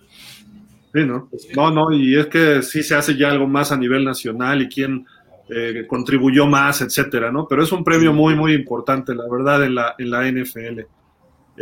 Sí, 0.94 1.04
¿no? 1.04 1.28
No, 1.54 1.70
no, 1.70 1.92
y 1.92 2.16
es 2.16 2.28
que 2.28 2.62
sí 2.62 2.82
se 2.82 2.94
hace 2.94 3.16
ya 3.16 3.30
algo 3.30 3.46
más 3.46 3.72
a 3.72 3.76
nivel 3.76 4.04
nacional 4.04 4.62
y 4.62 4.68
quién 4.68 5.06
eh, 5.50 5.84
contribuyó 5.86 6.46
más, 6.46 6.80
etcétera, 6.80 7.30
¿no? 7.30 7.46
Pero 7.46 7.62
es 7.62 7.72
un 7.72 7.84
premio 7.84 8.12
muy, 8.12 8.34
muy 8.34 8.54
importante, 8.54 9.14
la 9.14 9.24
verdad, 9.28 9.64
en 9.64 9.74
la, 9.74 9.94
en 9.98 10.10
la 10.10 10.30
NFL. 10.30 10.80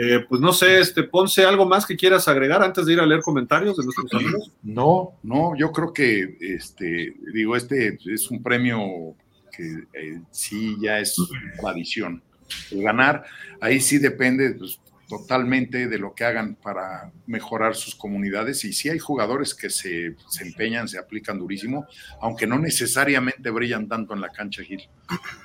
Eh, 0.03 0.25
pues 0.27 0.41
no 0.41 0.55
sé, 0.55 0.81
este, 0.81 1.03
Ponce, 1.03 1.45
¿algo 1.45 1.67
más 1.67 1.85
que 1.85 1.95
quieras 1.95 2.27
agregar 2.27 2.63
antes 2.63 2.87
de 2.87 2.95
ir 2.95 3.01
a 3.01 3.07
leer 3.07 3.21
comentarios 3.21 3.77
de 3.77 3.85
nuestros 3.85 4.15
amigos? 4.15 4.51
No, 4.63 5.13
no, 5.23 5.55
yo 5.59 5.71
creo 5.73 5.93
que, 5.93 6.39
este, 6.41 7.15
digo, 7.35 7.55
este 7.55 7.99
es 8.07 8.31
un 8.31 8.43
premio 8.43 9.15
que 9.55 9.85
eh, 9.93 10.23
sí 10.31 10.79
ya 10.81 11.01
es 11.01 11.15
tradición. 11.61 12.23
El 12.71 12.83
ganar, 12.83 13.27
ahí 13.61 13.79
sí 13.79 13.99
depende, 13.99 14.55
pues, 14.55 14.81
totalmente 15.11 15.89
de 15.89 15.99
lo 15.99 16.15
que 16.15 16.25
hagan 16.25 16.55
para 16.55 17.11
mejorar 17.27 17.75
sus 17.75 17.97
comunidades. 17.97 18.65
Y 18.65 18.73
sí 18.73 18.89
hay 18.91 19.01
jugadores 19.01 19.57
que 19.57 19.69
se, 19.69 20.15
empeñan, 20.41 20.87
se 20.87 21.01
aplican 21.01 21.37
durísimo, 21.37 21.85
aunque 22.21 22.47
no 22.47 22.61
necesariamente 22.61 23.51
brillan 23.51 23.89
tanto 23.89 24.15
en 24.15 24.21
la 24.21 24.29
cancha, 24.29 24.63
Gil. 24.63 24.89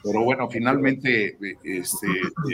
Pero 0.03 0.23
bueno, 0.23 0.47
finalmente 0.51 1.35
este, 1.63 2.07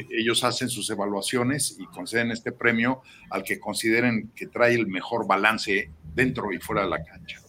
ellos 0.09 0.41
hacen 0.45 0.69
sus 0.69 0.89
evaluaciones 0.89 1.75
y 1.77 1.85
conceden 1.87 2.31
este 2.31 2.53
premio 2.53 3.01
al 3.29 3.43
que 3.43 3.59
consideren 3.59 4.31
que 4.33 4.47
trae 4.47 4.75
el 4.75 4.87
mejor 4.87 5.27
balance 5.27 5.91
dentro 6.15 6.53
y 6.53 6.59
fuera 6.59 6.83
de 6.83 6.91
la 6.91 7.03
cancha. 7.03 7.40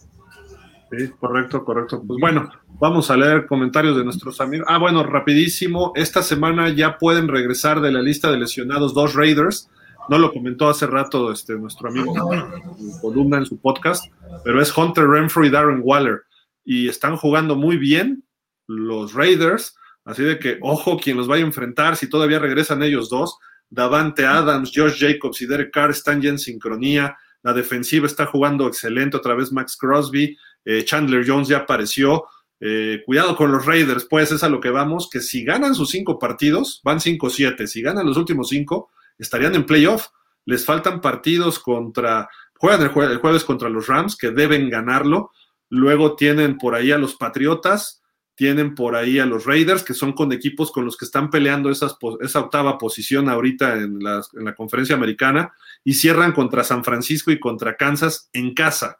Sí, 0.95 1.09
correcto, 1.19 1.63
correcto. 1.63 2.03
Pues 2.05 2.19
bueno, 2.19 2.51
vamos 2.79 3.09
a 3.09 3.17
leer 3.17 3.47
comentarios 3.47 3.97
de 3.97 4.03
nuestros 4.03 4.39
amigos. 4.41 4.67
Ah, 4.69 4.77
bueno, 4.77 5.03
rapidísimo. 5.03 5.91
Esta 5.95 6.21
semana 6.21 6.69
ya 6.69 6.97
pueden 6.97 7.27
regresar 7.27 7.81
de 7.81 7.91
la 7.91 8.01
lista 8.01 8.29
de 8.31 8.37
lesionados 8.37 8.93
dos 8.93 9.15
Raiders. 9.15 9.69
No 10.09 10.19
lo 10.19 10.31
comentó 10.31 10.69
hace 10.69 10.85
rato 10.85 11.31
este, 11.31 11.53
nuestro 11.55 11.89
amigo 11.89 12.13
en 12.33 12.99
columna 13.01 13.37
en 13.37 13.45
su 13.45 13.59
podcast, 13.59 14.05
pero 14.43 14.61
es 14.61 14.77
Hunter 14.77 15.07
Renfro 15.07 15.45
y 15.45 15.49
Darren 15.49 15.81
Waller. 15.83 16.23
Y 16.65 16.89
están 16.89 17.15
jugando 17.15 17.55
muy 17.55 17.77
bien 17.77 18.23
los 18.67 19.13
Raiders. 19.13 19.75
Así 20.05 20.23
de 20.23 20.37
que, 20.37 20.59
ojo, 20.61 20.97
quien 20.97 21.17
los 21.17 21.27
vaya 21.27 21.43
a 21.43 21.47
enfrentar, 21.47 21.95
si 21.95 22.09
todavía 22.09 22.39
regresan 22.39 22.83
ellos 22.83 23.09
dos, 23.09 23.37
Davante 23.69 24.25
Adams, 24.25 24.71
Josh 24.75 24.99
Jacobs 24.99 25.41
y 25.41 25.47
Derek 25.47 25.71
Carr 25.71 25.91
están 25.91 26.21
ya 26.21 26.29
en 26.29 26.37
sincronía. 26.37 27.17
La 27.41 27.53
defensiva 27.53 28.05
está 28.05 28.25
jugando 28.25 28.67
excelente, 28.67 29.17
otra 29.17 29.33
vez 29.33 29.51
Max 29.51 29.75
Crosby. 29.77 30.37
Eh, 30.65 30.83
Chandler 30.85 31.25
Jones 31.27 31.47
ya 31.47 31.59
apareció. 31.59 32.25
Eh, 32.65 33.03
cuidado 33.05 33.35
con 33.35 33.51
los 33.51 33.65
Raiders, 33.65 34.07
pues 34.09 34.31
es 34.31 34.41
a 34.41 34.47
lo 34.47 34.61
que 34.61 34.69
vamos, 34.69 35.09
que 35.09 35.19
si 35.19 35.43
ganan 35.43 35.75
sus 35.75 35.89
cinco 35.89 36.17
partidos, 36.17 36.79
van 36.83 36.99
5-7, 36.99 37.67
si 37.67 37.81
ganan 37.81 38.05
los 38.05 38.15
últimos 38.15 38.47
cinco, 38.47 38.89
estarían 39.17 39.55
en 39.55 39.65
playoff. 39.65 40.07
Les 40.45 40.63
faltan 40.63 41.01
partidos 41.01 41.59
contra, 41.59 42.29
juegan 42.57 42.81
el, 42.81 42.89
jueves 42.89 43.43
contra 43.43 43.69
los 43.69 43.87
Rams, 43.87 44.15
que 44.15 44.31
deben 44.31 44.69
ganarlo. 44.69 45.31
Luego 45.69 46.15
tienen 46.15 46.57
por 46.57 46.75
ahí 46.75 46.91
a 46.93 46.97
los 46.97 47.15
Patriotas, 47.15 48.01
tienen 48.35 48.75
por 48.75 48.95
ahí 48.95 49.19
a 49.19 49.25
los 49.25 49.45
Raiders, 49.45 49.83
que 49.83 49.93
son 49.93 50.13
con 50.13 50.31
equipos 50.31 50.71
con 50.71 50.85
los 50.85 50.95
que 50.95 51.05
están 51.05 51.29
peleando 51.29 51.69
esa 51.69 52.39
octava 52.39 52.77
posición 52.77 53.27
ahorita 53.27 53.75
en 53.75 53.99
la 53.99 54.55
conferencia 54.55 54.95
americana, 54.95 55.53
y 55.83 55.95
cierran 55.95 56.31
contra 56.31 56.63
San 56.63 56.85
Francisco 56.85 57.29
y 57.29 57.39
contra 57.41 57.75
Kansas 57.75 58.29
en 58.31 58.53
casa. 58.53 58.99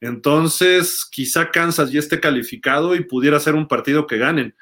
Entonces, 0.00 1.06
quizá 1.10 1.50
Kansas 1.50 1.92
ya 1.92 1.98
esté 1.98 2.20
calificado 2.20 2.94
y 2.94 3.04
pudiera 3.04 3.38
ser 3.38 3.54
un 3.54 3.68
partido 3.68 4.06
que 4.06 4.16
ganen. 4.16 4.54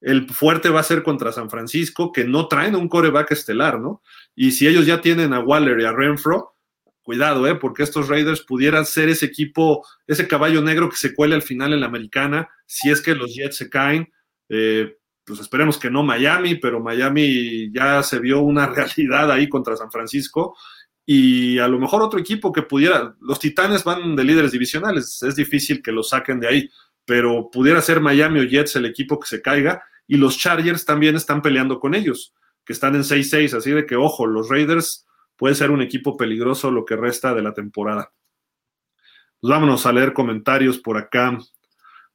El 0.00 0.28
fuerte 0.28 0.70
va 0.70 0.80
a 0.80 0.84
ser 0.84 1.02
contra 1.02 1.32
San 1.32 1.50
Francisco, 1.50 2.12
que 2.12 2.24
no 2.24 2.48
traen 2.48 2.76
un 2.76 2.88
coreback 2.88 3.32
estelar, 3.32 3.78
¿no? 3.78 4.02
Y 4.34 4.52
si 4.52 4.66
ellos 4.66 4.86
ya 4.86 5.00
tienen 5.00 5.32
a 5.32 5.40
Waller 5.40 5.80
y 5.80 5.84
a 5.84 5.92
Renfro, 5.92 6.54
cuidado, 7.02 7.46
¿eh? 7.46 7.54
Porque 7.54 7.82
estos 7.82 8.08
Raiders 8.08 8.42
pudieran 8.42 8.86
ser 8.86 9.08
ese 9.08 9.26
equipo, 9.26 9.86
ese 10.06 10.26
caballo 10.26 10.62
negro 10.62 10.88
que 10.88 10.96
se 10.96 11.14
cuele 11.14 11.34
al 11.34 11.42
final 11.42 11.72
en 11.72 11.80
la 11.80 11.86
americana, 11.86 12.48
si 12.66 12.90
es 12.90 13.00
que 13.00 13.14
los 13.14 13.34
Jets 13.34 13.56
se 13.56 13.68
caen. 13.70 14.12
Eh, 14.48 14.96
pues 15.24 15.40
esperemos 15.40 15.76
que 15.76 15.90
no 15.90 16.04
Miami, 16.04 16.54
pero 16.54 16.80
Miami 16.80 17.70
ya 17.72 18.02
se 18.02 18.20
vio 18.20 18.40
una 18.40 18.66
realidad 18.74 19.30
ahí 19.30 19.48
contra 19.48 19.76
San 19.76 19.90
Francisco 19.90 20.56
y 21.08 21.60
a 21.60 21.68
lo 21.68 21.78
mejor 21.78 22.02
otro 22.02 22.18
equipo 22.18 22.52
que 22.52 22.62
pudiera, 22.62 23.14
los 23.20 23.38
Titanes 23.38 23.84
van 23.84 24.16
de 24.16 24.24
líderes 24.24 24.50
divisionales, 24.50 25.22
es 25.22 25.36
difícil 25.36 25.80
que 25.80 25.92
los 25.92 26.08
saquen 26.08 26.40
de 26.40 26.48
ahí, 26.48 26.70
pero 27.04 27.48
pudiera 27.48 27.80
ser 27.80 28.00
Miami 28.00 28.40
o 28.40 28.42
Jets 28.42 28.74
el 28.74 28.86
equipo 28.86 29.20
que 29.20 29.28
se 29.28 29.40
caiga 29.40 29.84
y 30.08 30.16
los 30.16 30.36
Chargers 30.36 30.84
también 30.84 31.14
están 31.14 31.42
peleando 31.42 31.78
con 31.78 31.94
ellos, 31.94 32.34
que 32.64 32.72
están 32.72 32.96
en 32.96 33.02
6-6, 33.02 33.54
así 33.56 33.70
de 33.70 33.86
que 33.86 33.94
ojo, 33.94 34.26
los 34.26 34.48
Raiders 34.48 35.06
puede 35.36 35.54
ser 35.54 35.70
un 35.70 35.80
equipo 35.80 36.16
peligroso 36.16 36.72
lo 36.72 36.84
que 36.84 36.96
resta 36.96 37.32
de 37.34 37.42
la 37.42 37.54
temporada. 37.54 38.12
Pues 39.40 39.48
vámonos 39.48 39.86
a 39.86 39.92
leer 39.92 40.12
comentarios 40.12 40.78
por 40.78 40.96
acá. 40.96 41.38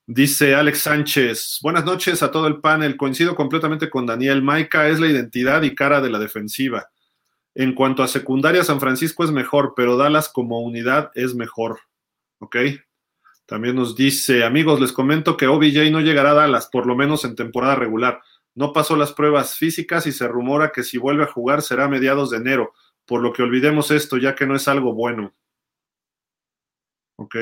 Dice 0.06 0.54
Alex 0.54 0.80
Sánchez, 0.80 1.60
buenas 1.62 1.86
noches 1.86 2.22
a 2.24 2.32
todo 2.32 2.48
el 2.48 2.60
panel, 2.60 2.98
coincido 2.98 3.36
completamente 3.36 3.90
con 3.90 4.06
Daniel, 4.06 4.42
Maika 4.42 4.90
es 4.90 5.00
la 5.00 5.08
identidad 5.08 5.62
y 5.62 5.74
cara 5.76 6.02
de 6.02 6.10
la 6.10 6.20
defensiva 6.20 6.90
en 7.56 7.74
cuanto 7.74 8.04
a 8.04 8.08
secundaria, 8.08 8.64
San 8.64 8.80
Francisco 8.80 9.24
es 9.24 9.32
mejor, 9.32 9.74
pero 9.76 9.98
Dallas 9.98 10.30
como 10.30 10.62
unidad 10.62 11.12
es 11.16 11.36
mejor. 11.36 11.80
¿Ok? 12.40 12.56
También 13.46 13.76
nos 13.76 13.96
dice, 13.96 14.46
amigos, 14.46 14.80
les 14.80 14.94
comento 14.94 15.36
que 15.36 15.48
OBJ 15.48 15.92
no 15.92 16.00
llegará 16.00 16.32
a 16.32 16.36
Dallas, 16.36 16.70
por 16.72 16.86
lo 16.86 16.96
menos 16.96 17.26
en 17.26 17.36
temporada 17.36 17.76
regular. 17.76 18.22
No 18.56 18.74
pasó 18.74 18.96
las 18.96 19.14
pruebas 19.14 19.56
físicas 19.56 20.08
y 20.08 20.12
se 20.12 20.28
rumora 20.28 20.72
que 20.72 20.84
si 20.84 20.98
vuelve 20.98 21.24
a 21.24 21.28
jugar 21.28 21.62
será 21.62 21.86
a 21.86 21.90
mediados 21.90 22.30
de 22.30 22.38
enero, 22.38 22.74
por 23.06 23.22
lo 23.22 23.34
que 23.34 23.44
olvidemos 23.44 23.92
esto, 23.92 24.18
ya 24.18 24.36
que 24.36 24.46
no 24.46 24.56
es 24.56 24.68
algo 24.68 24.94
bueno. 24.94 25.34
¿Ok? 27.18 27.36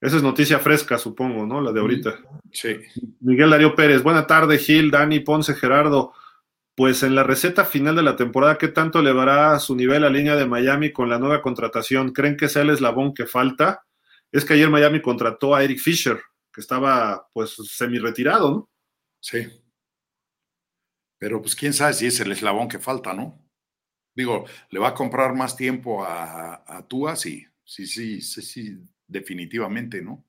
Esa 0.00 0.16
es 0.16 0.22
noticia 0.22 0.58
fresca, 0.58 0.98
supongo, 0.98 1.46
¿no? 1.46 1.60
La 1.60 1.70
de 1.70 1.78
ahorita. 1.78 2.18
Sí. 2.50 2.76
Miguel 3.20 3.50
Darío 3.50 3.76
Pérez, 3.76 4.02
buena 4.02 4.26
tarde, 4.26 4.58
Gil, 4.58 4.90
Dani, 4.90 5.20
Ponce, 5.20 5.54
Gerardo. 5.54 6.12
Pues 6.74 7.02
en 7.02 7.14
la 7.14 7.22
receta 7.22 7.64
final 7.64 7.96
de 7.96 8.02
la 8.02 8.16
temporada, 8.16 8.56
¿qué 8.56 8.68
tanto 8.68 9.00
elevará 9.00 9.58
su 9.58 9.76
nivel 9.76 10.04
a 10.04 10.10
línea 10.10 10.36
de 10.36 10.46
Miami 10.46 10.90
con 10.90 11.10
la 11.10 11.18
nueva 11.18 11.42
contratación? 11.42 12.12
¿Creen 12.12 12.36
que 12.36 12.48
sea 12.48 12.62
el 12.62 12.70
eslabón 12.70 13.12
que 13.12 13.26
falta? 13.26 13.84
Es 14.30 14.46
que 14.46 14.54
ayer 14.54 14.70
Miami 14.70 15.02
contrató 15.02 15.54
a 15.54 15.62
Eric 15.62 15.78
Fisher, 15.78 16.18
que 16.52 16.62
estaba 16.62 17.28
pues 17.34 17.54
semi 17.70 17.98
retirado, 17.98 18.50
¿no? 18.50 18.70
Sí. 19.20 19.46
Pero 21.18 21.42
pues 21.42 21.54
quién 21.54 21.74
sabe 21.74 21.92
si 21.92 22.06
es 22.06 22.18
el 22.20 22.32
eslabón 22.32 22.68
que 22.68 22.78
falta, 22.78 23.12
¿no? 23.12 23.38
Digo, 24.14 24.46
¿le 24.70 24.80
va 24.80 24.88
a 24.88 24.94
comprar 24.94 25.34
más 25.34 25.56
tiempo 25.56 26.04
a, 26.04 26.64
a 26.66 26.86
Tua? 26.88 27.16
Sí, 27.16 27.46
sí, 27.64 27.86
sí, 27.86 28.20
sí, 28.20 28.78
definitivamente, 29.06 30.02
¿no? 30.02 30.24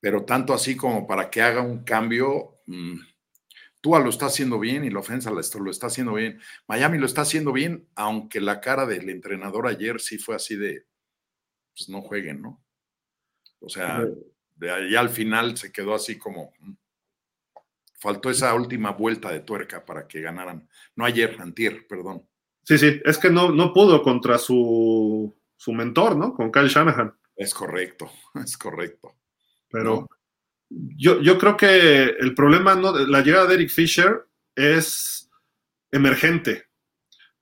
Pero 0.00 0.24
tanto 0.24 0.54
así 0.54 0.76
como 0.76 1.06
para 1.06 1.30
que 1.30 1.42
haga 1.42 1.62
un 1.62 1.84
cambio, 1.84 2.60
mmm, 2.66 2.98
Tua 3.86 4.00
lo 4.00 4.10
está 4.10 4.26
haciendo 4.26 4.58
bien 4.58 4.84
y 4.84 4.90
la 4.90 4.98
ofensa 4.98 5.30
lo 5.30 5.38
está 5.70 5.86
haciendo 5.86 6.14
bien. 6.14 6.40
Miami 6.66 6.98
lo 6.98 7.06
está 7.06 7.20
haciendo 7.20 7.52
bien, 7.52 7.86
aunque 7.94 8.40
la 8.40 8.60
cara 8.60 8.84
del 8.84 9.08
entrenador 9.08 9.68
ayer 9.68 10.00
sí 10.00 10.18
fue 10.18 10.34
así 10.34 10.56
de, 10.56 10.86
pues 11.72 11.88
no 11.88 12.02
jueguen, 12.02 12.42
¿no? 12.42 12.60
O 13.60 13.68
sea, 13.68 14.04
de 14.56 14.70
allá 14.72 14.98
al 14.98 15.08
final 15.08 15.56
se 15.56 15.70
quedó 15.70 15.94
así 15.94 16.18
como, 16.18 16.52
mm, 16.58 16.72
faltó 17.94 18.28
esa 18.28 18.52
última 18.56 18.90
vuelta 18.90 19.30
de 19.30 19.38
tuerca 19.38 19.86
para 19.86 20.08
que 20.08 20.20
ganaran. 20.20 20.68
No 20.96 21.04
ayer, 21.04 21.36
antier, 21.38 21.86
perdón. 21.86 22.28
Sí, 22.64 22.78
sí, 22.78 23.00
es 23.04 23.18
que 23.18 23.30
no, 23.30 23.52
no 23.52 23.72
pudo 23.72 24.02
contra 24.02 24.36
su, 24.38 25.32
su 25.56 25.72
mentor, 25.72 26.16
¿no? 26.16 26.34
Con 26.34 26.50
Kyle 26.50 26.66
Shanahan. 26.66 27.16
Es 27.36 27.54
correcto, 27.54 28.10
es 28.34 28.58
correcto. 28.58 29.14
Pero 29.70 30.08
yo, 30.68 31.20
yo 31.20 31.38
creo 31.38 31.56
que 31.56 32.04
el 32.18 32.34
problema, 32.34 32.74
¿no? 32.74 32.92
la 32.92 33.22
llegada 33.22 33.46
de 33.46 33.54
Eric 33.54 33.70
Fisher 33.70 34.26
es 34.54 35.30
emergente, 35.90 36.64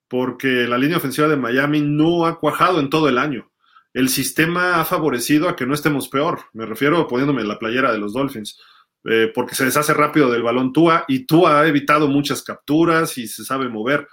porque 0.07 0.67
la 0.67 0.77
línea 0.77 0.97
ofensiva 0.97 1.27
de 1.27 1.35
Miami 1.35 1.81
no 1.81 2.25
ha 2.25 2.39
cuajado 2.39 2.79
en 2.79 2.89
todo 2.89 3.09
el 3.09 3.17
año. 3.17 3.51
El 3.93 4.09
sistema 4.09 4.81
ha 4.81 4.85
favorecido 4.85 5.47
a 5.47 5.55
que 5.55 5.65
no 5.65 5.73
estemos 5.73 6.09
peor. 6.09 6.41
Me 6.53 6.65
refiero 6.65 7.07
poniéndome 7.07 7.43
la 7.43 7.57
playera 7.57 7.91
de 7.91 7.97
los 7.97 8.13
Dolphins. 8.13 8.59
Eh, 9.07 9.31
porque 9.33 9.53
se 9.53 9.65
deshace 9.65 9.93
rápido 9.93 10.31
del 10.31 10.41
balón 10.41 10.73
Tua 10.73 11.05
y 11.07 11.27
Tua 11.27 11.61
ha 11.61 11.67
evitado 11.67 12.07
muchas 12.07 12.41
capturas 12.41 13.17
y 13.19 13.27
se 13.27 13.45
sabe 13.45 13.69
mover. 13.69 14.07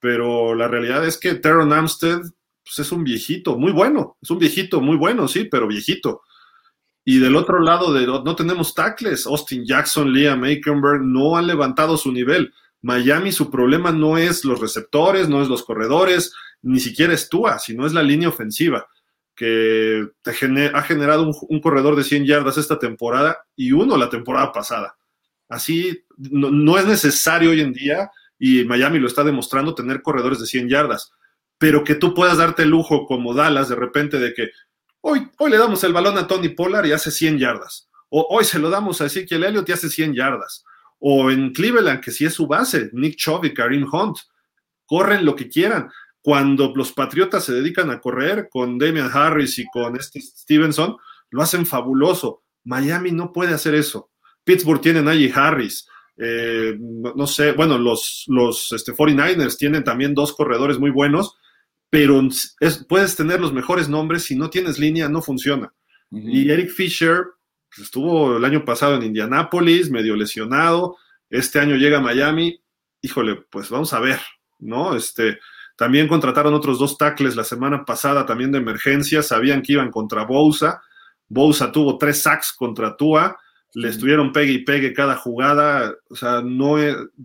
Pero 0.00 0.54
la 0.54 0.66
realidad 0.66 1.06
es 1.06 1.16
que 1.16 1.34
Teron 1.34 1.72
Amstead 1.72 2.20
pues, 2.64 2.78
es 2.80 2.92
un 2.92 3.04
viejito 3.04 3.56
muy 3.56 3.72
bueno, 3.72 4.18
es 4.20 4.30
un 4.30 4.38
viejito 4.38 4.80
muy 4.80 4.96
bueno, 4.96 5.28
sí, 5.28 5.44
pero 5.44 5.68
viejito. 5.68 6.22
Y 7.04 7.18
del 7.18 7.36
otro 7.36 7.60
lado 7.60 7.92
de, 7.92 8.06
no 8.06 8.36
tenemos 8.36 8.74
tackles. 8.74 9.26
Austin 9.26 9.64
Jackson, 9.64 10.12
Liam 10.12 10.44
Aikenberg 10.44 11.02
no 11.02 11.36
han 11.36 11.46
levantado 11.46 11.96
su 11.96 12.12
nivel. 12.12 12.52
Miami 12.82 13.32
su 13.32 13.50
problema 13.50 13.92
no 13.92 14.18
es 14.18 14.44
los 14.44 14.60
receptores, 14.60 15.28
no 15.28 15.40
es 15.40 15.48
los 15.48 15.62
corredores, 15.64 16.32
ni 16.62 16.80
siquiera 16.80 17.14
es 17.14 17.28
Tua, 17.28 17.58
sino 17.58 17.86
es 17.86 17.92
la 17.92 18.02
línea 18.02 18.28
ofensiva, 18.28 18.88
que 19.34 20.08
ha 20.24 20.82
generado 20.82 21.30
un, 21.48 21.60
corredor 21.60 21.96
de 21.96 22.04
100 22.04 22.26
yardas 22.26 22.58
esta 22.58 22.78
temporada 22.78 23.38
y 23.56 23.72
uno 23.72 23.96
la 23.96 24.10
temporada 24.10 24.52
pasada. 24.52 24.96
Así 25.48 26.04
no, 26.16 26.50
no 26.50 26.76
es 26.76 26.86
necesario 26.86 27.50
hoy 27.50 27.60
en 27.60 27.72
día, 27.72 28.10
y 28.38 28.64
Miami 28.64 28.98
lo 28.98 29.06
está 29.06 29.22
demostrando, 29.22 29.74
tener 29.74 30.02
corredores 30.02 30.40
de 30.40 30.46
100 30.46 30.68
yardas, 30.68 31.12
pero 31.58 31.84
que 31.84 31.94
tú 31.94 32.12
puedas 32.12 32.38
darte 32.38 32.64
el 32.64 32.70
lujo 32.70 33.06
como 33.06 33.34
Dallas 33.34 33.68
de 33.68 33.76
repente 33.76 34.18
de 34.18 34.34
que 34.34 34.50
Hoy, 35.04 35.28
hoy 35.36 35.50
le 35.50 35.58
damos 35.58 35.82
el 35.82 35.92
balón 35.92 36.16
a 36.16 36.28
Tony 36.28 36.50
Pollard 36.50 36.86
y 36.86 36.92
hace 36.92 37.10
100 37.10 37.36
yardas. 37.36 37.88
O 38.08 38.24
hoy 38.30 38.44
se 38.44 38.60
lo 38.60 38.70
damos 38.70 39.00
a 39.00 39.06
Ezekiel 39.06 39.42
Elliott 39.42 39.68
y 39.68 39.72
hace 39.72 39.88
100 39.88 40.14
yardas. 40.14 40.64
O 41.00 41.28
en 41.28 41.52
Cleveland, 41.52 42.00
que 42.00 42.12
sí 42.12 42.24
es 42.24 42.34
su 42.34 42.46
base, 42.46 42.88
Nick 42.92 43.16
Chubb 43.16 43.44
y 43.44 43.52
Kareem 43.52 43.84
Hunt. 43.92 44.18
Corren 44.86 45.24
lo 45.24 45.34
que 45.34 45.48
quieran. 45.48 45.90
Cuando 46.20 46.72
los 46.76 46.92
Patriotas 46.92 47.44
se 47.44 47.52
dedican 47.52 47.90
a 47.90 47.98
correr 47.98 48.48
con 48.48 48.78
Damian 48.78 49.10
Harris 49.12 49.58
y 49.58 49.66
con 49.72 49.96
este 49.96 50.20
Stevenson, 50.20 50.96
lo 51.30 51.42
hacen 51.42 51.66
fabuloso. 51.66 52.44
Miami 52.62 53.10
no 53.10 53.32
puede 53.32 53.54
hacer 53.54 53.74
eso. 53.74 54.12
Pittsburgh 54.44 54.80
tiene 54.80 55.02
Najee 55.02 55.32
Harris. 55.34 55.88
Eh, 56.16 56.76
no, 56.78 57.12
no, 57.16 57.26
sé, 57.26 57.50
bueno, 57.52 57.76
los, 57.76 58.24
los 58.28 58.70
este, 58.70 58.92
49ers 58.92 59.56
tienen 59.56 59.82
también 59.82 60.14
dos 60.14 60.32
corredores 60.32 60.78
muy 60.78 60.90
buenos 60.90 61.36
pero 61.92 62.26
es, 62.60 62.86
puedes 62.88 63.16
tener 63.16 63.38
los 63.38 63.52
mejores 63.52 63.86
nombres, 63.86 64.24
si 64.24 64.34
no 64.34 64.48
tienes 64.48 64.78
línea 64.78 65.10
no 65.10 65.20
funciona. 65.20 65.74
Uh 66.10 66.20
-huh. 66.20 66.32
Y 66.32 66.50
Eric 66.50 66.70
Fisher 66.70 67.24
pues, 67.68 67.84
estuvo 67.84 68.38
el 68.38 68.44
año 68.46 68.64
pasado 68.64 68.94
en 68.94 69.02
Indianápolis, 69.02 69.90
medio 69.90 70.16
lesionado, 70.16 70.96
este 71.28 71.60
año 71.60 71.76
llega 71.76 71.98
a 71.98 72.00
Miami, 72.00 72.58
híjole, 73.02 73.44
pues 73.50 73.68
vamos 73.68 73.92
a 73.92 74.00
ver, 74.00 74.18
¿no? 74.58 74.96
Este, 74.96 75.38
también 75.76 76.08
contrataron 76.08 76.54
otros 76.54 76.78
dos 76.78 76.96
tackles 76.96 77.36
la 77.36 77.44
semana 77.44 77.84
pasada, 77.84 78.24
también 78.24 78.52
de 78.52 78.58
emergencia, 78.58 79.22
sabían 79.22 79.60
que 79.60 79.74
iban 79.74 79.90
contra 79.90 80.24
Bousa, 80.24 80.80
Bousa 81.28 81.72
tuvo 81.72 81.98
tres 81.98 82.22
sacks 82.22 82.54
contra 82.54 82.96
Tua, 82.96 83.36
le 83.74 83.90
estuvieron 83.90 84.32
pegue 84.32 84.52
y 84.52 84.64
pegue 84.64 84.94
cada 84.94 85.16
jugada, 85.16 85.94
o 86.08 86.16
sea, 86.16 86.40
no 86.40 86.78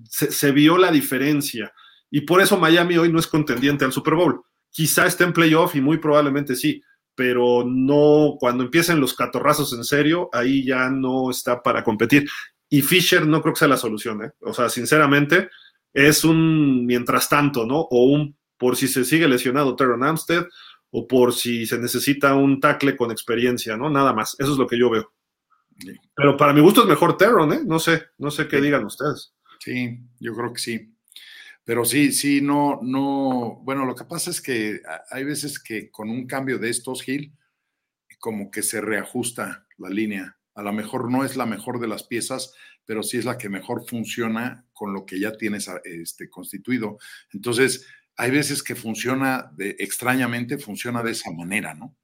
se, 0.09 0.29
se 0.29 0.51
vio 0.51 0.77
la 0.77 0.91
diferencia. 0.91 1.71
Y 2.11 2.21
por 2.21 2.41
eso 2.41 2.57
Miami 2.57 2.97
hoy 2.97 3.09
no 3.09 3.19
es 3.19 3.27
contendiente 3.27 3.85
al 3.85 3.93
Super 3.93 4.15
Bowl 4.15 4.43
quizá 4.77 5.07
esté 5.07 5.23
en 5.23 5.33
playoff 5.33 5.75
y 5.75 5.81
muy 5.81 5.97
probablemente 5.97 6.55
sí, 6.55 6.83
pero 7.15 7.63
no, 7.65 8.35
cuando 8.39 8.63
empiecen 8.63 8.99
los 8.99 9.15
catorrazos 9.15 9.73
en 9.73 9.83
serio, 9.83 10.29
ahí 10.31 10.63
ya 10.63 10.87
no 10.91 11.31
está 11.31 11.63
para 11.63 11.83
competir. 11.83 12.29
Y 12.69 12.83
Fisher 12.83 13.25
no 13.25 13.41
creo 13.41 13.55
que 13.55 13.59
sea 13.59 13.67
la 13.67 13.77
solución, 13.77 14.23
¿eh? 14.23 14.31
O 14.41 14.53
sea, 14.53 14.69
sinceramente, 14.69 15.49
es 15.91 16.23
un 16.23 16.85
mientras 16.85 17.27
tanto, 17.27 17.65
¿no? 17.65 17.79
O 17.89 18.05
un 18.05 18.37
por 18.55 18.75
si 18.75 18.87
se 18.87 19.03
sigue 19.03 19.27
lesionado 19.27 19.75
Teron 19.75 20.03
Amstead 20.03 20.45
o 20.91 21.07
por 21.07 21.33
si 21.33 21.65
se 21.65 21.79
necesita 21.79 22.35
un 22.35 22.59
tackle 22.59 22.95
con 22.95 23.09
experiencia, 23.09 23.77
¿no? 23.77 23.89
Nada 23.89 24.13
más. 24.13 24.35
Eso 24.37 24.51
es 24.51 24.59
lo 24.59 24.67
que 24.67 24.77
yo 24.77 24.91
veo. 24.91 25.11
Sí. 25.79 25.95
Pero 26.15 26.37
para 26.37 26.53
mi 26.53 26.61
gusto 26.61 26.81
es 26.81 26.87
mejor 26.87 27.17
Teron, 27.17 27.51
¿eh? 27.51 27.61
No 27.65 27.79
sé, 27.79 28.03
no 28.19 28.29
sé 28.29 28.47
qué 28.47 28.57
sí. 28.57 28.61
digan 28.61 28.85
ustedes. 28.85 29.33
Sí, 29.57 29.97
yo 30.19 30.35
creo 30.35 30.53
que 30.53 30.59
sí. 30.59 30.96
Pero 31.67 31.83
sí, 31.83 32.13
sí, 32.13 32.39
no, 32.39 32.79
no. 32.81 33.59
Bueno, 33.61 33.83
lo 33.83 33.93
que 33.93 34.05
pasa 34.05 34.31
es 34.31 34.41
que 34.41 34.79
hay 35.11 35.25
veces 35.25 35.61
que 35.61 35.91
con 35.91 36.09
un 36.09 36.25
cambio 36.25 36.59
de 36.59 36.69
estos, 36.69 37.01
Gil, 37.01 37.33
como 38.19 38.49
que 38.49 38.63
se 38.63 38.79
reajusta 38.79 39.67
la 39.77 39.89
línea. 39.89 40.37
A 40.55 40.61
lo 40.61 40.71
mejor 40.71 41.11
no 41.11 41.25
es 41.25 41.35
la 41.35 41.45
mejor 41.45 41.81
de 41.81 41.89
las 41.89 42.03
piezas, 42.03 42.53
pero 42.85 43.03
sí 43.03 43.17
es 43.17 43.25
la 43.25 43.37
que 43.37 43.49
mejor 43.49 43.85
funciona 43.85 44.65
con 44.71 44.93
lo 44.93 45.05
que 45.05 45.19
ya 45.19 45.35
tienes 45.35 45.69
este, 45.83 46.29
constituido. 46.29 46.99
Entonces, 47.33 47.85
hay 48.15 48.31
veces 48.31 48.63
que 48.63 48.75
funciona 48.75 49.51
de, 49.57 49.75
extrañamente, 49.77 50.59
funciona 50.59 51.03
de 51.03 51.11
esa 51.11 51.31
manera, 51.33 51.73
¿no? 51.73 51.97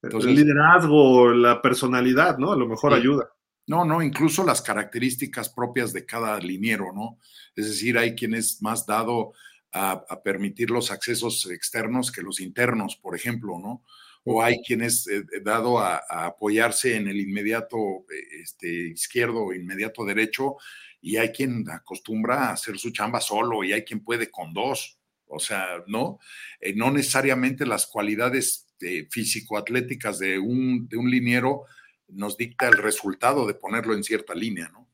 Entonces, 0.00 0.30
el 0.30 0.36
liderazgo, 0.36 1.32
la 1.34 1.60
personalidad, 1.60 2.38
¿no? 2.38 2.52
A 2.52 2.56
lo 2.56 2.68
mejor 2.68 2.92
sí. 2.92 3.00
ayuda. 3.00 3.32
No, 3.68 3.84
no, 3.84 4.02
incluso 4.02 4.44
las 4.44 4.62
características 4.62 5.50
propias 5.50 5.92
de 5.92 6.06
cada 6.06 6.38
liniero, 6.40 6.90
¿no? 6.94 7.18
Es 7.54 7.66
decir, 7.66 7.98
hay 7.98 8.14
quien 8.14 8.32
es 8.32 8.62
más 8.62 8.86
dado 8.86 9.34
a, 9.72 10.22
permitir 10.24 10.70
los 10.70 10.90
accesos 10.90 11.44
externos 11.50 12.10
que 12.10 12.22
los 12.22 12.40
internos, 12.40 12.96
por 12.96 13.14
ejemplo, 13.14 13.58
¿no? 13.58 13.84
O 14.24 14.42
hay 14.42 14.62
quien 14.62 14.80
es 14.80 15.06
eh, 15.06 15.22
dado 15.42 15.78
a, 15.80 15.98
apoyarse 16.08 16.96
en 16.96 17.08
el 17.08 17.20
inmediato 17.20 18.06
este, 18.42 18.88
izquierdo 18.88 19.44
o 19.44 19.52
inmediato 19.52 20.02
derecho, 20.06 20.56
y 21.02 21.18
hay 21.18 21.28
quien 21.28 21.68
acostumbra 21.70 22.48
a 22.48 22.52
hacer 22.52 22.78
su 22.78 22.90
chamba 22.90 23.20
solo, 23.20 23.62
y 23.64 23.74
hay 23.74 23.84
quien 23.84 24.00
puede 24.00 24.30
con 24.30 24.54
dos. 24.54 24.98
O 25.26 25.38
sea, 25.38 25.84
¿no? 25.86 26.20
Eh, 26.58 26.72
no 26.74 26.90
necesariamente 26.90 27.66
las 27.66 27.86
cualidades 27.86 28.66
eh, 28.80 29.06
físico-atléticas 29.10 30.18
de 30.18 30.38
un, 30.38 30.88
de 30.88 30.96
un 30.96 31.10
liniero 31.10 31.66
nos 32.08 32.36
dicta 32.36 32.68
el 32.68 32.78
resultado 32.78 33.46
de 33.46 33.54
ponerlo 33.54 33.94
en 33.94 34.02
cierta 34.02 34.34
línea, 34.34 34.68
¿no? 34.68 34.88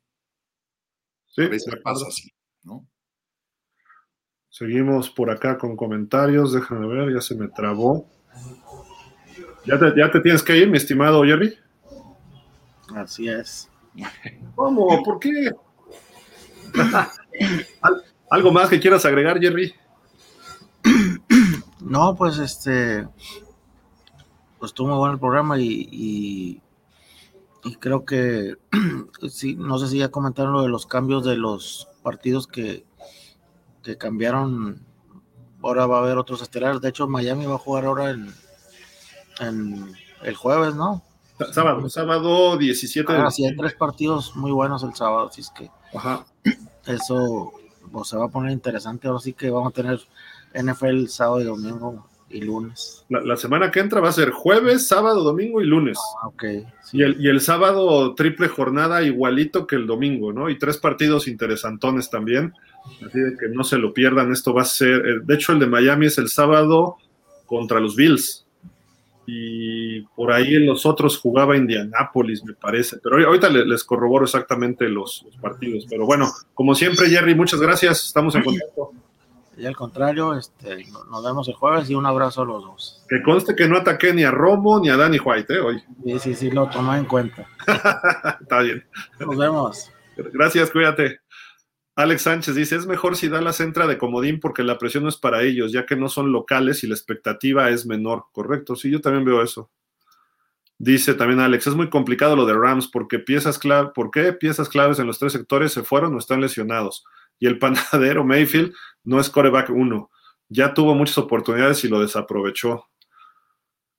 Sí, 1.27 1.43
a 1.43 1.49
veces 1.49 1.75
pasa 1.83 2.07
así, 2.09 2.33
¿no? 2.63 2.87
Seguimos 4.49 5.11
por 5.11 5.31
acá 5.31 5.59
con 5.59 5.77
comentarios, 5.77 6.53
déjame 6.53 6.87
ver, 6.87 7.13
ya 7.13 7.21
se 7.21 7.35
me 7.35 7.49
trabó. 7.49 8.09
¿Ya 9.67 9.79
te, 9.79 9.93
ya 9.97 10.11
te 10.11 10.21
tienes 10.21 10.43
que 10.43 10.57
ir, 10.57 10.69
mi 10.71 10.77
estimado 10.77 11.25
Jerry? 11.25 11.59
Así 12.95 13.29
es. 13.29 13.69
¿Cómo? 14.55 15.03
¿Por 15.03 15.19
qué? 15.19 15.51
¿Algo 18.31 18.53
más 18.53 18.69
que 18.69 18.81
quieras 18.81 19.05
agregar, 19.05 19.41
Jerry? 19.41 19.75
No, 21.81 22.15
pues 22.17 22.39
este, 22.39 23.07
pues 24.59 24.71
estuvo 24.71 24.89
muy 24.89 24.99
bueno 24.99 25.15
el 25.15 25.21
programa 25.21 25.59
y, 25.59 25.89
y 25.91 26.63
y 27.65 27.77
creo 27.77 28.05
que 28.05 28.57
sí, 29.29 29.57
no 29.57 29.79
sé 29.79 29.89
si 29.89 29.99
ya 29.99 30.11
comentaron 30.11 30.53
lo 30.53 30.63
de 30.63 30.69
los 30.69 30.87
cambios 30.87 31.25
de 31.25 31.37
los 31.37 31.89
partidos 32.03 32.47
que, 32.47 32.85
que 33.83 33.97
cambiaron. 33.97 34.85
Ahora 35.63 35.87
va 35.87 35.97
a 35.97 36.03
haber 36.03 36.19
otros 36.19 36.43
estelares. 36.43 36.83
De 36.83 36.91
hecho, 36.91 37.09
Miami 37.09 37.47
va 37.47 37.55
a 37.55 37.59
jugar 37.59 37.87
ahora 37.87 38.11
en, 38.11 38.35
en 39.41 39.95
el 40.23 40.37
jueves, 40.37 40.75
¿no? 40.75 41.03
Sábado, 41.53 41.89
sábado 41.89 42.57
17 42.57 43.13
Ah, 43.13 43.31
sí, 43.31 43.45
hay 43.45 43.57
tres 43.57 43.75
partidos 43.75 44.37
muy 44.37 44.53
buenos 44.53 44.85
el 44.85 44.95
sábado, 44.95 45.29
así 45.29 45.41
es 45.41 45.51
que 45.51 45.69
Ajá. 45.93 46.25
eso 46.87 47.53
pues, 47.91 48.09
se 48.09 48.17
va 48.17 48.27
a 48.27 48.29
poner 48.29 48.53
interesante. 48.53 49.09
Ahora 49.09 49.21
sí 49.21 49.33
que 49.33 49.51
vamos 49.51 49.71
a 49.71 49.75
tener 49.75 50.01
NFL 50.55 51.07
sábado 51.07 51.41
y 51.41 51.45
domingo 51.45 52.07
y 52.35 52.41
lunes. 52.41 53.05
La, 53.09 53.21
la 53.23 53.37
semana 53.37 53.71
que 53.71 53.81
entra 53.81 54.01
va 54.01 54.09
a 54.09 54.13
ser 54.13 54.31
jueves, 54.31 54.87
sábado, 54.89 55.23
domingo 55.23 55.61
y 55.63 55.67
lunes. 55.67 55.99
Ah, 56.23 56.29
ok. 56.29 56.45
sí. 56.83 56.99
Y 56.99 57.03
el, 57.03 57.17
y 57.21 57.29
el 57.29 57.41
sábado 57.41 58.15
triple 58.15 58.49
jornada 58.49 59.03
igualito 59.03 59.67
que 59.67 59.77
el 59.77 59.87
domingo, 59.87 60.33
¿no? 60.33 60.51
Y 60.51 60.59
tres 60.59 60.77
partidos 60.79 61.29
interesantones 61.29 62.11
también. 62.11 62.53
Así 63.07 63.19
de 63.19 63.37
que 63.39 63.49
no 63.49 63.65
se 63.65 63.79
lo 63.79 63.95
pierdan. 63.95 64.33
Esto 64.33 64.53
va 64.53 64.63
a 64.63 64.67
ser, 64.67 65.07
eh, 65.07 65.21
de 65.23 65.35
hecho 65.35 65.53
el 65.53 65.59
de 65.61 65.67
Miami 65.67 66.07
es 66.07 66.19
el 66.19 66.29
sábado 66.29 66.97
contra 67.47 67.81
los 67.81 67.97
Bills. 67.97 68.43
Y 69.27 70.03
por 70.17 70.33
ahí 70.33 70.55
en 70.55 70.67
los 70.67 70.85
otros 70.85 71.17
jugaba 71.19 71.57
Indianápolis, 71.57 72.45
me 72.45 72.53
parece. 72.53 72.99
Pero 73.03 73.17
ahor- 73.17 73.27
ahorita 73.27 73.49
le- 73.49 73.65
les 73.65 73.83
corroboro 73.85 74.25
exactamente 74.27 74.87
los, 74.89 75.23
los 75.25 75.37
partidos. 75.39 75.87
Pero 75.89 76.05
bueno, 76.05 76.31
como 76.53 76.75
siempre, 76.75 77.09
Jerry, 77.09 77.35
muchas 77.35 77.59
gracias. 77.61 78.05
Estamos 78.07 78.35
en 78.35 78.43
contacto. 78.45 78.93
Y 79.57 79.67
al 79.67 79.77
contrario, 79.77 80.35
este, 80.35 80.85
no- 80.91 81.05
nos 81.05 81.25
vemos 81.25 81.47
el 81.49 81.55
jueves 81.55 81.89
y 81.91 81.95
un 81.95 82.07
abrazo 82.07 82.43
a 82.43 82.45
los 82.45 82.63
dos. 82.63 83.05
Que 83.09 83.23
conste 83.23 83.55
que 83.55 83.69
no 83.69 83.77
ataqué 83.79 84.13
ni 84.13 84.25
a 84.25 84.31
Romo 84.31 84.81
ni 84.81 84.89
a 84.89 84.97
Danny 84.97 85.19
White, 85.19 85.55
¿eh? 85.55 85.61
Hoy. 85.61 85.83
Sí, 86.05 86.19
sí, 86.19 86.35
sí, 86.35 86.51
lo 86.51 86.69
tomé 86.69 86.99
en 86.99 87.05
cuenta. 87.05 87.47
Está 88.41 88.61
bien. 88.61 88.85
Nos 89.21 89.37
vemos. 89.37 89.91
Gracias, 90.17 90.71
cuídate. 90.71 91.21
Alex 91.97 92.23
Sánchez 92.23 92.55
dice, 92.57 92.75
es 92.75 92.87
mejor 92.87 93.15
si 93.17 93.29
Dallas 93.29 93.61
entra 93.61 93.87
de 93.87 93.99
comodín 93.99 94.41
porque 94.41 94.65
la 94.65 94.79
presión 94.79 95.05
no 95.05 95.09
es 95.09 95.17
para 95.17 95.43
ellos, 95.43 95.71
ya 95.71 95.87
que 95.87 95.95
no 95.95 96.09
son 96.09 96.33
locales 96.33 96.83
y 96.83 96.89
la 96.89 96.95
expectativa 96.95 97.71
es 97.71 97.87
menor. 97.87 98.25
Correcto, 98.33 98.75
sí, 98.75 98.91
yo 98.91 99.01
también 99.01 99.25
veo 99.25 99.43
eso. 99.43 99.71
Dice 100.77 101.15
también 101.15 101.39
Alex, 101.39 101.69
es 101.69 101.77
muy 101.77 101.89
complicado 101.89 102.35
lo 102.35 102.47
de 102.47 102.55
Rams 102.55 102.89
porque 102.89 103.21
piezas 103.21 103.61
clave, 103.61 103.91
¿por 103.95 104.11
qué 104.11 104.33
piezas 104.33 104.69
claves 104.69 104.99
en 104.99 105.07
los 105.07 105.21
tres 105.21 105.33
sectores 105.33 105.73
se 105.73 105.85
fueron 105.85 106.15
o 106.15 106.19
están 106.19 106.41
lesionados? 106.41 107.05
Y 107.39 107.47
el 107.47 107.59
panadero 107.61 108.25
Mayfield 108.25 108.75
no 109.05 109.21
es 109.21 109.31
coreback 109.31 109.71
uno. 109.71 110.11
Ya 110.49 110.75
tuvo 110.75 110.95
muchas 110.95 111.19
oportunidades 111.19 111.85
y 111.85 111.89
lo 111.89 112.01
desaprovechó. 112.01 112.89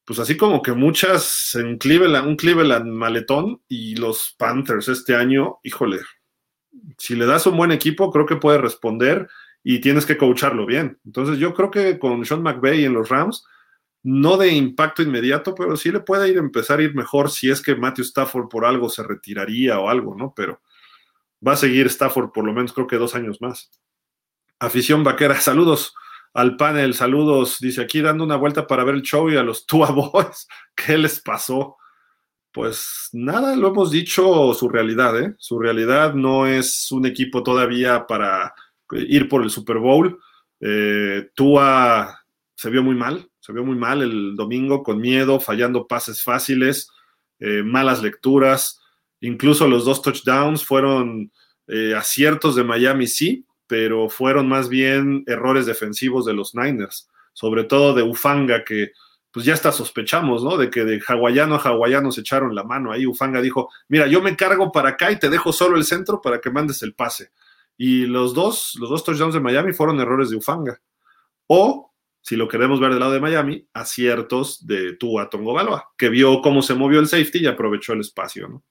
Pues 0.06 0.20
así 0.20 0.38
como 0.38 0.62
que 0.62 0.74
muchas 0.74 1.56
en 1.56 1.78
Cleveland, 1.78 2.28
un 2.28 2.36
Cleveland 2.36 2.86
maletón 2.86 3.62
y 3.68 3.96
los 3.96 4.36
Panthers 4.38 4.88
este 4.88 5.16
año, 5.16 5.58
híjole, 5.64 6.00
si 6.98 7.16
le 7.16 7.26
das 7.26 7.48
un 7.48 7.58
buen 7.58 7.72
equipo, 7.72 8.12
creo 8.12 8.26
que 8.26 8.36
puede 8.36 8.60
responder 8.60 9.28
y 9.64 9.80
tienes 9.82 10.06
que 10.06 10.18
coacharlo 10.18 10.66
bien. 10.68 11.00
Entonces 11.06 11.40
yo 11.40 11.54
creo 11.56 11.72
que 11.72 11.98
con 11.98 12.24
Sean 12.24 12.44
McVay 12.44 12.86
en 12.86 12.94
los 12.94 13.10
Rams, 13.10 13.46
no 14.04 14.38
de 14.38 14.54
impacto 14.54 15.02
inmediato, 15.02 15.56
pero 15.56 15.76
sí 15.76 15.92
le 15.92 16.02
puede 16.02 16.30
ir 16.30 16.38
empezar 16.38 16.80
a 16.80 16.84
ir 16.84 16.94
mejor 16.94 17.32
si 17.32 17.50
es 17.50 17.60
que 17.62 17.76
Matthew 17.76 18.06
Stafford 18.06 18.48
por 18.48 18.64
algo 18.64 18.90
se 18.90 19.02
retiraría 19.02 19.80
o 19.80 19.90
algo, 19.90 20.14
¿no? 20.16 20.34
Pero 20.36 20.62
va 21.46 21.54
a 21.54 21.58
seguir 21.58 21.88
Stafford 21.88 22.32
por 22.32 22.46
lo 22.46 22.54
menos 22.54 22.72
creo 22.72 22.86
que 22.86 22.98
dos 22.98 23.16
años 23.16 23.42
más. 23.42 23.72
Afición 24.60 25.04
vaquera, 25.04 25.40
saludos 25.40 25.94
al 26.34 26.58
panel, 26.58 26.94
saludos, 26.94 27.58
dice 27.60 27.82
aquí 27.82 28.02
dando 28.02 28.24
una 28.24 28.36
vuelta 28.36 28.68
para 28.68 28.84
ver 28.84 28.96
el 28.96 29.02
show 29.02 29.30
y 29.30 29.38
a 29.38 29.44
los 29.44 29.66
Tua 29.68 29.92
Boys, 29.92 30.48
¿qué 30.76 30.98
les 30.98 31.22
pasó? 31.22 31.78
Pues 32.52 33.10
nada, 33.12 33.56
lo 33.56 33.70
hemos 33.70 33.92
dicho, 33.92 34.54
su 34.54 34.70
realidad, 34.70 35.20
¿eh? 35.20 35.36
Su 35.38 35.60
realidad 35.60 36.14
no 36.14 36.48
es 36.48 36.92
un 36.92 37.06
equipo 37.06 37.44
todavía 37.44 38.06
para 38.08 38.54
ir 38.92 39.28
por 39.28 39.44
el 39.44 39.50
Super 39.50 39.78
Bowl. 39.78 40.20
Eh, 40.62 41.30
Tua 41.36 42.18
se 42.56 42.70
vio 42.70 42.82
muy 42.82 42.96
mal, 42.96 43.30
se 43.40 43.52
vio 43.52 43.66
muy 43.66 43.76
mal 43.76 44.02
el 44.02 44.36
domingo, 44.36 44.84
con 44.84 45.00
miedo, 45.02 45.42
fallando 45.42 45.86
pases 45.86 46.24
fáciles, 46.24 46.90
eh, 47.40 47.62
malas 47.64 48.02
lecturas. 48.02 48.82
Incluso 49.20 49.68
los 49.68 49.84
dos 49.84 50.02
touchdowns 50.02 50.64
fueron 50.64 51.32
eh, 51.68 51.94
aciertos 51.96 52.56
de 52.56 52.64
Miami, 52.64 53.08
sí, 53.08 53.46
pero 53.68 54.10
fueron 54.10 54.48
más 54.48 54.70
bien 54.70 55.24
errores 55.28 55.66
defensivos 55.66 56.26
de 56.26 56.34
los 56.34 56.56
Niners, 56.56 57.10
sobre 57.34 57.64
todo 57.64 57.94
de 57.94 58.04
Ufanga, 58.04 58.64
que 58.64 58.92
pues 59.36 59.46
ya 59.46 59.54
hasta 59.54 59.74
sospechamos, 59.74 60.46
¿no? 60.46 60.56
De 60.56 60.70
que 60.70 60.86
de 60.86 61.02
hawaiano 61.06 61.56
a 61.56 61.58
hawaiano 61.58 62.10
se 62.10 62.22
echaron 62.22 62.56
la 62.56 62.64
mano. 62.64 62.94
Ahí 62.94 63.06
Ufanga 63.06 63.42
dijo, 63.42 63.70
mira, 63.90 64.08
yo 64.08 64.22
me 64.22 64.34
cargo 64.38 64.72
para 64.72 64.92
acá 64.92 65.12
y 65.12 65.20
te 65.20 65.30
dejo 65.30 65.52
solo 65.52 65.76
el 65.76 65.84
centro 65.84 66.22
para 66.22 66.40
que 66.40 66.50
mandes 66.50 66.82
el 66.84 66.94
pase. 66.94 67.32
Y 67.76 68.06
los 68.06 68.34
dos, 68.34 68.76
los 68.80 68.90
dos 68.90 69.04
touchdowns 69.04 69.34
de 69.34 69.42
Miami 69.42 69.74
fueron 69.74 70.00
errores 70.00 70.30
de 70.30 70.38
Ufanga. 70.38 70.80
O, 71.48 71.94
si 72.22 72.38
lo 72.38 72.48
queremos 72.48 72.80
ver 72.80 72.92
del 72.92 73.02
lado 73.02 73.12
de 73.12 73.20
Miami, 73.20 73.68
aciertos 73.74 74.66
de 74.66 74.94
Tua 74.94 75.30
Tongo 75.30 75.54
Baloa, 75.54 75.92
que 75.98 76.08
vio 76.08 76.42
cómo 76.42 76.62
se 76.62 76.74
movió 76.74 77.02
el 77.02 77.08
safety 77.10 77.40
y 77.40 77.48
aprovechó 77.48 77.92
el 77.92 78.00
espacio, 78.00 78.48
¿no? 78.48 78.64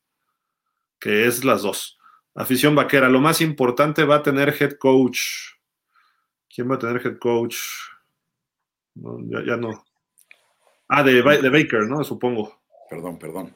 Que 0.98 1.26
es 1.26 1.44
las 1.44 1.60
dos. 1.60 1.98
Afición 2.34 2.74
vaquera, 2.74 3.08
lo 3.08 3.20
más 3.20 3.40
importante 3.40 4.04
va 4.04 4.16
a 4.16 4.22
tener 4.22 4.54
head 4.60 4.76
coach. 4.78 5.20
¿Quién 6.52 6.70
va 6.70 6.74
a 6.74 6.78
tener 6.78 7.04
head 7.04 7.18
coach? 7.18 7.56
No, 8.94 9.18
ya, 9.28 9.44
ya 9.46 9.56
no. 9.56 9.84
Ah, 10.88 11.02
de, 11.02 11.22
de, 11.22 11.48
Baker, 11.48 11.82
¿no? 11.88 12.02
Supongo. 12.04 12.60
Perdón, 12.90 13.18
perdón. 13.18 13.54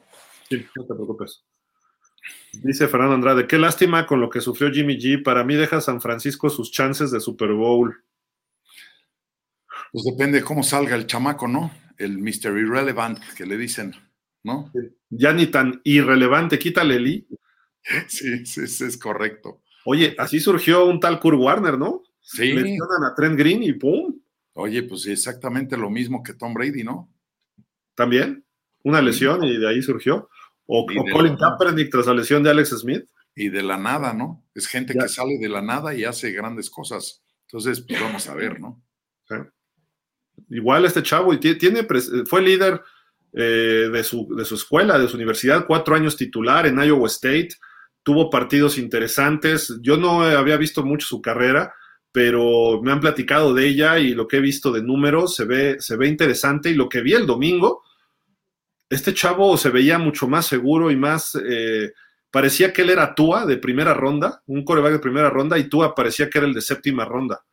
Sí, 0.49 0.65
no 0.75 0.85
te 0.85 0.93
preocupes. 0.93 1.43
Dice 2.53 2.87
Fernando 2.87 3.15
Andrade, 3.15 3.47
qué 3.47 3.57
lástima 3.57 4.05
con 4.05 4.19
lo 4.19 4.29
que 4.29 4.41
sufrió 4.41 4.71
Jimmy 4.71 4.97
G. 4.97 5.23
Para 5.23 5.43
mí 5.43 5.55
deja 5.55 5.81
San 5.81 6.01
Francisco 6.01 6.49
sus 6.49 6.71
chances 6.71 7.11
de 7.11 7.19
Super 7.19 7.53
Bowl. 7.53 8.03
Pues 9.91 10.03
depende 10.03 10.39
de 10.39 10.43
cómo 10.43 10.63
salga 10.63 10.95
el 10.95 11.07
chamaco, 11.07 11.47
¿no? 11.47 11.71
El 11.97 12.17
Mr. 12.17 12.57
Irrelevant 12.57 13.19
que 13.35 13.45
le 13.45 13.57
dicen, 13.57 13.93
¿no? 14.43 14.71
Ya 15.09 15.33
ni 15.33 15.47
tan 15.47 15.81
irrelevante, 15.83 16.59
quítale 16.59 16.95
I. 16.95 17.27
Sí, 18.07 18.45
sí, 18.45 18.67
sí, 18.67 18.83
es 18.85 18.97
correcto. 18.97 19.61
Oye, 19.85 20.15
así 20.17 20.39
surgió 20.39 20.85
un 20.85 20.99
tal 20.99 21.19
Kurt 21.19 21.39
Warner, 21.39 21.77
¿no? 21.77 22.03
Sí. 22.21 22.53
Mencionan 22.53 23.03
a 23.03 23.15
Trent 23.15 23.37
Green 23.37 23.63
y 23.63 23.73
¡pum! 23.73 24.19
Oye, 24.53 24.83
pues 24.83 25.07
exactamente 25.07 25.77
lo 25.77 25.89
mismo 25.89 26.21
que 26.21 26.33
Tom 26.33 26.53
Brady, 26.53 26.83
¿no? 26.83 27.11
También, 27.95 28.45
una 28.83 29.01
lesión 29.01 29.43
y 29.43 29.57
de 29.57 29.69
ahí 29.69 29.81
surgió. 29.81 30.29
O, 30.65 30.81
o 30.81 31.05
Colin 31.11 31.37
Kaepernick 31.37 31.89
tras 31.89 32.05
la 32.05 32.13
lesión 32.13 32.43
de 32.43 32.51
Alex 32.51 32.69
Smith. 32.69 33.05
Y 33.35 33.49
de 33.49 33.63
la 33.63 33.77
nada, 33.77 34.13
¿no? 34.13 34.43
Es 34.53 34.67
gente 34.67 34.93
ya. 34.93 35.03
que 35.03 35.07
sale 35.07 35.37
de 35.39 35.47
la 35.47 35.61
nada 35.61 35.93
y 35.95 36.03
hace 36.03 36.31
grandes 36.31 36.69
cosas. 36.69 37.23
Entonces, 37.47 37.81
pues 37.81 38.01
vamos 38.01 38.27
a 38.27 38.35
ver, 38.35 38.59
¿no? 38.59 38.83
Sí. 39.27 39.35
Igual 40.49 40.85
este 40.85 41.03
chavo, 41.03 41.33
y 41.33 41.39
tiene, 41.39 41.87
fue 42.25 42.41
líder 42.41 42.81
eh, 43.33 43.89
de, 43.91 44.03
su, 44.03 44.27
de 44.35 44.43
su 44.45 44.55
escuela, 44.55 44.97
de 44.97 45.07
su 45.07 45.15
universidad, 45.15 45.65
cuatro 45.67 45.95
años 45.95 46.17
titular 46.17 46.65
en 46.65 46.81
Iowa 46.81 47.07
State, 47.07 47.49
tuvo 48.03 48.29
partidos 48.29 48.77
interesantes. 48.77 49.77
Yo 49.81 49.97
no 49.97 50.21
había 50.23 50.57
visto 50.57 50.83
mucho 50.83 51.07
su 51.07 51.21
carrera, 51.21 51.73
pero 52.11 52.81
me 52.81 52.91
han 52.91 52.99
platicado 52.99 53.53
de 53.53 53.67
ella 53.67 53.99
y 53.99 54.13
lo 54.13 54.27
que 54.27 54.37
he 54.37 54.41
visto 54.41 54.71
de 54.71 54.81
números 54.81 55.35
se 55.35 55.45
ve, 55.45 55.77
se 55.79 55.95
ve 55.95 56.07
interesante. 56.07 56.69
Y 56.69 56.75
lo 56.75 56.89
que 56.89 57.01
vi 57.01 57.13
el 57.13 57.25
domingo, 57.25 57.83
este 58.89 59.13
chavo 59.13 59.57
se 59.57 59.69
veía 59.69 59.99
mucho 59.99 60.27
más 60.27 60.45
seguro 60.47 60.91
y 60.91 60.95
más. 60.95 61.37
Eh, 61.47 61.93
parecía 62.31 62.73
que 62.73 62.81
él 62.81 62.89
era 62.89 63.13
Tua 63.13 63.45
de 63.45 63.57
primera 63.57 63.93
ronda, 63.93 64.41
un 64.47 64.63
coreback 64.63 64.93
de 64.93 64.99
primera 64.99 65.29
ronda, 65.29 65.57
y 65.57 65.69
Tua 65.69 65.93
parecía 65.93 66.29
que 66.29 66.39
era 66.39 66.47
el 66.47 66.53
de 66.53 66.61
séptima 66.61 67.05
ronda. 67.05 67.45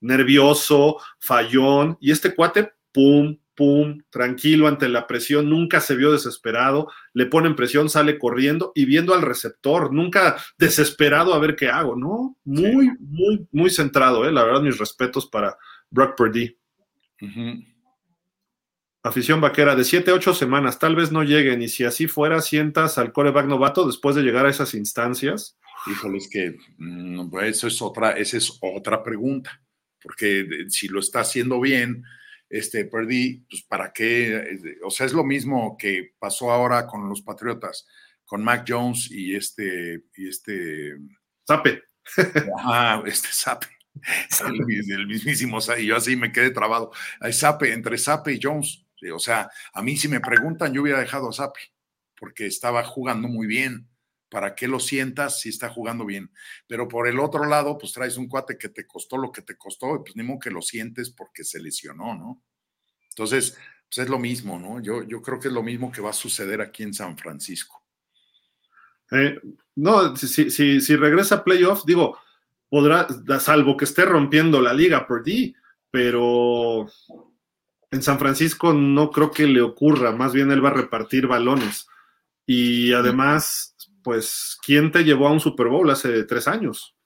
Nervioso, 0.00 0.98
fallón, 1.18 1.96
y 2.00 2.10
este 2.10 2.34
cuate, 2.34 2.72
pum, 2.92 3.38
pum, 3.54 4.02
tranquilo 4.10 4.68
ante 4.68 4.88
la 4.88 5.06
presión, 5.06 5.48
nunca 5.48 5.80
se 5.80 5.96
vio 5.96 6.12
desesperado, 6.12 6.90
le 7.12 7.26
ponen 7.26 7.56
presión, 7.56 7.88
sale 7.88 8.18
corriendo 8.18 8.72
y 8.74 8.84
viendo 8.84 9.14
al 9.14 9.22
receptor, 9.22 9.92
nunca 9.92 10.36
desesperado 10.58 11.34
a 11.34 11.38
ver 11.38 11.56
qué 11.56 11.68
hago, 11.68 11.96
¿no? 11.96 12.36
Muy, 12.44 12.86
sí. 12.86 12.92
muy, 13.00 13.46
muy 13.52 13.70
centrado, 13.70 14.26
¿eh? 14.26 14.32
La 14.32 14.44
verdad, 14.44 14.62
mis 14.62 14.78
respetos 14.78 15.26
para 15.26 15.56
Brock 15.90 16.16
Purdy. 16.16 16.56
Uh 17.20 17.26
-huh. 17.26 17.72
Afición 19.04 19.40
vaquera, 19.40 19.74
de 19.74 19.82
7 19.82 20.12
a 20.12 20.14
8 20.14 20.32
semanas, 20.32 20.78
tal 20.78 20.94
vez 20.94 21.10
no 21.10 21.24
lleguen, 21.24 21.60
y 21.60 21.68
si 21.68 21.84
así 21.84 22.06
fuera, 22.06 22.40
sientas 22.40 22.98
al 22.98 23.12
coreback 23.12 23.46
novato 23.46 23.84
después 23.84 24.14
de 24.14 24.22
llegar 24.22 24.46
a 24.46 24.50
esas 24.50 24.74
instancias. 24.74 25.58
Híjole, 25.90 26.18
es 26.18 26.28
que 26.30 26.56
mm, 26.78 27.36
eso 27.42 27.66
es 27.66 27.82
otra, 27.82 28.12
esa 28.12 28.36
es 28.36 28.56
otra 28.60 29.02
pregunta, 29.02 29.60
porque 30.00 30.46
si 30.68 30.86
lo 30.86 31.00
está 31.00 31.20
haciendo 31.20 31.60
bien, 31.60 32.04
este, 32.52 32.84
Purdy, 32.84 33.46
pues 33.48 33.62
para 33.62 33.94
qué, 33.94 34.58
o 34.84 34.90
sea, 34.90 35.06
es 35.06 35.14
lo 35.14 35.24
mismo 35.24 35.74
que 35.78 36.12
pasó 36.18 36.52
ahora 36.52 36.86
con 36.86 37.08
los 37.08 37.22
Patriotas, 37.22 37.86
con 38.26 38.44
Mac 38.44 38.66
Jones 38.68 39.10
y 39.10 39.34
este, 39.34 40.04
y 40.14 40.28
este... 40.28 40.98
Sape. 41.46 41.82
Ah, 42.58 43.02
este 43.06 43.28
Sape. 43.32 43.68
El, 44.46 44.90
el, 44.92 45.06
mismísimo, 45.06 45.58
y 45.78 45.86
yo 45.86 45.96
así 45.96 46.14
me 46.14 46.30
quedé 46.30 46.50
trabado. 46.50 46.92
Hay 47.20 47.32
Sape, 47.32 47.72
entre 47.72 47.96
Sape 47.96 48.34
y 48.34 48.40
Jones. 48.42 48.84
O 49.14 49.18
sea, 49.18 49.50
a 49.72 49.82
mí 49.82 49.96
si 49.96 50.08
me 50.08 50.20
preguntan, 50.20 50.74
yo 50.74 50.82
hubiera 50.82 51.00
dejado 51.00 51.30
a 51.30 51.32
Sape, 51.32 51.60
porque 52.18 52.44
estaba 52.44 52.84
jugando 52.84 53.28
muy 53.28 53.46
bien. 53.46 53.88
¿Para 54.32 54.54
qué 54.54 54.66
lo 54.66 54.80
sientas 54.80 55.40
si 55.40 55.50
está 55.50 55.68
jugando 55.68 56.06
bien? 56.06 56.32
Pero 56.66 56.88
por 56.88 57.06
el 57.06 57.20
otro 57.20 57.44
lado, 57.44 57.76
pues 57.76 57.92
traes 57.92 58.16
un 58.16 58.28
cuate 58.28 58.56
que 58.56 58.70
te 58.70 58.86
costó 58.86 59.18
lo 59.18 59.30
que 59.30 59.42
te 59.42 59.58
costó, 59.58 59.94
y 59.94 59.98
pues 59.98 60.16
ni 60.16 60.22
modo 60.22 60.38
que 60.38 60.50
lo 60.50 60.62
sientes 60.62 61.10
porque 61.10 61.44
se 61.44 61.60
lesionó, 61.60 62.14
¿no? 62.14 62.42
Entonces, 63.10 63.58
pues 63.84 63.98
es 63.98 64.08
lo 64.08 64.18
mismo, 64.18 64.58
¿no? 64.58 64.80
Yo, 64.80 65.02
yo 65.02 65.20
creo 65.20 65.38
que 65.38 65.48
es 65.48 65.54
lo 65.54 65.62
mismo 65.62 65.92
que 65.92 66.00
va 66.00 66.08
a 66.08 66.14
suceder 66.14 66.62
aquí 66.62 66.82
en 66.82 66.94
San 66.94 67.18
Francisco. 67.18 67.84
Eh, 69.10 69.38
no, 69.76 70.16
si, 70.16 70.50
si, 70.50 70.80
si, 70.80 70.96
regresa 70.96 71.34
a 71.34 71.44
playoff, 71.44 71.84
digo, 71.84 72.18
podrá, 72.70 73.06
salvo 73.38 73.76
que 73.76 73.84
esté 73.84 74.06
rompiendo 74.06 74.62
la 74.62 74.72
liga 74.72 75.06
por 75.06 75.22
ti, 75.22 75.54
pero 75.90 76.88
en 77.90 78.02
San 78.02 78.18
Francisco 78.18 78.72
no 78.72 79.10
creo 79.10 79.30
que 79.30 79.46
le 79.46 79.60
ocurra, 79.60 80.12
más 80.12 80.32
bien 80.32 80.50
él 80.50 80.64
va 80.64 80.70
a 80.70 80.74
repartir 80.74 81.26
balones. 81.26 81.86
Y 82.46 82.94
además, 82.94 83.71
pues, 84.02 84.58
¿quién 84.64 84.90
te 84.90 85.04
llevó 85.04 85.28
a 85.28 85.32
un 85.32 85.40
Super 85.40 85.68
Bowl 85.68 85.88
hace 85.90 86.24
tres 86.24 86.48
años? 86.48 86.96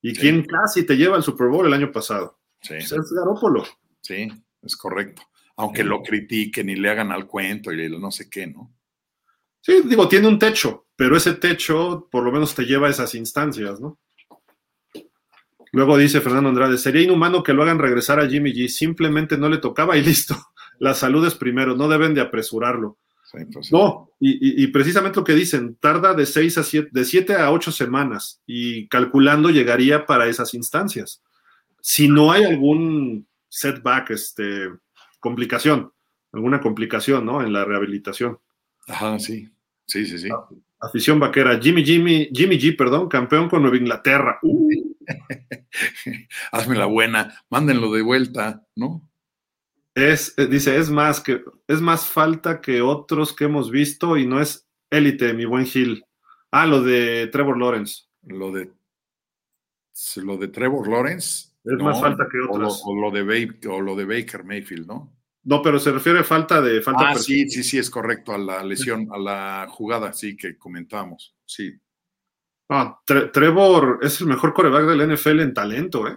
¿Y 0.00 0.14
sí. 0.14 0.20
quién 0.20 0.44
casi 0.44 0.84
te 0.84 0.96
lleva 0.96 1.16
al 1.16 1.22
Super 1.22 1.48
Bowl 1.48 1.66
el 1.66 1.74
año 1.74 1.90
pasado? 1.90 2.38
Sí. 2.60 2.74
Pues 2.74 2.92
es 2.92 3.12
Garópolo. 3.12 3.64
Sí, 4.00 4.28
es 4.62 4.76
correcto. 4.76 5.22
Aunque 5.56 5.82
sí. 5.82 5.88
lo 5.88 6.02
critiquen 6.02 6.70
y 6.70 6.76
le 6.76 6.90
hagan 6.90 7.12
al 7.12 7.26
cuento 7.26 7.72
y 7.72 7.88
no 7.88 8.10
sé 8.10 8.28
qué, 8.30 8.46
¿no? 8.46 8.74
Sí, 9.60 9.82
digo, 9.84 10.08
tiene 10.08 10.28
un 10.28 10.38
techo, 10.38 10.86
pero 10.94 11.16
ese 11.16 11.34
techo 11.34 12.08
por 12.10 12.22
lo 12.22 12.32
menos 12.32 12.54
te 12.54 12.64
lleva 12.64 12.86
a 12.86 12.90
esas 12.90 13.14
instancias, 13.14 13.80
¿no? 13.80 13.98
Luego 15.72 15.98
dice 15.98 16.20
Fernando 16.20 16.48
Andrade, 16.48 16.78
sería 16.78 17.02
inhumano 17.02 17.42
que 17.42 17.52
lo 17.52 17.62
hagan 17.62 17.78
regresar 17.78 18.20
a 18.20 18.28
Jimmy 18.28 18.52
G, 18.52 18.68
simplemente 18.68 19.36
no 19.36 19.48
le 19.48 19.58
tocaba 19.58 19.96
y 19.96 20.02
listo. 20.04 20.36
La 20.78 20.94
salud 20.94 21.26
es 21.26 21.34
primero, 21.34 21.74
no 21.74 21.88
deben 21.88 22.14
de 22.14 22.20
apresurarlo. 22.20 22.98
Pues, 23.30 23.70
no, 23.72 24.10
y, 24.20 24.66
precisamente 24.68 25.18
lo 25.18 25.24
que 25.24 25.34
dicen, 25.34 25.76
tarda 25.76 26.14
de 26.14 26.24
seis 26.24 26.56
a 26.56 26.64
siete, 26.64 26.88
de 26.92 27.04
siete 27.04 27.34
a 27.34 27.50
ocho 27.50 27.70
semanas 27.70 28.40
y 28.46 28.88
calculando 28.88 29.50
llegaría 29.50 30.06
para 30.06 30.26
esas 30.26 30.54
instancias. 30.54 31.22
Si 31.80 32.08
no 32.08 32.32
hay 32.32 32.44
algún 32.44 33.26
setback, 33.48 34.10
este, 34.10 34.70
complicación, 35.20 35.92
alguna 36.32 36.60
complicación, 36.60 37.26
¿no? 37.26 37.42
En 37.42 37.52
la 37.52 37.64
rehabilitación. 37.64 38.38
Ajá, 38.86 39.18
sí, 39.18 39.50
sí, 39.84 40.06
sí, 40.06 40.18
sí. 40.18 40.28
Afición 40.80 41.18
vaquera, 41.18 41.58
Jimmy, 41.60 41.84
Jimmy, 41.84 42.30
Jimmy 42.32 42.58
G, 42.58 42.76
perdón, 42.76 43.08
campeón 43.08 43.48
con 43.48 43.62
Nueva 43.62 43.76
Inglaterra. 43.76 44.38
Uh. 44.42 44.94
Hazme 46.52 46.76
la 46.76 46.86
buena, 46.86 47.42
mándenlo 47.50 47.92
de 47.92 48.02
vuelta, 48.02 48.62
¿no? 48.74 49.07
Es, 49.98 50.36
dice, 50.36 50.76
es 50.76 50.90
más 50.90 51.20
que 51.20 51.42
es 51.66 51.80
más 51.80 52.06
falta 52.06 52.60
que 52.60 52.82
otros 52.82 53.34
que 53.34 53.46
hemos 53.46 53.70
visto 53.70 54.16
y 54.16 54.26
no 54.26 54.40
es 54.40 54.68
élite, 54.90 55.34
mi 55.34 55.44
buen 55.44 55.66
Gil. 55.66 56.04
Ah, 56.52 56.66
lo 56.66 56.82
de 56.82 57.26
Trevor 57.32 57.58
Lawrence. 57.58 58.04
Lo 58.22 58.52
de 58.52 58.70
lo 60.22 60.36
de 60.36 60.48
Trevor 60.48 60.88
Lawrence. 60.88 61.48
Es 61.64 61.76
no, 61.78 61.84
más 61.84 62.00
falta 62.00 62.28
que 62.30 62.38
otros. 62.38 62.82
O 62.84 62.94
lo, 62.94 63.00
o 63.00 63.10
lo, 63.10 63.10
de 63.10 63.22
Baker, 63.24 63.70
o 63.70 63.80
lo 63.80 63.96
de 63.96 64.04
Baker 64.04 64.44
Mayfield, 64.44 64.86
¿no? 64.86 65.12
No, 65.42 65.62
pero 65.62 65.80
se 65.80 65.90
refiere 65.90 66.20
a 66.20 66.24
falta 66.24 66.60
de 66.60 66.80
falta 66.80 67.10
Ah, 67.10 67.14
sí, 67.16 67.48
sí, 67.48 67.64
sí, 67.64 67.78
es 67.78 67.90
correcto, 67.90 68.32
a 68.32 68.38
la 68.38 68.62
lesión, 68.62 69.08
a 69.10 69.18
la 69.18 69.66
jugada, 69.68 70.12
sí, 70.12 70.36
que 70.36 70.56
comentábamos, 70.56 71.34
sí. 71.44 71.74
Ah, 72.68 73.00
Tre 73.04 73.28
Trevor 73.28 73.98
es 74.02 74.20
el 74.20 74.28
mejor 74.28 74.52
coreback 74.54 74.84
del 74.84 75.16
NFL 75.16 75.40
en 75.40 75.54
talento, 75.54 76.06
¿eh? 76.06 76.16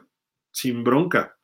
Sin 0.52 0.84
bronca. 0.84 1.38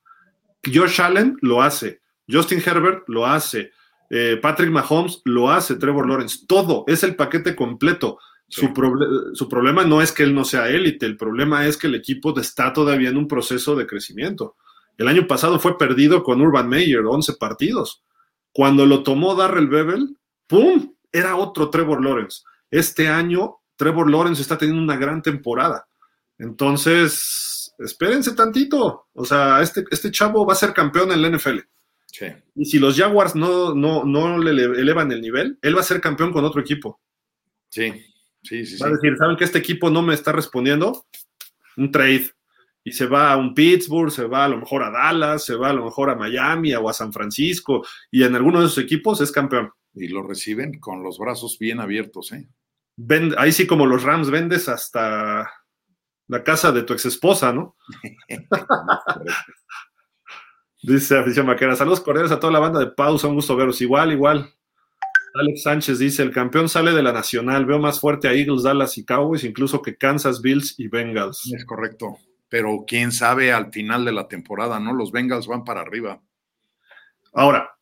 Josh 0.63 1.01
Allen 1.01 1.37
lo 1.41 1.61
hace. 1.61 2.01
Justin 2.29 2.61
Herbert 2.65 3.03
lo 3.07 3.25
hace, 3.25 3.71
eh, 4.09 4.37
Patrick 4.41 4.71
Mahomes 4.71 5.21
lo 5.25 5.49
hace, 5.49 5.75
Trevor 5.75 6.07
Lawrence, 6.07 6.45
todo, 6.47 6.83
es 6.87 7.03
el 7.03 7.15
paquete 7.15 7.55
completo. 7.55 8.19
Sí. 8.49 8.61
Su, 8.61 8.73
proble 8.73 9.07
su, 9.33 9.49
problema 9.49 9.83
no 9.83 10.01
es 10.01 10.13
que 10.13 10.23
él 10.23 10.33
no 10.33 10.45
sea 10.45 10.69
élite, 10.69 11.05
el 11.05 11.17
problema 11.17 11.65
es 11.65 11.75
que 11.75 11.87
el 11.87 11.95
equipo 11.95 12.37
está 12.39 12.71
todavía 12.71 13.09
en 13.09 13.17
un 13.17 13.27
proceso 13.27 13.75
de 13.75 13.85
crecimiento. 13.85 14.55
El 14.97 15.07
año 15.09 15.27
pasado 15.27 15.59
fue 15.59 15.77
perdido 15.77 16.23
con 16.23 16.41
Urban 16.41 16.69
Meyer, 16.69 17.05
11 17.05 17.33
partidos. 17.33 18.03
Cuando 18.51 18.85
lo 18.85 19.03
tomó 19.03 19.35
Darrell 19.35 19.67
Bevel, 19.67 20.17
¡pum! 20.47 20.95
Era 21.11 21.35
otro 21.35 21.69
Trevor 21.69 22.03
Lawrence. 22.03 22.41
Este 22.71 23.07
año, 23.07 23.57
Trevor 23.75 24.09
Lawrence 24.09 24.41
está 24.41 24.57
teniendo 24.57 24.81
una 24.81 24.97
gran 24.97 25.21
temporada. 25.21 25.87
Entonces, 26.39 27.73
espérense 27.77 28.33
tantito. 28.33 29.07
O 29.13 29.25
sea, 29.25 29.61
este, 29.61 29.83
este 29.91 30.09
chavo 30.09 30.45
va 30.45 30.53
a 30.53 30.57
ser 30.57 30.73
campeón 30.73 31.11
en 31.11 31.21
la 31.21 31.29
NFL. 31.29 31.59
Sí. 32.17 32.25
Y 32.55 32.65
si 32.65 32.79
los 32.79 32.97
Jaguars 32.97 33.35
no, 33.35 33.75
no, 33.75 34.03
no 34.03 34.39
le 34.39 34.49
elevan 34.49 35.11
el 35.11 35.21
nivel, 35.21 35.59
él 35.61 35.77
va 35.77 35.81
a 35.81 35.83
ser 35.83 36.01
campeón 36.01 36.31
con 36.31 36.43
otro 36.45 36.59
equipo. 36.59 36.99
Sí, 37.69 37.93
sí, 38.41 38.65
sí. 38.65 38.81
Va 38.81 38.87
a 38.87 38.91
decir, 38.91 39.15
¿saben 39.17 39.37
que 39.37 39.43
este 39.43 39.59
equipo 39.59 39.91
no 39.91 40.01
me 40.01 40.15
está 40.15 40.31
respondiendo? 40.31 41.05
Un 41.75 41.91
trade. 41.91 42.31
Y 42.83 42.91
se 42.91 43.05
va 43.05 43.33
a 43.33 43.37
un 43.37 43.53
Pittsburgh, 43.53 44.09
se 44.09 44.25
va 44.25 44.45
a 44.45 44.49
lo 44.49 44.57
mejor 44.57 44.81
a 44.81 44.89
Dallas, 44.89 45.45
se 45.45 45.53
va 45.53 45.69
a 45.69 45.73
lo 45.73 45.85
mejor 45.85 46.09
a 46.09 46.15
Miami 46.15 46.73
o 46.73 46.89
a 46.89 46.93
San 46.93 47.13
Francisco, 47.13 47.85
y 48.09 48.23
en 48.23 48.33
alguno 48.33 48.61
de 48.61 48.65
esos 48.65 48.83
equipos 48.83 49.21
es 49.21 49.31
campeón. 49.31 49.69
Y 49.93 50.07
lo 50.07 50.23
reciben 50.23 50.79
con 50.79 51.03
los 51.03 51.19
brazos 51.19 51.59
bien 51.59 51.79
abiertos, 51.79 52.31
¿eh? 52.31 52.47
Ahí 53.37 53.51
sí, 53.51 53.67
como 53.67 53.85
los 53.85 54.01
Rams, 54.01 54.31
vendes 54.31 54.67
hasta 54.69 55.51
la 56.27 56.43
casa 56.43 56.71
de 56.71 56.81
tu 56.81 56.93
ex 56.93 57.05
esposa, 57.05 57.53
¿no? 57.53 57.75
Dice 60.87 61.17
afición 61.17 61.45
vaquera, 61.45 61.75
saludos 61.75 61.99
cordiales 61.99 62.31
a 62.31 62.39
toda 62.39 62.53
la 62.53 62.59
banda 62.59 62.79
de 62.79 62.87
pausa, 62.87 63.27
un 63.27 63.35
gusto 63.35 63.57
veros. 63.57 63.81
Igual, 63.81 64.13
igual. 64.13 64.53
Alex 65.33 65.63
Sánchez 65.63 65.99
dice, 65.99 66.23
el 66.23 66.31
campeón 66.31 66.69
sale 66.69 66.93
de 66.93 67.03
la 67.03 67.11
nacional, 67.11 67.65
veo 67.65 67.77
más 67.77 67.99
fuerte 67.99 68.29
a 68.29 68.33
Eagles, 68.33 68.63
Dallas 68.63 68.97
y 68.97 69.03
Cowboys, 69.03 69.43
incluso 69.43 69.81
que 69.81 69.97
Kansas, 69.97 70.41
Bills 70.41 70.75
y 70.77 70.87
Bengals. 70.87 71.51
Es 71.53 71.65
correcto, 71.65 72.19
pero 72.47 72.85
quién 72.87 73.11
sabe 73.11 73.51
al 73.51 73.69
final 73.73 74.05
de 74.05 74.13
la 74.13 74.29
temporada, 74.29 74.79
¿no? 74.79 74.93
Los 74.93 75.11
Bengals 75.11 75.45
van 75.45 75.65
para 75.65 75.81
arriba. 75.81 76.21
Ahora, 77.33 77.77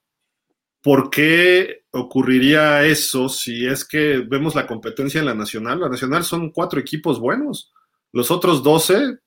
¿por 0.82 1.12
qué 1.12 1.84
ocurriría 1.92 2.86
eso 2.86 3.30
si 3.30 3.68
es 3.68 3.86
que 3.86 4.26
vemos 4.28 4.56
la 4.56 4.66
competencia 4.66 5.20
en 5.20 5.28
la 5.28 5.36
nacional? 5.36 5.80
La 5.80 5.90
nacional 5.90 6.24
son 6.24 6.50
cuatro 6.50 6.80
equipos 6.80 7.20
buenos, 7.20 7.72
los 8.12 8.32
otros 8.32 8.64
doce... 8.64 9.20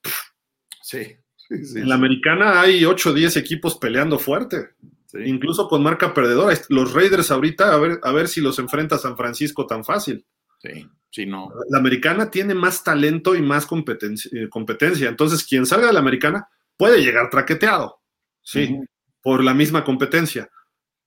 Sí. 0.81 1.15
Sí, 1.49 1.65
sí, 1.65 1.79
en 1.79 1.89
la 1.89 1.95
americana 1.95 2.61
hay 2.61 2.85
8 2.85 3.09
o 3.09 3.13
10 3.13 3.37
equipos 3.37 3.77
peleando 3.77 4.19
fuerte, 4.19 4.69
incluso 5.25 5.67
con 5.67 5.81
marca 5.81 6.13
perdedora. 6.13 6.55
Los 6.69 6.93
Raiders 6.93 7.31
ahorita, 7.31 7.73
a 7.73 7.77
ver, 7.77 7.99
a 8.03 8.11
ver 8.11 8.27
si 8.27 8.39
los 8.39 8.59
enfrenta 8.59 8.99
San 8.99 9.17
Francisco 9.17 9.65
tan 9.65 9.83
fácil. 9.83 10.25
Sí, 10.61 10.87
sí, 11.09 11.25
no. 11.25 11.49
La 11.69 11.79
americana 11.79 12.29
tiene 12.29 12.53
más 12.53 12.83
talento 12.83 13.35
y 13.35 13.41
más 13.41 13.65
competencia. 13.65 14.29
competencia. 14.49 15.09
Entonces, 15.09 15.43
quien 15.43 15.65
salga 15.65 15.87
de 15.87 15.93
la 15.93 15.99
americana 15.99 16.47
puede 16.77 17.01
llegar 17.03 17.29
traqueteado, 17.29 17.99
sí, 18.41 18.69
uh 18.71 18.81
-huh. 18.81 18.87
por 19.21 19.43
la 19.43 19.53
misma 19.53 19.83
competencia. 19.83 20.49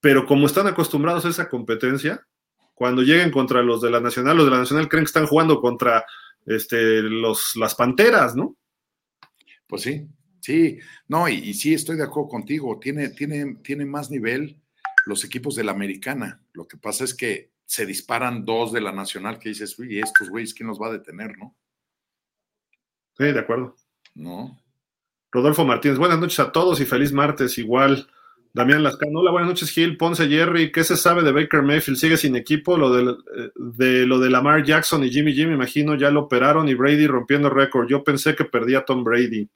Pero 0.00 0.26
como 0.26 0.46
están 0.46 0.66
acostumbrados 0.66 1.24
a 1.24 1.28
esa 1.28 1.48
competencia, 1.48 2.26
cuando 2.74 3.02
lleguen 3.02 3.30
contra 3.30 3.62
los 3.62 3.80
de 3.80 3.90
la 3.90 4.00
nacional, 4.00 4.36
los 4.36 4.46
de 4.46 4.50
la 4.50 4.58
nacional 4.58 4.88
creen 4.88 5.04
que 5.04 5.10
están 5.10 5.26
jugando 5.26 5.60
contra 5.60 6.04
este, 6.46 7.02
los, 7.02 7.54
las 7.54 7.76
panteras, 7.76 8.34
¿no? 8.34 8.56
Pues 9.68 9.82
sí, 9.82 10.08
Sí, 10.42 10.80
no, 11.06 11.28
y, 11.28 11.34
y, 11.34 11.54
sí 11.54 11.72
estoy 11.72 11.96
de 11.96 12.02
acuerdo 12.02 12.28
contigo. 12.28 12.80
Tiene, 12.80 13.10
tiene, 13.10 13.58
tiene 13.62 13.86
más 13.86 14.10
nivel 14.10 14.60
los 15.06 15.24
equipos 15.24 15.54
de 15.54 15.62
la 15.62 15.70
americana. 15.70 16.42
Lo 16.52 16.66
que 16.66 16.76
pasa 16.76 17.04
es 17.04 17.14
que 17.14 17.52
se 17.64 17.86
disparan 17.86 18.44
dos 18.44 18.72
de 18.72 18.80
la 18.80 18.90
nacional 18.90 19.38
que 19.38 19.50
dices, 19.50 19.78
uy, 19.78 20.00
estos 20.00 20.28
güeyes, 20.28 20.52
¿quién 20.52 20.68
los 20.68 20.80
va 20.82 20.88
a 20.88 20.92
detener, 20.92 21.38
no? 21.38 21.56
Sí, 23.16 23.26
de 23.26 23.38
acuerdo. 23.38 23.76
No. 24.16 24.58
Rodolfo 25.30 25.64
Martínez, 25.64 25.96
buenas 25.96 26.18
noches 26.18 26.40
a 26.40 26.50
todos 26.50 26.80
y 26.80 26.86
feliz 26.86 27.12
martes, 27.12 27.56
igual. 27.58 28.10
Damián 28.52 28.82
Lascano, 28.82 29.20
hola, 29.20 29.30
buenas 29.30 29.48
noches, 29.48 29.70
Gil, 29.70 29.96
Ponce, 29.96 30.28
Jerry. 30.28 30.72
¿Qué 30.72 30.82
se 30.82 30.96
sabe 30.96 31.22
de 31.22 31.30
Baker 31.30 31.62
Mayfield? 31.62 31.98
¿Sigue 31.98 32.16
sin 32.16 32.34
equipo? 32.34 32.76
Lo 32.76 32.90
de, 32.90 33.16
de 33.54 34.06
lo 34.06 34.18
de 34.18 34.28
Lamar 34.28 34.64
Jackson 34.64 35.04
y 35.04 35.10
Jimmy 35.10 35.32
me 35.46 35.54
imagino, 35.54 35.94
ya 35.94 36.10
lo 36.10 36.22
operaron 36.22 36.68
y 36.68 36.74
Brady 36.74 37.06
rompiendo 37.06 37.48
récord. 37.48 37.88
Yo 37.88 38.02
pensé 38.02 38.34
que 38.34 38.44
perdía 38.44 38.80
a 38.80 38.84
Tom 38.84 39.04
Brady. 39.04 39.48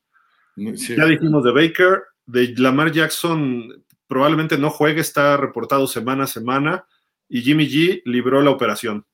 Sí. 0.56 0.96
Ya 0.96 1.04
dijimos 1.04 1.44
de 1.44 1.52
Baker, 1.52 2.02
de 2.26 2.54
Lamar 2.56 2.90
Jackson 2.90 3.84
probablemente 4.06 4.56
no 4.58 4.70
juegue, 4.70 5.00
está 5.00 5.36
reportado 5.36 5.86
semana 5.86 6.24
a 6.24 6.28
semana, 6.28 6.86
y 7.28 7.42
Jimmy 7.42 7.68
G 7.68 8.02
libró 8.04 8.40
la 8.42 8.50
operación. 8.50 9.04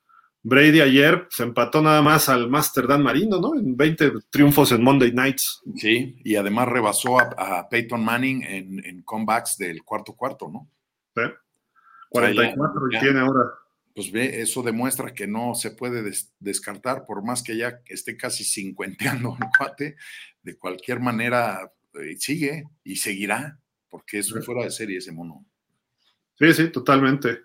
Brady 0.45 0.81
ayer 0.81 1.27
se 1.31 1.45
empató 1.45 1.81
nada 1.83 2.03
más 2.03 2.29
al 2.29 2.51
Master 2.51 2.89
Dan 2.89 3.03
Marino, 3.03 3.41
¿no? 3.41 3.55
En 3.55 3.77
20 3.77 4.13
triunfos 4.29 4.73
en 4.73 4.83
Monday 4.83 5.13
Nights. 5.13 5.63
Sí, 5.77 6.17
y 6.25 6.35
además 6.35 6.69
rebasó 6.69 7.21
a, 7.21 7.31
a 7.37 7.69
Peyton 7.69 8.05
Manning 8.05 8.43
en, 8.43 8.85
en, 8.85 9.03
comebacks 9.03 9.57
del 9.57 9.85
cuarto 9.85 10.15
cuarto, 10.15 10.49
¿no? 10.49 10.69
Sí. 11.15 11.23
44 12.09 12.81
ya, 12.91 12.99
ya, 12.99 13.05
tiene 13.05 13.21
ahora. 13.21 13.51
Pues 13.95 14.11
ve, 14.11 14.41
eso 14.41 14.63
demuestra 14.63 15.15
que 15.15 15.27
no 15.27 15.55
se 15.55 15.71
puede 15.71 16.03
des 16.03 16.33
descartar, 16.41 17.05
por 17.07 17.23
más 17.23 17.43
que 17.43 17.57
ya 17.57 17.81
esté 17.87 18.17
casi 18.17 18.43
cincuenteando 18.43 19.37
el 19.41 19.47
cuate, 19.57 19.97
de 20.43 20.57
cualquier 20.57 21.01
manera 21.01 21.73
eh, 21.95 22.17
sigue 22.19 22.65
y 22.85 22.97
seguirá, 22.97 23.59
porque 23.89 24.19
es 24.19 24.33
un 24.33 24.43
fuera 24.43 24.65
de 24.65 24.71
serie 24.71 24.99
ese 24.99 25.13
mono. 25.13 25.45
Sí, 26.39 26.53
sí, 26.55 26.69
totalmente. 26.69 27.41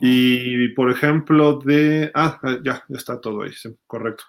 Y 0.00 0.68
por 0.68 0.90
ejemplo, 0.90 1.58
de. 1.58 2.10
Ah, 2.14 2.40
ya, 2.64 2.84
ya 2.88 2.96
está 2.96 3.20
todo 3.20 3.42
ahí, 3.42 3.52
sí, 3.52 3.68
correcto. 3.86 4.24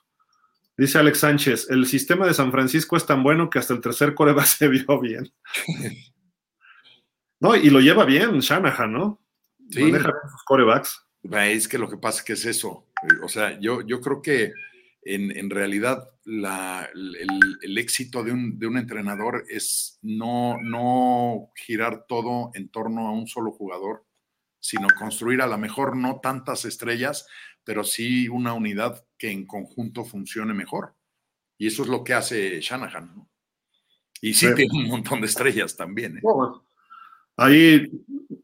Dice 0.77 0.98
Alex 0.98 1.19
Sánchez: 1.19 1.69
el 1.69 1.85
sistema 1.85 2.27
de 2.27 2.34
San 2.34 2.52
Francisco 2.52 2.98
es 2.98 3.06
tan 3.06 3.23
bueno 3.23 3.49
que 3.49 3.60
hasta 3.60 3.73
el 3.73 3.81
tercer 3.81 4.14
coreba 4.14 4.45
se 4.45 4.68
vio 4.68 4.99
bien. 4.99 5.31
no, 7.39 7.56
y 7.56 7.69
lo 7.69 7.80
lleva 7.80 8.06
bien 8.06 8.39
Shanahan, 8.39 8.91
¿no? 8.91 9.22
Sí. 9.69 9.84
Maneja 9.84 10.11
sus 10.30 10.43
corebacks. 10.43 11.06
Es 11.23 11.68
que 11.68 11.77
lo 11.77 11.89
que 11.89 11.98
pasa 11.98 12.19
es 12.19 12.26
que 12.26 12.34
es 12.34 12.45
eso. 12.45 12.88
O 13.23 13.30
sea, 13.30 13.60
yo, 13.60 13.81
yo 13.81 14.02
creo 14.02 14.22
que 14.22 14.52
en, 15.03 15.49
realidad 15.49 16.10
el, 16.26 17.78
éxito 17.78 18.23
de 18.23 18.32
un, 18.32 18.60
de 18.60 18.68
un, 18.68 18.78
entrenador 18.78 19.45
es 19.49 19.98
no, 20.02 20.57
no 20.61 21.52
girar 21.56 22.06
todo 22.07 22.52
en 22.53 22.69
torno 22.69 23.07
a 23.07 23.11
un 23.11 23.28
solo 23.28 23.52
jugador, 23.52 24.06
sino 24.60 24.88
construir 24.98 25.41
a 25.41 25.48
lo 25.48 25.57
mejor 25.57 25.95
no 25.95 26.19
tantas 26.22 26.65
estrellas, 26.65 27.28
pero 27.64 27.84
sí 27.84 28.30
una 28.30 28.53
unidad 28.53 29.06
que 29.18 29.32
en 29.32 29.45
conjunto 29.45 30.06
funcione 30.06 30.53
mejor. 30.53 30.95
Y 31.57 31.68
eso 31.68 31.84
es 31.84 31.90
lo 31.90 32.03
que 32.03 32.14
hace 32.14 32.60
Shanahan. 32.61 33.15
¿no? 33.15 33.30
Y 34.22 34.34
sí, 34.34 34.48
tiene 34.56 34.84
un 34.84 34.88
montón 34.88 35.22
de 35.22 35.28
estrellas 35.28 35.76
también. 35.76 36.18
¿eh? 36.18 36.22
Ahí 37.42 37.90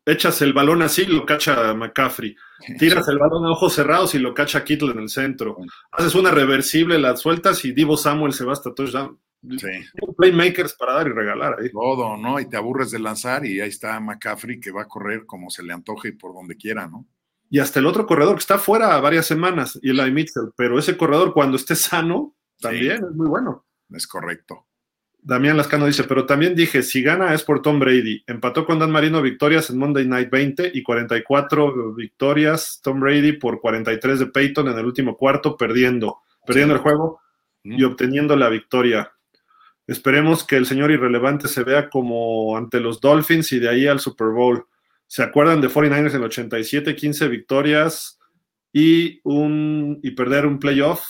echas 0.06 0.42
el 0.42 0.54
balón 0.54 0.82
así 0.82 1.04
y 1.04 1.06
lo 1.06 1.26
cacha 1.26 1.74
McCaffrey. 1.76 2.36
Tiras 2.80 3.08
el 3.08 3.20
balón 3.20 3.46
a 3.46 3.52
ojos 3.52 3.74
cerrados 3.74 4.16
y 4.16 4.20
lo 4.20 4.34
cacha 4.34 4.64
Kittle 4.64 4.92
en 4.92 5.00
el 5.00 5.10
centro. 5.10 5.58
Haces 5.92 6.16
una 6.16 6.32
reversible, 6.32 6.98
la 6.98 7.16
sueltas 7.16 7.64
y 7.64 7.74
Divo 7.74 7.96
Samuel 7.96 8.34
se 8.34 8.44
va 8.44 8.54
hasta 8.54 8.74
touchdown. 8.74 9.20
Sí. 9.60 9.68
Playmakers 10.18 10.74
para 10.74 10.94
dar 10.94 11.08
y 11.08 11.12
regalar 11.12 11.58
ahí. 11.60 11.70
Todo, 11.72 12.18
¿no? 12.18 12.40
Y 12.40 12.50
te 12.50 12.58
aburres 12.58 12.90
de 12.90 12.98
lanzar 12.98 13.46
y 13.46 13.62
ahí 13.62 13.70
está 13.70 14.00
McCaffrey 14.00 14.60
que 14.60 14.72
va 14.72 14.82
a 14.82 14.88
correr 14.88 15.28
como 15.28 15.52
se 15.52 15.62
le 15.62 15.74
antoje 15.74 16.10
y 16.10 16.14
por 16.14 16.34
donde 16.34 16.58
quiera, 16.58 16.88
¿no? 16.88 17.06
Y 17.50 17.60
hasta 17.60 17.80
el 17.80 17.86
otro 17.86 18.08
corredor 18.08 18.36
que 18.36 18.42
está 18.42 18.58
fuera 18.58 19.00
varias 19.00 19.26
semanas, 19.26 19.80
y 19.82 19.92
Eli 19.92 20.12
Mitchell, 20.12 20.52
pero 20.58 20.78
ese 20.78 20.98
corredor 20.98 21.34
cuando 21.34 21.56
esté 21.56 21.76
sano 21.76 22.36
también 22.60 23.06
es 23.06 23.16
muy 23.16 23.28
bueno. 23.28 23.66
Es 23.90 24.06
correcto. 24.06 24.67
Damián 25.28 25.58
Lascano 25.58 25.86
dice, 25.88 26.06
pero 26.06 26.26
también 26.26 26.56
dije, 26.56 26.82
si 26.82 27.04
gana 27.04 27.34
es 27.34 27.44
por 27.44 27.62
Tom 27.62 27.80
Brady. 27.82 28.24
Empató 28.28 28.66
con 28.66 28.80
Dan 28.80 28.92
Marino 28.92 29.22
victorias 29.22 29.70
en 29.70 29.78
Monday 29.78 30.08
Night 30.08 30.30
20 30.30 30.72
y 30.74 30.82
44 30.82 31.94
victorias 31.96 32.80
Tom 32.82 33.02
Brady 33.02 33.34
por 33.34 33.60
43 33.60 34.20
de 34.20 34.28
Peyton 34.28 34.70
en 34.70 34.80
el 34.80 34.86
último 34.86 35.18
cuarto, 35.18 35.58
perdiendo, 35.58 36.20
perdiendo 36.46 36.76
el 36.76 36.80
juego 36.80 37.20
y 37.62 37.84
obteniendo 37.84 38.38
la 38.38 38.48
victoria. 38.48 39.12
Esperemos 39.86 40.46
que 40.46 40.56
el 40.56 40.66
señor 40.66 40.92
irrelevante 40.92 41.50
se 41.50 41.66
vea 41.66 41.90
como 41.90 42.56
ante 42.56 42.80
los 42.80 43.02
Dolphins 43.02 43.52
y 43.52 43.60
de 43.60 43.68
ahí 43.68 43.86
al 43.86 44.00
Super 44.00 44.28
Bowl. 44.28 44.66
¿Se 45.08 45.24
acuerdan 45.24 45.60
de 45.60 45.68
49ers 45.68 46.12
en 46.12 46.16
el 46.16 46.24
87, 46.24 46.96
15 46.96 47.28
victorias 47.28 48.18
y, 48.72 49.20
un, 49.26 50.00
y 50.04 50.12
perder 50.12 50.46
un 50.46 50.58
playoff 50.58 51.06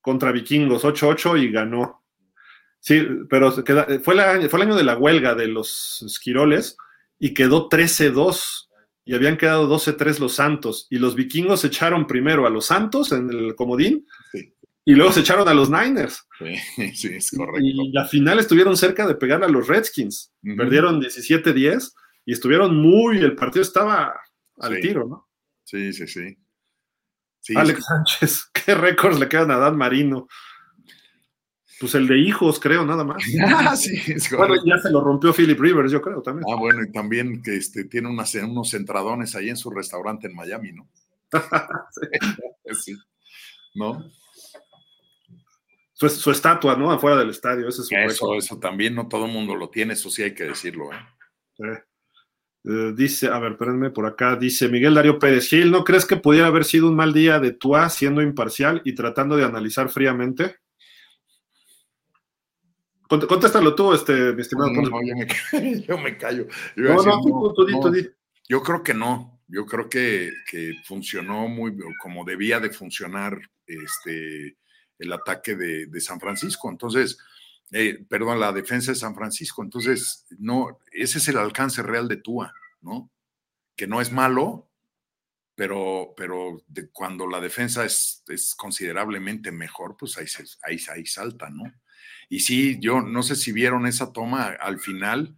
contra 0.00 0.32
vikingos 0.32 0.82
8-8 0.82 1.40
y 1.40 1.52
ganó? 1.52 1.97
Sí, 2.80 3.06
pero 3.28 3.52
fue, 3.52 4.00
fue 4.00 4.14
el 4.14 4.62
año 4.62 4.76
de 4.76 4.84
la 4.84 4.96
huelga 4.96 5.34
de 5.34 5.48
los 5.48 6.02
esquiroles 6.06 6.76
y 7.18 7.34
quedó 7.34 7.68
13-2 7.68 8.68
y 9.04 9.14
habían 9.14 9.36
quedado 9.36 9.68
12-3 9.68 10.18
los 10.18 10.34
Santos 10.34 10.86
y 10.90 10.98
los 10.98 11.14
vikingos 11.14 11.64
echaron 11.64 12.06
primero 12.06 12.46
a 12.46 12.50
los 12.50 12.66
Santos 12.66 13.12
en 13.12 13.30
el 13.30 13.54
comodín 13.54 14.06
y 14.88 14.94
luego 14.94 15.12
se 15.12 15.20
echaron 15.20 15.46
a 15.48 15.52
los 15.54 15.68
Niners. 15.68 16.26
Sí, 16.38 16.92
sí, 16.94 17.08
es 17.14 17.30
correcto. 17.30 17.60
Y 17.62 17.92
la 17.92 18.06
final 18.06 18.38
estuvieron 18.38 18.76
cerca 18.76 19.06
de 19.06 19.16
pegar 19.16 19.44
a 19.44 19.48
los 19.48 19.66
Redskins. 19.68 20.32
Perdieron 20.42 21.00
17-10 21.00 21.92
y 22.24 22.32
estuvieron 22.32 22.76
muy, 22.76 23.18
el 23.18 23.34
partido 23.34 23.62
estaba 23.62 24.14
al 24.58 24.80
tiro, 24.80 25.06
¿no? 25.06 25.28
Sí, 25.64 25.92
sí, 25.92 26.06
sí. 26.06 26.38
Alex 27.54 27.84
Sánchez, 27.84 28.50
qué 28.64 28.74
récords 28.74 29.18
le 29.18 29.28
quedan 29.28 29.50
a 29.50 29.58
Dan 29.58 29.76
Marino. 29.76 30.26
Pues 31.80 31.94
el 31.94 32.08
de 32.08 32.18
hijos, 32.18 32.58
creo, 32.58 32.84
nada 32.84 33.04
más. 33.04 33.22
Ah, 33.46 33.76
sí, 33.76 33.96
bueno, 34.36 34.54
ya 34.64 34.78
se 34.78 34.90
lo 34.90 35.00
rompió 35.00 35.32
Philip 35.32 35.58
Rivers, 35.58 35.92
yo 35.92 36.02
creo 36.02 36.22
también. 36.22 36.46
Ah, 36.50 36.56
bueno, 36.56 36.82
y 36.82 36.90
también 36.90 37.42
que 37.42 37.56
este, 37.56 37.84
tiene 37.84 38.08
unos 38.08 38.70
centradones 38.70 39.34
ahí 39.36 39.48
en 39.48 39.56
su 39.56 39.70
restaurante 39.70 40.26
en 40.26 40.34
Miami, 40.34 40.72
¿no? 40.72 40.88
sí. 42.74 42.96
¿No? 43.74 44.10
Su, 45.94 46.30
estatua, 46.30 46.76
¿no? 46.76 46.92
Afuera 46.92 47.16
del 47.16 47.30
estadio, 47.30 47.68
ese 47.68 47.82
es 47.82 47.88
su 47.88 47.94
Eso, 47.94 48.34
eso 48.34 48.58
también, 48.58 48.94
no 48.94 49.08
todo 49.08 49.26
el 49.26 49.32
mundo 49.32 49.56
lo 49.56 49.68
tiene, 49.68 49.94
eso 49.94 50.10
sí 50.10 50.22
hay 50.22 50.32
que 50.32 50.44
decirlo, 50.44 50.90
¿eh? 50.92 51.82
Eh, 52.64 52.92
dice, 52.94 53.28
a 53.28 53.38
ver, 53.38 53.52
espérenme 53.52 53.90
por 53.90 54.06
acá, 54.06 54.36
dice 54.36 54.68
Miguel 54.68 54.94
Darío 54.94 55.18
Pérez 55.18 55.48
Gil, 55.48 55.70
¿no 55.70 55.84
crees 55.84 56.06
que 56.06 56.16
pudiera 56.16 56.48
haber 56.48 56.64
sido 56.64 56.88
un 56.88 56.96
mal 56.96 57.12
día 57.12 57.40
de 57.40 57.52
Tua 57.52 57.88
siendo 57.88 58.22
imparcial 58.22 58.82
y 58.84 58.94
tratando 58.94 59.36
de 59.36 59.44
analizar 59.44 59.88
fríamente? 59.88 60.56
Contéstalo 63.08 63.74
tú, 63.74 63.94
este, 63.94 64.34
mi 64.34 64.42
estimado. 64.42 64.70
No, 64.70 64.82
yo, 65.86 65.98
me, 65.98 66.18
callo. 66.18 66.46
Yo 66.76 66.94
no, 66.94 67.02
no, 67.02 67.54
tú, 67.54 67.64
tú, 67.80 68.12
Yo 68.48 68.62
creo 68.62 68.82
que 68.82 68.92
no. 68.92 69.40
Yo 69.48 69.64
creo 69.64 69.88
que, 69.88 70.30
funcionó 70.84 71.48
muy 71.48 71.74
como 72.02 72.24
debía 72.24 72.60
de 72.60 72.68
funcionar 72.68 73.40
este, 73.66 74.58
el 74.98 75.12
ataque 75.12 75.56
de, 75.56 76.00
San 76.02 76.20
Francisco. 76.20 76.70
Entonces, 76.70 77.18
eh, 77.72 78.04
perdón, 78.06 78.40
la 78.40 78.52
defensa 78.52 78.92
de 78.92 78.98
San 78.98 79.14
Francisco. 79.14 79.62
Entonces, 79.62 80.26
no, 80.38 80.78
ese 80.92 81.16
es 81.16 81.28
el 81.28 81.38
alcance 81.38 81.82
real 81.82 82.08
de 82.08 82.18
Tua, 82.18 82.52
¿no? 82.82 83.10
Que 83.74 83.86
no 83.86 84.02
es 84.02 84.12
malo, 84.12 84.70
pero, 85.54 86.12
pero 86.14 86.62
cuando 86.92 87.26
la 87.26 87.40
defensa 87.40 87.86
es, 87.86 88.22
es, 88.28 88.54
considerablemente 88.54 89.50
mejor, 89.50 89.96
pues 89.96 90.18
ahí, 90.18 90.26
ahí, 90.62 90.78
ahí 90.92 91.06
salta, 91.06 91.48
¿no? 91.48 91.64
Y 92.28 92.40
sí, 92.40 92.78
yo 92.80 93.00
no 93.00 93.22
sé 93.22 93.36
si 93.36 93.52
vieron 93.52 93.86
esa 93.86 94.12
toma 94.12 94.48
al 94.48 94.78
final, 94.78 95.36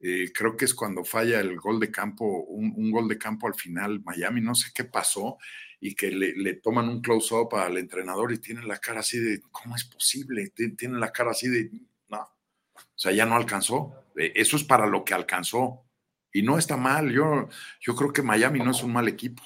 eh, 0.00 0.32
creo 0.34 0.56
que 0.56 0.64
es 0.64 0.74
cuando 0.74 1.04
falla 1.04 1.40
el 1.40 1.56
gol 1.58 1.78
de 1.78 1.90
campo, 1.90 2.24
un, 2.44 2.90
gol 2.90 3.06
de 3.06 3.18
campo 3.18 3.46
al 3.46 3.54
final, 3.54 4.02
Miami, 4.04 4.40
no 4.40 4.54
sé 4.54 4.70
qué 4.74 4.84
pasó, 4.84 5.38
y 5.78 5.94
que 5.94 6.10
le, 6.10 6.54
toman 6.54 6.88
un 6.88 7.02
close-up 7.02 7.54
al 7.54 7.76
entrenador 7.76 8.32
y 8.32 8.38
tiene 8.38 8.62
la 8.62 8.78
cara 8.78 9.00
así 9.00 9.18
de, 9.18 9.42
¿cómo 9.50 9.76
es 9.76 9.84
posible? 9.84 10.50
Tiene 10.50 10.98
la 10.98 11.12
cara 11.12 11.32
así 11.32 11.48
de, 11.48 11.70
no, 12.08 12.20
o 12.20 12.80
sea, 12.96 13.12
ya 13.12 13.26
no 13.26 13.36
alcanzó. 13.36 13.94
Eh, 14.16 14.32
eso 14.34 14.56
es 14.56 14.64
para 14.64 14.86
lo 14.86 15.04
que 15.04 15.14
alcanzó. 15.14 15.84
Y 16.32 16.42
no 16.42 16.58
está 16.58 16.76
mal, 16.76 17.12
yo, 17.12 17.48
yo 17.80 17.94
creo 17.94 18.12
que 18.12 18.22
Miami 18.22 18.60
no 18.60 18.70
es 18.70 18.82
un 18.82 18.92
mal 18.92 19.08
equipo 19.08 19.42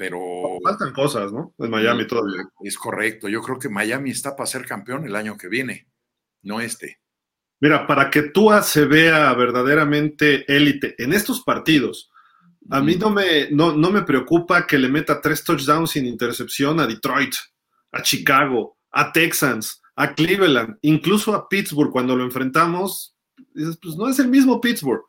pero... 0.00 0.18
Faltan 0.64 0.94
cosas, 0.94 1.30
¿no? 1.30 1.52
En 1.58 1.68
Miami 1.68 2.06
todavía. 2.06 2.48
Es 2.62 2.78
correcto, 2.78 3.28
yo 3.28 3.42
creo 3.42 3.58
que 3.58 3.68
Miami 3.68 4.08
está 4.08 4.34
para 4.34 4.46
ser 4.46 4.64
campeón 4.64 5.04
el 5.04 5.14
año 5.14 5.36
que 5.36 5.48
viene 5.48 5.90
no 6.42 6.60
este. 6.60 7.00
Mira, 7.60 7.86
para 7.86 8.10
que 8.10 8.22
Tua 8.22 8.62
se 8.62 8.86
vea 8.86 9.32
verdaderamente 9.34 10.44
élite 10.52 10.94
en 10.98 11.12
estos 11.12 11.42
partidos, 11.42 12.10
a 12.70 12.80
mí 12.80 12.96
no 12.96 13.10
me, 13.10 13.50
no, 13.50 13.74
no 13.74 13.90
me 13.90 14.02
preocupa 14.02 14.66
que 14.66 14.78
le 14.78 14.88
meta 14.88 15.20
tres 15.20 15.44
touchdowns 15.44 15.90
sin 15.90 16.06
intercepción 16.06 16.80
a 16.80 16.86
Detroit, 16.86 17.34
a 17.92 18.02
Chicago, 18.02 18.78
a 18.92 19.12
Texans, 19.12 19.82
a 19.96 20.14
Cleveland, 20.14 20.78
incluso 20.82 21.34
a 21.34 21.48
Pittsburgh 21.48 21.90
cuando 21.90 22.16
lo 22.16 22.24
enfrentamos. 22.24 23.14
Pues 23.54 23.96
no 23.96 24.08
es 24.08 24.18
el 24.18 24.28
mismo 24.28 24.60
Pittsburgh, 24.60 25.02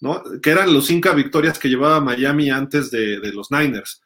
¿no? 0.00 0.22
Que 0.42 0.50
eran 0.50 0.74
los 0.74 0.86
cinco 0.86 1.14
victorias 1.14 1.58
que 1.58 1.68
llevaba 1.68 2.00
Miami 2.00 2.50
antes 2.50 2.90
de, 2.90 3.20
de 3.20 3.32
los 3.32 3.50
Niners. 3.50 4.02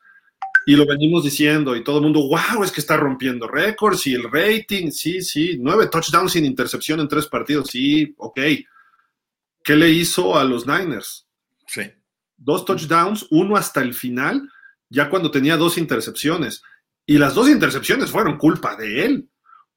Y 0.66 0.76
lo 0.76 0.86
venimos 0.86 1.24
diciendo 1.24 1.74
y 1.74 1.82
todo 1.82 1.98
el 1.98 2.04
mundo, 2.04 2.28
wow, 2.28 2.62
es 2.62 2.70
que 2.70 2.80
está 2.80 2.96
rompiendo 2.96 3.48
récords 3.48 4.06
y 4.06 4.14
el 4.14 4.30
rating, 4.30 4.90
sí, 4.90 5.22
sí, 5.22 5.56
nueve 5.58 5.88
touchdowns 5.90 6.32
sin 6.32 6.44
intercepción 6.44 7.00
en 7.00 7.08
tres 7.08 7.26
partidos, 7.26 7.68
sí, 7.70 8.14
ok. 8.18 8.40
¿Qué 9.62 9.76
le 9.76 9.90
hizo 9.90 10.38
a 10.38 10.44
los 10.44 10.66
Niners? 10.66 11.26
Sí. 11.66 11.82
Dos 12.36 12.64
touchdowns, 12.64 13.26
uno 13.30 13.56
hasta 13.56 13.82
el 13.82 13.94
final, 13.94 14.48
ya 14.88 15.08
cuando 15.08 15.30
tenía 15.30 15.56
dos 15.56 15.78
intercepciones. 15.78 16.62
Y 17.06 17.18
las 17.18 17.34
dos 17.34 17.48
intercepciones 17.48 18.10
fueron 18.10 18.38
culpa 18.38 18.76
de 18.76 19.04
él. 19.04 19.28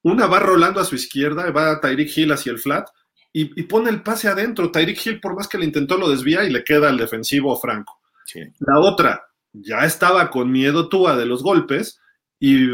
Una 0.02 0.28
va 0.28 0.40
rolando 0.40 0.80
a 0.80 0.86
su 0.86 0.96
izquierda, 0.96 1.50
va 1.52 1.72
a 1.72 1.82
Tyreek 1.82 2.18
Hill 2.18 2.32
hacia 2.32 2.52
el 2.52 2.60
flat 2.60 2.88
y, 3.32 3.60
y, 3.60 3.64
pone 3.64 3.90
el 3.90 4.04
pase 4.04 4.28
adentro. 4.28 4.70
Tyreek 4.70 5.06
Hill, 5.06 5.20
por 5.20 5.36
más 5.36 5.48
que 5.48 5.58
le 5.58 5.66
intentó, 5.66 5.98
lo 5.98 6.10
desvía 6.10 6.44
y 6.44 6.52
le 6.52 6.64
queda 6.64 6.90
al 6.90 6.98
defensivo 6.98 7.60
Franco. 7.60 8.02
Sí. 8.26 8.42
La 8.60 8.80
otra, 8.80 9.24
ya 9.54 9.86
estaba 9.86 10.30
con 10.30 10.52
miedo 10.52 10.90
Tua 10.90 11.16
de 11.16 11.26
los 11.26 11.44
golpes 11.44 12.00
y 12.40 12.68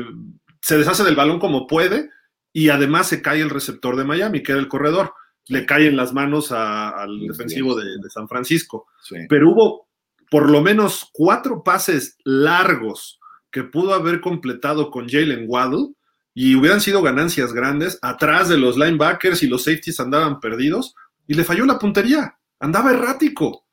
se 0.61 0.77
deshace 0.77 1.03
del 1.03 1.15
balón 1.15 1.39
como 1.39 1.67
puede 1.67 2.09
y 2.51 2.69
además 2.69 3.07
se 3.07 3.21
cae 3.21 3.41
el 3.41 3.49
receptor 3.49 3.95
de 3.95 4.05
Miami, 4.05 4.41
que 4.41 4.53
era 4.53 4.61
el 4.61 4.67
corredor. 4.67 5.13
Le 5.47 5.65
cae 5.65 5.87
en 5.87 5.97
las 5.97 6.13
manos 6.13 6.51
al 6.51 7.19
defensivo 7.27 7.75
de, 7.75 7.85
San 8.09 8.27
Francisco. 8.27 8.87
Pero 9.27 9.51
hubo 9.51 9.87
por 10.29 10.49
lo 10.49 10.61
menos 10.61 11.09
cuatro 11.11 11.63
pases 11.63 12.17
largos 12.23 13.19
que 13.51 13.63
pudo 13.63 13.93
haber 13.93 14.21
completado 14.21 14.91
con 14.91 15.09
Jalen 15.09 15.45
Waddle 15.47 15.93
y 16.35 16.55
hubieran 16.55 16.81
sido 16.81 17.01
ganancias 17.01 17.51
grandes. 17.51 17.97
Atrás 18.01 18.49
de 18.49 18.57
los 18.57 18.77
linebackers 18.77 19.41
y 19.41 19.47
los 19.47 19.63
safeties 19.63 19.99
andaban 19.99 20.39
perdidos 20.39 20.95
y 21.27 21.33
le 21.33 21.43
falló 21.43 21.65
la 21.65 21.79
puntería. 21.79 22.37
Andaba 22.59 22.91
errático. 22.91 23.65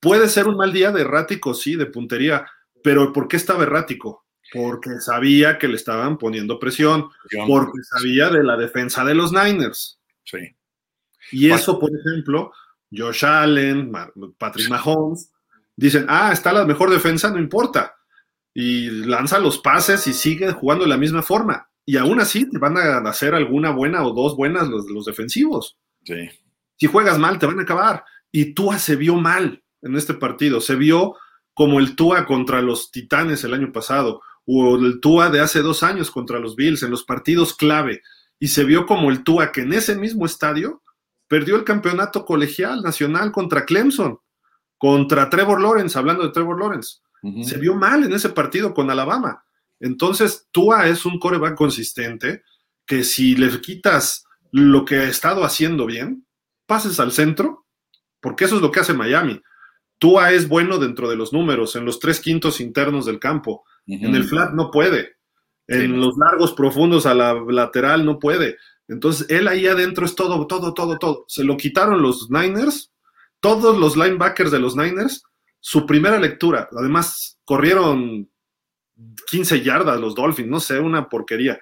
Puede 0.00 0.28
ser 0.28 0.46
un 0.46 0.56
mal 0.56 0.72
día 0.72 0.92
de 0.92 1.02
errático, 1.02 1.54
sí, 1.54 1.74
de 1.74 1.86
puntería, 1.86 2.46
pero 2.82 3.12
¿por 3.12 3.26
qué 3.26 3.36
estaba 3.36 3.64
errático? 3.64 4.26
Porque 4.52 5.00
sabía 5.00 5.58
que 5.58 5.68
le 5.68 5.74
estaban 5.74 6.16
poniendo 6.16 6.58
presión, 6.58 7.08
porque 7.46 7.82
sabía 7.82 8.30
de 8.30 8.44
la 8.44 8.56
defensa 8.56 9.04
de 9.04 9.14
los 9.14 9.32
Niners. 9.32 10.00
Sí. 10.24 10.38
Y 11.32 11.50
eso, 11.50 11.78
por 11.78 11.90
ejemplo, 11.90 12.52
Josh 12.90 13.24
Allen, 13.24 13.92
Patrick 14.38 14.70
Mahomes, 14.70 15.32
dicen, 15.76 16.06
ah, 16.08 16.30
está 16.32 16.52
la 16.52 16.64
mejor 16.64 16.90
defensa, 16.90 17.30
no 17.30 17.38
importa. 17.38 17.96
Y 18.54 18.90
lanza 18.90 19.38
los 19.38 19.58
pases 19.58 20.06
y 20.06 20.12
sigue 20.14 20.52
jugando 20.52 20.84
de 20.84 20.90
la 20.90 20.96
misma 20.96 21.22
forma. 21.22 21.68
Y 21.84 21.96
aún 21.96 22.20
así 22.20 22.48
te 22.48 22.58
van 22.58 22.76
a 22.76 22.98
hacer 23.08 23.34
alguna 23.34 23.70
buena 23.70 24.04
o 24.04 24.12
dos 24.12 24.36
buenas 24.36 24.68
los, 24.68 24.90
los 24.90 25.04
defensivos. 25.04 25.76
Sí. 26.04 26.28
Si 26.76 26.86
juegas 26.86 27.18
mal, 27.18 27.38
te 27.38 27.46
van 27.46 27.58
a 27.58 27.62
acabar. 27.62 28.04
Y 28.32 28.54
Tua 28.54 28.78
se 28.78 28.96
vio 28.96 29.16
mal 29.16 29.62
en 29.82 29.96
este 29.96 30.14
partido. 30.14 30.60
Se 30.60 30.76
vio 30.76 31.16
como 31.54 31.80
el 31.80 31.96
Tua 31.96 32.26
contra 32.26 32.62
los 32.62 32.90
Titanes 32.90 33.44
el 33.44 33.54
año 33.54 33.72
pasado, 33.72 34.20
o 34.46 34.76
el 34.76 35.00
Tua 35.00 35.28
de 35.30 35.40
hace 35.40 35.60
dos 35.60 35.82
años 35.82 36.10
contra 36.10 36.38
los 36.38 36.56
Bills, 36.56 36.82
en 36.82 36.90
los 36.90 37.04
partidos 37.04 37.54
clave. 37.54 38.02
Y 38.38 38.48
se 38.48 38.64
vio 38.64 38.86
como 38.86 39.10
el 39.10 39.24
Tua 39.24 39.52
que 39.52 39.62
en 39.62 39.72
ese 39.72 39.96
mismo 39.96 40.24
estadio 40.24 40.82
perdió 41.26 41.56
el 41.56 41.64
campeonato 41.64 42.24
colegial 42.24 42.82
nacional 42.82 43.32
contra 43.32 43.66
Clemson, 43.66 44.18
contra 44.78 45.28
Trevor 45.28 45.60
Lawrence, 45.60 45.98
hablando 45.98 46.22
de 46.22 46.30
Trevor 46.30 46.58
Lawrence. 46.58 46.98
Se 47.42 47.58
vio 47.58 47.74
mal 47.74 48.04
en 48.04 48.12
ese 48.12 48.28
partido 48.28 48.72
con 48.72 48.90
Alabama. 48.90 49.44
Entonces, 49.80 50.46
Tua 50.52 50.86
es 50.86 51.04
un 51.04 51.18
coreback 51.18 51.56
consistente 51.56 52.42
que 52.86 53.04
si 53.04 53.34
le 53.34 53.60
quitas 53.60 54.24
lo 54.50 54.84
que 54.84 54.96
ha 54.96 55.08
estado 55.08 55.44
haciendo 55.44 55.84
bien, 55.84 56.26
pases 56.66 57.00
al 57.00 57.12
centro, 57.12 57.66
porque 58.20 58.44
eso 58.44 58.56
es 58.56 58.62
lo 58.62 58.70
que 58.70 58.80
hace 58.80 58.94
Miami. 58.94 59.42
Tua 59.98 60.32
es 60.32 60.48
bueno 60.48 60.78
dentro 60.78 61.08
de 61.08 61.16
los 61.16 61.32
números, 61.32 61.76
en 61.76 61.84
los 61.84 61.98
tres 61.98 62.20
quintos 62.20 62.60
internos 62.60 63.06
del 63.06 63.18
campo. 63.18 63.64
En 63.86 64.14
el 64.14 64.24
flat 64.24 64.52
no 64.52 64.70
puede. 64.70 65.16
En 65.66 65.80
Sí, 65.80 65.88
los 65.88 66.16
largos 66.16 66.52
profundos 66.52 67.04
a 67.06 67.14
la 67.14 67.34
lateral 67.34 68.04
no 68.04 68.18
puede. 68.18 68.56
Entonces, 68.86 69.28
él 69.28 69.48
ahí 69.48 69.66
adentro 69.66 70.06
es 70.06 70.14
todo, 70.14 70.46
todo, 70.46 70.72
todo, 70.72 70.98
todo. 70.98 71.24
Se 71.28 71.44
lo 71.44 71.56
quitaron 71.56 72.00
los 72.00 72.30
Niners, 72.30 72.92
todos 73.40 73.78
los 73.78 73.96
linebackers 73.96 74.50
de 74.50 74.58
los 74.58 74.76
Niners, 74.76 75.22
su 75.60 75.84
primera 75.84 76.18
lectura. 76.18 76.68
Además, 76.72 77.38
corrieron 77.44 78.30
15 79.30 79.62
yardas 79.62 80.00
los 80.00 80.14
Dolphins, 80.14 80.48
no 80.48 80.60
sé, 80.60 80.78
una 80.80 81.08
porquería. 81.08 81.58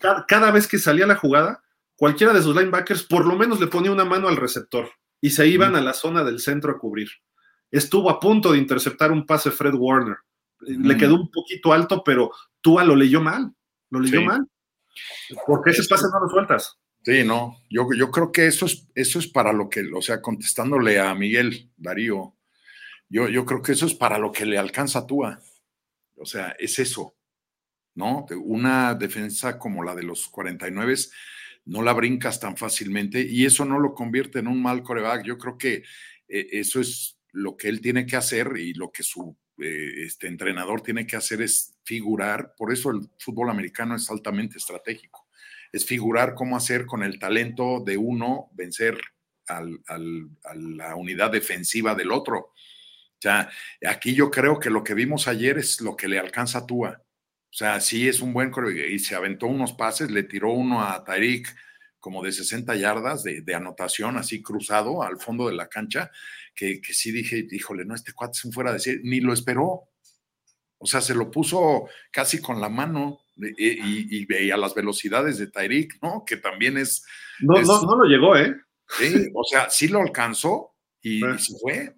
Cada, 0.00 0.24
cada 0.26 0.50
vez 0.50 0.66
que 0.66 0.78
salía 0.78 1.06
la 1.06 1.16
jugada, 1.16 1.62
cualquiera 1.96 2.32
de 2.32 2.42
sus 2.42 2.56
linebackers 2.56 3.02
por 3.02 3.26
lo 3.26 3.36
menos 3.36 3.60
le 3.60 3.66
ponía 3.66 3.92
una 3.92 4.04
mano 4.04 4.28
al 4.28 4.36
receptor 4.36 4.90
y 5.20 5.30
se 5.30 5.46
iban 5.46 5.76
a 5.76 5.80
la 5.80 5.92
zona 5.92 6.24
del 6.24 6.40
centro 6.40 6.72
a 6.72 6.78
cubrir. 6.78 7.10
Estuvo 7.70 8.10
a 8.10 8.18
punto 8.20 8.52
de 8.52 8.58
interceptar 8.58 9.12
un 9.12 9.24
pase 9.26 9.50
Fred 9.50 9.74
Warner. 9.74 10.16
Le 10.60 10.94
Mm. 10.94 10.98
quedó 10.98 11.14
un 11.14 11.30
poquito 11.30 11.72
alto, 11.72 12.02
pero 12.04 12.30
Tua 12.60 12.84
lo 12.84 12.94
leyó 12.96 13.20
mal. 13.20 13.52
Lo 13.90 14.00
leyó 14.00 14.20
Sí. 14.20 14.26
mal. 14.26 14.46
Porque 15.46 15.70
ese 15.70 15.84
pase 15.88 16.06
no 16.12 16.20
lo 16.20 16.28
sueltas. 16.28 16.76
Sí, 17.02 17.24
no, 17.24 17.56
yo, 17.70 17.88
yo 17.96 18.10
creo 18.10 18.30
que 18.30 18.46
eso 18.46 18.66
es, 18.66 18.86
eso 18.94 19.18
es 19.18 19.26
para 19.26 19.52
lo 19.54 19.70
que, 19.70 19.90
o 19.94 20.02
sea, 20.02 20.20
contestándole 20.20 21.00
a 21.00 21.14
Miguel 21.14 21.70
Darío, 21.78 22.34
yo, 23.08 23.28
yo 23.28 23.46
creo 23.46 23.62
que 23.62 23.72
eso 23.72 23.86
es 23.86 23.94
para 23.94 24.18
lo 24.18 24.30
que 24.32 24.44
le 24.44 24.58
alcanza 24.58 24.98
a 25.00 25.06
Tua. 25.06 25.40
O 26.16 26.26
sea, 26.26 26.54
es 26.58 26.78
eso, 26.78 27.14
¿no? 27.94 28.26
Una 28.42 28.94
defensa 28.94 29.58
como 29.58 29.82
la 29.82 29.94
de 29.94 30.02
los 30.02 30.28
49 30.28 30.94
no 31.64 31.82
la 31.82 31.94
brincas 31.94 32.38
tan 32.38 32.56
fácilmente 32.58 33.22
y 33.22 33.46
eso 33.46 33.64
no 33.64 33.78
lo 33.78 33.94
convierte 33.94 34.40
en 34.40 34.48
un 34.48 34.60
mal 34.60 34.82
coreback. 34.82 35.24
Yo 35.24 35.38
creo 35.38 35.56
que 35.56 35.82
eh, 36.28 36.48
eso 36.52 36.80
es 36.80 37.16
lo 37.32 37.56
que 37.56 37.68
él 37.68 37.80
tiene 37.80 38.06
que 38.06 38.16
hacer 38.16 38.52
y 38.56 38.74
lo 38.74 38.90
que 38.90 39.02
su 39.02 39.36
eh, 39.58 40.04
este 40.04 40.26
entrenador 40.26 40.82
tiene 40.82 41.06
que 41.06 41.16
hacer 41.16 41.42
es 41.42 41.76
figurar. 41.84 42.54
Por 42.56 42.72
eso 42.72 42.90
el 42.90 43.08
fútbol 43.18 43.50
americano 43.50 43.96
es 43.96 44.10
altamente 44.10 44.58
estratégico 44.58 45.30
es 45.72 45.84
figurar 45.84 46.34
cómo 46.34 46.56
hacer 46.56 46.86
con 46.86 47.02
el 47.02 47.18
talento 47.18 47.82
de 47.84 47.96
uno 47.96 48.50
vencer 48.52 48.98
a 49.48 49.62
la 50.54 50.94
unidad 50.94 51.32
defensiva 51.32 51.94
del 51.94 52.12
otro. 52.12 52.38
O 52.38 53.20
sea, 53.20 53.50
aquí 53.86 54.14
yo 54.14 54.30
creo 54.30 54.60
que 54.60 54.70
lo 54.70 54.84
que 54.84 54.94
vimos 54.94 55.26
ayer 55.26 55.58
es 55.58 55.80
lo 55.80 55.96
que 55.96 56.08
le 56.08 56.18
alcanza 56.18 56.58
a 56.58 56.66
Tua. 56.66 57.02
O 57.02 57.52
sea, 57.52 57.80
sí 57.80 58.08
es 58.08 58.20
un 58.20 58.32
buen 58.32 58.52
y 58.88 58.98
se 59.00 59.16
aventó 59.16 59.46
unos 59.46 59.72
pases, 59.72 60.10
le 60.10 60.22
tiró 60.22 60.52
uno 60.52 60.84
a 60.84 61.02
Tariq 61.04 61.48
como 61.98 62.22
de 62.22 62.32
60 62.32 62.76
yardas 62.76 63.24
de 63.24 63.54
anotación, 63.54 64.16
así 64.16 64.40
cruzado 64.40 65.02
al 65.02 65.18
fondo 65.18 65.48
de 65.48 65.54
la 65.54 65.68
cancha, 65.68 66.10
que, 66.60 66.82
que, 66.82 66.92
sí 66.92 67.10
dije, 67.10 67.46
híjole, 67.50 67.86
no, 67.86 67.94
este 67.94 68.12
cuate 68.12 68.34
se 68.34 68.52
fuera 68.52 68.68
a 68.68 68.74
decir, 68.74 69.00
ni 69.02 69.20
lo 69.20 69.32
esperó. 69.32 69.88
O 70.76 70.86
sea, 70.86 71.00
se 71.00 71.14
lo 71.14 71.30
puso 71.30 71.86
casi 72.12 72.38
con 72.38 72.60
la 72.60 72.68
mano 72.68 73.20
y, 73.34 73.70
y, 73.70 74.06
y 74.10 74.26
veía 74.26 74.58
las 74.58 74.74
velocidades 74.74 75.38
de 75.38 75.46
Tyreek, 75.46 76.02
¿no? 76.02 76.22
Que 76.26 76.36
también 76.36 76.76
es. 76.76 77.02
No, 77.40 77.56
es, 77.56 77.66
no, 77.66 77.80
no 77.80 77.96
lo 77.96 78.04
llegó, 78.04 78.36
¿eh? 78.36 78.54
Sí, 78.98 79.30
o 79.34 79.42
sea, 79.44 79.70
sí 79.70 79.88
lo 79.88 80.02
alcanzó 80.02 80.74
y, 81.00 81.26
y 81.26 81.38
se 81.38 81.58
fue. 81.58 81.94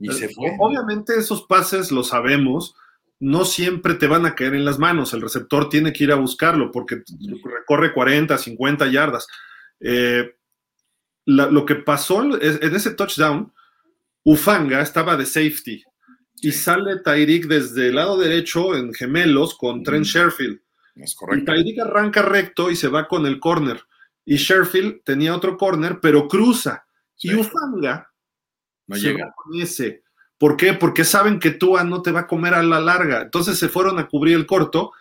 Y 0.00 0.12
se 0.14 0.28
fue. 0.30 0.56
Obviamente, 0.58 1.16
esos 1.16 1.44
pases 1.44 1.92
lo 1.92 2.02
sabemos, 2.02 2.74
no 3.20 3.44
siempre 3.44 3.94
te 3.94 4.08
van 4.08 4.26
a 4.26 4.34
caer 4.34 4.54
en 4.54 4.64
las 4.64 4.80
manos. 4.80 5.14
El 5.14 5.20
receptor 5.20 5.68
tiene 5.68 5.92
que 5.92 6.02
ir 6.02 6.10
a 6.10 6.16
buscarlo 6.16 6.72
porque 6.72 7.04
recorre 7.44 7.92
40, 7.92 8.36
50 8.36 8.88
yardas. 8.88 9.28
Eh, 9.78 10.34
la, 11.26 11.46
lo 11.46 11.64
que 11.64 11.76
pasó 11.76 12.24
en 12.24 12.74
ese 12.74 12.90
touchdown, 12.94 13.52
Ufanga 14.24 14.80
estaba 14.82 15.16
de 15.16 15.26
safety 15.26 15.82
y 16.42 16.52
sale 16.52 17.00
Tyreek 17.00 17.46
desde 17.46 17.88
el 17.88 17.96
lado 17.96 18.18
derecho 18.18 18.74
en 18.74 18.94
gemelos 18.94 19.56
con 19.56 19.82
Trent 19.82 20.06
Sherfield. 20.06 20.60
Es 20.94 21.14
correcto. 21.14 21.42
Y 21.42 21.44
Tyreek 21.44 21.80
arranca 21.80 22.22
recto 22.22 22.70
y 22.70 22.76
se 22.76 22.88
va 22.88 23.08
con 23.08 23.26
el 23.26 23.38
corner. 23.38 23.82
Y 24.24 24.36
Sherfield 24.36 25.02
tenía 25.04 25.34
otro 25.34 25.56
corner, 25.56 25.98
pero 26.00 26.28
cruza. 26.28 26.86
Sí. 27.14 27.28
Y 27.28 27.34
Ufanga 27.34 28.10
no 28.86 28.96
llega 28.96 29.32
con 29.34 29.60
ese. 29.60 30.04
¿Por 30.38 30.56
qué? 30.56 30.72
Porque 30.72 31.04
saben 31.04 31.38
que 31.38 31.50
Tua 31.50 31.84
no 31.84 32.00
te 32.02 32.12
va 32.12 32.20
a 32.20 32.26
comer 32.26 32.54
a 32.54 32.62
la 32.62 32.80
larga. 32.80 33.22
Entonces 33.22 33.58
se 33.58 33.68
fueron 33.68 33.98
a 33.98 34.08
cubrir 34.08 34.36
el 34.36 34.46
corto 34.46 34.92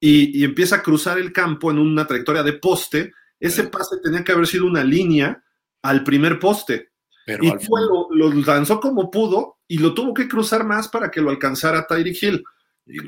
y, 0.00 0.40
y 0.40 0.44
empieza 0.44 0.76
a 0.76 0.82
cruzar 0.82 1.18
el 1.18 1.32
campo 1.32 1.70
en 1.70 1.78
una 1.78 2.06
trayectoria 2.06 2.42
de 2.42 2.54
poste. 2.54 3.12
Ese 3.38 3.64
pase 3.64 3.96
tenía 4.02 4.24
que 4.24 4.32
haber 4.32 4.46
sido 4.46 4.66
una 4.66 4.82
línea 4.82 5.42
al 5.82 6.02
primer 6.04 6.38
poste. 6.38 6.89
Pero 7.30 7.44
y 7.44 7.50
fue, 7.64 7.80
lo, 7.82 8.08
lo, 8.10 8.32
lanzó 8.42 8.80
como 8.80 9.08
pudo 9.08 9.58
y 9.68 9.78
lo 9.78 9.94
tuvo 9.94 10.12
que 10.12 10.26
cruzar 10.26 10.64
más 10.64 10.88
para 10.88 11.12
que 11.12 11.20
lo 11.20 11.30
alcanzara 11.30 11.86
Tyreek 11.86 12.20
Hill. 12.20 12.44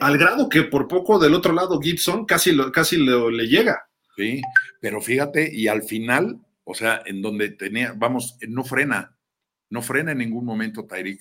Al 0.01 0.16
grado 0.16 0.49
que 0.49 0.62
por 0.62 0.86
poco 0.86 1.19
del 1.19 1.35
otro 1.35 1.53
lado 1.53 1.81
Gibson 1.81 2.24
casi, 2.24 2.53
lo, 2.53 2.70
casi 2.70 2.99
lo, 2.99 3.31
le 3.31 3.49
llega. 3.49 3.89
Sí, 4.16 4.40
pero 4.81 5.01
fíjate, 5.01 5.51
y 5.53 5.66
al 5.66 5.82
final, 5.82 6.39
o 6.62 6.73
sea, 6.73 7.03
en 7.05 7.20
donde 7.20 7.51
tenía, 7.51 7.94
vamos, 7.97 8.39
no 8.47 8.62
frena, 8.62 9.16
no 9.70 9.82
frena 9.82 10.12
en 10.12 10.19
ningún 10.19 10.44
momento 10.44 10.86
Tyreek. 10.86 11.20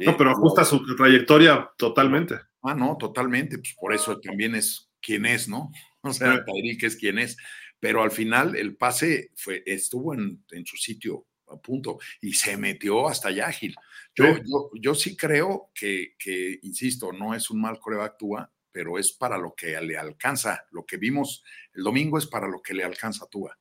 No, 0.00 0.16
pero 0.16 0.30
ajusta 0.30 0.64
su 0.64 0.82
trayectoria 0.96 1.70
totalmente. 1.76 2.36
Ah, 2.62 2.74
no, 2.74 2.96
totalmente, 2.96 3.58
pues 3.58 3.74
por 3.78 3.92
eso 3.92 4.18
también 4.20 4.54
es 4.54 4.90
quien 5.02 5.26
es, 5.26 5.48
¿no? 5.48 5.70
O 6.04 6.12
sea. 6.12 6.42
Tyreek 6.44 6.82
es 6.84 6.96
quien 6.96 7.18
es. 7.18 7.36
Pero 7.78 8.02
al 8.02 8.10
final 8.10 8.56
el 8.56 8.76
pase 8.76 9.32
fue, 9.36 9.62
estuvo 9.66 10.14
en, 10.14 10.42
en 10.50 10.64
su 10.64 10.76
sitio, 10.76 11.26
punto, 11.60 11.98
y 12.20 12.32
se 12.34 12.56
metió 12.56 13.08
hasta 13.08 13.28
allá, 13.28 13.50
Gil. 13.50 13.74
Yo, 14.14 14.34
sí. 14.34 14.42
Yo, 14.44 14.70
yo, 14.74 14.94
sí 14.94 15.16
creo 15.16 15.70
que, 15.74 16.14
que, 16.18 16.58
insisto, 16.62 17.12
no 17.12 17.34
es 17.34 17.50
un 17.50 17.60
mal 17.60 17.78
coreback 17.78 18.18
Tua, 18.18 18.50
pero 18.70 18.98
es 18.98 19.12
para 19.12 19.38
lo 19.38 19.54
que 19.54 19.78
le 19.80 19.96
alcanza. 19.96 20.64
Lo 20.70 20.84
que 20.84 20.96
vimos 20.96 21.44
el 21.74 21.84
domingo 21.84 22.18
es 22.18 22.26
para 22.26 22.48
lo 22.48 22.62
que 22.62 22.74
le 22.74 22.84
alcanza 22.84 23.26
Tua. 23.30 23.58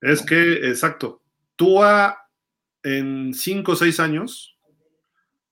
Es 0.00 0.22
que, 0.22 0.68
exacto, 0.68 1.22
Tua 1.56 2.18
en 2.82 3.34
cinco 3.34 3.72
o 3.72 3.76
seis 3.76 4.00
años 4.00 4.58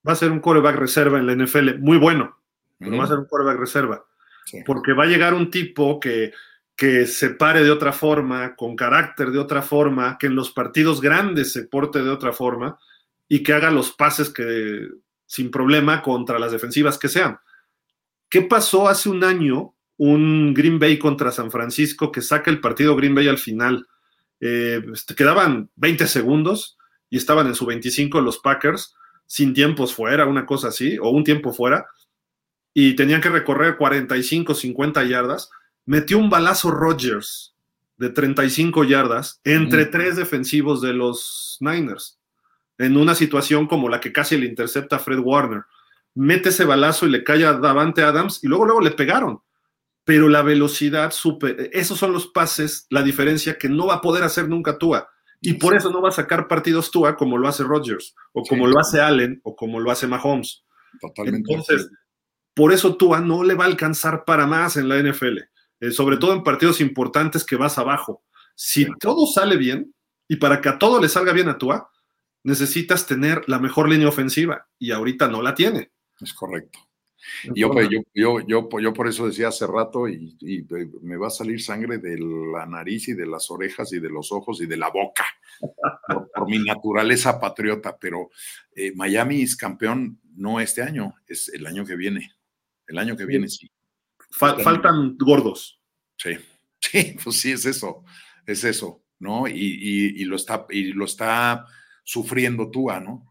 va 0.07 0.13
a 0.13 0.17
ser 0.17 0.31
un 0.31 0.41
coreback 0.41 0.77
reserva 0.77 1.19
en 1.19 1.27
la 1.27 1.35
NFL, 1.35 1.79
muy 1.79 1.99
bueno, 1.99 2.39
pero 2.79 2.93
mm. 2.93 3.01
va 3.01 3.05
a 3.05 3.09
ser 3.09 3.19
un 3.19 3.27
coreback 3.27 3.59
reserva. 3.59 4.05
Sí. 4.47 4.63
Porque 4.65 4.93
va 4.93 5.05
a 5.05 5.09
llegar 5.09 5.35
un 5.35 5.51
tipo 5.51 6.01
que, 6.01 6.33
que 6.81 7.07
se 7.07 7.29
pare 7.29 7.63
de 7.63 7.71
otra 7.71 7.93
forma, 7.93 8.57
con 8.57 8.75
carácter 8.75 9.33
de 9.33 9.39
otra 9.39 9.61
forma, 9.61 10.17
que 10.19 10.29
en 10.29 10.35
los 10.35 10.51
partidos 10.51 11.03
grandes 11.03 11.53
se 11.53 11.65
porte 11.65 12.03
de 12.03 12.09
otra 12.09 12.33
forma 12.33 12.79
y 13.29 13.43
que 13.43 13.53
haga 13.53 13.71
los 13.71 13.93
pases 13.93 14.31
que 14.31 14.89
sin 15.27 15.51
problema 15.51 16.01
contra 16.01 16.39
las 16.39 16.53
defensivas 16.53 16.97
que 16.97 17.11
sean. 17.11 17.39
¿Qué 18.31 18.41
pasó 18.41 18.89
hace 18.89 19.11
un 19.11 19.25
año? 19.25 19.75
Un 19.99 20.55
Green 20.55 20.79
Bay 20.79 20.99
contra 20.99 21.33
San 21.33 21.51
Francisco 21.51 22.11
que 22.11 22.23
saca 22.23 22.51
el 22.51 22.63
partido 22.63 22.97
Green 22.97 23.15
Bay 23.15 23.29
al 23.29 23.37
final. 23.37 23.87
Eh, 24.41 24.81
quedaban 25.15 25.69
20 25.77 26.07
segundos 26.07 26.79
y 27.11 27.19
estaban 27.19 27.47
en 27.47 27.57
su 27.57 27.67
25 27.67 28.23
los 28.23 28.39
Packers, 28.39 28.95
sin 29.27 29.53
tiempos 29.53 29.95
fuera, 29.95 30.25
una 30.25 30.47
cosa 30.47 30.69
así, 30.69 30.97
o 30.97 31.11
un 31.11 31.25
tiempo 31.25 31.53
fuera, 31.53 31.89
y 32.73 32.97
tenían 32.97 33.21
que 33.21 33.29
recorrer 33.29 33.77
45, 33.77 34.55
50 34.55 35.05
yardas. 35.05 35.51
Metió 35.87 36.19
un 36.19 36.31
balazo 36.31 36.71
Rodgers 36.71 37.55
de 37.97 38.09
35 38.09 38.85
yardas 38.85 39.41
entre 39.45 39.85
mm. 39.87 39.91
tres 39.91 40.17
defensivos 40.17 40.81
de 40.81 40.95
los 40.95 41.59
Niners, 41.61 42.19
en 42.79 42.97
una 42.97 43.15
situación 43.15 43.67
como 43.67 43.89
la 43.89 44.01
que 44.01 44.13
casi 44.13 44.39
le 44.39 44.47
intercepta 44.47 44.97
a 44.97 45.01
Fred 45.01 45.19
Warner. 45.19 45.65
Mete 46.15 46.49
ese 46.49 46.65
balazo 46.65 47.07
y 47.07 47.11
le 47.11 47.23
cae 47.23 47.45
a 47.45 47.53
Davante 47.53 48.03
Adams 48.03 48.43
y 48.43 48.49
luego, 48.49 48.65
luego 48.65 48.81
le 48.81 48.93
pegaron. 48.93 49.41
Pero 50.05 50.29
la 50.29 50.43
velocidad, 50.43 51.13
super, 51.13 51.71
esos 51.73 51.99
son 51.99 52.13
los 52.13 52.27
pases, 52.29 52.87
la 52.89 53.03
diferencia 53.03 53.59
que 53.59 53.69
no 53.69 53.87
va 53.87 53.97
a 53.97 54.01
poder 54.01 54.25
hacer 54.25 54.49
nunca 54.49 54.79
Tua. 54.79 55.09
Y 55.43 55.55
por 55.55 55.75
eso 55.75 55.91
no 55.91 56.03
va 56.03 56.09
a 56.09 56.13
sacar 56.13 56.49
partidos 56.49 56.91
Tua 56.91 57.17
como 57.17 57.39
lo 57.39 57.49
hace 57.49 57.65
Rodgers, 57.65 58.15
o 58.33 58.43
como 58.43 58.67
lo 58.67 58.79
hace 58.79 59.01
Allen, 59.01 59.41
o 59.43 59.55
como 59.55 59.79
lo 59.79 59.91
hace 59.91 60.07
Mahomes. 60.07 60.65
Totalmente. 61.01 61.53
Entonces, 61.53 61.91
por 62.55 62.73
eso 62.73 62.97
Tua 62.97 63.21
no 63.21 63.43
le 63.43 63.55
va 63.55 63.65
a 63.65 63.69
alcanzar 63.69 64.25
para 64.25 64.47
más 64.47 64.77
en 64.77 64.89
la 64.89 64.99
NFL, 64.99 65.39
eh, 65.81 65.91
sobre 65.91 66.17
todo 66.17 66.35
en 66.35 66.43
partidos 66.43 66.81
importantes 66.81 67.45
que 67.45 67.57
vas 67.57 67.79
abajo. 67.79 68.23
Si 68.55 68.87
todo 68.99 69.27
sale 69.27 69.57
bien, 69.57 69.95
y 70.29 70.37
para 70.37 70.61
que 70.61 70.69
a 70.69 70.79
todo 70.79 71.01
le 71.01 71.09
salga 71.09 71.33
bien 71.33 71.49
a 71.49 71.59
Tua, 71.59 71.91
necesitas 72.45 73.07
tener 73.07 73.43
la 73.49 73.59
mejor 73.59 73.89
línea 73.89 74.09
ofensiva, 74.09 74.69
y 74.79 74.93
ahorita 74.93 75.29
no 75.29 75.43
la 75.43 75.55
tiene. 75.55 75.91
Es 76.21 76.33
correcto. 76.33 76.79
Yo, 77.55 77.73
yo, 77.83 78.03
yo, 78.15 78.41
yo, 78.47 78.69
yo, 78.81 78.93
por 78.93 79.09
eso 79.09 79.27
decía 79.27 79.49
hace 79.49 79.67
rato, 79.67 80.09
y, 80.09 80.37
me 81.03 81.17
va 81.17 81.29
a 81.29 81.31
salir 81.31 81.61
sangre 81.61 81.99
de 81.99 82.19
la 82.19 82.67
nariz 82.67 83.09
y 83.09 83.15
de 83.15 83.27
las 83.27 83.51
orejas 83.51 83.93
y 83.93 84.01
de 84.01 84.09
los 84.09 84.33
ojos 84.33 84.61
y 84.61 84.67
de 84.67 84.77
la 84.77 84.91
boca, 84.91 85.25
por, 86.35 86.49
mi 86.49 86.59
naturaleza 86.59 87.39
patriota, 87.39 87.97
pero 87.99 88.31
eh, 88.75 88.93
Miami 88.95 89.43
es 89.43 89.57
campeón 89.57 90.21
no 90.35 90.61
este 90.61 90.83
año, 90.83 91.15
es 91.27 91.49
el 91.49 91.67
año 91.67 91.85
que 91.85 91.97
viene. 91.97 92.33
El 92.87 92.99
año 92.99 93.17
que 93.17 93.25
viene, 93.25 93.49
sí. 93.49 93.71
Faltan 94.31 95.17
gordos. 95.19 95.81
Sí, 96.17 96.37
sí, 96.81 97.17
pues 97.23 97.41
sí, 97.41 97.53
es 97.53 97.65
eso, 97.67 98.05
es 98.47 98.65
eso, 98.65 99.05
¿no? 99.19 99.47
Y, 99.49 100.25
lo, 100.25 100.37
está, 100.37 100.67
y 100.71 100.93
lo 100.93 101.05
está 101.05 101.67
sufriendo 102.05 102.71
Tua, 102.71 103.01
¿no? 103.01 103.27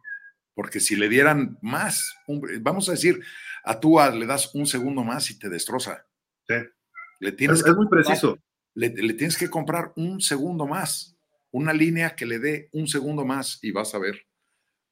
Porque 0.53 0.79
si 0.79 0.95
le 0.95 1.07
dieran 1.09 1.57
más, 1.61 2.15
vamos 2.61 2.89
a 2.89 2.93
decir, 2.93 3.21
a 3.63 3.79
Tua 3.79 4.11
le 4.11 4.25
das 4.25 4.53
un 4.53 4.65
segundo 4.65 5.03
más 5.03 5.29
y 5.31 5.39
te 5.39 5.49
destroza. 5.49 6.05
Sí. 6.47 6.55
Le 7.19 7.31
tienes 7.33 7.65
es, 7.65 7.75
muy 7.75 7.87
preciso. 7.87 8.37
Le, 8.73 8.89
tienes 8.89 9.37
que 9.37 9.49
comprar 9.49 9.91
un 9.95 10.21
segundo 10.21 10.67
más, 10.67 11.17
una 11.51 11.73
línea 11.73 12.15
que 12.15 12.25
le 12.25 12.39
dé 12.39 12.69
un 12.71 12.87
segundo 12.87 13.25
más 13.25 13.59
y 13.61 13.71
vas 13.71 13.93
a 13.93 13.99
ver. 13.99 14.25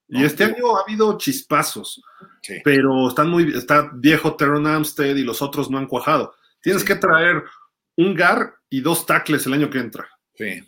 Y 0.09 0.23
este 0.23 0.45
año 0.45 0.77
ha 0.77 0.81
habido 0.81 1.17
chispazos, 1.17 2.01
pero 2.63 3.09
están 3.09 3.29
muy, 3.29 3.53
está 3.55 3.91
viejo 3.93 4.35
Teron 4.35 4.65
Amstead 4.65 5.15
y 5.15 5.23
los 5.23 5.41
otros 5.41 5.69
no 5.69 5.77
han 5.77 5.87
cuajado. 5.87 6.33
Tienes 6.61 6.83
que 6.83 6.95
traer 6.95 7.43
un 7.97 8.15
GAR 8.15 8.53
y 8.69 8.81
dos 8.81 9.05
tackles 9.05 9.45
el 9.45 9.53
año 9.53 9.69
que 9.69 9.79
entra. 9.79 10.07
Sí. 10.35 10.63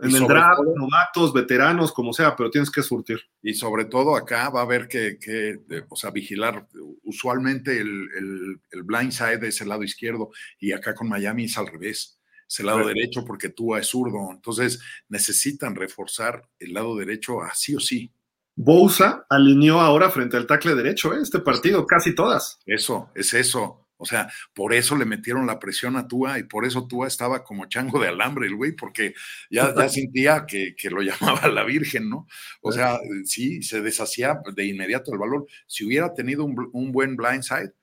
En 0.00 0.14
el 0.14 0.26
draft, 0.26 0.60
novatos, 0.76 1.32
veteranos, 1.32 1.92
como 1.92 2.12
sea, 2.12 2.36
pero 2.36 2.50
tienes 2.50 2.70
que 2.70 2.82
surtir. 2.82 3.20
Y 3.42 3.54
sobre 3.54 3.84
todo 3.84 4.16
acá 4.16 4.48
va 4.50 4.60
a 4.60 4.64
haber 4.64 4.86
que, 4.86 5.18
o 5.88 5.96
sea, 5.96 6.10
vigilar. 6.10 6.68
Usualmente 7.02 7.78
el, 7.78 8.08
el, 8.70 8.82
blind 8.82 9.12
side 9.12 9.46
es 9.46 9.60
el 9.60 9.68
lado 9.68 9.82
izquierdo 9.82 10.30
y 10.58 10.72
acá 10.72 10.94
con 10.94 11.08
Miami 11.08 11.44
es 11.44 11.58
al 11.58 11.66
revés. 11.66 12.18
Es 12.48 12.60
el 12.60 12.66
lado 12.66 12.86
derecho 12.86 13.24
porque 13.24 13.50
tú 13.50 13.76
es 13.76 13.88
zurdo. 13.88 14.30
Entonces 14.30 14.80
necesitan 15.08 15.74
reforzar 15.74 16.48
el 16.58 16.74
lado 16.74 16.96
derecho 16.96 17.42
así 17.42 17.74
o 17.74 17.80
sí. 17.80 18.12
Bousa 18.60 19.24
alineó 19.30 19.80
ahora 19.80 20.10
frente 20.10 20.36
al 20.36 20.48
tackle 20.48 20.74
derecho, 20.74 21.14
¿eh? 21.14 21.20
este 21.22 21.38
partido, 21.38 21.86
casi 21.86 22.12
todas. 22.12 22.58
Eso, 22.66 23.08
es 23.14 23.32
eso. 23.32 23.86
O 23.96 24.04
sea, 24.04 24.28
por 24.52 24.74
eso 24.74 24.96
le 24.96 25.04
metieron 25.04 25.46
la 25.46 25.60
presión 25.60 25.96
a 25.96 26.08
Tua 26.08 26.40
y 26.40 26.42
por 26.42 26.66
eso 26.66 26.88
Tua 26.88 27.06
estaba 27.06 27.44
como 27.44 27.66
chango 27.66 28.00
de 28.00 28.08
alambre, 28.08 28.48
el 28.48 28.56
güey, 28.56 28.72
porque 28.72 29.14
ya, 29.48 29.72
ya 29.76 29.88
sentía 29.88 30.44
que, 30.44 30.74
lo 30.90 31.02
llamaba 31.02 31.46
la 31.46 31.62
Virgen, 31.62 32.10
¿no? 32.10 32.26
O 32.60 32.72
sea, 32.72 32.98
sí, 33.24 33.62
se 33.62 33.80
deshacía 33.80 34.40
de 34.52 34.64
inmediato 34.66 35.12
el 35.12 35.18
valor. 35.18 35.46
Si 35.68 35.84
hubiera 35.84 36.12
tenido 36.12 36.44
un, 36.44 36.90
buen 36.90 37.14
blindside, 37.14 37.74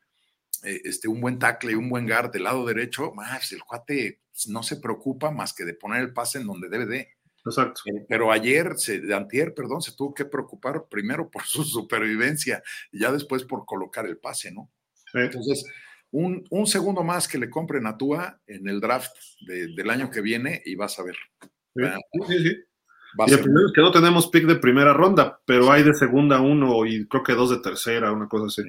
eh, 0.63 0.81
este, 0.83 1.07
un 1.07 1.21
buen 1.21 1.39
tackle 1.39 1.71
y 1.71 1.75
un 1.75 1.87
buen 1.87 2.05
guard 2.05 2.31
del 2.31 2.43
lado 2.43 2.65
derecho, 2.65 3.13
más 3.13 3.49
el 3.53 3.63
cuate 3.63 4.19
no 4.47 4.61
se 4.61 4.75
preocupa 4.75 5.31
más 5.31 5.53
que 5.53 5.63
de 5.63 5.73
poner 5.73 6.01
el 6.01 6.11
pase 6.11 6.39
en 6.39 6.47
donde 6.47 6.67
debe 6.67 6.85
de. 6.85 7.15
Exacto. 7.45 7.81
Pero 8.09 8.31
ayer, 8.31 8.73
se, 8.77 8.99
de 8.99 9.13
antier, 9.13 9.53
perdón, 9.53 9.81
se 9.81 9.95
tuvo 9.95 10.13
que 10.13 10.25
preocupar 10.25 10.85
primero 10.89 11.29
por 11.29 11.43
su 11.43 11.63
supervivencia 11.63 12.63
y 12.91 12.99
ya 12.99 13.11
después 13.11 13.43
por 13.43 13.65
colocar 13.65 14.05
el 14.05 14.17
pase, 14.17 14.51
¿no? 14.51 14.71
Entonces, 15.13 15.65
un, 16.11 16.67
segundo 16.67 17.03
más 17.03 17.27
que 17.27 17.37
le 17.37 17.49
compren 17.49 17.87
a 17.87 17.97
Tua 17.97 18.39
en 18.47 18.67
el 18.67 18.81
draft 18.81 19.13
del 19.47 19.89
año 19.89 20.09
que 20.09 20.21
viene 20.21 20.61
y 20.65 20.75
vas 20.75 20.99
a 20.99 21.03
ver. 21.03 21.15
Sí, 21.73 22.37
sí, 22.37 22.55
y 23.27 23.31
el 23.31 23.39
primero 23.39 23.67
es 23.67 23.73
que 23.73 23.81
no 23.81 23.91
tenemos 23.91 24.27
pick 24.27 24.45
de 24.45 24.55
primera 24.55 24.93
ronda, 24.93 25.39
pero 25.45 25.71
hay 25.71 25.83
de 25.83 25.93
segunda 25.93 26.41
uno 26.41 26.85
y 26.85 27.07
creo 27.07 27.23
que 27.23 27.33
dos 27.33 27.49
de 27.49 27.59
tercera, 27.59 28.11
una 28.11 28.27
cosa 28.27 28.47
así. 28.47 28.63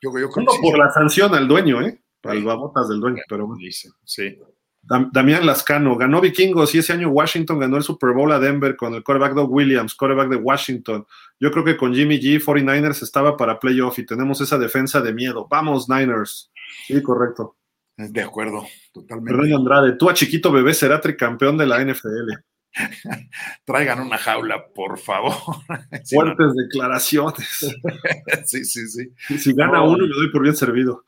Yo, 0.00 0.10
yo 0.18 0.30
creo 0.30 0.46
por 0.62 0.78
la 0.78 0.90
sanción 0.90 1.34
al 1.34 1.48
dueño, 1.48 1.82
¿eh? 1.82 2.00
Al 2.22 2.44
babotas 2.44 2.88
del 2.88 3.00
dueño, 3.00 3.22
pero 3.28 3.46
bueno. 3.46 3.60
Sí. 4.04 4.38
Damián 4.82 5.46
Lascano 5.46 5.96
ganó 5.96 6.20
Vikingos 6.20 6.74
y 6.74 6.78
ese 6.78 6.92
año 6.92 7.10
Washington 7.10 7.58
ganó 7.58 7.76
el 7.76 7.82
Super 7.82 8.12
Bowl 8.12 8.32
a 8.32 8.38
Denver 8.40 8.76
con 8.76 8.94
el 8.94 9.04
quarterback 9.04 9.34
Doug 9.34 9.52
Williams, 9.52 9.94
quarterback 9.94 10.28
de 10.28 10.36
Washington. 10.36 11.06
Yo 11.38 11.50
creo 11.50 11.64
que 11.64 11.76
con 11.76 11.94
Jimmy 11.94 12.18
G, 12.18 12.42
49ers 12.42 13.02
estaba 13.02 13.36
para 13.36 13.60
playoff 13.60 13.98
y 13.98 14.06
tenemos 14.06 14.40
esa 14.40 14.58
defensa 14.58 15.00
de 15.00 15.12
miedo. 15.12 15.46
Vamos, 15.48 15.88
Niners. 15.88 16.50
Sí, 16.86 17.00
correcto. 17.02 17.56
De 17.96 18.22
acuerdo, 18.22 18.66
totalmente. 18.92 19.38
René 19.38 19.54
Andrade, 19.54 19.92
tú 19.92 20.08
a 20.08 20.14
chiquito 20.14 20.50
bebé 20.50 20.72
será 20.72 21.00
tricampeón 21.00 21.58
de 21.58 21.66
la 21.66 21.84
NFL. 21.84 22.32
Traigan 23.64 24.00
una 24.00 24.18
jaula, 24.18 24.66
por 24.74 24.98
favor. 24.98 25.32
Fuertes 26.10 26.54
declaraciones. 26.54 27.76
sí, 28.44 28.64
sí, 28.64 28.88
sí. 28.88 29.38
Si 29.38 29.52
gana 29.52 29.82
uno, 29.82 30.06
me 30.06 30.14
doy 30.14 30.30
por 30.30 30.42
bien 30.42 30.56
servido. 30.56 31.04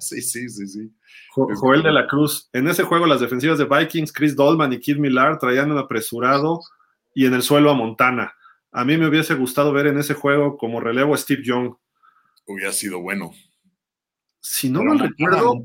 sí, 0.00 0.20
sí, 0.22 0.48
sí, 0.48 0.66
sí. 0.66 0.92
Joel 1.30 1.82
de 1.82 1.92
la 1.92 2.06
Cruz. 2.06 2.48
En 2.52 2.68
ese 2.68 2.84
juego, 2.84 3.06
las 3.06 3.20
defensivas 3.20 3.58
de 3.58 3.64
Vikings, 3.64 4.12
Chris 4.12 4.36
Dolman 4.36 4.72
y 4.72 4.80
Kid 4.80 4.98
Millar 4.98 5.38
traían 5.38 5.72
un 5.72 5.78
apresurado 5.78 6.60
y 7.14 7.26
en 7.26 7.34
el 7.34 7.42
suelo 7.42 7.70
a 7.70 7.74
Montana. 7.74 8.34
A 8.72 8.84
mí 8.84 8.96
me 8.96 9.08
hubiese 9.08 9.34
gustado 9.34 9.72
ver 9.72 9.86
en 9.86 9.98
ese 9.98 10.14
juego 10.14 10.56
como 10.56 10.80
relevo 10.80 11.14
a 11.14 11.18
Steve 11.18 11.42
Young. 11.44 11.74
Hubiera 12.46 12.72
sido 12.72 13.00
bueno 13.00 13.32
si 14.44 14.68
no 14.68 14.84
mal 14.84 14.98
recuerdo, 14.98 15.62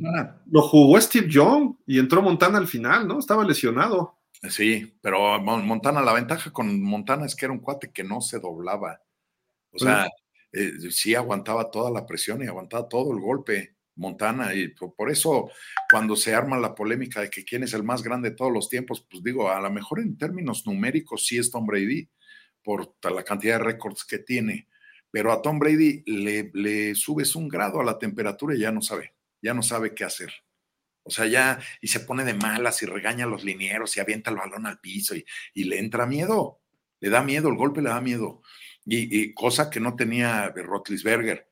lo 0.49 0.61
jugó 0.61 0.99
Steve 1.01 1.27
Young 1.29 1.75
y 1.85 1.99
entró 1.99 2.21
Montana 2.21 2.57
al 2.57 2.67
final, 2.67 3.09
¿no? 3.09 3.19
Estaba 3.19 3.43
lesionado. 3.43 4.18
Sí, 4.43 4.97
pero 5.01 5.39
Montana, 5.41 6.01
la 6.01 6.13
ventaja 6.13 6.51
con 6.51 6.81
Montana 6.81 7.25
es 7.25 7.35
que 7.35 7.45
era 7.45 7.53
un 7.53 7.59
cuate 7.59 7.91
que 7.91 8.03
no 8.03 8.21
se 8.21 8.39
doblaba. 8.39 9.01
O 9.71 9.79
sea, 9.79 10.07
eh, 10.51 10.71
sí 10.91 11.13
aguantaba 11.13 11.69
toda 11.69 11.91
la 11.91 12.05
presión 12.05 12.41
y 12.41 12.47
aguantaba 12.47 12.87
todo 12.87 13.13
el 13.13 13.19
golpe. 13.19 13.75
Montana, 13.95 14.53
y 14.55 14.69
por 14.69 15.11
eso 15.11 15.51
cuando 15.91 16.15
se 16.15 16.33
arma 16.33 16.57
la 16.57 16.73
polémica 16.73 17.19
de 17.19 17.29
que 17.29 17.43
quién 17.43 17.63
es 17.63 17.73
el 17.73 17.83
más 17.83 18.01
grande 18.01 18.29
de 18.29 18.35
todos 18.37 18.51
los 18.51 18.69
tiempos, 18.69 19.05
pues 19.09 19.21
digo, 19.21 19.51
a 19.51 19.59
lo 19.59 19.69
mejor 19.69 19.99
en 19.99 20.17
términos 20.17 20.65
numéricos 20.65 21.25
sí 21.27 21.37
es 21.37 21.51
Tom 21.51 21.65
Brady, 21.65 22.07
por 22.63 22.93
la 23.03 23.23
cantidad 23.23 23.57
de 23.57 23.65
récords 23.65 24.05
que 24.05 24.19
tiene, 24.19 24.67
pero 25.11 25.31
a 25.31 25.41
Tom 25.41 25.59
Brady 25.59 26.03
le, 26.05 26.95
subes 26.95 27.35
un 27.35 27.47
grado 27.47 27.79
a 27.79 27.83
la 27.83 27.97
temperatura 27.97 28.55
y 28.55 28.59
ya 28.59 28.71
no 28.71 28.81
sabe, 28.81 29.13
ya 29.41 29.53
no 29.53 29.63
sabe 29.63 29.93
qué 29.93 30.03
hacer. 30.03 30.31
O 31.03 31.11
sea, 31.11 31.25
ya, 31.25 31.59
y 31.81 31.87
se 31.87 32.01
pone 32.01 32.23
de 32.23 32.33
malas 32.33 32.81
y 32.83 32.85
regaña 32.85 33.25
a 33.25 33.27
los 33.27 33.43
linieros 33.43 33.95
y 33.95 33.99
avienta 33.99 34.29
el 34.29 34.37
balón 34.37 34.65
al 34.65 34.79
piso 34.79 35.15
y, 35.15 35.63
le 35.63 35.79
entra 35.79 36.05
miedo, 36.05 36.59
le 36.99 37.09
da 37.09 37.23
miedo, 37.23 37.49
el 37.49 37.55
golpe 37.55 37.81
le 37.81 37.89
da 37.89 38.01
miedo. 38.01 38.41
Y, 38.85 39.33
cosa 39.33 39.69
que 39.69 39.79
no 39.79 39.95
tenía 39.95 40.49
Rotlisberger, 40.49 41.49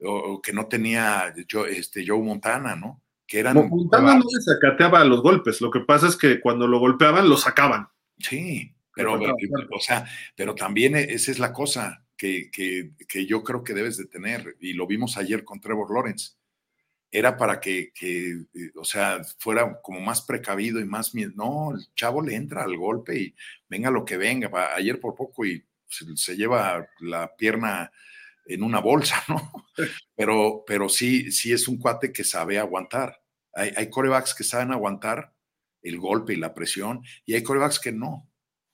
o, 0.00 0.40
que 0.40 0.52
no 0.52 0.66
tenía 0.66 1.34
Joe, 1.50 1.76
este, 1.76 2.06
Joe 2.06 2.22
Montana, 2.22 2.76
¿no? 2.76 3.02
Que 3.26 3.40
eran. 3.40 3.68
Montana 3.68 4.14
no 4.14 4.24
se 4.28 4.40
sacateaba 4.42 5.04
los 5.04 5.22
golpes, 5.22 5.60
lo 5.60 5.70
que 5.70 5.80
pasa 5.80 6.06
es 6.06 6.16
que 6.16 6.40
cuando 6.40 6.66
lo 6.66 6.78
golpeaban, 6.78 7.28
lo 7.28 7.36
sacaban. 7.36 7.88
Sí, 8.18 8.74
pero, 8.94 9.14
o 9.14 9.80
sea, 9.80 10.06
pero 10.34 10.54
también 10.54 10.96
e, 10.96 11.02
esa 11.02 11.30
es 11.30 11.38
la 11.38 11.52
cosa 11.52 12.06
que, 12.16 12.50
que, 12.50 13.26
yo 13.26 13.44
creo 13.44 13.62
que 13.62 13.74
debes 13.74 13.96
de 13.98 14.06
tener, 14.06 14.56
y 14.60 14.72
lo 14.72 14.86
vimos 14.86 15.16
ayer 15.16 15.44
con 15.44 15.60
Trevor 15.60 15.92
Lawrence, 15.92 16.32
era 17.10 17.36
para 17.36 17.60
que, 17.60 17.92
que, 17.94 18.30
eh, 18.30 18.72
o 18.74 18.84
sea, 18.84 19.22
fuera 19.38 19.80
como 19.80 20.00
más 20.00 20.22
precavido 20.22 20.80
y 20.80 20.84
más. 20.84 21.14
No, 21.14 21.74
el 21.74 21.86
chavo 21.94 22.22
le 22.22 22.34
entra 22.34 22.64
al 22.64 22.76
golpe 22.76 23.18
y 23.18 23.34
venga 23.68 23.90
lo 23.90 24.04
que 24.04 24.16
venga. 24.16 24.50
Ayer 24.74 25.00
por 25.00 25.14
poco 25.14 25.44
y 25.44 25.64
se, 25.88 26.36
lleva 26.36 26.88
la 27.00 27.34
pierna 27.36 27.90
en 28.46 28.62
una 28.62 28.80
bolsa, 28.80 29.22
¿no? 29.28 29.66
Pero, 30.14 30.64
pero 30.66 30.88
sí, 30.88 31.30
sí 31.32 31.52
es 31.52 31.68
un 31.68 31.78
cuate 31.78 32.12
que 32.12 32.24
sabe 32.24 32.58
aguantar. 32.58 33.22
Hay, 33.54 33.72
hay 33.76 33.88
corebacks 33.88 34.34
que 34.34 34.44
saben 34.44 34.72
aguantar 34.72 35.32
el 35.82 35.98
golpe 35.98 36.34
y 36.34 36.36
la 36.36 36.52
presión, 36.52 37.02
y 37.24 37.34
hay 37.34 37.42
corebacks 37.42 37.78
que 37.78 37.92
no. 37.92 38.28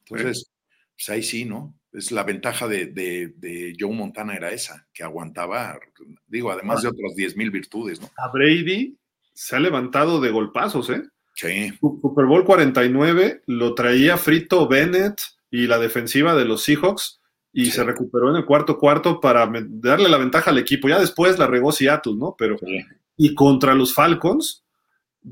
Entonces, 0.07 0.51
pues 0.95 1.09
ahí 1.11 1.23
sí, 1.23 1.45
¿no? 1.45 1.79
Es 1.93 2.10
la 2.10 2.24
ventaja 2.24 2.69
de, 2.69 2.86
de, 2.86 3.74
Joe 3.78 3.93
Montana 3.93 4.35
era 4.35 4.51
esa, 4.51 4.86
que 4.93 5.02
aguantaba, 5.02 5.78
digo, 6.27 6.51
además 6.51 6.82
de 6.82 6.89
otras 6.89 7.14
10 7.14 7.36
mil 7.36 7.51
virtudes, 7.51 8.01
¿no? 8.01 8.10
A 8.16 8.28
Brady 8.28 8.97
se 9.35 9.56
ha 9.56 9.60
levantado 9.60 10.20
de 10.20 10.31
golpazos, 10.31 10.90
¿eh? 10.90 11.02
Sí. 11.35 11.70
Super 11.81 12.27
Bowl 12.27 12.44
49 12.44 13.43
lo 13.47 13.74
traía 13.74 14.16
frito 14.16 14.69
Bennett 14.69 15.20
y 15.51 15.66
la 15.66 15.78
defensiva 15.78 16.35
de 16.35 16.44
los 16.44 16.64
Seahawks 16.64 17.20
y 17.55 17.70
se 17.70 17.85
recuperó 17.85 18.31
en 18.31 18.36
el 18.36 18.44
cuarto 18.44 18.78
cuarto 18.78 19.20
para 19.20 19.51
darle 19.69 20.09
la 20.09 20.19
ventaja 20.19 20.51
al 20.51 20.59
equipo. 20.59 20.89
Ya 20.89 20.98
después 20.98 21.39
la 21.39 21.47
regó 21.47 21.73
Seattle, 21.73 22.14
¿no? 22.16 22.35
Pero 22.39 22.56
y 23.16 23.35
contra 23.35 23.74
los 23.74 23.94
Falcons, 23.94 24.64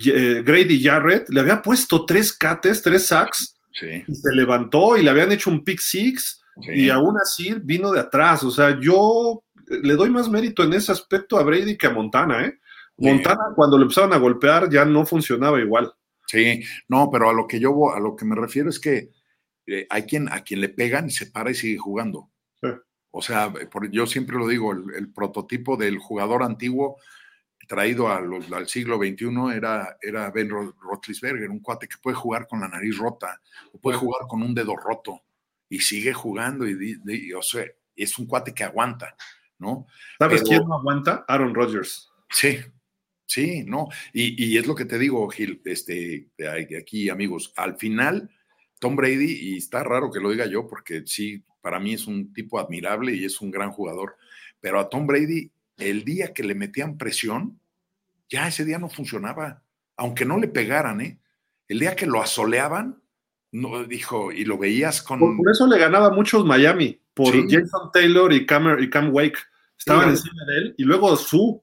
eh, 0.05 0.43
Grady 0.45 0.82
Jarrett 0.82 1.28
le 1.31 1.41
había 1.41 1.62
puesto 1.62 2.05
tres 2.05 2.32
cates, 2.32 2.82
tres 2.82 3.07
sacks 3.07 3.57
Y 3.82 4.15
se 4.15 4.35
levantó 4.35 4.97
y 4.97 5.03
le 5.03 5.11
habían 5.11 5.32
hecho 5.32 5.51
un 5.51 5.65
pick 5.65 5.81
six 5.81 6.40
y 6.57 6.91
aún 6.91 7.17
así 7.19 7.55
vino 7.63 7.91
de 7.91 8.01
atrás. 8.01 8.43
O 8.45 8.51
sea, 8.51 8.79
yo 8.81 9.43
le 9.67 9.95
doy 9.95 10.11
más 10.11 10.29
mérito 10.29 10.63
en 10.63 10.73
ese 10.73 10.93
aspecto 10.93 11.39
a 11.39 11.43
Brady 11.43 11.77
que 11.77 11.87
a 11.87 11.91
Montana, 11.91 12.45
¿eh? 12.47 12.59
Montana, 12.97 13.53
cuando 13.57 13.79
le 13.79 13.85
empezaron 13.85 14.13
a 14.13 14.19
golpear, 14.19 14.69
ya 14.71 14.85
no 14.85 15.07
funcionaba 15.07 15.59
igual. 15.59 15.93
Sí, 16.27 16.63
no, 16.89 17.11
pero 17.11 17.31
a 17.31 17.33
lo 17.33 17.47
que 17.47 17.59
yo 17.59 17.93
a 17.93 17.99
lo 17.99 18.15
que 18.15 18.25
me 18.25 18.37
refiero 18.37 18.69
es 18.69 18.79
que 18.79 19.11
eh, 19.67 19.87
hay 19.89 20.03
quien 20.03 20.29
a 20.31 20.43
quien 20.43 20.61
le 20.61 20.69
pegan 20.69 21.07
y 21.07 21.11
se 21.11 21.27
para 21.27 21.51
y 21.51 21.55
sigue 21.55 21.79
jugando. 21.79 22.31
O 23.13 23.23
sea, 23.23 23.53
yo 23.91 24.07
siempre 24.07 24.37
lo 24.37 24.47
digo, 24.47 24.73
el, 24.73 25.13
prototipo 25.13 25.77
del 25.77 25.99
jugador 25.99 26.45
antiguo 26.45 26.99
traído 27.67 28.09
al 28.09 28.69
siglo 28.69 28.99
XXI 28.99 29.57
era, 29.57 29.97
era 30.01 30.31
Ben 30.31 30.49
Roethlisberger, 30.49 31.51
un 31.51 31.61
cuate 31.61 31.89
que 31.89 31.99
puede 32.01 32.17
jugar 32.17 32.47
con 32.47 32.61
la 32.61 32.69
nariz 32.69 32.99
rota, 32.99 33.41
o 33.73 33.81
puede 33.81 33.97
jugar 33.97 34.23
con 34.29 34.43
un 34.43 34.55
dedo 34.55 34.77
roto, 34.77 35.23
y 35.71 35.79
sigue 35.79 36.13
jugando, 36.13 36.69
y, 36.69 37.33
o 37.33 37.41
sea, 37.41 37.65
es 37.97 38.19
un 38.19 38.27
cuate 38.27 38.53
que 38.53 38.65
aguanta, 38.65 39.17
¿no? 39.59 39.87
¿Sabes 40.19 40.43
quién 40.43 40.67
no 40.67 40.75
aguanta? 40.75 41.25
Aaron 41.29 41.55
Rodgers. 41.55 42.11
Sí, 42.29 42.59
sí, 43.25 43.65
no, 43.65 43.89
y, 44.13 44.59
es 44.59 44.67
lo 44.67 44.75
que 44.75 44.85
te 44.85 44.99
digo, 44.99 45.27
Gil, 45.31 45.63
este, 45.65 46.29
aquí, 46.79 47.09
amigos, 47.09 47.53
al 47.57 47.77
final, 47.79 48.31
Tom 48.81 48.97
Brady, 48.97 49.33
y 49.41 49.57
está 49.57 49.85
raro 49.85 50.11
que 50.11 50.21
lo 50.21 50.31
diga 50.31 50.47
yo, 50.47 50.67
porque 50.67 51.05
sí, 51.07 51.45
para 51.61 51.79
mí 51.79 51.95
es 51.95 52.07
un 52.07 52.33
tipo 52.33 52.59
admirable 52.59 53.15
y 53.15 53.25
es 53.25 53.41
un 53.41 53.51
gran 53.51 53.71
jugador. 53.71 54.17
Pero 54.61 54.81
a 54.81 54.89
Tom 54.89 55.07
Brady, 55.07 55.53
el 55.77 56.05
día 56.05 56.33
que 56.33 56.43
le 56.43 56.55
metían 56.55 56.99
presión, 56.99 57.61
ya 58.29 58.49
ese 58.49 58.65
día 58.65 58.79
no 58.79 58.89
funcionaba. 58.89 59.63
Aunque 59.97 60.25
no 60.25 60.39
le 60.39 60.49
pegaran, 60.49 61.01
¿eh? 61.01 61.21
El 61.69 61.79
día 61.79 61.95
que 61.95 62.07
lo 62.07 62.23
asoleaban, 62.23 63.03
no, 63.53 63.85
dijo, 63.85 64.31
y 64.33 64.45
lo 64.45 64.59
veías 64.59 65.03
con. 65.03 65.19
Por, 65.19 65.51
eso 65.51 65.67
le 65.67 65.79
ganaba 65.79 66.11
muchos 66.11 66.45
Miami, 66.45 67.01
por 67.15 67.33
Jason 67.49 67.91
Taylor 67.93 68.33
y 68.33 68.47
Cam, 68.47 68.79
y 68.81 68.89
Cam 68.89 69.13
Wake. 69.13 69.39
Estaban 69.77 70.11
encima 70.11 70.45
de 70.47 70.59
él, 70.59 70.75
y 70.79 70.85
luego 70.85 71.17
su. 71.17 71.63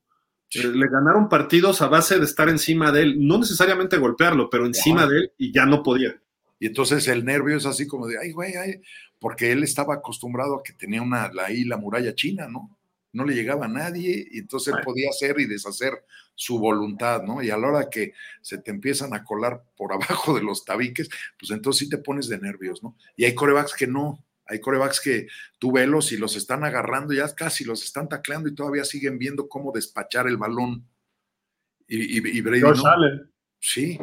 Eh, 0.54 0.68
le 0.68 0.88
ganaron 0.88 1.28
partidos 1.28 1.82
a 1.82 1.88
base 1.88 2.18
de 2.18 2.26
estar 2.26 2.50
encima 2.50 2.92
de 2.92 3.02
él, 3.02 3.28
no 3.28 3.38
necesariamente 3.38 3.98
golpearlo, 3.98 4.50
pero 4.50 4.66
encima 4.66 5.06
de 5.06 5.18
él, 5.18 5.32
y 5.38 5.54
ya 5.54 5.66
no 5.66 5.84
podía. 5.84 6.22
Y 6.60 6.68
entonces 6.68 7.08
el 7.08 7.26
nervio 7.26 7.58
es 7.58 7.66
así 7.66 7.86
como 7.86 8.08
de, 8.08 8.18
ay, 8.18 8.32
güey, 8.32 8.56
ay, 8.56 8.82
porque 9.20 9.52
él 9.52 9.64
estaba 9.64 9.96
acostumbrado 9.96 10.56
a 10.56 10.64
que 10.64 10.74
tenía 10.74 11.02
una, 11.02 11.32
la, 11.32 11.46
ahí 11.46 11.64
la 11.64 11.78
muralla 11.78 12.16
china, 12.16 12.48
¿no? 12.48 12.77
No 13.18 13.26
le 13.26 13.36
llegaba 13.36 13.66
a 13.66 13.70
nadie 13.70 14.28
y 14.32 14.40
entonces 14.40 14.74
él 14.74 14.82
podía 14.84 15.10
hacer 15.10 15.40
y 15.40 15.46
deshacer 15.46 16.04
su 16.36 16.60
voluntad, 16.60 17.24
¿no? 17.24 17.42
Y 17.42 17.50
a 17.50 17.58
la 17.58 17.68
hora 17.68 17.90
que 17.90 18.14
se 18.42 18.60
te 18.60 18.72
empiezan 18.72 19.14
a 19.14 19.24
colar 19.24 19.64
por 19.76 19.92
abajo 19.94 20.36
de 20.36 20.44
los 20.44 20.64
tabiques, 20.64 21.10
pues 21.40 21.52
entonces 21.52 21.80
sí 21.80 21.90
te 21.90 21.98
pones 21.98 22.28
de 22.28 22.40
nervios, 22.40 22.84
¿no? 22.84 22.96
Y 23.16 23.26
hay 23.26 23.34
corebacks 23.34 23.74
que 23.74 23.88
no, 23.88 24.24
hay 24.46 24.62
corebacks 24.62 25.02
que 25.02 25.28
tú 25.60 25.72
velos 25.72 26.12
y 26.12 26.18
los 26.18 26.36
están 26.36 26.64
agarrando, 26.64 27.14
ya 27.14 27.28
casi 27.34 27.66
los 27.66 27.84
están 27.84 28.08
tacleando 28.08 28.48
y 28.48 28.56
todavía 28.56 28.86
siguen 28.86 29.18
viendo 29.18 29.50
cómo 29.50 29.72
despachar 29.72 30.28
el 30.28 30.38
balón. 30.38 30.88
Y, 31.88 32.38
y, 32.38 32.42
Brady 32.42 32.62
no. 32.62 32.74
Sí, 33.60 33.98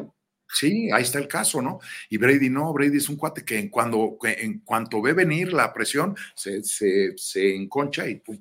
Sí, 0.55 0.89
ahí 0.93 1.03
está 1.03 1.19
el 1.19 1.27
caso, 1.27 1.61
¿no? 1.61 1.81
Y 2.09 2.17
Brady 2.17 2.49
no, 2.49 2.73
Brady 2.73 2.99
es 2.99 3.09
un 3.09 3.17
cuate 3.17 3.45
que 3.45 3.59
en, 3.59 3.69
cuando, 3.69 4.17
en 4.23 4.61
cuanto 4.61 5.03
ve 5.03 5.13
venir 5.13 5.53
la 5.53 5.73
presión, 5.73 6.15
se, 6.35 6.63
se, 6.63 7.55
enconcha 7.57 8.09
y 8.09 8.17
pum. 8.17 8.41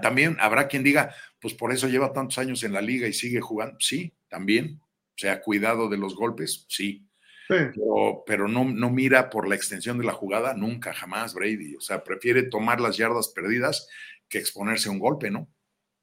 También 0.00 0.36
habrá 0.38 0.68
quien 0.68 0.84
diga, 0.84 1.14
pues 1.40 1.54
por 1.54 1.72
eso 1.72 1.88
lleva 1.88 2.12
tantos 2.12 2.38
años 2.38 2.62
en 2.62 2.72
la 2.72 2.80
liga 2.80 3.08
y 3.08 3.12
sigue 3.12 3.40
jugando. 3.40 3.76
Sí, 3.80 4.14
también. 4.28 4.80
O 4.80 5.16
sea, 5.16 5.40
cuidado 5.40 5.88
de 5.88 5.98
los 5.98 6.14
golpes, 6.14 6.64
sí. 6.68 7.06
Pero, 7.48 8.22
pero 8.26 8.48
no, 8.48 8.64
no 8.64 8.90
mira 8.90 9.28
por 9.28 9.48
la 9.48 9.56
extensión 9.56 9.98
de 9.98 10.04
la 10.04 10.12
jugada, 10.12 10.54
nunca, 10.54 10.94
jamás, 10.94 11.34
Brady. 11.34 11.74
O 11.76 11.80
sea, 11.80 12.02
prefiere 12.02 12.44
tomar 12.44 12.80
las 12.80 12.96
yardas 12.96 13.28
perdidas 13.28 13.88
que 14.28 14.38
exponerse 14.38 14.88
a 14.88 14.92
un 14.92 15.00
golpe, 15.00 15.30
¿no? 15.30 15.48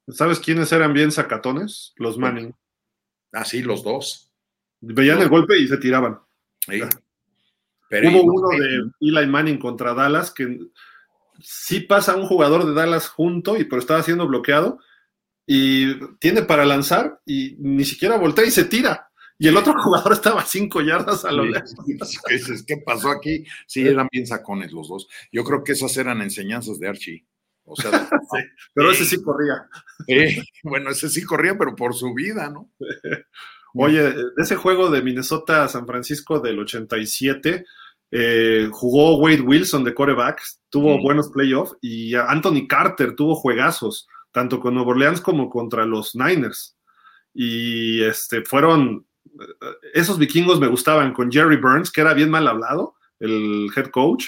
¿Sabes 0.08 0.38
quiénes 0.38 0.70
eran 0.72 0.92
bien 0.92 1.10
sacatones? 1.10 1.94
Los 1.96 2.18
Manning. 2.18 2.54
Ah, 3.32 3.44
sí, 3.44 3.62
los 3.62 3.82
dos. 3.82 4.32
Veían 4.80 5.20
el 5.20 5.28
golpe 5.28 5.58
y 5.58 5.66
se 5.66 5.78
tiraban. 5.78 6.20
Hubo 6.68 8.22
uno 8.22 8.48
de 8.50 8.90
Eli 9.00 9.26
Manning 9.26 9.58
contra 9.58 9.94
Dallas 9.94 10.30
que 10.30 10.58
sí 11.42 11.80
pasa 11.80 12.16
un 12.16 12.26
jugador 12.26 12.66
de 12.66 12.74
Dallas 12.74 13.08
junto, 13.08 13.56
y 13.56 13.64
pero 13.64 13.80
estaba 13.80 14.02
siendo 14.02 14.26
bloqueado 14.26 14.78
y 15.46 15.94
tiene 16.18 16.42
para 16.42 16.64
lanzar 16.64 17.20
y 17.26 17.56
ni 17.58 17.84
siquiera 17.84 18.16
voltea 18.16 18.44
y 18.44 18.50
se 18.50 18.64
tira. 18.64 19.10
Y 19.36 19.48
el 19.48 19.56
otro 19.56 19.74
jugador 19.82 20.12
estaba 20.12 20.42
a 20.42 20.46
cinco 20.46 20.80
yardas 20.80 21.24
a 21.24 21.32
lo 21.32 21.44
lejos. 21.44 21.74
¿Qué 22.66 22.76
pasó 22.76 23.10
aquí? 23.10 23.44
Sí, 23.66 23.86
eran 23.86 24.08
bien 24.12 24.26
sacones 24.26 24.70
los 24.70 24.88
dos. 24.88 25.08
Yo 25.32 25.42
creo 25.42 25.64
que 25.64 25.72
esas 25.72 25.96
eran 25.96 26.22
enseñanzas 26.22 26.78
de 26.78 26.88
Archie. 26.88 27.26
O 27.64 27.74
sea, 27.74 27.90
pero 28.74 28.92
ese 28.92 29.04
sí 29.04 29.22
corría. 29.22 29.68
bueno, 30.62 30.90
ese 30.90 31.08
sí 31.08 31.24
corría, 31.24 31.56
pero 31.58 31.74
por 31.74 31.94
su 31.94 32.14
vida, 32.14 32.50
¿no? 32.50 32.70
Oye, 33.74 34.14
ese 34.36 34.56
juego 34.56 34.90
de 34.90 35.02
Minnesota 35.02 35.68
San 35.68 35.86
Francisco 35.86 36.40
del 36.40 36.58
87, 36.58 37.64
eh, 38.10 38.68
jugó 38.72 39.18
Wade 39.18 39.42
Wilson 39.42 39.84
de 39.84 39.94
coreback, 39.94 40.42
tuvo 40.68 41.00
buenos 41.00 41.30
playoffs 41.30 41.76
y 41.80 42.14
Anthony 42.14 42.66
Carter 42.68 43.14
tuvo 43.14 43.36
juegazos, 43.36 44.08
tanto 44.32 44.58
con 44.58 44.74
Nueva 44.74 44.90
Orleans 44.90 45.20
como 45.20 45.48
contra 45.48 45.86
los 45.86 46.14
Niners. 46.14 46.76
Y 47.32 48.02
este, 48.02 48.44
fueron, 48.44 49.06
eh, 49.24 49.74
esos 49.94 50.18
vikingos 50.18 50.58
me 50.58 50.66
gustaban 50.66 51.12
con 51.12 51.30
Jerry 51.30 51.56
Burns, 51.56 51.90
que 51.90 52.00
era 52.00 52.14
bien 52.14 52.30
mal 52.30 52.48
hablado, 52.48 52.96
el 53.20 53.68
head 53.76 53.90
coach, 53.90 54.26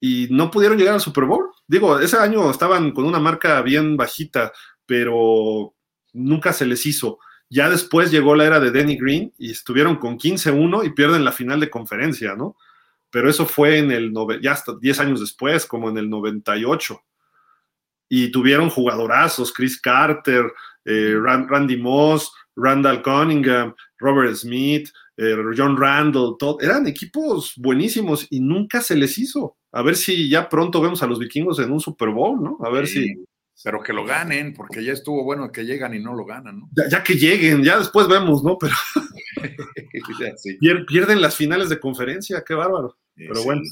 y 0.00 0.28
no 0.30 0.50
pudieron 0.50 0.78
llegar 0.78 0.94
al 0.94 1.00
Super 1.00 1.24
Bowl. 1.24 1.50
Digo, 1.66 1.98
ese 1.98 2.16
año 2.16 2.50
estaban 2.50 2.92
con 2.92 3.04
una 3.04 3.18
marca 3.18 3.60
bien 3.60 3.98
bajita, 3.98 4.52
pero 4.86 5.74
nunca 6.14 6.54
se 6.54 6.64
les 6.64 6.86
hizo. 6.86 7.18
Ya 7.50 7.68
después 7.68 8.10
llegó 8.10 8.34
la 8.34 8.46
era 8.46 8.60
de 8.60 8.70
Danny 8.70 8.96
Green 8.96 9.34
y 9.36 9.50
estuvieron 9.50 9.96
con 9.96 10.18
15-1 10.18 10.86
y 10.86 10.90
pierden 10.90 11.24
la 11.24 11.32
final 11.32 11.60
de 11.60 11.68
conferencia, 11.68 12.34
¿no? 12.34 12.56
Pero 13.10 13.28
eso 13.28 13.46
fue 13.46 13.78
en 13.78 13.90
el, 13.90 14.12
ya 14.40 14.52
hasta 14.52 14.76
10 14.78 15.00
años 15.00 15.20
después, 15.20 15.66
como 15.66 15.90
en 15.90 15.98
el 15.98 16.08
98. 16.08 17.00
Y 18.08 18.30
tuvieron 18.30 18.70
jugadorazos, 18.70 19.52
Chris 19.52 19.80
Carter, 19.80 20.52
eh, 20.84 21.16
Randy 21.20 21.76
Moss, 21.76 22.32
Randall 22.56 23.02
Cunningham, 23.02 23.74
Robert 23.98 24.34
Smith, 24.34 24.90
eh, 25.16 25.36
John 25.56 25.76
Randall, 25.76 26.36
todo. 26.38 26.58
eran 26.60 26.86
equipos 26.86 27.54
buenísimos 27.56 28.26
y 28.30 28.40
nunca 28.40 28.80
se 28.80 28.96
les 28.96 29.18
hizo. 29.18 29.56
A 29.72 29.82
ver 29.82 29.96
si 29.96 30.28
ya 30.28 30.48
pronto 30.48 30.80
vemos 30.80 31.02
a 31.02 31.06
los 31.06 31.18
vikingos 31.18 31.58
en 31.60 31.70
un 31.70 31.80
Super 31.80 32.08
Bowl, 32.08 32.42
¿no? 32.42 32.58
A 32.64 32.70
ver 32.70 32.86
si 32.86 33.14
pero 33.62 33.82
que 33.82 33.92
lo 33.92 34.04
ganen, 34.04 34.54
porque 34.54 34.82
ya 34.82 34.92
estuvo 34.92 35.22
bueno 35.22 35.52
que 35.52 35.64
llegan 35.64 35.94
y 35.94 35.98
no 35.98 36.14
lo 36.14 36.24
ganan, 36.24 36.60
¿no? 36.60 36.70
Ya, 36.90 37.02
que 37.02 37.14
lleguen, 37.14 37.62
ya 37.62 37.78
después 37.78 38.08
vemos, 38.08 38.42
¿no? 38.42 38.56
Pero 38.58 38.74
pierden 40.88 41.20
las 41.20 41.36
finales 41.36 41.68
de 41.68 41.78
conferencia, 41.78 42.42
qué 42.46 42.54
bárbaro. 42.54 42.96
Pero 43.14 43.42
bueno, 43.44 43.62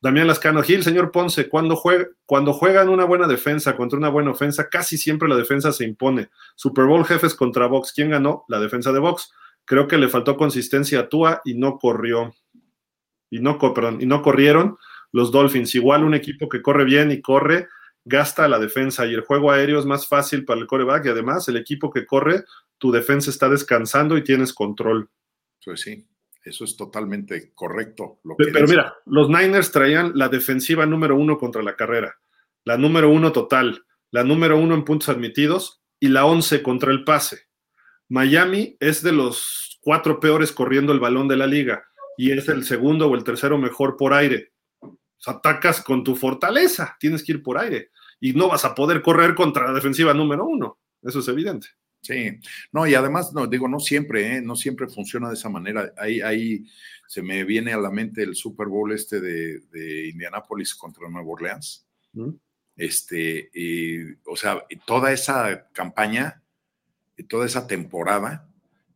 Damián 0.00 0.26
Lascano 0.26 0.62
Gil, 0.62 0.82
señor 0.82 1.10
Ponce, 1.10 1.48
cuando, 1.48 1.76
juega, 1.76 2.06
cuando 2.26 2.52
juegan 2.52 2.88
una 2.88 3.04
buena 3.04 3.26
defensa 3.26 3.74
contra 3.74 3.98
una 3.98 4.10
buena 4.10 4.32
ofensa, 4.32 4.68
casi 4.68 4.98
siempre 4.98 5.28
la 5.28 5.36
defensa 5.36 5.72
se 5.72 5.84
impone. 5.84 6.28
Super 6.54 6.84
Bowl 6.84 7.04
jefes 7.04 7.34
contra 7.34 7.66
Box, 7.66 7.92
¿quién 7.92 8.10
ganó? 8.10 8.44
La 8.48 8.60
defensa 8.60 8.92
de 8.92 8.98
Box. 8.98 9.32
Creo 9.64 9.88
que 9.88 9.98
le 9.98 10.08
faltó 10.08 10.36
consistencia 10.36 11.00
a 11.00 11.08
Tua 11.08 11.40
y 11.44 11.54
no 11.54 11.78
corrió. 11.78 12.34
Y 13.30 13.40
no, 13.40 13.58
perdón, 13.58 13.98
y 14.00 14.06
no 14.06 14.22
corrieron 14.22 14.78
los 15.10 15.32
Dolphins. 15.32 15.74
Igual 15.74 16.04
un 16.04 16.14
equipo 16.14 16.48
que 16.48 16.62
corre 16.62 16.84
bien 16.84 17.10
y 17.10 17.20
corre 17.20 17.68
gasta 18.08 18.48
la 18.48 18.58
defensa 18.58 19.06
y 19.06 19.14
el 19.14 19.20
juego 19.20 19.52
aéreo 19.52 19.78
es 19.78 19.84
más 19.84 20.08
fácil 20.08 20.44
para 20.44 20.60
el 20.60 20.66
coreback 20.66 21.06
y 21.06 21.08
además 21.10 21.46
el 21.48 21.56
equipo 21.56 21.90
que 21.90 22.06
corre, 22.06 22.44
tu 22.78 22.90
defensa 22.90 23.30
está 23.30 23.48
descansando 23.48 24.16
y 24.16 24.24
tienes 24.24 24.52
control. 24.54 25.10
Pues 25.64 25.82
sí, 25.82 26.06
eso 26.42 26.64
es 26.64 26.76
totalmente 26.76 27.52
correcto. 27.54 28.20
pero, 28.36 28.66
mira, 28.66 28.94
los 29.04 29.28
Niners 29.28 29.70
traían 29.70 30.12
la 30.14 30.28
defensiva 30.28 30.86
número 30.86 31.16
uno 31.16 31.38
contra 31.38 31.62
la 31.62 31.76
carrera, 31.76 32.18
la 32.64 32.78
número 32.78 33.10
uno 33.10 33.32
total, 33.32 33.84
la 34.10 34.24
número 34.24 34.58
uno 34.58 34.74
en 34.74 34.84
puntos 34.84 35.10
admitidos 35.10 35.82
y 36.00 36.08
la 36.08 36.24
once 36.24 36.62
contra 36.62 36.90
el 36.90 37.04
pase. 37.04 37.48
Miami 38.08 38.76
es 38.80 39.02
de 39.02 39.12
los 39.12 39.78
cuatro 39.82 40.18
peores 40.18 40.50
corriendo 40.50 40.92
el 40.92 41.00
balón 41.00 41.28
de 41.28 41.36
la 41.36 41.46
liga 41.46 41.84
y 42.16 42.32
es 42.32 42.48
el 42.48 42.64
segundo 42.64 43.06
o 43.06 43.14
el 43.14 43.24
tercero 43.24 43.58
mejor 43.58 43.96
por 43.96 44.14
aire. 44.14 44.52
atacas 45.26 45.82
con 45.82 46.04
tu 46.04 46.16
fortaleza, 46.16 46.96
tienes 46.98 47.22
que 47.22 47.32
ir 47.32 47.42
por 47.42 47.58
aire 47.58 47.90
y 48.20 48.32
no 48.32 48.48
vas 48.48 48.64
a 48.64 48.74
poder 48.74 49.02
correr 49.02 49.34
contra 49.34 49.66
la 49.66 49.72
defensiva 49.72 50.14
número 50.14 50.44
uno. 50.46 50.78
Eso 51.02 51.20
es 51.20 51.28
evidente. 51.28 51.68
Sí, 52.00 52.38
no, 52.72 52.86
y 52.86 52.94
además, 52.94 53.32
no, 53.32 53.46
digo, 53.46 53.68
no 53.68 53.80
siempre, 53.80 54.36
¿eh? 54.36 54.40
no 54.40 54.54
siempre 54.54 54.88
funciona 54.88 55.28
de 55.28 55.34
esa 55.34 55.48
manera. 55.48 55.92
Ahí, 55.96 56.20
ahí 56.20 56.64
se 57.08 57.22
me 57.22 57.44
viene 57.44 57.72
a 57.72 57.78
la 57.78 57.90
mente 57.90 58.22
el 58.22 58.36
Super 58.36 58.68
Bowl 58.68 58.92
este 58.92 59.20
de, 59.20 59.60
de 59.72 60.08
Indianápolis 60.08 60.74
contra 60.74 61.08
Nueva 61.08 61.28
Orleans. 61.28 61.86
Este, 62.76 63.50
y, 63.52 64.12
o 64.24 64.36
sea, 64.36 64.64
toda 64.86 65.12
esa 65.12 65.68
campaña, 65.72 66.42
toda 67.28 67.46
esa 67.46 67.66
temporada, 67.66 68.48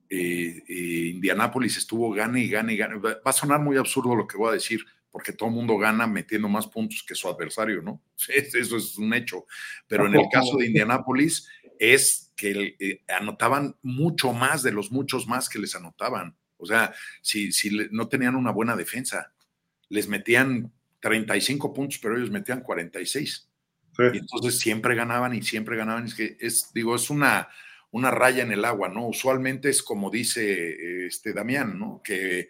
eh, 0.08 0.62
eh, 0.68 1.10
Indianápolis 1.14 1.76
estuvo 1.76 2.12
gane 2.12 2.40
y 2.44 2.48
gane 2.48 2.74
y 2.74 2.76
gane. 2.76 2.96
Va 2.96 3.20
a 3.24 3.32
sonar 3.32 3.60
muy 3.60 3.76
absurdo 3.76 4.14
lo 4.14 4.26
que 4.26 4.36
voy 4.36 4.50
a 4.50 4.54
decir, 4.54 4.84
porque 5.12 5.34
todo 5.34 5.50
el 5.50 5.54
mundo 5.54 5.76
gana 5.76 6.06
metiendo 6.06 6.48
más 6.48 6.66
puntos 6.66 7.04
que 7.06 7.14
su 7.14 7.28
adversario, 7.28 7.82
¿no? 7.82 8.02
Eso 8.28 8.76
es 8.76 8.98
un 8.98 9.14
hecho. 9.14 9.46
Pero 9.86 10.06
en 10.06 10.14
el 10.14 10.26
caso 10.32 10.56
de 10.56 10.66
Indianápolis 10.66 11.46
es 11.78 12.32
que 12.34 12.76
eh, 12.80 13.04
anotaban 13.08 13.76
mucho 13.82 14.32
más 14.32 14.62
de 14.62 14.72
los 14.72 14.90
muchos 14.90 15.28
más 15.28 15.48
que 15.48 15.58
les 15.58 15.76
anotaban. 15.76 16.34
O 16.56 16.64
sea, 16.64 16.94
si, 17.20 17.52
si 17.52 17.70
no 17.90 18.08
tenían 18.08 18.36
una 18.36 18.50
buena 18.50 18.74
defensa, 18.74 19.32
les 19.88 20.08
metían 20.08 20.72
35 21.00 21.72
puntos, 21.74 21.98
pero 21.98 22.16
ellos 22.16 22.30
metían 22.30 22.62
46. 22.62 23.48
Y 23.98 24.18
entonces 24.18 24.58
siempre 24.58 24.94
ganaban 24.94 25.34
y 25.34 25.42
siempre 25.42 25.76
ganaban. 25.76 26.06
Es 26.06 26.14
que 26.14 26.36
es, 26.40 26.72
digo, 26.72 26.96
es 26.96 27.10
una, 27.10 27.48
una 27.90 28.10
raya 28.10 28.42
en 28.42 28.52
el 28.52 28.64
agua, 28.64 28.88
¿no? 28.88 29.06
Usualmente 29.06 29.68
es 29.68 29.82
como 29.82 30.10
dice 30.10 31.06
este 31.06 31.34
Damián, 31.34 31.78
¿no? 31.78 32.00
Que 32.02 32.48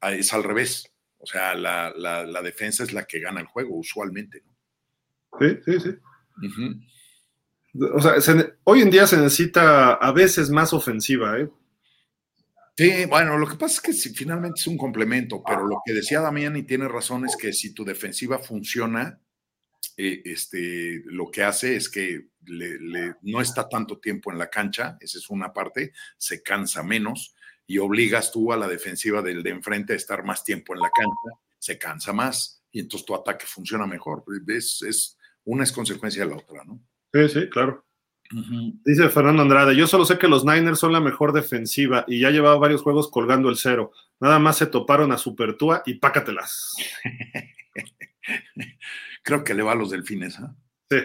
ah, 0.00 0.12
es 0.12 0.32
al 0.34 0.44
revés. 0.44 0.91
O 1.22 1.26
sea, 1.26 1.54
la, 1.54 1.92
la, 1.96 2.42
defensa 2.42 2.82
es 2.82 2.92
la 2.92 3.04
que 3.04 3.20
gana 3.20 3.40
el 3.40 3.46
juego, 3.46 3.76
usualmente, 3.76 4.42
¿no? 4.44 4.58
Sí, 5.38 5.56
sí, 5.64 5.80
sí. 5.80 5.90
O 7.94 8.00
sea, 8.00 8.14
hoy 8.64 8.82
en 8.82 8.90
día 8.90 9.06
se 9.06 9.16
necesita 9.16 9.94
a 9.94 10.12
veces 10.12 10.50
más 10.50 10.72
ofensiva, 10.72 11.38
¿eh? 11.38 11.48
Sí, 12.76 13.04
bueno, 13.08 13.38
lo 13.38 13.46
que 13.46 13.54
pasa 13.54 13.74
es 13.76 13.80
que 13.80 13.92
si, 13.92 14.12
finalmente 14.12 14.60
es 14.60 14.66
un 14.66 14.76
complemento, 14.76 15.44
pero 15.46 15.64
lo 15.64 15.80
que 15.84 15.92
decía 15.92 16.20
Damián 16.20 16.56
y 16.56 16.64
tiene 16.64 16.88
razón 16.88 17.24
es 17.24 17.36
que 17.36 17.52
si 17.52 17.72
tu 17.72 17.84
defensiva 17.84 18.40
funciona, 18.40 19.20
eh, 19.96 20.22
este, 20.24 21.02
lo 21.04 21.30
que 21.30 21.44
hace 21.44 21.76
es 21.76 21.88
que 21.88 22.30
no 23.22 23.40
está 23.40 23.68
tanto 23.68 24.00
tiempo 24.00 24.32
en 24.32 24.38
la 24.38 24.50
cancha, 24.50 24.96
esa 25.00 25.18
es 25.18 25.30
una 25.30 25.52
parte, 25.52 25.92
se 26.18 26.42
cansa 26.42 26.82
menos 26.82 27.36
y 27.66 27.78
obligas 27.78 28.32
tú 28.32 28.52
a 28.52 28.56
la 28.56 28.68
defensiva 28.68 29.22
del 29.22 29.42
de 29.42 29.50
enfrente 29.50 29.92
a 29.92 29.96
estar 29.96 30.24
más 30.24 30.44
tiempo 30.44 30.74
en 30.74 30.80
la 30.80 30.90
cancha, 30.90 31.40
se 31.58 31.78
cansa 31.78 32.12
más 32.12 32.62
y 32.70 32.80
entonces 32.80 33.06
tu 33.06 33.14
ataque 33.14 33.46
funciona 33.46 33.86
mejor. 33.86 34.24
Es, 34.48 34.82
es 34.82 35.18
una 35.44 35.64
es 35.64 35.72
consecuencia 35.72 36.24
de 36.24 36.30
la 36.30 36.36
otra, 36.36 36.64
¿no? 36.64 36.80
Sí, 37.12 37.28
sí, 37.28 37.48
claro. 37.48 37.84
Dice 38.84 39.10
Fernando 39.10 39.42
Andrade, 39.42 39.76
yo 39.76 39.86
solo 39.86 40.06
sé 40.06 40.16
que 40.16 40.28
los 40.28 40.44
Niners 40.44 40.78
son 40.78 40.92
la 40.92 41.00
mejor 41.00 41.32
defensiva 41.32 42.04
y 42.08 42.20
ya 42.20 42.30
llevaba 42.30 42.56
varios 42.56 42.82
juegos 42.82 43.10
colgando 43.10 43.50
el 43.50 43.56
cero. 43.56 43.92
Nada 44.20 44.38
más 44.38 44.56
se 44.56 44.66
toparon 44.66 45.12
a 45.12 45.18
Supertúa 45.18 45.82
y 45.84 45.94
pácatelas. 45.94 46.74
Creo 49.22 49.44
que 49.44 49.54
le 49.54 49.62
va 49.62 49.72
a 49.72 49.76
los 49.76 49.90
delfines. 49.90 50.38
¿ah? 50.38 50.54
Sí. 50.90 50.98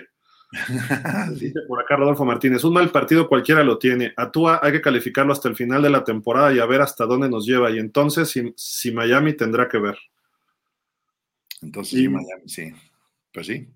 Dice 1.40 1.62
por 1.68 1.82
acá 1.82 1.98
Rodolfo 1.98 2.24
Martínez, 2.24 2.64
un 2.64 2.74
mal 2.74 2.90
partido 2.90 3.28
cualquiera 3.28 3.64
lo 3.64 3.78
tiene. 3.78 4.14
A 4.16 4.32
Tua 4.32 4.60
hay 4.64 4.72
que 4.72 4.82
calificarlo 4.82 5.34
hasta 5.34 5.50
el 5.50 5.56
final 5.56 5.82
de 5.82 5.90
la 5.90 6.04
temporada 6.04 6.54
y 6.54 6.60
a 6.60 6.66
ver 6.66 6.82
hasta 6.82 7.06
dónde 7.06 7.30
nos 7.30 7.46
lleva. 7.46 7.70
Y 7.72 7.80
entonces 7.80 8.34
si, 8.56 8.92
Miami 8.92 9.34
tendrá 9.34 9.68
que 9.68 9.78
ver. 9.78 9.98
Entonces 11.62 12.00
sí, 12.00 12.08
Miami, 12.08 12.44
sí. 12.48 12.72
Pues 13.34 13.48
sí. 13.48 13.68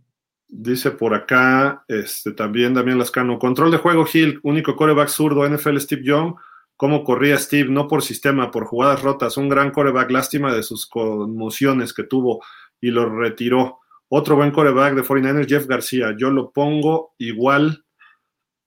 Dice 0.47 0.91
por 0.91 1.13
acá, 1.13 1.83
este, 1.87 2.31
también 2.33 2.73
Damián 2.73 2.99
Lascano, 2.99 3.39
control 3.39 3.71
de 3.71 3.77
juego 3.77 4.05
Hill, 4.11 4.39
único 4.43 4.75
coreback 4.75 5.07
zurdo, 5.07 5.47
NFL 5.47 5.77
Steve 5.77 6.03
Young, 6.03 6.35
cómo 6.75 7.03
corría 7.03 7.37
Steve, 7.37 7.69
no 7.69 7.87
por 7.87 8.01
sistema, 8.01 8.51
por 8.51 8.65
jugadas 8.65 9.01
rotas, 9.01 9.37
un 9.37 9.47
gran 9.47 9.71
coreback, 9.71 10.11
lástima 10.11 10.53
de 10.53 10.63
sus 10.63 10.87
conmociones 10.87 11.93
que 11.93 12.03
tuvo 12.03 12.43
y 12.81 12.91
lo 12.91 13.07
retiró. 13.07 13.80
Otro 14.13 14.35
buen 14.35 14.51
coreback 14.51 14.93
de 14.95 15.03
49ers, 15.03 15.47
Jeff 15.47 15.67
García, 15.67 16.13
yo 16.17 16.31
lo 16.31 16.51
pongo 16.51 17.15
igual 17.17 17.85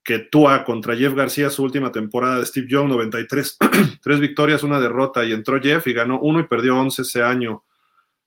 que 0.03 0.17
Tua 0.17 0.63
contra 0.63 0.95
Jeff 0.95 1.13
García 1.13 1.51
su 1.51 1.61
última 1.63 1.91
temporada 1.91 2.39
de 2.39 2.47
Steve 2.47 2.67
Young, 2.67 2.89
93, 2.89 3.57
tres 4.01 4.19
victorias, 4.19 4.63
una 4.63 4.79
derrota, 4.79 5.23
y 5.23 5.33
entró 5.33 5.61
Jeff 5.61 5.85
y 5.85 5.93
ganó 5.93 6.19
uno 6.19 6.39
y 6.39 6.47
perdió 6.47 6.75
11 6.77 7.03
ese 7.03 7.21
año. 7.21 7.63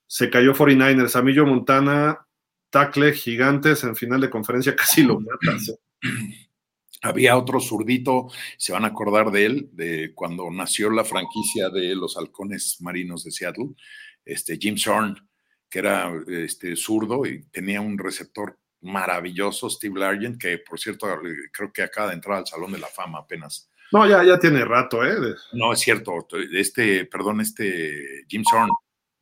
Se 0.07 0.29
cayó 0.29 0.53
49ers, 0.53 1.17
Amillo 1.17 1.45
Montana 1.45 2.25
tackle 2.69 3.13
gigantes 3.13 3.83
en 3.83 3.95
final 3.95 4.21
de 4.21 4.29
conferencia 4.29 4.75
casi 4.75 5.03
lo 5.03 5.19
matan. 5.19 5.57
Había 7.01 7.37
otro 7.37 7.59
zurdito, 7.59 8.27
se 8.57 8.73
van 8.73 8.83
a 8.83 8.89
acordar 8.89 9.31
de 9.31 9.45
él, 9.45 9.69
de 9.71 10.13
cuando 10.13 10.49
nació 10.51 10.89
la 10.89 11.05
franquicia 11.05 11.69
de 11.69 11.95
los 11.95 12.17
halcones 12.17 12.77
marinos 12.81 13.23
de 13.23 13.31
Seattle, 13.31 13.69
este 14.25 14.57
Jim 14.57 14.77
Zorn, 14.77 15.28
que 15.69 15.79
era 15.79 16.11
este 16.27 16.75
zurdo 16.75 17.25
y 17.25 17.43
tenía 17.51 17.81
un 17.81 17.97
receptor 17.97 18.57
maravilloso, 18.81 19.69
Steve 19.69 19.99
Largent, 19.99 20.39
que 20.39 20.57
por 20.59 20.79
cierto 20.79 21.07
creo 21.51 21.71
que 21.71 21.83
acaba 21.83 22.09
de 22.09 22.15
entrar 22.15 22.37
al 22.37 22.47
Salón 22.47 22.71
de 22.71 22.79
la 22.79 22.87
Fama 22.87 23.19
apenas. 23.19 23.69
No, 23.91 24.07
ya, 24.07 24.23
ya 24.23 24.39
tiene 24.39 24.63
rato, 24.65 25.03
¿eh? 25.03 25.35
No, 25.53 25.73
es 25.73 25.79
cierto, 25.79 26.27
este, 26.53 27.05
perdón, 27.05 27.41
este 27.41 28.25
Jim 28.27 28.43
Zorn, 28.49 28.69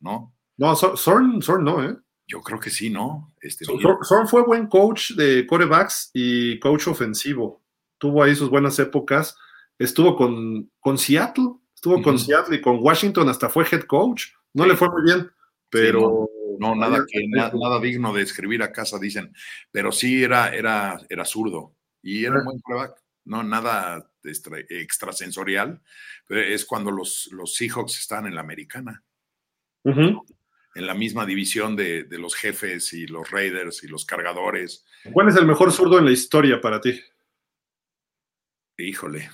¿no? 0.00 0.34
No, 0.56 0.76
Zorn, 0.76 1.40
Zorn 1.42 1.64
no, 1.64 1.84
¿eh? 1.84 1.96
Yo 2.26 2.42
creo 2.42 2.60
que 2.60 2.68
sí, 2.68 2.90
¿no? 2.90 3.32
Este, 3.40 3.64
Son 3.64 4.28
fue 4.28 4.42
buen 4.42 4.66
coach 4.66 5.12
de 5.12 5.46
corebacks 5.46 6.10
y 6.12 6.58
coach 6.58 6.88
ofensivo. 6.88 7.62
Tuvo 7.96 8.22
ahí 8.22 8.34
sus 8.34 8.50
buenas 8.50 8.78
épocas. 8.78 9.34
Estuvo 9.78 10.14
con, 10.14 10.70
con 10.80 10.98
Seattle, 10.98 11.54
estuvo 11.74 12.02
con 12.02 12.18
Seattle 12.18 12.56
y 12.56 12.60
con 12.60 12.78
Washington, 12.80 13.28
hasta 13.30 13.48
fue 13.48 13.64
head 13.70 13.84
coach. 13.84 14.26
No 14.52 14.66
le 14.66 14.76
fue 14.76 14.90
muy 14.90 15.02
bien, 15.02 15.30
pero. 15.70 16.28
no, 16.58 16.74
nada, 16.74 17.04
que, 17.06 17.20
nada, 17.28 17.80
digno 17.80 18.12
de 18.12 18.22
escribir 18.22 18.62
a 18.62 18.72
casa, 18.72 18.98
dicen. 18.98 19.32
Pero 19.70 19.92
sí 19.92 20.22
era, 20.22 20.54
era, 20.54 21.00
era 21.08 21.24
zurdo 21.24 21.74
y 22.02 22.24
era 22.24 22.38
un 22.38 22.44
buen 22.44 22.60
coreback. 22.60 23.02
No, 23.24 23.42
nada 23.42 24.10
extrasensorial. 24.22 25.80
Pero 26.26 26.40
es 26.40 26.64
cuando 26.64 26.90
los, 26.90 27.28
los 27.32 27.54
Seahawks 27.54 27.98
están 27.98 28.26
en 28.26 28.34
la 28.34 28.40
americana 28.40 29.02
en 30.78 30.86
la 30.86 30.94
misma 30.94 31.26
división 31.26 31.74
de, 31.74 32.06
los 32.10 32.36
jefes 32.36 32.92
y 32.92 33.08
los 33.08 33.30
raiders 33.30 33.82
y 33.82 33.88
los 33.88 34.04
cargadores. 34.04 34.84
¿Cuál 35.12 35.28
es 35.28 35.36
el 35.36 35.44
mejor 35.46 35.72
zurdo 35.72 35.98
en 35.98 36.04
la 36.04 36.12
historia 36.12 36.60
para 36.60 36.80
ti? 36.80 37.00
Híjole. 38.76 39.28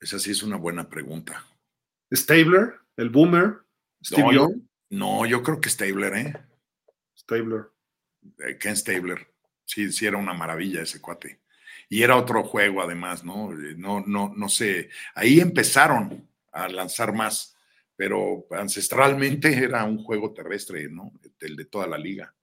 Esa 0.00 0.18
sí 0.18 0.30
es 0.30 0.42
una 0.42 0.56
buena 0.56 0.88
pregunta. 0.88 1.46
¿Stabler? 2.10 2.74
¿El 2.96 3.10
Boomer? 3.10 3.63
¿Steve 4.04 4.22
no, 4.22 4.32
Young? 4.32 4.62
no, 4.90 5.26
yo 5.26 5.42
creo 5.42 5.60
que 5.60 5.70
Stabler, 5.70 6.14
¿eh? 6.14 6.32
Stabler. 7.16 7.70
Eh, 8.46 8.58
Ken 8.58 8.76
Stabler. 8.76 9.26
Sí, 9.64 9.90
sí, 9.92 10.06
era 10.06 10.18
una 10.18 10.34
maravilla 10.34 10.82
ese 10.82 11.00
cuate. 11.00 11.40
Y 11.88 12.02
era 12.02 12.16
otro 12.16 12.42
juego, 12.44 12.82
además, 12.82 13.24
¿no? 13.24 13.52
Eh, 13.52 13.74
no, 13.76 14.04
no, 14.06 14.32
no 14.36 14.48
sé. 14.48 14.90
Ahí 15.14 15.40
empezaron 15.40 16.28
a 16.52 16.68
lanzar 16.68 17.12
más 17.12 17.54
pero 17.96 18.46
ancestralmente 18.50 19.52
era 19.64 19.84
un 19.84 19.98
juego 19.98 20.32
terrestre, 20.32 20.88
¿no? 20.88 21.12
El 21.40 21.56
de 21.56 21.64
toda 21.66 21.86
la 21.86 21.98
liga. 21.98 22.34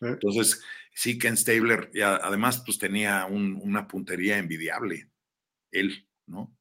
Eh. 0.00 0.08
Entonces, 0.08 0.62
sí, 0.92 1.18
Ken 1.18 1.36
Stabler, 1.36 1.90
y 1.92 2.00
además, 2.00 2.62
pues 2.64 2.78
tenía 2.78 3.26
una 3.26 3.86
puntería 3.86 4.38
envidiable, 4.38 5.10
él, 5.70 6.06
¿no? 6.26 6.55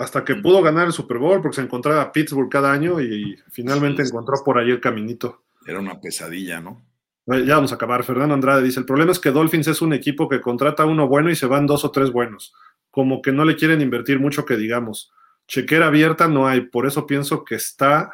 Hasta 0.00 0.24
que 0.24 0.34
pudo 0.36 0.62
ganar 0.62 0.86
el 0.86 0.92
Super 0.92 1.18
Bowl 1.18 1.42
porque 1.42 1.56
se 1.56 1.62
encontraba 1.62 2.02
a 2.02 2.12
Pittsburgh 2.12 2.50
cada 2.50 2.72
año 2.72 3.00
y 3.00 3.38
finalmente 3.50 4.02
encontró 4.02 4.42
por 4.44 4.58
ahí 4.58 4.70
el 4.70 4.80
caminito. 4.80 5.44
Era 5.66 5.78
una 5.78 6.00
pesadilla, 6.00 6.60
¿no? 6.60 6.82
Ya 7.26 7.54
vamos 7.54 7.70
a 7.70 7.76
acabar. 7.76 8.02
Fernando 8.02 8.34
Andrade 8.34 8.62
dice: 8.62 8.80
el 8.80 8.86
problema 8.86 9.12
es 9.12 9.18
que 9.18 9.30
Dolphins 9.30 9.68
es 9.68 9.82
un 9.82 9.92
equipo 9.92 10.28
que 10.28 10.40
contrata 10.40 10.86
uno 10.86 11.06
bueno 11.06 11.30
y 11.30 11.36
se 11.36 11.46
van 11.46 11.66
dos 11.66 11.84
o 11.84 11.90
tres 11.90 12.10
buenos. 12.10 12.54
Como 12.90 13.22
que 13.22 13.30
no 13.30 13.44
le 13.44 13.56
quieren 13.56 13.80
invertir 13.80 14.18
mucho 14.18 14.44
que 14.44 14.56
digamos 14.56 15.12
chequera 15.50 15.88
abierta 15.88 16.28
no 16.28 16.46
hay, 16.46 16.60
por 16.60 16.86
eso 16.86 17.08
pienso 17.08 17.44
que 17.44 17.56
está, 17.56 18.12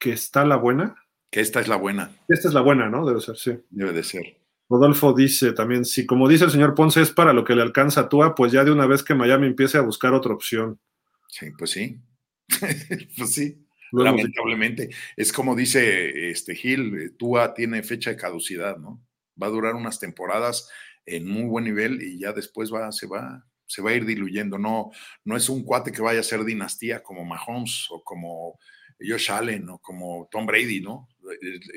que 0.00 0.12
está 0.12 0.46
la 0.46 0.56
buena. 0.56 0.96
Que 1.30 1.40
esta 1.40 1.60
es 1.60 1.68
la 1.68 1.76
buena. 1.76 2.10
Esta 2.28 2.48
es 2.48 2.54
la 2.54 2.62
buena, 2.62 2.88
¿no? 2.88 3.04
Debe 3.04 3.20
ser, 3.20 3.36
sí. 3.36 3.58
Debe 3.68 3.92
de 3.92 4.02
ser. 4.02 4.38
Rodolfo 4.68 5.12
dice 5.12 5.52
también, 5.52 5.84
si 5.84 6.06
como 6.06 6.28
dice 6.28 6.44
el 6.44 6.50
señor 6.50 6.74
Ponce 6.74 7.00
es 7.00 7.10
para 7.10 7.32
lo 7.32 7.44
que 7.44 7.54
le 7.54 7.62
alcanza 7.62 8.02
a 8.02 8.08
Tua, 8.08 8.34
pues 8.34 8.52
ya 8.52 8.64
de 8.64 8.72
una 8.72 8.86
vez 8.86 9.02
que 9.02 9.14
Miami 9.14 9.46
empiece 9.46 9.78
a 9.78 9.82
buscar 9.82 10.12
otra 10.12 10.34
opción. 10.34 10.80
Sí, 11.28 11.50
pues 11.56 11.70
sí. 11.70 12.00
pues 13.16 13.32
sí. 13.32 13.66
Lamentablemente. 13.92 14.90
Es 15.16 15.32
como 15.32 15.54
dice 15.54 16.30
este 16.30 16.54
Gil, 16.54 17.14
Tua 17.16 17.54
tiene 17.54 17.82
fecha 17.82 18.10
de 18.10 18.16
caducidad, 18.16 18.76
¿no? 18.78 19.00
Va 19.40 19.46
a 19.46 19.50
durar 19.50 19.74
unas 19.74 20.00
temporadas 20.00 20.68
en 21.04 21.28
muy 21.28 21.44
buen 21.44 21.64
nivel 21.64 22.02
y 22.02 22.18
ya 22.18 22.32
después 22.32 22.72
va, 22.72 22.90
se 22.90 23.06
va, 23.06 23.46
se 23.66 23.82
va 23.82 23.90
a 23.90 23.94
ir 23.94 24.04
diluyendo. 24.04 24.58
No, 24.58 24.90
no 25.24 25.36
es 25.36 25.48
un 25.48 25.62
cuate 25.62 25.92
que 25.92 26.02
vaya 26.02 26.20
a 26.20 26.24
ser 26.24 26.44
dinastía 26.44 27.02
como 27.02 27.24
Mahomes 27.24 27.86
o 27.90 28.02
como 28.02 28.58
Josh 29.00 29.30
Allen 29.30 29.68
o 29.68 29.78
como 29.78 30.28
Tom 30.30 30.46
Brady, 30.46 30.80
¿no? 30.80 31.08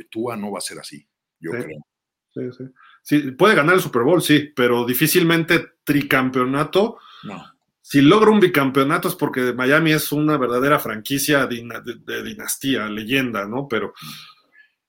Tua 0.09 0.35
no 0.35 0.51
va 0.51 0.57
a 0.57 0.61
ser 0.61 0.79
así, 0.79 1.07
yo 1.39 1.51
creo. 1.51 1.79
Sí, 2.33 2.41
sí. 2.57 2.63
Sí, 3.01 3.31
puede 3.31 3.55
ganar 3.55 3.75
el 3.75 3.81
Super 3.81 4.03
Bowl, 4.03 4.21
sí, 4.21 4.51
pero 4.55 4.85
difícilmente 4.85 5.73
tricampeonato. 5.83 6.97
No. 7.23 7.43
Si 7.81 8.01
logra 8.01 8.29
un 8.29 8.39
bicampeonato 8.39 9.07
es 9.07 9.15
porque 9.15 9.53
Miami 9.53 9.93
es 9.93 10.11
una 10.11 10.37
verdadera 10.37 10.77
franquicia 10.77 11.47
de, 11.47 12.23
dinastía, 12.23 12.87
leyenda, 12.87 13.47
¿no? 13.47 13.67
Pero 13.67 13.93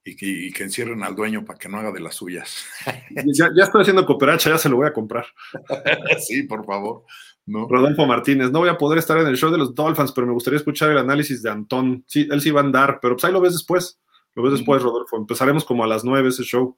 y 0.03 0.15
que, 0.53 0.63
encierren 0.63 1.03
al 1.03 1.15
dueño 1.15 1.43
para 1.43 1.57
que 1.57 1.69
no 1.69 1.77
haga 1.77 1.91
de 1.91 1.99
las 1.99 2.15
suyas. 2.15 2.63
ya, 3.33 3.49
ya 3.55 3.63
estoy 3.63 3.81
haciendo 3.81 4.05
cooperacha, 4.05 4.51
ya 4.51 4.57
se 4.57 4.69
lo 4.69 4.77
voy 4.77 4.87
a 4.87 4.93
comprar. 4.93 5.25
sí, 6.19 6.43
por 6.43 6.65
favor. 6.65 7.05
Rodolfo 7.47 8.05
Martínez, 8.05 8.51
no 8.51 8.59
voy 8.59 8.69
a 8.69 8.77
poder 8.77 8.99
estar 8.99 9.17
en 9.17 9.27
el 9.27 9.35
show 9.35 9.51
de 9.51 9.57
los 9.57 9.73
Dolphins, 9.73 10.11
pero 10.11 10.27
me 10.27 10.33
gustaría 10.33 10.57
escuchar 10.57 10.91
el 10.91 10.97
análisis 10.97 11.41
de 11.41 11.49
Antón. 11.49 12.03
Sí, 12.07 12.27
él 12.29 12.39
sí 12.39 12.51
va 12.51 12.61
a 12.61 12.63
andar, 12.63 12.99
pero 13.01 13.15
pues 13.15 13.25
ahí 13.25 13.33
lo 13.33 13.41
ves 13.41 13.53
después. 13.53 13.99
Lo 14.35 14.43
ves 14.43 14.53
después, 14.53 14.81
Rodolfo. 14.81 15.17
Empezaremos 15.17 15.65
como 15.65 15.83
a 15.83 15.87
las 15.87 16.03
nueve 16.03 16.29
ese 16.29 16.43
show. 16.43 16.77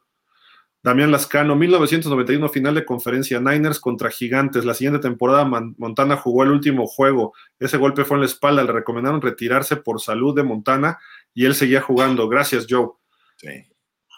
Damián 0.83 1.11
Lascano, 1.13 1.55
1991, 1.55 2.49
final 2.49 2.75
de 2.75 2.83
conferencia, 2.83 3.39
Niners 3.39 3.79
contra 3.79 4.11
Gigantes. 4.11 4.65
La 4.65 4.73
siguiente 4.73 4.99
temporada, 4.99 5.45
Montana 5.45 6.17
jugó 6.17 6.43
el 6.43 6.51
último 6.51 6.87
juego. 6.87 7.33
Ese 7.57 7.77
golpe 7.77 8.03
fue 8.03 8.17
en 8.17 8.21
la 8.21 8.25
espalda. 8.25 8.63
Le 8.63 8.73
recomendaron 8.73 9.21
retirarse 9.21 9.77
por 9.77 10.01
salud 10.01 10.35
de 10.35 10.43
Montana 10.43 10.99
y 11.33 11.45
él 11.45 11.55
seguía 11.55 11.79
jugando. 11.79 12.27
Gracias, 12.27 12.67
Joe. 12.69 12.89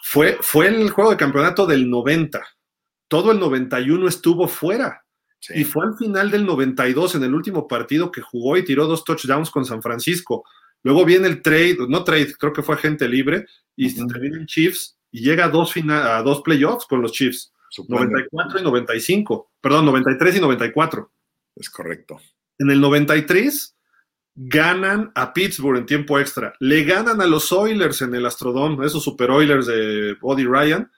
Fue, 0.02 0.38
fue 0.40 0.66
el 0.66 0.90
juego 0.90 1.12
de 1.12 1.16
campeonato 1.16 1.66
del 1.66 1.88
90. 1.88 2.44
Todo 3.06 3.30
el 3.30 3.38
91 3.38 4.08
estuvo 4.08 4.48
fuera. 4.48 5.04
Y 5.54 5.62
fue 5.62 5.86
al 5.86 5.96
final 5.96 6.32
del 6.32 6.44
92, 6.44 7.14
en 7.14 7.22
el 7.22 7.32
último 7.32 7.68
partido 7.68 8.10
que 8.10 8.22
jugó 8.22 8.56
y 8.56 8.64
tiró 8.64 8.88
dos 8.88 9.04
touchdowns 9.04 9.50
con 9.50 9.64
San 9.64 9.80
Francisco. 9.82 10.44
Luego 10.82 11.04
viene 11.04 11.28
el 11.28 11.42
trade, 11.42 11.76
no 11.88 12.02
trade, 12.02 12.34
creo 12.36 12.52
que 12.52 12.62
fue 12.62 12.76
gente 12.76 13.08
libre, 13.08 13.46
y 13.76 13.90
se 13.90 14.04
termina 14.06 14.38
en 14.38 14.46
Chiefs 14.46 14.95
y 15.10 15.20
llega 15.20 15.46
a 15.46 15.48
dos, 15.48 15.74
a 15.76 16.22
dos 16.22 16.42
playoffs 16.42 16.86
con 16.86 17.02
los 17.02 17.12
Chiefs. 17.12 17.52
94 17.88 18.60
y 18.60 18.62
95, 18.62 19.50
perdón, 19.60 19.86
93 19.86 20.36
y 20.36 20.40
94. 20.40 21.10
Es 21.56 21.70
correcto. 21.70 22.20
En 22.58 22.70
el 22.70 22.80
93 22.80 23.76
ganan 24.34 25.10
a 25.14 25.32
Pittsburgh 25.32 25.78
en 25.78 25.86
tiempo 25.86 26.18
extra. 26.18 26.52
Le 26.60 26.84
ganan 26.84 27.20
a 27.20 27.26
los 27.26 27.52
Oilers 27.52 28.02
en 28.02 28.14
el 28.14 28.26
Astrodome, 28.26 28.86
esos 28.86 29.02
Super 29.02 29.30
Oilers 29.30 29.66
de 29.66 30.14
Body 30.20 30.44
Ryan. 30.44 30.90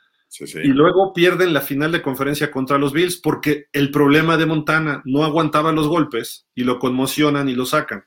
Y 0.63 0.69
luego 0.69 1.15
pierden 1.15 1.55
la 1.55 1.63
final 1.63 1.91
de 1.91 2.03
conferencia 2.03 2.51
contra 2.51 2.77
los 2.77 2.93
Bills 2.93 3.17
porque 3.17 3.69
el 3.73 3.91
problema 3.91 4.37
de 4.37 4.45
Montana 4.45 5.01
no 5.07 5.25
aguantaba 5.25 5.73
los 5.73 5.89
golpes 5.89 6.47
y 6.55 6.65
lo 6.65 6.79
conmocionan 6.79 7.49
y 7.49 7.55
lo 7.55 7.65
sacan. 7.65 8.05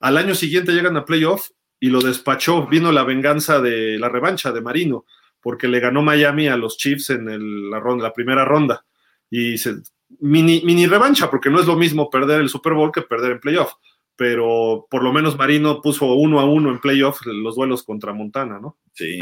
Al 0.00 0.18
año 0.18 0.34
siguiente 0.34 0.72
llegan 0.72 0.98
a 0.98 1.06
playoff 1.06 1.48
y 1.80 1.88
lo 1.88 2.02
despachó. 2.02 2.66
Vino 2.66 2.92
la 2.92 3.04
venganza 3.04 3.60
de 3.60 3.98
la 3.98 4.10
revancha 4.10 4.52
de 4.52 4.60
Marino 4.60 5.06
porque 5.46 5.68
le 5.68 5.78
ganó 5.78 6.02
Miami 6.02 6.48
a 6.48 6.56
los 6.56 6.76
Chiefs 6.76 7.10
en 7.10 7.70
la, 7.70 7.78
ronda, 7.78 8.02
la 8.02 8.12
primera 8.12 8.44
ronda. 8.44 8.84
Y 9.30 9.58
se, 9.58 9.76
mini, 10.18 10.60
mini 10.64 10.88
revancha 10.88 11.30
porque 11.30 11.50
no 11.50 11.60
es 11.60 11.66
lo 11.66 11.76
mismo 11.76 12.10
perder 12.10 12.40
el 12.40 12.48
Super 12.48 12.72
Bowl 12.72 12.90
que 12.90 13.02
perder 13.02 13.30
en 13.30 13.38
playoff 13.38 13.74
pero 14.16 14.88
por 14.90 15.04
lo 15.04 15.12
menos 15.12 15.38
Marino 15.38 15.80
puso 15.80 16.06
uno 16.14 16.40
a 16.40 16.46
uno 16.46 16.70
en 16.70 16.80
playoff 16.80 17.24
los 17.26 17.54
duelos 17.54 17.84
contra 17.84 18.12
Montana, 18.12 18.58
¿no? 18.58 18.76
Sí. 18.92 19.20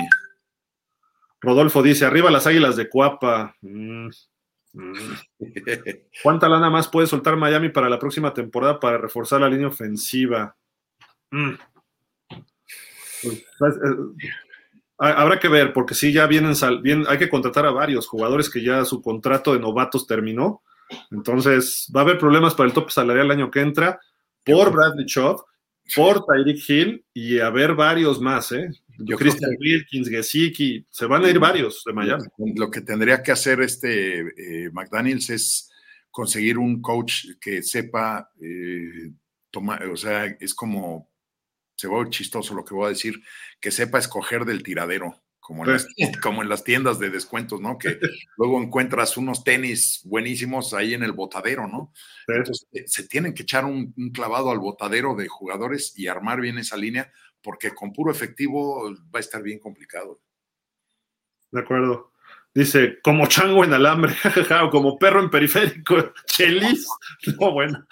Rodolfo 1.42 1.82
dice, 1.82 2.06
arriba 2.06 2.30
las 2.30 2.46
águilas 2.46 2.74
de 2.76 2.88
Cuapa. 2.88 3.54
Mm, 3.60 4.08
mm. 4.72 4.92
¿Cuánta 6.22 6.48
lana 6.48 6.70
más 6.70 6.88
puede 6.88 7.06
soltar 7.06 7.36
Miami 7.36 7.68
para 7.68 7.90
la 7.90 7.98
próxima 7.98 8.32
temporada 8.32 8.80
para 8.80 8.96
reforzar 8.96 9.42
la 9.42 9.50
línea 9.50 9.68
ofensiva? 9.68 10.56
Mm. 11.30 11.52
Pues, 13.58 13.78
habrá 14.98 15.38
que 15.38 15.48
ver, 15.48 15.72
porque 15.72 15.94
sí, 15.94 16.12
ya 16.12 16.26
vienen, 16.26 16.54
bien, 16.82 17.04
hay 17.08 17.18
que 17.18 17.28
contratar 17.28 17.66
a 17.66 17.70
varios 17.70 18.06
jugadores 18.06 18.48
que 18.48 18.62
ya 18.62 18.84
su 18.84 19.02
contrato 19.02 19.52
de 19.52 19.60
novatos 19.60 20.06
terminó. 20.06 20.62
Entonces, 21.10 21.90
va 21.94 22.00
a 22.00 22.04
haber 22.04 22.18
problemas 22.18 22.54
para 22.54 22.68
el 22.68 22.74
tope 22.74 22.92
salarial 22.92 23.26
el 23.26 23.32
año 23.32 23.50
que 23.50 23.60
entra 23.60 23.98
por 24.44 24.72
Bradley 24.72 25.06
Chubb, 25.06 25.42
por 25.94 26.24
Tyreek 26.26 26.68
Hill 26.68 27.04
y 27.12 27.38
a 27.38 27.50
ver 27.50 27.74
varios 27.74 28.20
más, 28.20 28.52
¿eh? 28.52 28.70
Yo 28.98 29.16
Christian 29.16 29.56
Wilkins, 29.58 30.08
Gesicki, 30.08 30.86
se 30.88 31.06
van 31.06 31.24
a 31.24 31.30
ir 31.30 31.38
varios 31.38 31.82
de 31.84 31.92
Miami. 31.92 32.24
Lo 32.56 32.70
que 32.70 32.80
tendría 32.80 33.22
que 33.22 33.32
hacer 33.32 33.60
este 33.60 34.20
eh, 34.20 34.70
McDaniels 34.72 35.30
es 35.30 35.70
conseguir 36.10 36.58
un 36.58 36.80
coach 36.80 37.26
que 37.40 37.62
sepa 37.62 38.30
eh, 38.40 39.10
tomar, 39.50 39.84
o 39.86 39.96
sea, 39.96 40.26
es 40.26 40.54
como, 40.54 41.10
se 41.74 41.88
va 41.88 42.08
chistoso 42.08 42.54
lo 42.54 42.64
que 42.64 42.74
voy 42.74 42.86
a 42.86 42.90
decir, 42.90 43.22
que 43.60 43.70
sepa 43.70 43.98
escoger 43.98 44.44
del 44.44 44.62
tiradero 44.62 45.24
como 45.44 45.66
en, 45.66 45.72
las, 45.72 45.86
como 46.22 46.40
en 46.40 46.48
las 46.48 46.64
tiendas 46.64 46.98
de 46.98 47.10
descuentos, 47.10 47.60
¿no? 47.60 47.76
Que 47.76 47.98
luego 48.38 48.62
encuentras 48.62 49.18
unos 49.18 49.44
tenis 49.44 50.00
buenísimos 50.04 50.72
ahí 50.72 50.94
en 50.94 51.02
el 51.02 51.12
botadero, 51.12 51.68
¿no? 51.68 51.92
Entonces, 52.26 52.66
eh, 52.72 52.84
se 52.86 53.06
tienen 53.06 53.34
que 53.34 53.42
echar 53.42 53.66
un, 53.66 53.92
clavado 54.14 54.50
al 54.50 54.58
botadero 54.58 55.14
de 55.14 55.28
jugadores 55.28 55.92
y 55.98 56.06
armar 56.08 56.40
bien 56.40 56.56
esa 56.56 56.78
línea, 56.78 57.12
porque 57.42 57.72
con 57.72 57.92
puro 57.92 58.10
efectivo 58.10 58.90
va 59.14 59.18
a 59.18 59.20
estar 59.20 59.42
bien 59.42 59.58
complicado. 59.58 60.22
De 61.50 61.60
acuerdo. 61.60 62.12
Dice, 62.54 63.00
como 63.02 63.26
chango 63.26 63.64
en 63.64 63.74
alambre, 63.74 64.14
o 64.62 64.70
como 64.70 64.98
perro 64.98 65.20
en 65.20 65.28
periférico, 65.28 66.14
chelis. 66.26 66.88
No, 67.38 67.52
bueno. 67.52 67.86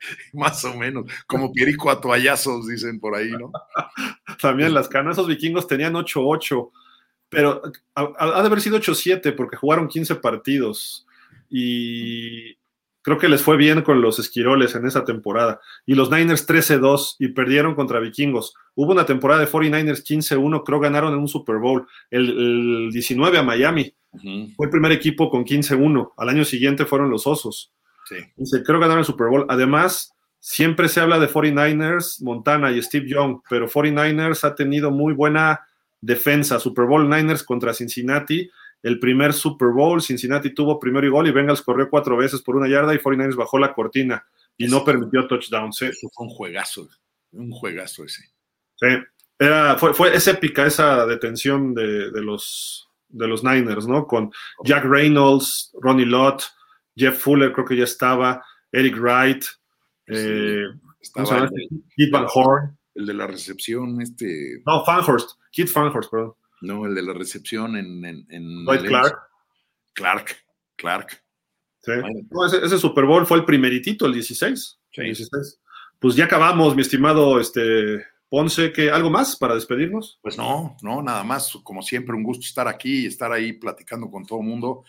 Más 0.32 0.64
o 0.64 0.74
menos, 0.76 1.06
como 1.26 1.52
pierico 1.52 1.90
a 1.90 2.00
toallazos, 2.00 2.66
dicen 2.66 3.00
por 3.00 3.14
ahí, 3.14 3.30
¿no? 3.30 3.52
También 4.40 4.74
las 4.74 4.88
canas, 4.88 5.16
esos 5.16 5.28
vikingos 5.28 5.66
tenían 5.66 5.94
8-8, 5.94 6.70
pero 7.28 7.62
ha, 7.94 8.40
de 8.40 8.46
haber 8.46 8.60
sido 8.60 8.78
8-7 8.78 9.34
porque 9.34 9.56
jugaron 9.56 9.88
15 9.88 10.16
partidos 10.16 11.06
y 11.50 12.56
creo 13.02 13.18
que 13.18 13.28
les 13.28 13.42
fue 13.42 13.56
bien 13.56 13.82
con 13.82 14.00
los 14.00 14.18
esquiroles 14.18 14.74
en 14.74 14.86
esa 14.86 15.04
temporada. 15.04 15.60
Y 15.86 15.94
los 15.94 16.10
Niners 16.10 16.48
13-2 16.48 17.16
y 17.18 17.28
perdieron 17.28 17.74
contra 17.74 18.00
vikingos. 18.00 18.54
Hubo 18.74 18.92
una 18.92 19.06
temporada 19.06 19.40
de 19.40 19.48
49ers 19.48 20.04
15-1, 20.04 20.62
creo 20.64 20.80
ganaron 20.80 21.12
en 21.12 21.20
un 21.20 21.28
Super 21.28 21.56
Bowl, 21.56 21.86
el, 22.10 22.90
19 22.92 23.38
a 23.38 23.42
Miami. 23.42 23.94
Fue 24.56 24.66
el 24.66 24.70
primer 24.70 24.92
equipo 24.92 25.30
con 25.30 25.44
15-1. 25.44 26.12
Al 26.16 26.28
año 26.28 26.44
siguiente 26.44 26.86
fueron 26.86 27.10
los 27.10 27.26
Osos. 27.26 27.72
Sí. 28.08 28.16
Dice, 28.36 28.62
creo 28.62 28.80
ganaron 28.80 29.00
el 29.00 29.04
Super 29.04 29.28
Bowl. 29.28 29.46
Además, 29.48 30.12
siempre 30.38 30.88
se 30.88 31.00
habla 31.00 31.18
de 31.18 31.28
49ers, 31.28 32.22
Montana 32.22 32.70
y 32.70 32.80
Steve 32.82 33.08
Young, 33.08 33.40
pero 33.48 33.68
49ers 33.68 34.44
ha 34.44 34.54
tenido 34.54 34.90
muy 34.90 35.12
buena 35.12 35.66
defensa. 36.00 36.60
Super 36.60 36.86
Bowl 36.86 37.08
Niners 37.08 37.42
contra 37.42 37.74
Cincinnati. 37.74 38.50
El 38.82 39.00
primer 39.00 39.32
Super 39.32 39.68
Bowl, 39.68 40.00
Cincinnati 40.00 40.54
tuvo 40.54 40.78
primero 40.78 41.06
y 41.06 41.10
gol 41.10 41.26
y 41.26 41.32
Bengals 41.32 41.62
corrió 41.62 41.90
cuatro 41.90 42.16
veces 42.16 42.40
por 42.42 42.56
una 42.56 42.68
yarda 42.68 42.94
y 42.94 42.98
49ers 42.98 43.34
bajó 43.34 43.58
la 43.58 43.74
cortina 43.74 44.24
y 44.56 44.68
no 44.68 44.84
permitió 44.84 45.26
touchdowns. 45.26 45.82
¿eh? 45.82 45.92
Fue 46.14 46.26
un 46.26 46.30
juegazo, 46.30 46.88
un 47.32 47.50
juegazo 47.50 48.04
ese. 48.04 48.22
Sí, 48.76 48.86
Era, 49.38 49.76
fue, 49.76 49.92
fue, 49.94 50.14
es 50.14 50.28
épica 50.28 50.64
esa 50.64 51.04
detención 51.06 51.74
de, 51.74 52.12
de, 52.12 52.22
los, 52.22 52.88
de 53.08 53.26
los 53.26 53.42
Niners, 53.42 53.88
¿no? 53.88 54.06
Con 54.06 54.30
Jack 54.64 54.84
Reynolds, 54.84 55.72
Ronnie 55.80 56.06
Lott, 56.06 56.44
Jeff 56.98 57.18
Fuller 57.18 57.52
creo 57.52 57.64
que 57.64 57.76
ya 57.76 57.84
estaba, 57.84 58.44
Eric 58.72 58.96
Wright, 58.98 59.44
eh, 60.06 60.64
estaba 61.00 61.48
el, 61.96 62.10
Van 62.10 62.26
Horn. 62.32 62.76
El 62.94 63.06
de 63.06 63.14
la 63.14 63.28
recepción, 63.28 64.00
este. 64.02 64.60
No, 64.66 64.84
Fanhurst, 64.84 65.38
Kit 65.52 65.68
Fanhurst, 65.68 66.10
perdón. 66.10 66.34
No, 66.62 66.84
el 66.86 66.94
de 66.94 67.02
la 67.02 67.12
recepción 67.12 67.76
en. 67.76 68.04
en, 68.04 68.64
Clark. 68.64 69.18
Clark, 69.94 70.36
Clark. 70.76 71.22
Sí. 71.82 71.92
ese, 72.62 72.78
Super 72.78 73.04
Bowl 73.04 73.24
fue 73.24 73.38
el 73.38 73.44
primeritito, 73.44 74.06
el 74.06 74.14
16. 74.14 74.80
Sí. 74.90 75.02
16. 75.02 75.60
Pues 76.00 76.16
ya 76.16 76.24
acabamos, 76.24 76.74
mi 76.74 76.82
estimado 76.82 77.40
este, 77.40 78.04
Ponce, 78.28 78.72
que 78.72 78.90
¿algo 78.90 79.10
más 79.10 79.36
para 79.36 79.54
despedirnos? 79.54 80.18
Pues 80.22 80.36
no, 80.36 80.76
no, 80.82 81.02
nada 81.02 81.24
más. 81.24 81.56
Como 81.62 81.82
siempre, 81.82 82.14
un 82.14 82.22
gusto 82.22 82.44
estar 82.44 82.68
aquí 82.68 83.04
y 83.04 83.06
estar 83.06 83.32
ahí 83.32 83.54
platicando 83.54 84.10
con 84.10 84.26
todo 84.26 84.40
el 84.40 84.46
mundo. 84.46 84.84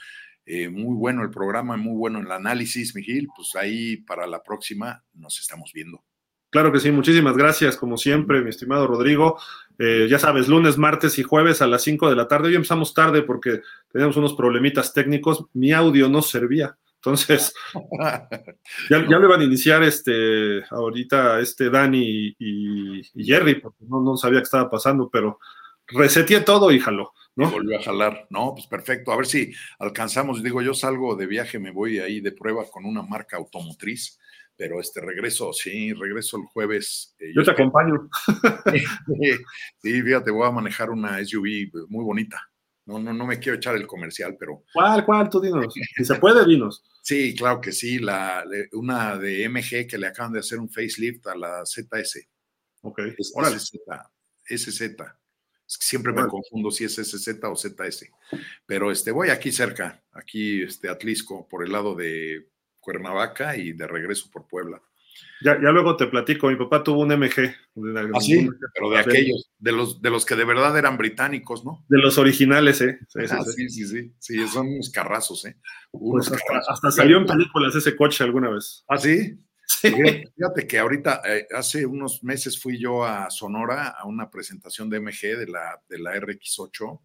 Eh, 0.51 0.67
muy 0.67 0.95
bueno 0.95 1.21
el 1.21 1.30
programa, 1.30 1.77
muy 1.77 1.95
bueno 1.95 2.21
el 2.21 2.31
análisis, 2.31 2.95
Miguel. 2.95 3.27
Pues 3.35 3.55
ahí 3.55 3.97
para 3.97 4.26
la 4.26 4.41
próxima 4.41 5.03
nos 5.13 5.39
estamos 5.39 5.71
viendo. 5.76 6.03
Claro 6.49 6.71
que 6.71 6.80
sí, 6.80 6.89
muchísimas 6.89 7.38
gracias, 7.38 7.77
como 7.77 7.97
siempre, 7.97 8.41
mi 8.41 8.49
estimado 8.49 8.88
Rodrigo. 8.88 9.39
Eh, 9.77 10.07
ya 10.09 10.17
sabes, 10.17 10.47
lunes, 10.47 10.80
martes 10.80 11.19
y 11.19 11.23
jueves 11.23 11.61
a 11.61 11.67
las 11.67 11.84
5 11.84 12.09
de 12.09 12.15
la 12.15 12.27
tarde. 12.27 12.47
Hoy 12.47 12.55
empezamos 12.55 12.95
tarde 12.95 13.21
porque 13.21 13.61
teníamos 13.91 14.17
unos 14.17 14.34
problemitas 14.34 14.91
técnicos. 14.91 15.45
Mi 15.53 15.71
audio 15.71 16.09
no 16.09 16.23
servía. 16.23 16.76
Entonces, 16.95 17.53
ya, 18.89 19.07
ya 19.07 19.19
lo 19.19 19.27
iban 19.27 19.41
a 19.41 19.43
iniciar 19.43 19.84
este, 19.84 20.63
ahorita 20.71 21.41
este 21.41 21.69
Dani 21.69 22.35
y, 22.39 23.03
Jerry, 23.23 23.61
porque 23.61 23.85
no, 23.88 24.01
no 24.01 24.17
sabía 24.17 24.39
qué 24.39 24.45
estaba 24.45 24.67
pasando, 24.67 25.11
pero 25.13 25.38
reseteé 25.89 26.41
todo 26.41 26.71
y 26.71 26.80
jaló. 26.80 27.13
¿No? 27.35 27.49
volvió 27.49 27.77
a 27.77 27.84
jalar. 27.84 28.27
No, 28.30 28.53
pues 28.53 28.68
perfecto. 28.68 29.11
A 29.11 29.18
ver 29.18 29.26
si 29.26 29.53
alcanzamos. 29.80 30.43
Digo, 30.43 30.61
yo 30.61 30.73
salgo 30.73 31.15
de 31.15 31.27
viaje, 31.27 31.60
me 31.60 31.72
voy 31.72 31.99
ahí 31.99 32.22
de 32.22 32.31
prueba 32.31 32.65
con 32.69 32.85
una 32.85 33.01
marca 33.01 33.38
automotriz, 33.38 34.19
pero 34.56 34.80
este 34.80 35.01
regreso, 35.01 35.53
sí, 35.53 35.93
regreso 35.93 36.38
el 36.38 36.43
jueves. 36.43 37.15
Eh, 37.19 37.31
yo, 37.35 37.43
te 37.43 37.51
acompaño. 37.51 38.10
sí, 39.81 40.01
fíjate, 40.01 40.31
voy 40.31 40.47
a 40.47 40.51
manejar 40.51 40.89
una 40.89 41.23
SUV 41.23 41.88
muy 41.88 42.03
bonita. 42.03 42.49
No, 42.89 42.97
no, 42.97 43.14
no 43.14 43.27
me 43.27 43.38
quiero 43.38 43.57
echar 43.57 43.76
el 43.76 43.85
comercial, 43.85 44.35
pero. 44.39 44.64
¿Cuál, 44.73 45.06
cuál? 45.06 45.30
Tú 45.30 45.39
dinos. 45.39 45.72
Si 45.95 46.03
se 46.03 46.15
puede, 46.15 46.45
dinos. 46.45 46.84
Sí, 47.01 47.34
claro 47.35 47.60
que 47.60 47.72
sí. 47.72 47.97
La, 47.97 48.43
una 48.73 49.18
de 49.18 49.47
MG 49.49 49.88
que 49.88 49.97
le 49.97 50.07
acaban 50.07 50.31
de 50.31 50.39
hacer 50.39 50.60
un 50.60 50.69
facelift 50.69 51.26
a 51.26 51.35
la 51.35 51.65
ZS. 51.65 52.27
Ok. 52.81 52.99
Es, 53.18 53.34
SZ. 53.34 53.80
SZ. 54.45 54.95
Siempre 55.69 56.13
me 56.13 56.27
confundo 56.27 56.71
si 56.71 56.83
es 56.83 56.95
SZ 56.95 57.43
o 57.43 57.55
ZS. 57.55 58.09
Pero 58.65 58.91
este, 58.91 59.11
voy 59.11 59.29
aquí 59.29 59.51
cerca, 59.51 60.03
aquí 60.13 60.63
este, 60.63 60.89
Atlisco, 60.89 61.47
por 61.47 61.63
el 61.63 61.71
lado 61.71 61.93
de 61.93 62.49
Cuernavaca 62.79 63.55
y 63.55 63.73
de 63.73 63.85
regreso 63.85 64.29
por 64.31 64.47
Puebla. 64.47 64.81
Ya, 65.41 65.53
ya 65.61 65.69
luego 65.69 65.95
te 65.95 66.07
platico, 66.07 66.49
mi 66.49 66.55
papá 66.55 66.83
tuvo 66.83 67.01
un 67.01 67.09
MG. 67.09 67.55
Ah, 68.13 68.19
sí, 68.19 68.49
pero 68.73 68.89
de 68.89 68.99
aquellos, 68.99 69.51
de 69.59 69.71
los, 69.71 70.01
de 70.01 70.09
los 70.09 70.25
que 70.25 70.35
de 70.35 70.43
verdad 70.43 70.77
eran 70.77 70.97
británicos, 70.97 71.63
¿no? 71.63 71.85
De 71.87 71.99
los 71.99 72.17
originales, 72.17 72.81
¿eh? 72.81 72.99
Sí, 73.07 73.27
sí, 73.27 73.35
ah, 73.37 73.43
sí, 73.43 73.69
sí, 73.69 74.13
sí, 74.17 74.47
son 74.47 74.67
unos 74.67 74.89
carrazos, 74.89 75.45
¿eh? 75.45 75.57
Pues 75.91 76.31
hasta, 76.67 76.91
salió 76.91 77.17
en 77.17 77.25
películas 77.25 77.75
ese 77.75 77.95
coche 77.95 78.23
alguna 78.23 78.49
vez. 78.49 78.83
¿Ah, 78.87 78.97
sí? 78.97 79.39
Fíjate 79.81 80.67
que 80.67 80.79
ahorita, 80.79 81.21
eh, 81.25 81.47
hace 81.55 81.85
unos 81.85 82.23
meses 82.23 82.59
fui 82.59 82.79
yo 82.79 83.03
a 83.05 83.29
Sonora 83.29 83.89
a 83.89 84.05
una 84.05 84.29
presentación 84.29 84.89
de 84.89 84.99
MG 84.99 85.37
de 85.37 85.47
la, 85.47 85.81
de 85.87 85.99
la 85.99 86.15
RX8, 86.15 87.01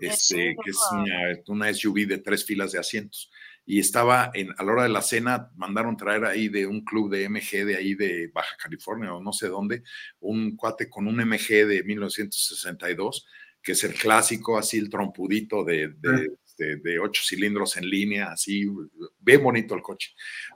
este, 0.00 0.56
que 0.62 0.70
es 0.70 0.78
una, 0.92 1.38
una 1.48 1.74
SUV 1.74 2.06
de 2.06 2.18
tres 2.18 2.44
filas 2.44 2.72
de 2.72 2.78
asientos. 2.78 3.30
Y 3.66 3.78
estaba 3.78 4.30
en, 4.34 4.50
a 4.56 4.64
la 4.64 4.72
hora 4.72 4.82
de 4.84 4.88
la 4.88 5.02
cena, 5.02 5.50
mandaron 5.56 5.96
traer 5.96 6.24
ahí 6.24 6.48
de 6.48 6.66
un 6.66 6.84
club 6.84 7.10
de 7.10 7.28
MG 7.28 7.66
de 7.66 7.76
ahí 7.76 7.94
de 7.94 8.28
Baja 8.32 8.56
California 8.56 9.14
o 9.14 9.22
no 9.22 9.32
sé 9.32 9.48
dónde, 9.48 9.82
un 10.20 10.56
cuate 10.56 10.88
con 10.88 11.06
un 11.06 11.16
MG 11.16 11.66
de 11.66 11.82
1962, 11.84 13.26
que 13.62 13.72
es 13.72 13.84
el 13.84 13.94
clásico, 13.94 14.58
así 14.58 14.78
el 14.78 14.88
trompudito 14.88 15.64
de, 15.64 15.88
de, 15.98 16.30
de, 16.60 16.98
ocho 16.98 17.22
cilindros 17.24 17.76
en 17.76 17.88
línea, 17.88 18.32
así, 18.32 18.68
ve 19.18 19.36
bonito 19.36 19.74
el 19.74 19.82
coche. 19.82 20.10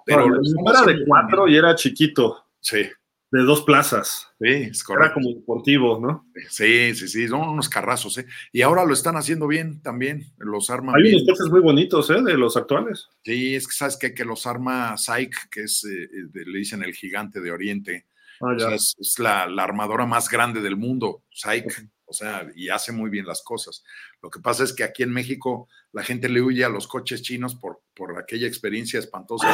Pero 0.05 0.27
era 0.27 0.83
de 0.83 1.05
cuatro 1.07 1.49
y 1.49 1.57
era 1.57 1.75
chiquito. 1.75 2.47
Sí 2.61 2.87
de 3.35 3.43
dos 3.43 3.63
plazas. 3.63 4.29
Sí, 4.41 4.49
es 4.49 4.85
correcto. 4.85 5.07
Era 5.07 5.15
como 5.15 5.35
deportivo, 5.35 5.99
¿no? 6.01 6.25
Sí, 6.51 6.95
sí, 6.95 7.09
sí, 7.09 7.27
son 7.27 7.49
unos 7.49 7.69
carrazos, 7.69 8.17
¿eh? 8.19 8.27
Y 8.53 8.63
ahora 8.63 8.85
lo 8.85 8.93
están 8.93 9.17
haciendo 9.17 9.49
bien 9.49 9.83
también, 9.83 10.33
los 10.39 10.71
arman 10.71 10.95
Hay 10.95 11.13
unos 11.13 11.27
coches 11.27 11.51
muy 11.51 11.61
bonitos, 11.61 12.11
¿eh? 12.11 12.23
De 12.23 12.35
los 12.35 12.57
actuales. 12.57 13.09
Sí, 13.25 13.57
es 13.57 13.67
que 13.67 13.73
sabes 13.75 13.97
que, 13.97 14.15
que 14.15 14.25
los 14.25 14.47
arma 14.47 14.97
Saik, 14.97 15.49
que 15.51 15.63
es, 15.65 15.85
eh, 15.85 16.09
le 16.33 16.59
dicen 16.59 16.85
el 16.85 16.95
gigante 16.95 17.41
de 17.41 17.51
Oriente. 17.51 18.07
Ah, 18.41 18.55
es, 18.73 18.95
la, 19.19 19.43
armadora 19.43 20.07
más 20.07 20.31
grande 20.31 20.61
del 20.61 20.77
mundo, 20.77 21.25
Saik. 21.33 21.89
O 22.07 22.13
sea, 22.13 22.47
y 22.55 22.69
hace 22.69 22.93
muy 22.93 23.11
bien 23.11 23.27
las 23.27 23.43
cosas. 23.43 23.85
Lo 24.23 24.31
que 24.31 24.41
pasa 24.41 24.65
es 24.65 24.73
que 24.73 24.85
aquí 24.85 25.03
en 25.03 25.13
México 25.13 25.69
la 25.93 26.03
gente 26.03 26.29
le 26.29 26.43
huye 26.43 26.65
a 26.65 26.69
los 26.69 26.87
coches 26.87 27.23
chinos 27.23 27.55
por, 27.55 27.83
por 27.95 28.19
aquella 28.19 28.47
experiencia 28.47 28.99
espantosa 28.99 29.49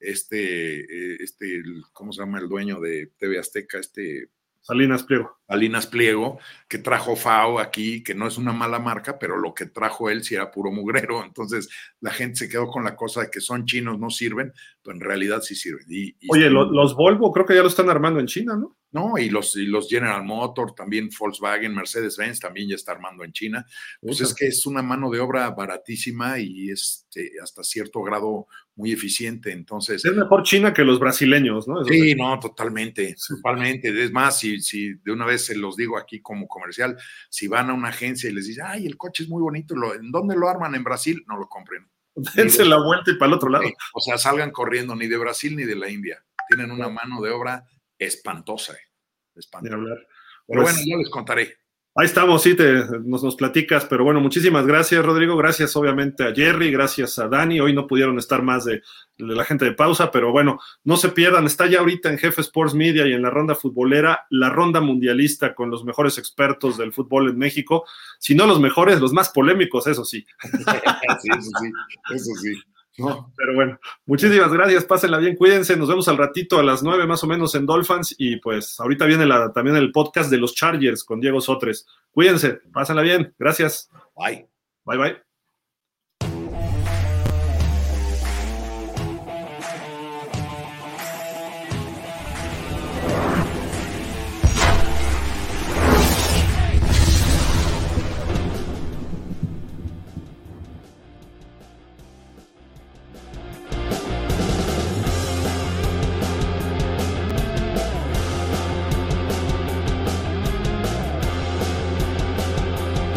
este, 0.00 0.80
eh, 0.80 1.16
este, 1.20 1.62
¿cómo 1.92 2.12
se 2.12 2.20
llama 2.20 2.38
el 2.38 2.48
dueño 2.48 2.80
de 2.80 3.12
TV 3.18 3.38
Azteca? 3.38 3.78
Este. 3.78 4.30
Salinas 4.62 5.04
Pliego. 5.04 5.38
Salinas 5.46 5.86
Pliego, 5.86 6.38
que 6.68 6.78
trajo 6.78 7.16
FAO 7.16 7.58
aquí, 7.58 8.02
que 8.02 8.14
no 8.14 8.26
es 8.26 8.36
una 8.36 8.52
mala 8.52 8.78
marca, 8.78 9.18
pero 9.18 9.38
lo 9.38 9.54
que 9.54 9.66
trajo 9.66 10.10
él 10.10 10.22
sí 10.22 10.34
era 10.34 10.50
puro 10.50 10.70
mugrero. 10.70 11.24
Entonces 11.24 11.68
la 12.00 12.10
gente 12.10 12.36
se 12.36 12.48
quedó 12.48 12.68
con 12.68 12.84
la 12.84 12.96
cosa 12.96 13.22
de 13.22 13.30
que 13.30 13.40
son 13.40 13.64
chinos, 13.64 13.98
no 13.98 14.10
sirven, 14.10 14.52
pero 14.82 14.96
en 14.96 15.00
realidad 15.00 15.42
sí 15.42 15.54
sirven. 15.54 15.86
Oye, 16.28 16.50
los 16.50 16.94
Volvo 16.94 17.32
creo 17.32 17.46
que 17.46 17.54
ya 17.54 17.62
lo 17.62 17.68
están 17.68 17.90
armando 17.90 18.20
en 18.20 18.26
China, 18.26 18.56
¿no? 18.56 18.76
¿no? 18.92 19.18
Y 19.18 19.30
los, 19.30 19.56
y 19.56 19.66
los 19.66 19.88
General 19.88 20.24
Motor, 20.24 20.74
también 20.74 21.10
Volkswagen, 21.16 21.74
Mercedes-Benz 21.74 22.40
también 22.40 22.68
ya 22.68 22.74
está 22.74 22.92
armando 22.92 23.24
en 23.24 23.32
China. 23.32 23.64
Pues 24.00 24.20
es 24.20 24.34
que 24.34 24.46
es 24.48 24.66
una 24.66 24.82
mano 24.82 25.10
de 25.10 25.20
obra 25.20 25.48
baratísima 25.50 26.38
y 26.38 26.70
es 26.70 27.06
este, 27.08 27.32
hasta 27.42 27.62
cierto 27.62 28.02
grado 28.02 28.46
muy 28.74 28.92
eficiente. 28.92 29.52
Entonces. 29.52 30.04
Es 30.04 30.14
mejor 30.14 30.42
China 30.42 30.72
que 30.72 30.82
los 30.82 30.98
brasileños, 30.98 31.68
¿no? 31.68 31.84
sí, 31.84 32.14
no, 32.14 32.38
totalmente, 32.40 33.14
totalmente. 33.28 33.88
Es 34.02 34.12
más, 34.12 34.38
si, 34.38 34.60
si 34.60 34.94
de 34.94 35.12
una 35.12 35.24
vez 35.24 35.44
se 35.44 35.56
los 35.56 35.76
digo 35.76 35.96
aquí 35.96 36.20
como 36.20 36.48
comercial, 36.48 36.96
si 37.28 37.46
van 37.46 37.70
a 37.70 37.74
una 37.74 37.88
agencia 37.88 38.28
y 38.28 38.34
les 38.34 38.46
dicen, 38.46 38.64
ay, 38.66 38.86
el 38.86 38.96
coche 38.96 39.22
es 39.22 39.28
muy 39.28 39.42
bonito, 39.42 39.74
¿en 39.94 40.10
dónde 40.10 40.36
lo 40.36 40.48
arman? 40.48 40.74
¿En 40.74 40.84
Brasil? 40.84 41.24
No 41.28 41.36
lo 41.36 41.48
compren. 41.48 41.86
Dense 42.34 42.64
la 42.64 42.78
vuelta 42.78 43.10
y 43.10 43.14
para 43.14 43.28
el 43.28 43.34
otro 43.34 43.50
lado. 43.50 43.64
O 43.94 44.00
sea, 44.00 44.18
salgan 44.18 44.50
corriendo 44.50 44.94
ni 44.94 45.06
de 45.06 45.16
Brasil 45.16 45.56
ni 45.56 45.64
de 45.64 45.76
la 45.76 45.88
India. 45.88 46.24
Tienen 46.48 46.70
una 46.70 46.88
mano 46.88 47.20
de 47.20 47.30
obra 47.30 47.64
espantosa. 47.98 48.74
Eh, 48.74 48.88
espantosa. 49.36 49.76
Pero 49.76 50.62
bueno, 50.62 50.62
pues 50.62 50.84
yo 50.84 50.96
les 50.96 51.10
contaré. 51.10 51.59
Ahí 52.00 52.06
estamos, 52.06 52.42
sí, 52.42 52.54
te, 52.54 52.82
nos, 53.04 53.36
platicas, 53.36 53.84
pero 53.84 54.04
bueno, 54.04 54.20
muchísimas 54.20 54.66
gracias, 54.66 55.04
Rodrigo. 55.04 55.36
Gracias, 55.36 55.76
obviamente, 55.76 56.24
a 56.24 56.34
Jerry, 56.34 56.70
gracias 56.70 57.18
a 57.18 57.28
Dani. 57.28 57.60
Hoy 57.60 57.74
no 57.74 57.86
pudieron 57.86 58.18
estar 58.18 58.40
más 58.40 58.64
de, 58.64 58.80
la 59.18 59.44
gente 59.44 59.66
de 59.66 59.72
pausa, 59.72 60.10
pero 60.10 60.32
bueno, 60.32 60.58
no 60.82 60.96
se 60.96 61.10
pierdan. 61.10 61.44
Está 61.44 61.66
ya 61.66 61.80
ahorita 61.80 62.08
en 62.08 62.16
Jefe 62.16 62.40
Sports 62.40 62.72
Media 62.72 63.06
y 63.06 63.12
en 63.12 63.20
la 63.20 63.28
ronda 63.28 63.54
futbolera, 63.54 64.26
la 64.30 64.48
ronda 64.48 64.80
mundialista 64.80 65.54
con 65.54 65.70
los 65.70 65.84
mejores 65.84 66.16
expertos 66.16 66.78
del 66.78 66.94
fútbol 66.94 67.28
en 67.28 67.36
México. 67.36 67.84
Si 68.18 68.34
no 68.34 68.46
los 68.46 68.60
mejores, 68.60 68.98
los 68.98 69.12
más 69.12 69.28
polémicos, 69.28 69.86
eso 69.86 70.02
sí 70.02 70.24
eso 70.42 71.50
sí, 71.60 71.72
eso 72.14 72.30
sí. 72.40 72.54
Pero 72.96 73.54
bueno, 73.54 73.78
muchísimas 74.04 74.52
gracias, 74.52 74.84
pásenla 74.84 75.18
bien, 75.18 75.36
cuídense, 75.36 75.76
nos 75.76 75.88
vemos 75.88 76.08
al 76.08 76.18
ratito 76.18 76.58
a 76.58 76.62
las 76.62 76.82
nueve 76.82 77.06
más 77.06 77.22
o 77.24 77.26
menos 77.26 77.54
en 77.54 77.64
Dolphins 77.64 78.14
y 78.18 78.36
pues 78.36 78.78
ahorita 78.78 79.06
viene 79.06 79.26
la, 79.26 79.52
también 79.52 79.76
el 79.76 79.92
podcast 79.92 80.30
de 80.30 80.38
los 80.38 80.54
Chargers 80.54 81.04
con 81.04 81.20
Diego 81.20 81.40
Sotres. 81.40 81.86
Cuídense, 82.10 82.60
pásenla 82.72 83.02
bien, 83.02 83.34
gracias. 83.38 83.90
Bye. 84.16 84.48
Bye 84.84 84.98
bye. 84.98 85.29